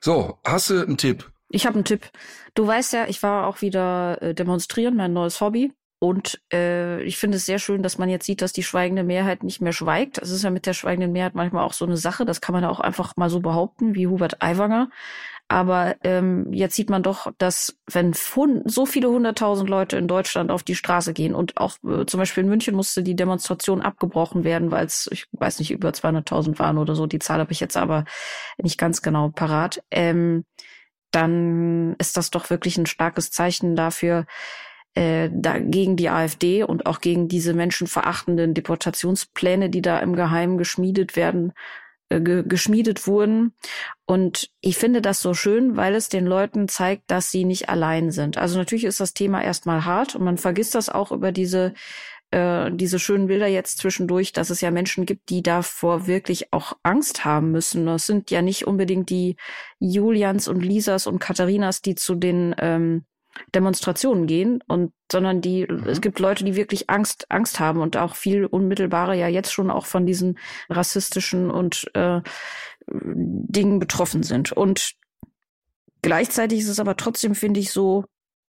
So, 0.00 0.38
hast 0.46 0.70
du 0.70 0.80
einen 0.80 0.96
Tipp? 0.96 1.30
Ich 1.50 1.66
habe 1.66 1.74
einen 1.74 1.84
Tipp. 1.84 2.10
Du 2.54 2.66
weißt 2.66 2.94
ja, 2.94 3.06
ich 3.06 3.22
war 3.22 3.46
auch 3.46 3.60
wieder 3.60 4.22
äh, 4.22 4.34
demonstrieren, 4.34 4.96
mein 4.96 5.12
neues 5.12 5.42
Hobby. 5.42 5.74
Und 6.02 6.40
äh, 6.50 7.02
ich 7.02 7.18
finde 7.18 7.36
es 7.36 7.44
sehr 7.44 7.58
schön, 7.58 7.82
dass 7.82 7.98
man 7.98 8.08
jetzt 8.08 8.24
sieht, 8.24 8.40
dass 8.40 8.54
die 8.54 8.62
schweigende 8.62 9.04
Mehrheit 9.04 9.42
nicht 9.42 9.60
mehr 9.60 9.74
schweigt. 9.74 10.16
Es 10.16 10.30
ist 10.30 10.42
ja 10.42 10.50
mit 10.50 10.64
der 10.64 10.72
schweigenden 10.72 11.12
Mehrheit 11.12 11.34
manchmal 11.34 11.62
auch 11.62 11.74
so 11.74 11.84
eine 11.84 11.98
Sache. 11.98 12.24
Das 12.24 12.40
kann 12.40 12.54
man 12.54 12.62
ja 12.62 12.70
auch 12.70 12.80
einfach 12.80 13.16
mal 13.16 13.28
so 13.28 13.40
behaupten, 13.40 13.94
wie 13.94 14.06
Hubert 14.06 14.42
Aiwanger. 14.42 14.88
Aber 15.46 15.96
ähm, 16.02 16.50
jetzt 16.52 16.74
sieht 16.74 16.88
man 16.88 17.02
doch, 17.02 17.30
dass 17.36 17.76
wenn 17.90 18.14
so 18.14 18.86
viele 18.86 19.10
hunderttausend 19.10 19.68
Leute 19.68 19.98
in 19.98 20.08
Deutschland 20.08 20.50
auf 20.50 20.62
die 20.62 20.74
Straße 20.74 21.12
gehen 21.12 21.34
und 21.34 21.58
auch 21.58 21.76
äh, 21.84 22.06
zum 22.06 22.18
Beispiel 22.18 22.44
in 22.44 22.48
München 22.48 22.74
musste 22.74 23.02
die 23.02 23.16
Demonstration 23.16 23.82
abgebrochen 23.82 24.42
werden, 24.44 24.70
weil 24.70 24.86
es, 24.86 25.06
ich 25.12 25.26
weiß 25.32 25.58
nicht, 25.58 25.70
über 25.70 25.90
200.000 25.90 26.58
waren 26.60 26.78
oder 26.78 26.94
so. 26.94 27.06
Die 27.06 27.18
Zahl 27.18 27.40
habe 27.40 27.52
ich 27.52 27.60
jetzt 27.60 27.76
aber 27.76 28.06
nicht 28.56 28.78
ganz 28.78 29.02
genau 29.02 29.28
parat. 29.28 29.82
Ähm, 29.90 30.44
dann 31.10 31.96
ist 31.98 32.16
das 32.16 32.30
doch 32.30 32.48
wirklich 32.48 32.78
ein 32.78 32.86
starkes 32.86 33.30
Zeichen 33.30 33.76
dafür, 33.76 34.26
äh, 34.94 35.30
da, 35.32 35.58
gegen 35.58 35.96
die 35.96 36.08
AfD 36.08 36.64
und 36.64 36.86
auch 36.86 37.00
gegen 37.00 37.28
diese 37.28 37.54
menschenverachtenden 37.54 38.54
Deportationspläne, 38.54 39.70
die 39.70 39.82
da 39.82 39.98
im 40.00 40.16
Geheimen 40.16 40.58
geschmiedet 40.58 41.16
werden, 41.16 41.52
äh, 42.08 42.20
ge 42.20 42.42
geschmiedet 42.46 43.06
wurden. 43.06 43.54
Und 44.06 44.50
ich 44.60 44.76
finde 44.76 45.00
das 45.00 45.22
so 45.22 45.34
schön, 45.34 45.76
weil 45.76 45.94
es 45.94 46.08
den 46.08 46.26
Leuten 46.26 46.68
zeigt, 46.68 47.10
dass 47.10 47.30
sie 47.30 47.44
nicht 47.44 47.68
allein 47.68 48.10
sind. 48.10 48.36
Also 48.36 48.58
natürlich 48.58 48.84
ist 48.84 49.00
das 49.00 49.14
Thema 49.14 49.42
erstmal 49.42 49.84
hart 49.84 50.16
und 50.16 50.24
man 50.24 50.38
vergisst 50.38 50.74
das 50.74 50.88
auch 50.88 51.12
über 51.12 51.30
diese 51.32 51.72
äh, 52.32 52.70
diese 52.72 52.98
schönen 52.98 53.26
Bilder 53.26 53.46
jetzt 53.48 53.78
zwischendurch, 53.78 54.32
dass 54.32 54.50
es 54.50 54.60
ja 54.60 54.70
Menschen 54.70 55.06
gibt, 55.06 55.30
die 55.30 55.42
davor 55.42 56.06
wirklich 56.06 56.52
auch 56.52 56.74
Angst 56.82 57.24
haben 57.24 57.50
müssen. 57.50 57.86
Das 57.86 58.06
sind 58.06 58.30
ja 58.30 58.42
nicht 58.42 58.66
unbedingt 58.66 59.10
die 59.10 59.36
Julians 59.80 60.46
und 60.48 60.60
Lisas 60.62 61.06
und 61.06 61.18
Katharinas, 61.18 61.82
die 61.82 61.96
zu 61.96 62.14
den 62.14 62.54
ähm, 62.58 63.04
Demonstrationen 63.54 64.26
gehen 64.26 64.62
und 64.66 64.92
sondern 65.10 65.40
die 65.40 65.62
es 65.62 66.00
gibt 66.00 66.18
Leute, 66.18 66.44
die 66.44 66.56
wirklich 66.56 66.90
Angst 66.90 67.26
Angst 67.30 67.60
haben 67.60 67.80
und 67.80 67.96
auch 67.96 68.14
viel 68.14 68.44
unmittelbarer 68.44 69.14
ja 69.14 69.28
jetzt 69.28 69.52
schon 69.52 69.70
auch 69.70 69.86
von 69.86 70.06
diesen 70.06 70.38
rassistischen 70.68 71.50
und 71.50 71.90
äh, 71.94 72.20
Dingen 72.86 73.78
betroffen 73.78 74.22
sind. 74.22 74.52
Und 74.52 74.94
gleichzeitig 76.02 76.60
ist 76.60 76.68
es 76.68 76.80
aber 76.80 76.96
trotzdem 76.96 77.34
finde 77.34 77.60
ich 77.60 77.70
so 77.70 78.04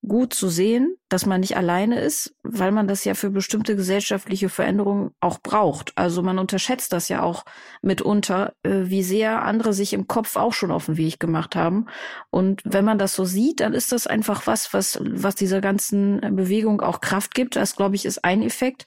gut 0.06 0.34
zu 0.34 0.50
sehen, 0.50 0.98
dass 1.08 1.26
man 1.26 1.42
nicht 1.42 1.56
alleine 1.56 2.00
ist, 2.00 2.36
weil 2.44 2.72
man 2.72 2.88
das 2.88 3.06
ja 3.06 3.14
für 3.14 3.30
bestimmte 3.30 3.76
gesellschaftliche 3.76 4.50
Veränderungen 4.50 5.12
auch 5.20 5.40
braucht. 5.40 5.94
Also 5.96 6.22
man 6.22 6.40
unterschätzt 6.40 6.92
das 6.92 7.08
ja 7.08 7.22
auch 7.22 7.46
mitunter, 7.82 8.54
äh, 8.64 8.86
wie 8.86 9.04
sehr 9.04 9.44
andere 9.44 9.74
sich 9.74 9.94
im 9.94 10.08
Kopf 10.08 10.36
auch 10.36 10.54
schon 10.54 10.72
auf 10.72 10.88
den 10.88 10.98
Weg 10.98 11.20
gemacht 11.20 11.56
haben. 11.56 11.86
Und 12.32 12.62
wenn 12.66 12.84
man 12.84 12.98
das 12.98 13.14
so 13.16 13.24
sieht, 13.26 13.60
dann 13.60 13.74
ist 13.74 13.92
das 13.92 14.08
einfach 14.08 14.46
was, 14.48 14.74
was, 14.74 15.00
was 15.04 15.36
dieser 15.36 15.62
ganzen 15.62 16.20
Bewegung 16.36 16.82
auch 16.82 17.00
Kraft 17.00 17.34
gibt. 17.34 17.56
Das, 17.56 17.76
glaube 17.76 17.96
ich, 17.96 18.06
ist 18.06 18.26
ein 18.26 18.42
Effekt. 18.42 18.86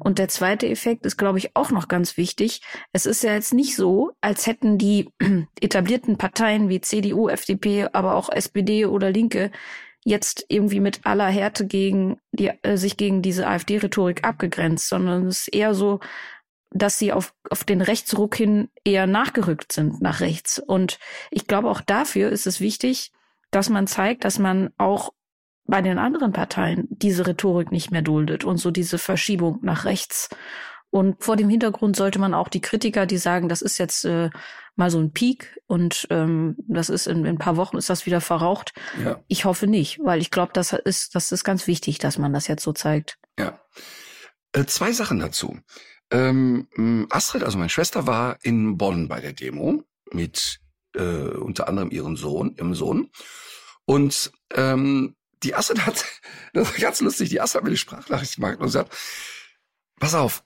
Und 0.00 0.18
der 0.18 0.28
zweite 0.28 0.68
Effekt 0.68 1.06
ist, 1.06 1.16
glaube 1.16 1.38
ich, 1.38 1.56
auch 1.56 1.70
noch 1.70 1.88
ganz 1.88 2.16
wichtig. 2.16 2.60
Es 2.92 3.06
ist 3.06 3.22
ja 3.22 3.32
jetzt 3.32 3.54
nicht 3.54 3.76
so, 3.76 4.10
als 4.20 4.46
hätten 4.46 4.76
die 4.76 5.08
etablierten 5.60 6.18
Parteien 6.18 6.68
wie 6.68 6.80
CDU, 6.80 7.28
FDP, 7.28 7.86
aber 7.92 8.16
auch 8.16 8.28
SPD 8.28 8.84
oder 8.84 9.10
Linke 9.10 9.50
jetzt 10.08 10.46
irgendwie 10.48 10.80
mit 10.80 11.04
aller 11.04 11.26
Härte 11.26 11.66
gegen 11.66 12.18
die, 12.32 12.50
äh, 12.62 12.76
sich 12.76 12.96
gegen 12.96 13.20
diese 13.20 13.46
AfD-Rhetorik 13.46 14.24
abgegrenzt, 14.24 14.88
sondern 14.88 15.26
es 15.26 15.42
ist 15.42 15.54
eher 15.54 15.74
so, 15.74 16.00
dass 16.70 16.98
sie 16.98 17.12
auf, 17.12 17.34
auf 17.50 17.64
den 17.64 17.82
Rechtsruck 17.82 18.34
hin 18.34 18.70
eher 18.84 19.06
nachgerückt 19.06 19.72
sind 19.72 20.00
nach 20.00 20.20
rechts. 20.20 20.58
Und 20.58 20.98
ich 21.30 21.46
glaube, 21.46 21.68
auch 21.68 21.82
dafür 21.82 22.30
ist 22.30 22.46
es 22.46 22.60
wichtig, 22.60 23.12
dass 23.50 23.68
man 23.68 23.86
zeigt, 23.86 24.24
dass 24.24 24.38
man 24.38 24.70
auch 24.78 25.12
bei 25.64 25.82
den 25.82 25.98
anderen 25.98 26.32
Parteien 26.32 26.86
diese 26.90 27.26
Rhetorik 27.26 27.70
nicht 27.70 27.90
mehr 27.90 28.02
duldet 28.02 28.44
und 28.44 28.56
so 28.56 28.70
diese 28.70 28.96
Verschiebung 28.96 29.58
nach 29.62 29.84
rechts. 29.84 30.30
Und 30.90 31.22
vor 31.22 31.36
dem 31.36 31.50
Hintergrund 31.50 31.96
sollte 31.96 32.18
man 32.18 32.32
auch 32.32 32.48
die 32.48 32.62
Kritiker, 32.62 33.04
die 33.04 33.18
sagen, 33.18 33.50
das 33.50 33.60
ist 33.60 33.76
jetzt 33.76 34.06
äh, 34.06 34.30
mal 34.78 34.90
so 34.90 34.98
ein 34.98 35.12
Peak 35.12 35.60
und 35.66 36.06
ähm, 36.10 36.56
das 36.68 36.88
ist 36.88 37.06
in, 37.06 37.18
in 37.18 37.26
ein 37.26 37.38
paar 37.38 37.56
Wochen 37.56 37.76
ist 37.76 37.90
das 37.90 38.06
wieder 38.06 38.20
verraucht. 38.20 38.72
Ja. 39.02 39.22
Ich 39.26 39.44
hoffe 39.44 39.66
nicht, 39.66 39.98
weil 40.02 40.20
ich 40.20 40.30
glaube, 40.30 40.52
das 40.54 40.72
ist, 40.72 41.14
das 41.14 41.32
ist 41.32 41.44
ganz 41.44 41.66
wichtig, 41.66 41.98
dass 41.98 42.16
man 42.16 42.32
das 42.32 42.46
jetzt 42.46 42.62
so 42.62 42.72
zeigt. 42.72 43.18
Ja. 43.38 43.60
Äh, 44.52 44.64
zwei 44.66 44.92
Sachen 44.92 45.18
dazu. 45.18 45.58
Ähm, 46.10 47.06
Astrid, 47.10 47.42
also 47.42 47.58
meine 47.58 47.68
Schwester, 47.68 48.06
war 48.06 48.38
in 48.42 48.78
Bonn 48.78 49.08
bei 49.08 49.20
der 49.20 49.32
Demo 49.32 49.82
mit 50.12 50.60
äh, 50.94 51.02
unter 51.02 51.68
anderem 51.68 51.90
ihrem 51.90 52.16
Sohn, 52.16 52.54
ihrem 52.56 52.74
Sohn. 52.74 53.10
Und 53.84 54.32
ähm, 54.54 55.16
die 55.42 55.54
Astrid 55.54 55.84
hat, 55.86 56.04
das 56.52 56.72
war 56.72 56.78
ganz 56.78 57.00
lustig, 57.00 57.30
die 57.30 57.40
Astrid 57.40 57.58
hat 57.58 57.64
mir 57.64 57.70
eine 57.70 57.76
Sprachnachricht 57.76 58.36
gemacht 58.36 58.60
und 58.60 58.68
sagt, 58.68 58.96
pass 59.98 60.14
auf, 60.14 60.44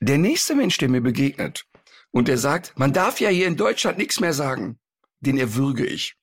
der 0.00 0.18
nächste 0.18 0.54
Mensch, 0.54 0.78
der 0.78 0.88
mir 0.88 1.00
begegnet 1.00 1.64
und 2.12 2.28
der 2.28 2.38
sagt, 2.38 2.78
man 2.78 2.92
darf 2.92 3.20
ja 3.20 3.28
hier 3.30 3.46
in 3.46 3.56
Deutschland 3.56 3.98
nichts 3.98 4.20
mehr 4.20 4.34
sagen, 4.34 4.78
den 5.20 5.38
erwürge 5.38 5.84
ich. 5.84 6.14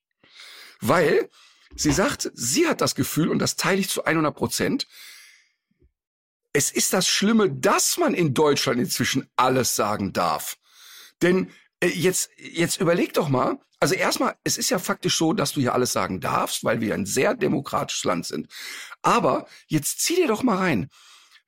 Weil 0.80 1.30
sie 1.76 1.92
sagt, 1.92 2.32
sie 2.34 2.68
hat 2.68 2.80
das 2.80 2.96
Gefühl, 2.96 3.30
und 3.30 3.40
das 3.40 3.58
teile 3.58 3.82
ich 3.82 3.90
zu 3.90 4.06
100 4.06 4.36
Prozent, 4.36 4.88
es 6.54 6.72
ist 6.72 6.94
das 6.94 7.08
Schlimme, 7.08 7.52
dass 7.52 7.98
man 7.98 8.14
in 8.14 8.34
Deutschland 8.34 8.80
inzwischen 8.80 9.30
alles 9.36 9.76
sagen 9.76 10.14
darf. 10.14 10.58
Denn 11.22 11.52
äh, 11.80 11.88
jetzt, 11.88 12.32
jetzt 12.38 12.80
überleg 12.80 13.14
doch 13.14 13.30
mal, 13.30 13.60
also 13.80 13.96
erstmal, 13.96 14.36
es 14.44 14.58
ist 14.58 14.70
ja 14.70 14.80
faktisch 14.80 15.18
so, 15.18 15.34
dass 15.34 15.54
du 15.54 15.62
hier 15.62 15.74
alles 15.74 15.94
sagen 15.94 16.20
darfst, 16.20 16.64
weil 16.64 16.82
wir 16.82 16.94
ein 16.94 17.06
sehr 17.06 17.34
demokratisches 17.34 18.04
Land 18.04 18.26
sind. 18.26 18.52
Aber 19.02 19.48
jetzt 19.68 20.02
zieh 20.02 20.16
dir 20.16 20.28
doch 20.28 20.44
mal 20.44 20.58
rein. 20.58 20.90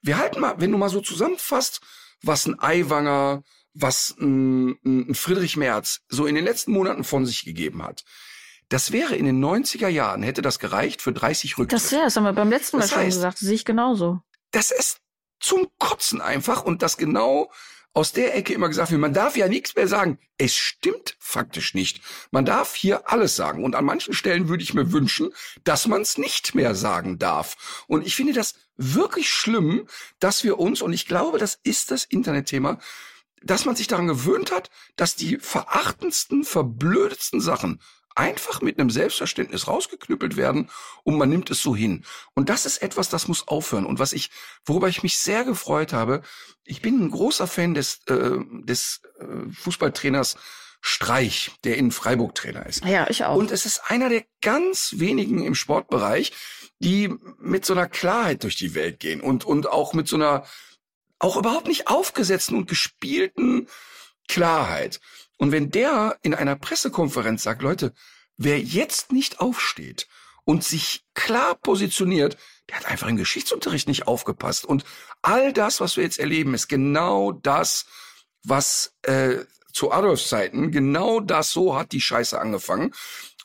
Wir 0.01 0.17
halten 0.17 0.39
mal, 0.39 0.59
wenn 0.59 0.71
du 0.71 0.77
mal 0.77 0.89
so 0.89 1.01
zusammenfasst, 1.01 1.81
was 2.21 2.45
ein 2.45 2.59
Aiwanger, 2.59 3.43
was 3.73 4.15
ein, 4.19 4.77
ein 4.83 5.15
Friedrich 5.15 5.57
Merz 5.57 6.01
so 6.09 6.25
in 6.25 6.35
den 6.35 6.43
letzten 6.45 6.71
Monaten 6.73 7.03
von 7.03 7.25
sich 7.25 7.45
gegeben 7.45 7.83
hat. 7.83 8.03
Das 8.69 8.91
wäre 8.91 9.15
in 9.15 9.25
den 9.25 9.43
90er 9.43 9.87
Jahren, 9.89 10.23
hätte 10.23 10.41
das 10.41 10.59
gereicht 10.59 11.01
für 11.01 11.11
30 11.11 11.57
Rücktritte. 11.57 11.81
Das, 11.83 11.91
ja, 11.91 12.03
das 12.03 12.15
haben 12.15 12.23
wir 12.23 12.33
beim 12.33 12.49
letzten 12.49 12.77
Mal 12.77 12.81
Das 12.83 12.91
schon 12.91 12.99
heißt- 13.01 13.05
gesagt, 13.05 13.33
das 13.41 13.47
sehe 13.47 13.55
ich 13.55 13.65
genauso. 13.65 14.21
das 14.51 14.71
ist 14.71 14.99
zum 15.39 15.67
Kotzen 15.79 16.21
einfach 16.21 16.63
und 16.63 16.81
das 16.81 16.97
genau 16.97 17.51
aus 17.93 18.13
der 18.13 18.35
Ecke 18.37 18.53
immer 18.53 18.69
gesagt 18.69 18.91
wird, 18.91 19.01
man 19.01 19.13
darf 19.13 19.35
ja 19.35 19.49
nichts 19.49 19.75
mehr 19.75 19.87
sagen. 19.87 20.17
Es 20.37 20.55
stimmt 20.55 21.17
faktisch 21.19 21.73
nicht. 21.73 21.99
Man 22.31 22.45
darf 22.45 22.73
hier 22.75 23.09
alles 23.11 23.35
sagen. 23.35 23.65
Und 23.65 23.75
an 23.75 23.83
manchen 23.83 24.13
Stellen 24.13 24.47
würde 24.47 24.63
ich 24.63 24.73
mir 24.73 24.93
wünschen, 24.93 25.33
dass 25.65 25.87
man 25.87 26.01
es 26.01 26.17
nicht 26.17 26.55
mehr 26.55 26.73
sagen 26.73 27.19
darf. 27.19 27.83
Und 27.87 28.07
ich 28.07 28.15
finde 28.15 28.31
das 28.31 28.55
wirklich 28.77 29.29
schlimm, 29.29 29.87
dass 30.19 30.45
wir 30.45 30.57
uns, 30.57 30.81
und 30.81 30.93
ich 30.93 31.05
glaube, 31.05 31.37
das 31.37 31.59
ist 31.63 31.91
das 31.91 32.05
Internetthema, 32.05 32.79
dass 33.43 33.65
man 33.65 33.75
sich 33.75 33.87
daran 33.87 34.07
gewöhnt 34.07 34.51
hat, 34.51 34.69
dass 34.95 35.15
die 35.15 35.37
verachtendsten, 35.37 36.43
verblödetsten 36.43 37.41
Sachen 37.41 37.81
einfach 38.15 38.61
mit 38.61 38.79
einem 38.79 38.89
Selbstverständnis 38.89 39.67
rausgeknüppelt 39.67 40.35
werden 40.35 40.69
und 41.03 41.17
man 41.17 41.29
nimmt 41.29 41.49
es 41.49 41.61
so 41.61 41.75
hin. 41.75 42.03
Und 42.33 42.49
das 42.49 42.65
ist 42.65 42.81
etwas, 42.81 43.09
das 43.09 43.27
muss 43.27 43.47
aufhören. 43.47 43.85
Und 43.85 43.99
was 43.99 44.13
ich, 44.13 44.31
worüber 44.65 44.89
ich 44.89 45.03
mich 45.03 45.17
sehr 45.17 45.43
gefreut 45.43 45.93
habe, 45.93 46.21
ich 46.63 46.81
bin 46.81 46.99
ein 46.99 47.11
großer 47.11 47.47
Fan 47.47 47.73
des, 47.73 48.01
äh, 48.07 48.37
des 48.63 49.01
äh, 49.19 49.51
Fußballtrainers 49.53 50.35
Streich, 50.83 51.51
der 51.63 51.77
in 51.77 51.91
Freiburg 51.91 52.33
Trainer 52.33 52.65
ist. 52.65 52.83
Ja, 52.83 53.07
ich 53.07 53.23
auch. 53.23 53.35
Und 53.35 53.51
es 53.51 53.67
ist 53.67 53.83
einer 53.87 54.09
der 54.09 54.23
ganz 54.41 54.95
wenigen 54.97 55.43
im 55.43 55.53
Sportbereich, 55.53 56.33
die 56.79 57.13
mit 57.39 57.65
so 57.65 57.73
einer 57.73 57.87
Klarheit 57.87 58.43
durch 58.43 58.55
die 58.55 58.73
Welt 58.73 58.99
gehen 58.99 59.21
und, 59.21 59.45
und 59.45 59.67
auch 59.67 59.93
mit 59.93 60.07
so 60.07 60.15
einer, 60.15 60.43
auch 61.21 61.37
überhaupt 61.37 61.67
nicht 61.67 61.87
aufgesetzten 61.87 62.55
und 62.55 62.67
gespielten 62.67 63.67
Klarheit. 64.27 64.99
Und 65.37 65.51
wenn 65.51 65.71
der 65.71 66.17
in 66.21 66.33
einer 66.33 66.55
Pressekonferenz 66.55 67.43
sagt, 67.43 67.61
Leute, 67.61 67.93
wer 68.37 68.59
jetzt 68.59 69.11
nicht 69.11 69.39
aufsteht 69.39 70.07
und 70.45 70.63
sich 70.63 71.03
klar 71.13 71.55
positioniert, 71.55 72.37
der 72.69 72.77
hat 72.77 72.85
einfach 72.85 73.07
im 73.07 73.17
Geschichtsunterricht 73.17 73.87
nicht 73.87 74.07
aufgepasst. 74.07 74.65
Und 74.65 74.83
all 75.21 75.53
das, 75.53 75.79
was 75.79 75.95
wir 75.95 76.03
jetzt 76.03 76.19
erleben, 76.19 76.53
ist 76.53 76.67
genau 76.67 77.31
das, 77.31 77.85
was 78.43 78.95
äh, 79.03 79.45
zu 79.73 79.91
Adolfs 79.91 80.29
Zeiten, 80.29 80.71
genau 80.71 81.19
das 81.19 81.51
so 81.51 81.75
hat 81.75 81.91
die 81.91 82.01
Scheiße 82.01 82.39
angefangen. 82.39 82.93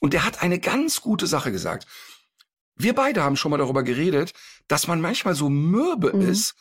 Und 0.00 0.12
der 0.12 0.24
hat 0.24 0.42
eine 0.42 0.58
ganz 0.58 1.00
gute 1.00 1.26
Sache 1.26 1.52
gesagt. 1.52 1.86
Wir 2.74 2.94
beide 2.94 3.22
haben 3.22 3.36
schon 3.36 3.50
mal 3.50 3.58
darüber 3.58 3.82
geredet, 3.82 4.32
dass 4.68 4.86
man 4.86 5.00
manchmal 5.00 5.34
so 5.34 5.48
mürbe 5.48 6.14
mhm. 6.14 6.28
ist, 6.28 6.54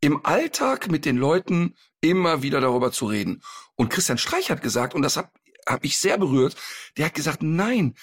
im 0.00 0.24
Alltag 0.24 0.90
mit 0.90 1.04
den 1.04 1.16
Leuten 1.16 1.74
immer 2.00 2.42
wieder 2.42 2.60
darüber 2.60 2.92
zu 2.92 3.06
reden. 3.06 3.42
Und 3.76 3.90
Christian 3.90 4.18
Streich 4.18 4.50
hat 4.50 4.62
gesagt, 4.62 4.94
und 4.94 5.02
das 5.02 5.16
hat, 5.16 5.30
hat 5.66 5.82
mich 5.82 5.98
sehr 5.98 6.18
berührt, 6.18 6.56
der 6.96 7.06
hat 7.06 7.14
gesagt, 7.14 7.42
nein, 7.42 7.94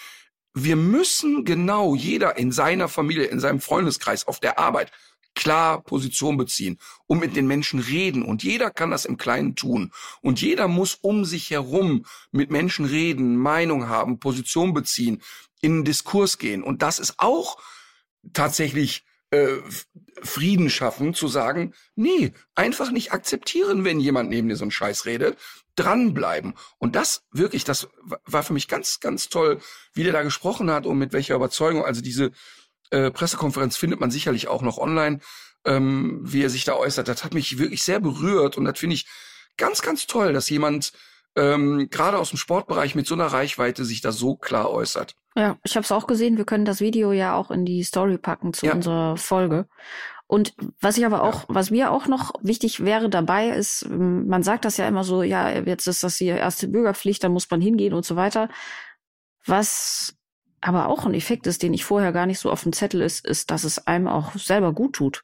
wir 0.53 0.75
müssen 0.75 1.45
genau 1.45 1.95
jeder 1.95 2.37
in 2.37 2.51
seiner 2.51 2.87
Familie, 2.87 3.25
in 3.25 3.39
seinem 3.39 3.59
Freundeskreis, 3.59 4.27
auf 4.27 4.39
der 4.39 4.59
Arbeit 4.59 4.91
klar 5.35 5.83
Position 5.83 6.35
beziehen 6.35 6.79
und 7.05 7.19
mit 7.19 7.35
den 7.35 7.45
Menschen 7.45 7.79
reden. 7.79 8.23
Und 8.23 8.43
jeder 8.43 8.71
kann 8.71 8.89
das 8.89 9.05
im 9.05 9.17
Kleinen 9.17 9.55
tun. 9.55 9.91
Und 10.21 10.41
jeder 10.41 10.67
muss 10.67 10.95
um 10.95 11.25
sich 11.25 11.51
herum 11.51 12.05
mit 12.31 12.49
Menschen 12.49 12.85
reden, 12.85 13.37
Meinung 13.37 13.87
haben, 13.87 14.19
Position 14.19 14.73
beziehen, 14.73 15.21
in 15.61 15.73
einen 15.73 15.83
Diskurs 15.85 16.39
gehen. 16.39 16.63
Und 16.63 16.81
das 16.81 16.97
ist 16.97 17.15
auch 17.17 17.57
tatsächlich 18.33 19.05
äh, 19.31 19.57
Frieden 20.23 20.69
schaffen, 20.69 21.13
zu 21.13 21.27
sagen, 21.27 21.73
nee, 21.95 22.33
einfach 22.55 22.91
nicht 22.91 23.11
akzeptieren, 23.11 23.83
wenn 23.83 23.99
jemand 23.99 24.29
neben 24.29 24.49
dir 24.49 24.55
so 24.55 24.63
einen 24.63 24.71
Scheiß 24.71 25.05
redet, 25.05 25.37
dranbleiben. 25.75 26.55
Und 26.77 26.95
das 26.95 27.23
wirklich, 27.31 27.63
das 27.63 27.87
war 28.25 28.43
für 28.43 28.53
mich 28.53 28.67
ganz, 28.67 28.99
ganz 28.99 29.29
toll, 29.29 29.59
wie 29.93 30.03
der 30.03 30.13
da 30.13 30.23
gesprochen 30.23 30.71
hat 30.71 30.85
und 30.85 30.97
mit 30.97 31.13
welcher 31.13 31.35
Überzeugung. 31.35 31.85
Also 31.85 32.01
diese 32.01 32.31
äh, 32.89 33.11
Pressekonferenz 33.11 33.77
findet 33.77 33.99
man 33.99 34.11
sicherlich 34.11 34.47
auch 34.47 34.61
noch 34.61 34.77
online, 34.77 35.19
ähm, 35.65 36.19
wie 36.23 36.43
er 36.43 36.49
sich 36.49 36.63
da 36.63 36.73
äußert. 36.73 37.07
Das 37.07 37.23
hat 37.23 37.33
mich 37.33 37.59
wirklich 37.59 37.83
sehr 37.83 37.99
berührt 37.99 38.57
und 38.57 38.65
das 38.65 38.79
finde 38.79 38.95
ich 38.95 39.07
ganz, 39.57 39.81
ganz 39.81 40.07
toll, 40.07 40.33
dass 40.33 40.49
jemand 40.49 40.93
ähm, 41.35 41.89
gerade 41.89 42.17
aus 42.17 42.29
dem 42.29 42.37
Sportbereich 42.37 42.95
mit 42.95 43.05
so 43.05 43.13
einer 43.13 43.27
Reichweite 43.27 43.85
sich 43.85 44.01
da 44.01 44.11
so 44.11 44.35
klar 44.35 44.71
äußert. 44.71 45.15
Ja, 45.37 45.55
ich 45.63 45.75
habe 45.75 45.83
es 45.83 45.91
auch 45.91 46.07
gesehen. 46.07 46.37
Wir 46.37 46.45
können 46.45 46.65
das 46.65 46.81
Video 46.81 47.11
ja 47.11 47.35
auch 47.35 47.51
in 47.51 47.63
die 47.63 47.83
Story 47.83 48.17
packen 48.17 48.53
zu 48.53 48.65
ja. 48.65 48.73
unserer 48.73 49.17
Folge. 49.17 49.67
Und 50.25 50.55
was 50.81 50.97
ich 50.97 51.05
aber 51.05 51.21
auch, 51.21 51.45
was 51.47 51.69
mir 51.69 51.91
auch 51.91 52.07
noch 52.07 52.33
wichtig 52.41 52.83
wäre 52.83 53.07
dabei, 53.07 53.49
ist, 53.49 53.83
ähm, 53.83 54.27
man 54.27 54.41
sagt 54.41 54.65
das 54.65 54.77
ja 54.77 54.87
immer 54.87 55.03
so, 55.03 55.21
ja, 55.21 55.51
jetzt 55.59 55.85
ist 55.85 56.03
das 56.03 56.17
die 56.17 56.25
erste 56.25 56.67
Bürgerpflicht, 56.67 57.23
da 57.23 57.29
muss 57.29 57.49
man 57.51 57.61
hingehen 57.61 57.93
und 57.93 58.03
so 58.03 58.15
weiter. 58.15 58.49
Was 59.45 60.15
aber 60.59 60.87
auch 60.87 61.05
ein 61.05 61.13
Effekt 61.13 61.45
ist, 61.45 61.61
den 61.61 61.75
ich 61.75 61.85
vorher 61.85 62.11
gar 62.11 62.25
nicht 62.25 62.39
so 62.39 62.51
auf 62.51 62.63
dem 62.63 62.73
Zettel 62.73 63.01
ist, 63.01 63.23
ist, 63.23 63.51
dass 63.51 63.63
es 63.63 63.85
einem 63.85 64.07
auch 64.07 64.33
selber 64.33 64.73
gut 64.73 64.93
tut. 64.93 65.23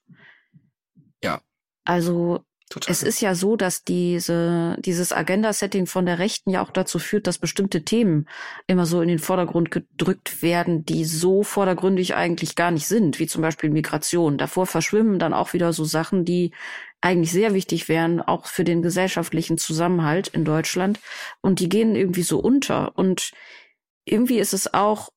Ja. 1.23 1.41
Also 1.85 2.45
Total. 2.73 2.91
Es 2.91 3.03
ist 3.03 3.21
ja 3.21 3.35
so, 3.35 3.55
dass 3.55 3.83
diese, 3.83 4.77
dieses 4.79 5.13
Agenda-Setting 5.13 5.85
von 5.85 6.07
der 6.07 6.17
Rechten 6.17 6.49
ja 6.49 6.63
auch 6.63 6.71
dazu 6.71 6.97
führt, 6.97 7.27
dass 7.27 7.37
bestimmte 7.37 7.85
Themen 7.85 8.27
immer 8.65 8.87
so 8.87 8.99
in 9.01 9.09
den 9.09 9.19
Vordergrund 9.19 9.69
gedrückt 9.69 10.41
werden, 10.41 10.83
die 10.83 11.05
so 11.05 11.43
vordergründig 11.43 12.15
eigentlich 12.15 12.55
gar 12.55 12.71
nicht 12.71 12.87
sind, 12.87 13.19
wie 13.19 13.27
zum 13.27 13.43
Beispiel 13.43 13.69
Migration. 13.69 14.39
Davor 14.39 14.65
verschwimmen 14.65 15.19
dann 15.19 15.35
auch 15.35 15.53
wieder 15.53 15.71
so 15.71 15.85
Sachen, 15.85 16.25
die 16.25 16.51
eigentlich 16.99 17.31
sehr 17.31 17.53
wichtig 17.53 17.89
wären, 17.89 18.21
auch 18.21 18.47
für 18.47 18.63
den 18.63 18.81
gesellschaftlichen 18.81 19.59
Zusammenhalt 19.59 20.29
in 20.29 20.43
Deutschland. 20.43 20.99
Und 21.41 21.59
die 21.59 21.69
gehen 21.69 21.95
irgendwie 21.95 22.23
so 22.23 22.39
unter. 22.39 22.97
Und 22.97 23.33
irgendwie 24.03 24.39
ist 24.39 24.53
es 24.53 24.73
auch 24.73 25.09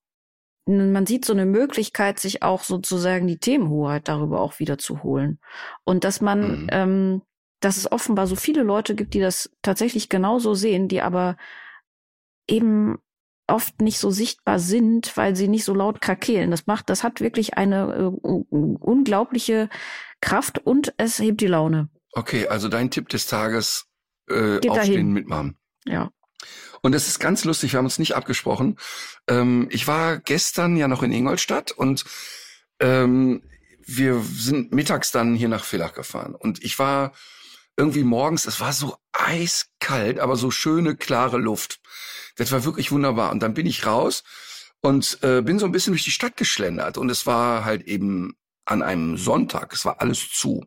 man 0.68 1.06
sieht 1.06 1.24
so 1.24 1.32
eine 1.32 1.46
Möglichkeit, 1.46 2.18
sich 2.18 2.42
auch 2.42 2.64
sozusagen 2.64 3.28
die 3.28 3.38
Themenhoheit 3.38 4.08
darüber 4.08 4.40
auch 4.40 4.58
wieder 4.58 4.78
zu 4.78 5.04
holen. 5.04 5.38
Und 5.84 6.02
dass 6.02 6.20
man 6.20 6.62
mhm. 6.62 6.66
ähm, 6.72 7.22
dass 7.60 7.76
es 7.76 7.90
offenbar 7.90 8.26
so 8.26 8.36
viele 8.36 8.62
Leute 8.62 8.94
gibt, 8.94 9.14
die 9.14 9.20
das 9.20 9.50
tatsächlich 9.62 10.08
genauso 10.08 10.54
sehen, 10.54 10.88
die 10.88 11.02
aber 11.02 11.36
eben 12.48 12.98
oft 13.48 13.80
nicht 13.80 13.98
so 13.98 14.10
sichtbar 14.10 14.58
sind, 14.58 15.16
weil 15.16 15.36
sie 15.36 15.48
nicht 15.48 15.64
so 15.64 15.74
laut 15.74 16.00
krakeelen. 16.00 16.50
Das 16.50 16.66
macht, 16.66 16.90
das 16.90 17.04
hat 17.04 17.20
wirklich 17.20 17.54
eine 17.54 17.92
äh, 17.94 18.28
unglaubliche 18.50 19.68
Kraft 20.20 20.58
und 20.58 20.94
es 20.96 21.18
hebt 21.18 21.40
die 21.40 21.46
Laune. 21.46 21.88
Okay, 22.12 22.48
also 22.48 22.68
dein 22.68 22.90
Tipp 22.90 23.08
des 23.08 23.26
Tages, 23.26 23.86
äh, 24.28 24.58
Geht 24.60 24.70
aufstehen, 24.70 24.92
dahin. 24.94 25.12
mitmachen. 25.12 25.58
Ja. 25.84 26.10
Und 26.82 26.94
es 26.94 27.08
ist 27.08 27.18
ganz 27.18 27.44
lustig, 27.44 27.72
wir 27.72 27.78
haben 27.78 27.86
uns 27.86 27.98
nicht 27.98 28.14
abgesprochen. 28.14 28.78
Ähm, 29.28 29.68
ich 29.70 29.86
war 29.86 30.18
gestern 30.18 30.76
ja 30.76 30.88
noch 30.88 31.02
in 31.02 31.12
Ingolstadt 31.12 31.72
und 31.72 32.04
ähm, 32.80 33.42
wir 33.86 34.20
sind 34.20 34.72
mittags 34.72 35.12
dann 35.12 35.34
hier 35.34 35.48
nach 35.48 35.64
Villach 35.64 35.94
gefahren. 35.94 36.34
Und 36.34 36.62
ich 36.64 36.78
war 36.78 37.12
irgendwie 37.76 38.04
morgens, 38.04 38.46
es 38.46 38.60
war 38.60 38.72
so 38.72 38.96
eiskalt, 39.12 40.18
aber 40.18 40.36
so 40.36 40.50
schöne, 40.50 40.96
klare 40.96 41.38
Luft. 41.38 41.80
Das 42.36 42.52
war 42.52 42.64
wirklich 42.64 42.92
wunderbar. 42.92 43.30
Und 43.32 43.42
dann 43.42 43.54
bin 43.54 43.66
ich 43.66 43.86
raus 43.86 44.24
und 44.80 45.18
äh, 45.22 45.42
bin 45.42 45.58
so 45.58 45.66
ein 45.66 45.72
bisschen 45.72 45.92
durch 45.92 46.04
die 46.04 46.10
Stadt 46.10 46.36
geschlendert. 46.36 46.98
Und 46.98 47.10
es 47.10 47.26
war 47.26 47.64
halt 47.64 47.82
eben 47.82 48.36
an 48.64 48.82
einem 48.82 49.16
Sonntag, 49.16 49.72
es 49.72 49.84
war 49.84 50.00
alles 50.00 50.30
zu. 50.30 50.64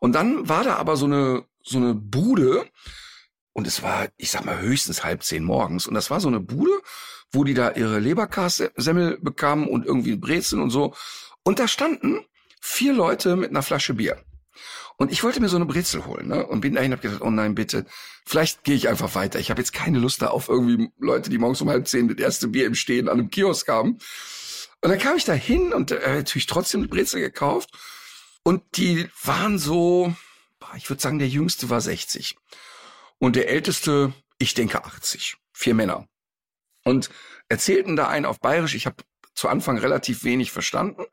Und 0.00 0.14
dann 0.14 0.48
war 0.48 0.64
da 0.64 0.76
aber 0.76 0.96
so 0.96 1.06
eine, 1.06 1.44
so 1.62 1.78
eine 1.78 1.94
Bude, 1.94 2.68
und 3.58 3.66
es 3.66 3.82
war, 3.82 4.06
ich 4.16 4.30
sag 4.30 4.44
mal, 4.44 4.60
höchstens 4.60 5.02
halb 5.02 5.24
zehn 5.24 5.42
morgens. 5.42 5.88
Und 5.88 5.94
das 5.94 6.12
war 6.12 6.20
so 6.20 6.28
eine 6.28 6.38
Bude, 6.38 6.80
wo 7.32 7.42
die 7.42 7.54
da 7.54 7.72
ihre 7.72 7.98
Leberkassemmel 7.98 9.18
bekamen 9.20 9.66
und 9.66 9.84
irgendwie 9.84 10.14
Brezeln 10.14 10.62
und 10.62 10.70
so. 10.70 10.94
Und 11.42 11.58
da 11.58 11.66
standen 11.66 12.24
vier 12.60 12.92
Leute 12.92 13.34
mit 13.34 13.50
einer 13.50 13.64
Flasche 13.64 13.94
Bier. 13.94 14.24
Und 14.96 15.12
ich 15.12 15.22
wollte 15.22 15.40
mir 15.40 15.48
so 15.48 15.56
eine 15.56 15.66
Brezel 15.66 16.06
holen, 16.06 16.28
ne? 16.28 16.46
Und 16.46 16.60
bin 16.60 16.74
dahin 16.74 16.92
hab 16.92 17.00
gedacht, 17.00 17.20
oh 17.20 17.30
nein, 17.30 17.54
bitte, 17.54 17.86
vielleicht 18.26 18.64
gehe 18.64 18.74
ich 18.74 18.88
einfach 18.88 19.14
weiter. 19.14 19.38
Ich 19.38 19.50
habe 19.50 19.60
jetzt 19.60 19.72
keine 19.72 19.98
Lust 19.98 20.22
da 20.22 20.28
auf 20.28 20.48
irgendwie 20.48 20.90
Leute, 20.98 21.30
die 21.30 21.38
morgens 21.38 21.60
um 21.60 21.68
halb 21.68 21.86
zehn 21.86 22.08
das 22.08 22.18
erste 22.18 22.48
Bier 22.48 22.66
im 22.66 22.74
Stehen 22.74 23.08
an 23.08 23.18
einem 23.18 23.30
Kiosk 23.30 23.68
haben. 23.68 23.98
Und 24.80 24.90
dann 24.90 24.98
kam 24.98 25.16
ich 25.16 25.24
da 25.24 25.32
hin 25.32 25.72
und 25.72 25.90
äh, 25.90 26.16
natürlich 26.16 26.46
trotzdem 26.46 26.80
eine 26.80 26.88
Brezel 26.88 27.20
gekauft. 27.20 27.70
Und 28.42 28.62
die 28.76 29.08
waren 29.22 29.58
so, 29.58 30.14
ich 30.76 30.88
würde 30.88 31.02
sagen, 31.02 31.18
der 31.18 31.28
jüngste 31.28 31.70
war 31.70 31.80
60. 31.80 32.36
Und 33.18 33.36
der 33.36 33.48
älteste, 33.48 34.12
ich 34.38 34.54
denke 34.54 34.84
80. 34.84 35.36
Vier 35.52 35.74
Männer. 35.74 36.08
Und 36.84 37.10
erzählten 37.48 37.96
da 37.96 38.08
einen 38.08 38.26
auf 38.26 38.40
Bayerisch. 38.40 38.74
Ich 38.74 38.86
habe 38.86 38.96
zu 39.34 39.48
Anfang 39.48 39.78
relativ 39.78 40.24
wenig 40.24 40.52
verstanden. 40.52 41.04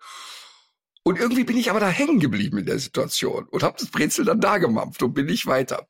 Und 1.08 1.20
irgendwie 1.20 1.44
bin 1.44 1.56
ich 1.56 1.70
aber 1.70 1.80
da 1.80 1.88
hängen 1.88 2.20
geblieben 2.20 2.58
in 2.58 2.66
der 2.66 2.80
Situation 2.80 3.46
und 3.52 3.62
habe 3.62 3.78
das 3.80 3.92
Brezel 3.92 4.26
dann 4.26 4.42
da 4.42 4.58
gemampft 4.58 5.04
und 5.04 5.14
bin 5.14 5.28
nicht 5.28 5.46
weiter. 5.46 5.88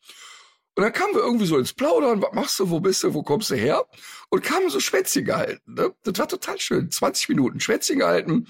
Und 0.76 0.84
dann 0.84 0.92
kamen 0.92 1.14
wir 1.14 1.22
irgendwie 1.22 1.46
so 1.46 1.58
ins 1.58 1.72
Plaudern, 1.72 2.22
was 2.22 2.34
machst 2.34 2.60
du, 2.60 2.70
wo 2.70 2.82
bist 2.82 3.02
du, 3.02 3.14
wo 3.14 3.24
kommst 3.24 3.50
du 3.50 3.56
her? 3.56 3.86
Und 4.28 4.44
kamen 4.44 4.70
so 4.70 4.82
Schwätzchen 4.82 5.24
gehalten. 5.24 5.74
Ne? 5.74 5.96
Das 6.04 6.20
war 6.20 6.28
total 6.28 6.60
schön. 6.60 6.92
20 6.92 7.30
Minuten 7.30 7.62
Schwätzchen 7.62 8.00
gehalten 8.00 8.48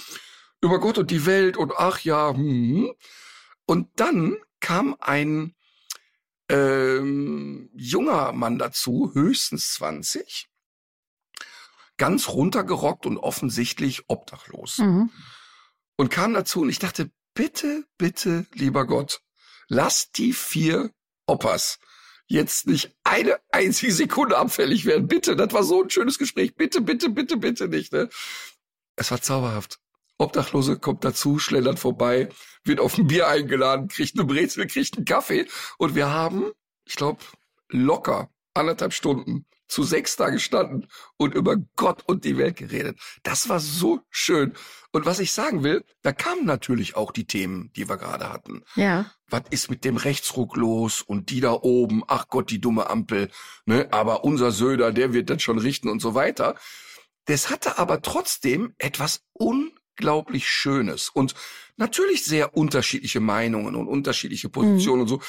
über 0.60 0.80
Gott 0.80 0.98
und 0.98 1.12
die 1.12 1.28
Welt 1.28 1.56
und 1.56 1.72
ach 1.78 2.00
ja. 2.00 2.34
Hm. 2.34 2.38
hm. 2.38 2.94
Und 3.68 3.90
dann 3.98 4.36
kam 4.60 4.96
ein 5.00 5.54
ähm, 6.50 7.70
junger 7.76 8.32
Mann 8.32 8.58
dazu, 8.58 9.12
höchstens 9.14 9.74
20, 9.74 10.50
ganz 11.98 12.28
runtergerockt 12.30 13.06
und 13.06 13.20
offensichtlich 13.20 14.06
obdachlos. 14.08 14.80
Mhm 14.80 15.12
und 15.98 16.10
kam 16.10 16.34
dazu 16.34 16.62
und 16.62 16.70
ich 16.70 16.80
dachte, 16.80 17.12
bitte, 17.34 17.86
bitte, 17.98 18.46
lieber 18.54 18.86
Gott, 18.86 19.22
lass 19.68 20.12
die 20.12 20.34
vier 20.34 20.92
Oppas 21.28 21.80
jetzt 22.28 22.68
nicht 22.68 22.96
eine 23.04 23.40
einzige 23.52 23.92
Sekunde 23.92 24.38
abfällig 24.38 24.86
werden. 24.86 25.08
Bitte, 25.08 25.36
das 25.36 25.54
war 25.54 25.64
so 25.64 25.84
ein 25.84 25.90
schönes 25.90 26.18
Gespräch. 26.18 26.56
Bitte, 26.56 26.82
bitte, 26.82 27.10
bitte, 27.10 27.38
bitte 27.38 27.68
nicht. 27.68 27.94
Ne? 27.94 28.10
Es 28.96 29.12
war 29.12 29.22
zauberhaft. 29.22 29.80
Obdachlose 30.18 30.80
kommt 30.80 31.04
dazu, 31.04 31.40
schlendert 31.40 31.78
vorbei, 31.78 32.30
wird 32.64 32.80
auf 32.80 32.98
ein 32.98 33.08
Bier 33.08 33.28
eingeladen, 33.28 33.90
kriegt 33.90 34.18
eine 34.18 34.26
Brezel, 34.26 34.66
kriegt 34.66 34.96
einen 34.96 35.06
Kaffee 35.06 35.46
und 35.78 35.94
wir 35.94 36.10
haben, 36.10 36.52
ich 36.86 36.96
glaube, 36.96 37.20
locker 37.68 38.30
anderthalb 38.54 38.94
Stunden 38.94 39.46
zu 39.68 39.84
sechs 39.84 40.16
da 40.16 40.30
gestanden 40.30 40.88
und 41.18 41.34
über 41.34 41.58
Gott 41.76 42.04
und 42.08 42.24
die 42.24 42.38
Welt 42.38 42.58
geredet. 42.58 43.00
Das 43.24 43.50
war 43.50 43.60
so 43.60 44.02
schön. 44.10 44.54
Und 44.92 45.06
was 45.06 45.20
ich 45.20 45.32
sagen 45.32 45.64
will, 45.64 45.84
da 46.04 46.14
kamen 46.14 46.46
natürlich 46.46 46.96
auch 46.96 47.12
die 47.12 47.26
Themen, 47.26 47.72
die 47.76 47.90
wir 47.90 47.98
gerade 47.98 48.32
hatten. 48.32 48.64
Ja. 48.76 49.12
Was 49.28 49.44
ist 49.50 49.70
mit 49.70 49.84
dem 49.84 49.98
Rechtsruck 49.98 50.56
los 50.56 51.02
und 51.02 51.30
die 51.32 51.42
da 51.42 51.52
oben, 51.52 52.04
ach 52.08 52.28
Gott, 52.30 52.50
die 52.52 52.62
dumme 52.62 52.90
Ampel, 52.90 53.30
ne, 53.66 53.88
aber 53.92 54.24
unser 54.24 54.52
Söder, 54.52 54.92
der 54.92 55.14
wird 55.14 55.30
das 55.30 55.42
schon 55.42 55.58
richten 55.58 55.90
und 55.90 56.02
so 56.02 56.14
weiter. 56.14 56.56
Das 57.26 57.50
hatte 57.50 57.80
aber 57.80 58.02
trotzdem 58.02 58.76
etwas 58.78 59.24
unglaublich 59.34 60.48
Schönes 60.48 61.10
und 61.10 61.34
natürlich 61.76 62.24
sehr 62.24 62.56
unterschiedliche 62.56 63.20
Meinungen 63.20 63.76
und 63.76 63.88
unterschiedliche 63.88 64.50
Positionen 64.50 64.98
mhm. 64.98 65.02
und 65.02 65.08
so. 65.08 65.22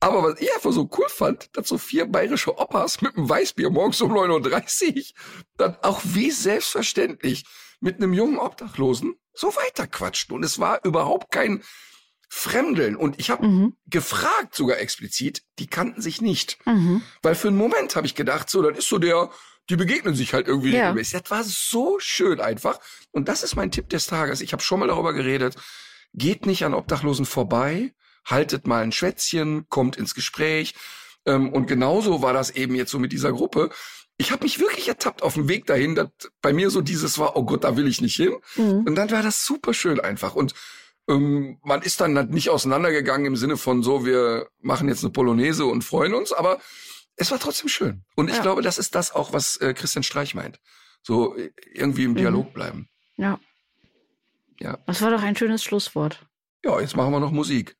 Aber 0.00 0.22
was 0.22 0.40
ich 0.40 0.52
einfach 0.54 0.72
so 0.72 0.88
cool 0.98 1.08
fand, 1.08 1.54
dass 1.56 1.68
so 1.68 1.76
vier 1.76 2.06
bayerische 2.06 2.58
Opas 2.58 3.02
mit 3.02 3.16
einem 3.16 3.28
Weißbier 3.28 3.68
morgens 3.68 4.00
um 4.00 4.12
9.30 4.12 4.96
Uhr 4.96 5.04
dann 5.58 5.76
auch 5.82 6.00
wie 6.04 6.30
selbstverständlich 6.30 7.44
mit 7.80 7.96
einem 7.96 8.14
jungen 8.14 8.38
Obdachlosen 8.38 9.14
so 9.34 9.48
weiterquatschten. 9.54 10.34
Und 10.34 10.42
es 10.42 10.58
war 10.58 10.82
überhaupt 10.84 11.30
kein 11.30 11.62
Fremdeln. 12.30 12.96
Und 12.96 13.20
ich 13.20 13.28
habe 13.28 13.46
mhm. 13.46 13.76
gefragt 13.86 14.54
sogar 14.54 14.78
explizit, 14.78 15.42
die 15.58 15.66
kannten 15.66 16.00
sich 16.00 16.22
nicht. 16.22 16.58
Mhm. 16.64 17.02
Weil 17.22 17.34
für 17.34 17.48
einen 17.48 17.58
Moment 17.58 17.94
habe 17.94 18.06
ich 18.06 18.14
gedacht, 18.14 18.48
so, 18.48 18.62
das 18.62 18.78
ist 18.78 18.88
so 18.88 18.98
der, 18.98 19.30
die 19.68 19.76
begegnen 19.76 20.14
sich 20.14 20.32
halt 20.32 20.48
irgendwie 20.48 20.70
ja. 20.70 20.84
regelmäßig. 20.84 21.20
Das 21.22 21.30
war 21.30 21.44
so 21.44 21.98
schön 21.98 22.40
einfach. 22.40 22.80
Und 23.10 23.28
das 23.28 23.42
ist 23.42 23.54
mein 23.54 23.70
Tipp 23.70 23.90
des 23.90 24.06
Tages. 24.06 24.40
Ich 24.40 24.52
habe 24.52 24.62
schon 24.62 24.80
mal 24.80 24.88
darüber 24.88 25.12
geredet. 25.12 25.56
Geht 26.14 26.46
nicht 26.46 26.64
an 26.64 26.72
Obdachlosen 26.72 27.26
vorbei 27.26 27.92
haltet 28.24 28.66
mal 28.66 28.82
ein 28.82 28.92
Schwätzchen, 28.92 29.68
kommt 29.68 29.96
ins 29.96 30.14
Gespräch. 30.14 30.74
Ähm, 31.26 31.52
und 31.52 31.66
genauso 31.66 32.22
war 32.22 32.32
das 32.32 32.50
eben 32.50 32.74
jetzt 32.74 32.90
so 32.90 32.98
mit 32.98 33.12
dieser 33.12 33.32
Gruppe. 33.32 33.70
Ich 34.16 34.32
habe 34.32 34.44
mich 34.44 34.58
wirklich 34.60 34.88
ertappt 34.88 35.22
auf 35.22 35.34
dem 35.34 35.48
Weg 35.48 35.66
dahin, 35.66 35.94
dass 35.94 36.08
bei 36.42 36.52
mir 36.52 36.70
so 36.70 36.80
dieses 36.80 37.18
war, 37.18 37.36
oh 37.36 37.44
Gott, 37.44 37.64
da 37.64 37.76
will 37.76 37.88
ich 37.88 38.00
nicht 38.00 38.16
hin. 38.16 38.36
Mhm. 38.56 38.84
Und 38.86 38.94
dann 38.94 39.10
war 39.10 39.22
das 39.22 39.44
super 39.44 39.74
schön 39.74 40.00
einfach. 40.00 40.34
Und 40.34 40.54
ähm, 41.08 41.58
man 41.62 41.82
ist 41.82 42.00
dann 42.00 42.28
nicht 42.30 42.50
auseinandergegangen 42.50 43.26
im 43.26 43.36
Sinne 43.36 43.56
von 43.56 43.82
so, 43.82 44.04
wir 44.04 44.48
machen 44.60 44.88
jetzt 44.88 45.02
eine 45.02 45.12
Polonaise 45.12 45.64
und 45.64 45.82
freuen 45.82 46.14
uns, 46.14 46.32
aber 46.32 46.60
es 47.16 47.30
war 47.30 47.38
trotzdem 47.38 47.68
schön. 47.68 48.04
Und 48.16 48.28
ich 48.28 48.36
ja. 48.36 48.42
glaube, 48.42 48.62
das 48.62 48.78
ist 48.78 48.94
das 48.94 49.12
auch, 49.12 49.32
was 49.32 49.56
äh, 49.56 49.74
Christian 49.74 50.02
Streich 50.02 50.34
meint. 50.34 50.60
So 51.02 51.36
äh, 51.36 51.50
irgendwie 51.72 52.04
im 52.04 52.14
Dialog 52.14 52.48
mhm. 52.48 52.52
bleiben. 52.52 52.88
Ja. 53.16 53.40
Ja. 54.58 54.78
Das 54.86 55.02
war 55.02 55.10
doch 55.10 55.22
ein 55.22 55.36
schönes 55.36 55.64
Schlusswort. 55.64 56.26
Ja, 56.64 56.78
jetzt 56.80 56.96
machen 56.96 57.12
wir 57.12 57.20
noch 57.20 57.32
Musik. 57.32 57.76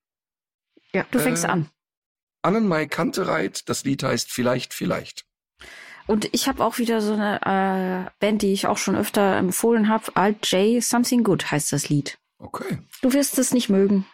Ja, 0.93 1.05
du 1.11 1.19
fängst 1.19 1.45
äh, 1.45 1.49
an. 1.49 1.71
Annenmai 2.43 2.87
Kantereit, 2.87 3.69
das 3.69 3.85
Lied 3.85 4.03
heißt 4.03 4.31
Vielleicht, 4.31 4.75
vielleicht. 4.75 5.25
Und 6.07 6.29
ich 6.33 6.49
habe 6.49 6.65
auch 6.65 6.79
wieder 6.79 7.01
so 7.01 7.13
eine 7.13 8.07
äh, 8.09 8.11
Band, 8.19 8.43
die 8.43 8.53
ich 8.53 8.67
auch 8.67 8.79
schon 8.79 8.97
öfter 8.97 9.37
empfohlen 9.37 9.89
habe. 9.89 10.17
Alt 10.17 10.51
J, 10.51 10.83
Something 10.83 11.23
Good 11.23 11.51
heißt 11.51 11.73
das 11.73 11.89
Lied. 11.89 12.19
Okay. 12.39 12.79
Du 13.03 13.13
wirst 13.13 13.39
es 13.39 13.53
nicht 13.53 13.69
mögen. 13.69 14.07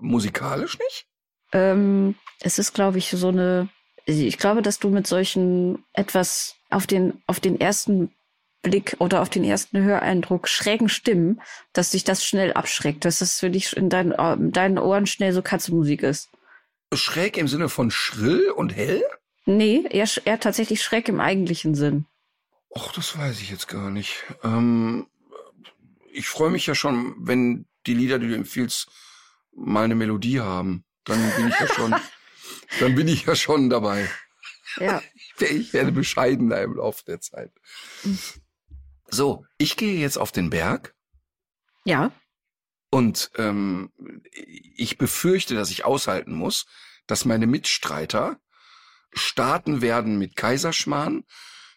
Musikalisch 0.00 0.78
nicht? 0.78 1.06
Ähm, 1.52 2.14
es 2.40 2.58
ist, 2.58 2.72
glaube 2.72 2.98
ich, 2.98 3.10
so 3.10 3.28
eine. 3.28 3.68
Ich 4.06 4.38
glaube, 4.38 4.62
dass 4.62 4.78
du 4.78 4.88
mit 4.88 5.06
solchen 5.06 5.84
etwas 5.92 6.54
auf 6.70 6.86
den 6.86 7.22
auf 7.26 7.40
den 7.40 7.60
ersten 7.60 8.10
Blick 8.62 8.96
oder 8.98 9.22
auf 9.22 9.30
den 9.30 9.44
ersten 9.44 9.82
Höreindruck 9.82 10.48
schrägen 10.48 10.88
Stimmen, 10.88 11.40
dass 11.72 11.92
sich 11.92 12.04
das 12.04 12.24
schnell 12.24 12.52
abschreckt, 12.52 13.04
dass 13.04 13.20
das 13.20 13.38
für 13.38 13.50
dich 13.50 13.76
in 13.76 13.88
deinen, 13.88 14.12
äh, 14.12 14.32
in 14.34 14.52
deinen 14.52 14.78
Ohren 14.78 15.06
schnell 15.06 15.32
so 15.32 15.42
Katzenmusik 15.42 16.02
ist. 16.02 16.28
Schräg 16.92 17.36
im 17.36 17.48
Sinne 17.48 17.68
von 17.68 17.90
schrill 17.90 18.50
und 18.50 18.74
hell? 18.74 19.02
Nee, 19.44 19.84
eher, 19.88 20.08
eher 20.24 20.40
tatsächlich 20.40 20.82
schräg 20.82 21.08
im 21.08 21.20
eigentlichen 21.20 21.74
Sinn. 21.74 22.06
Och, 22.70 22.92
das 22.92 23.16
weiß 23.16 23.40
ich 23.40 23.50
jetzt 23.50 23.68
gar 23.68 23.90
nicht. 23.90 24.24
Ähm, 24.42 25.06
ich 26.12 26.28
freue 26.28 26.50
mich 26.50 26.66
ja 26.66 26.74
schon, 26.74 27.14
wenn 27.18 27.66
die 27.86 27.94
Lieder, 27.94 28.18
die 28.18 28.28
du 28.28 28.34
empfiehlst, 28.34 28.88
mal 29.52 29.84
eine 29.84 29.94
Melodie 29.94 30.40
haben. 30.40 30.84
Dann 31.04 31.18
bin 31.36 31.48
ich 31.48 31.58
ja 31.58 31.66
schon, 31.66 31.94
dann 32.80 32.94
bin 32.94 33.08
ich 33.08 33.24
ja 33.24 33.34
schon 33.36 33.70
dabei. 33.70 34.08
Ja. 34.78 35.02
Ich 35.40 35.72
werde 35.72 35.92
bescheidener 35.92 36.60
im 36.62 36.74
Laufe 36.74 37.04
der 37.04 37.20
Zeit. 37.20 37.52
So, 39.10 39.44
ich 39.56 39.76
gehe 39.76 39.98
jetzt 39.98 40.18
auf 40.18 40.32
den 40.32 40.50
Berg. 40.50 40.94
Ja. 41.84 42.10
Und 42.90 43.30
ähm, 43.36 43.92
ich 44.32 44.98
befürchte, 44.98 45.54
dass 45.54 45.70
ich 45.70 45.84
aushalten 45.84 46.32
muss, 46.32 46.66
dass 47.06 47.24
meine 47.24 47.46
Mitstreiter 47.46 48.38
starten 49.12 49.80
werden 49.80 50.18
mit 50.18 50.36
Kaiserschmarrn, 50.36 51.24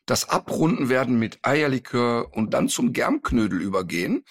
das 0.05 0.29
abrunden 0.29 0.89
werden 0.89 1.19
mit 1.19 1.39
Eierlikör 1.43 2.33
und 2.33 2.53
dann 2.53 2.69
zum 2.69 2.93
Germknödel 2.93 3.61
übergehen. 3.61 4.25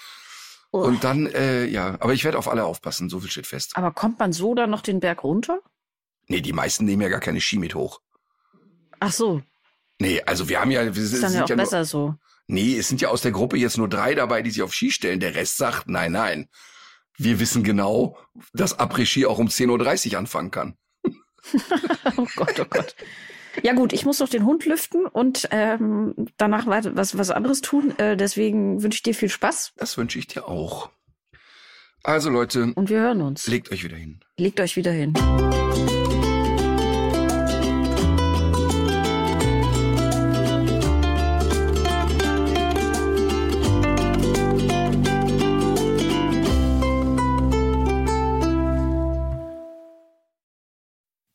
Oh. 0.72 0.82
Und 0.82 1.04
dann, 1.04 1.26
äh, 1.26 1.64
ja, 1.64 1.96
aber 2.00 2.12
ich 2.12 2.24
werde 2.24 2.38
auf 2.38 2.48
alle 2.48 2.64
aufpassen, 2.64 3.08
so 3.08 3.20
viel 3.20 3.30
steht 3.30 3.46
fest. 3.46 3.76
Aber 3.76 3.92
kommt 3.92 4.18
man 4.18 4.32
so 4.32 4.54
dann 4.54 4.70
noch 4.70 4.82
den 4.82 5.00
Berg 5.00 5.24
runter? 5.24 5.60
Nee, 6.28 6.42
die 6.42 6.52
meisten 6.52 6.84
nehmen 6.84 7.02
ja 7.02 7.08
gar 7.08 7.20
keine 7.20 7.40
Ski 7.40 7.58
mit 7.58 7.74
hoch. 7.74 8.00
Ach 9.00 9.12
so. 9.12 9.42
Nee, 9.98 10.22
also 10.22 10.48
wir 10.48 10.60
haben 10.60 10.70
ja, 10.70 10.94
wir 10.94 11.02
ist 11.02 11.22
dann 11.22 11.32
ja 11.32 11.44
auch 11.44 11.48
ja 11.48 11.56
besser 11.56 11.84
so. 11.84 12.14
Nee, 12.50 12.76
es 12.76 12.88
sind 12.88 13.00
ja 13.00 13.10
aus 13.10 13.22
der 13.22 13.30
Gruppe 13.30 13.56
jetzt 13.56 13.78
nur 13.78 13.88
drei 13.88 14.16
dabei, 14.16 14.42
die 14.42 14.50
sich 14.50 14.62
auf 14.62 14.74
Ski 14.74 14.90
stellen. 14.90 15.20
Der 15.20 15.36
Rest 15.36 15.56
sagt, 15.56 15.88
nein, 15.88 16.10
nein. 16.10 16.48
Wir 17.16 17.38
wissen 17.38 17.62
genau, 17.62 18.18
dass 18.52 18.76
Après-Ski 18.76 19.24
auch 19.26 19.38
um 19.38 19.46
10.30 19.46 20.12
Uhr 20.12 20.18
anfangen 20.18 20.50
kann. 20.50 20.74
oh 22.16 22.26
Gott, 22.34 22.58
oh 22.58 22.64
Gott. 22.68 22.96
Ja 23.62 23.72
gut, 23.72 23.92
ich 23.92 24.04
muss 24.04 24.18
noch 24.18 24.28
den 24.28 24.44
Hund 24.44 24.64
lüften 24.66 25.06
und 25.06 25.46
ähm, 25.52 26.14
danach 26.38 26.66
was, 26.66 27.16
was 27.16 27.30
anderes 27.30 27.60
tun. 27.60 27.96
Äh, 27.98 28.16
deswegen 28.16 28.82
wünsche 28.82 28.96
ich 28.96 29.02
dir 29.04 29.14
viel 29.14 29.28
Spaß. 29.28 29.74
Das 29.76 29.96
wünsche 29.96 30.18
ich 30.18 30.26
dir 30.26 30.48
auch. 30.48 30.90
Also 32.02 32.30
Leute. 32.30 32.72
Und 32.74 32.90
wir 32.90 33.00
hören 33.00 33.20
uns. 33.20 33.46
Legt 33.46 33.70
euch 33.70 33.84
wieder 33.84 33.96
hin. 33.96 34.20
Legt 34.36 34.58
euch 34.58 34.74
wieder 34.74 34.90
hin. 34.90 35.14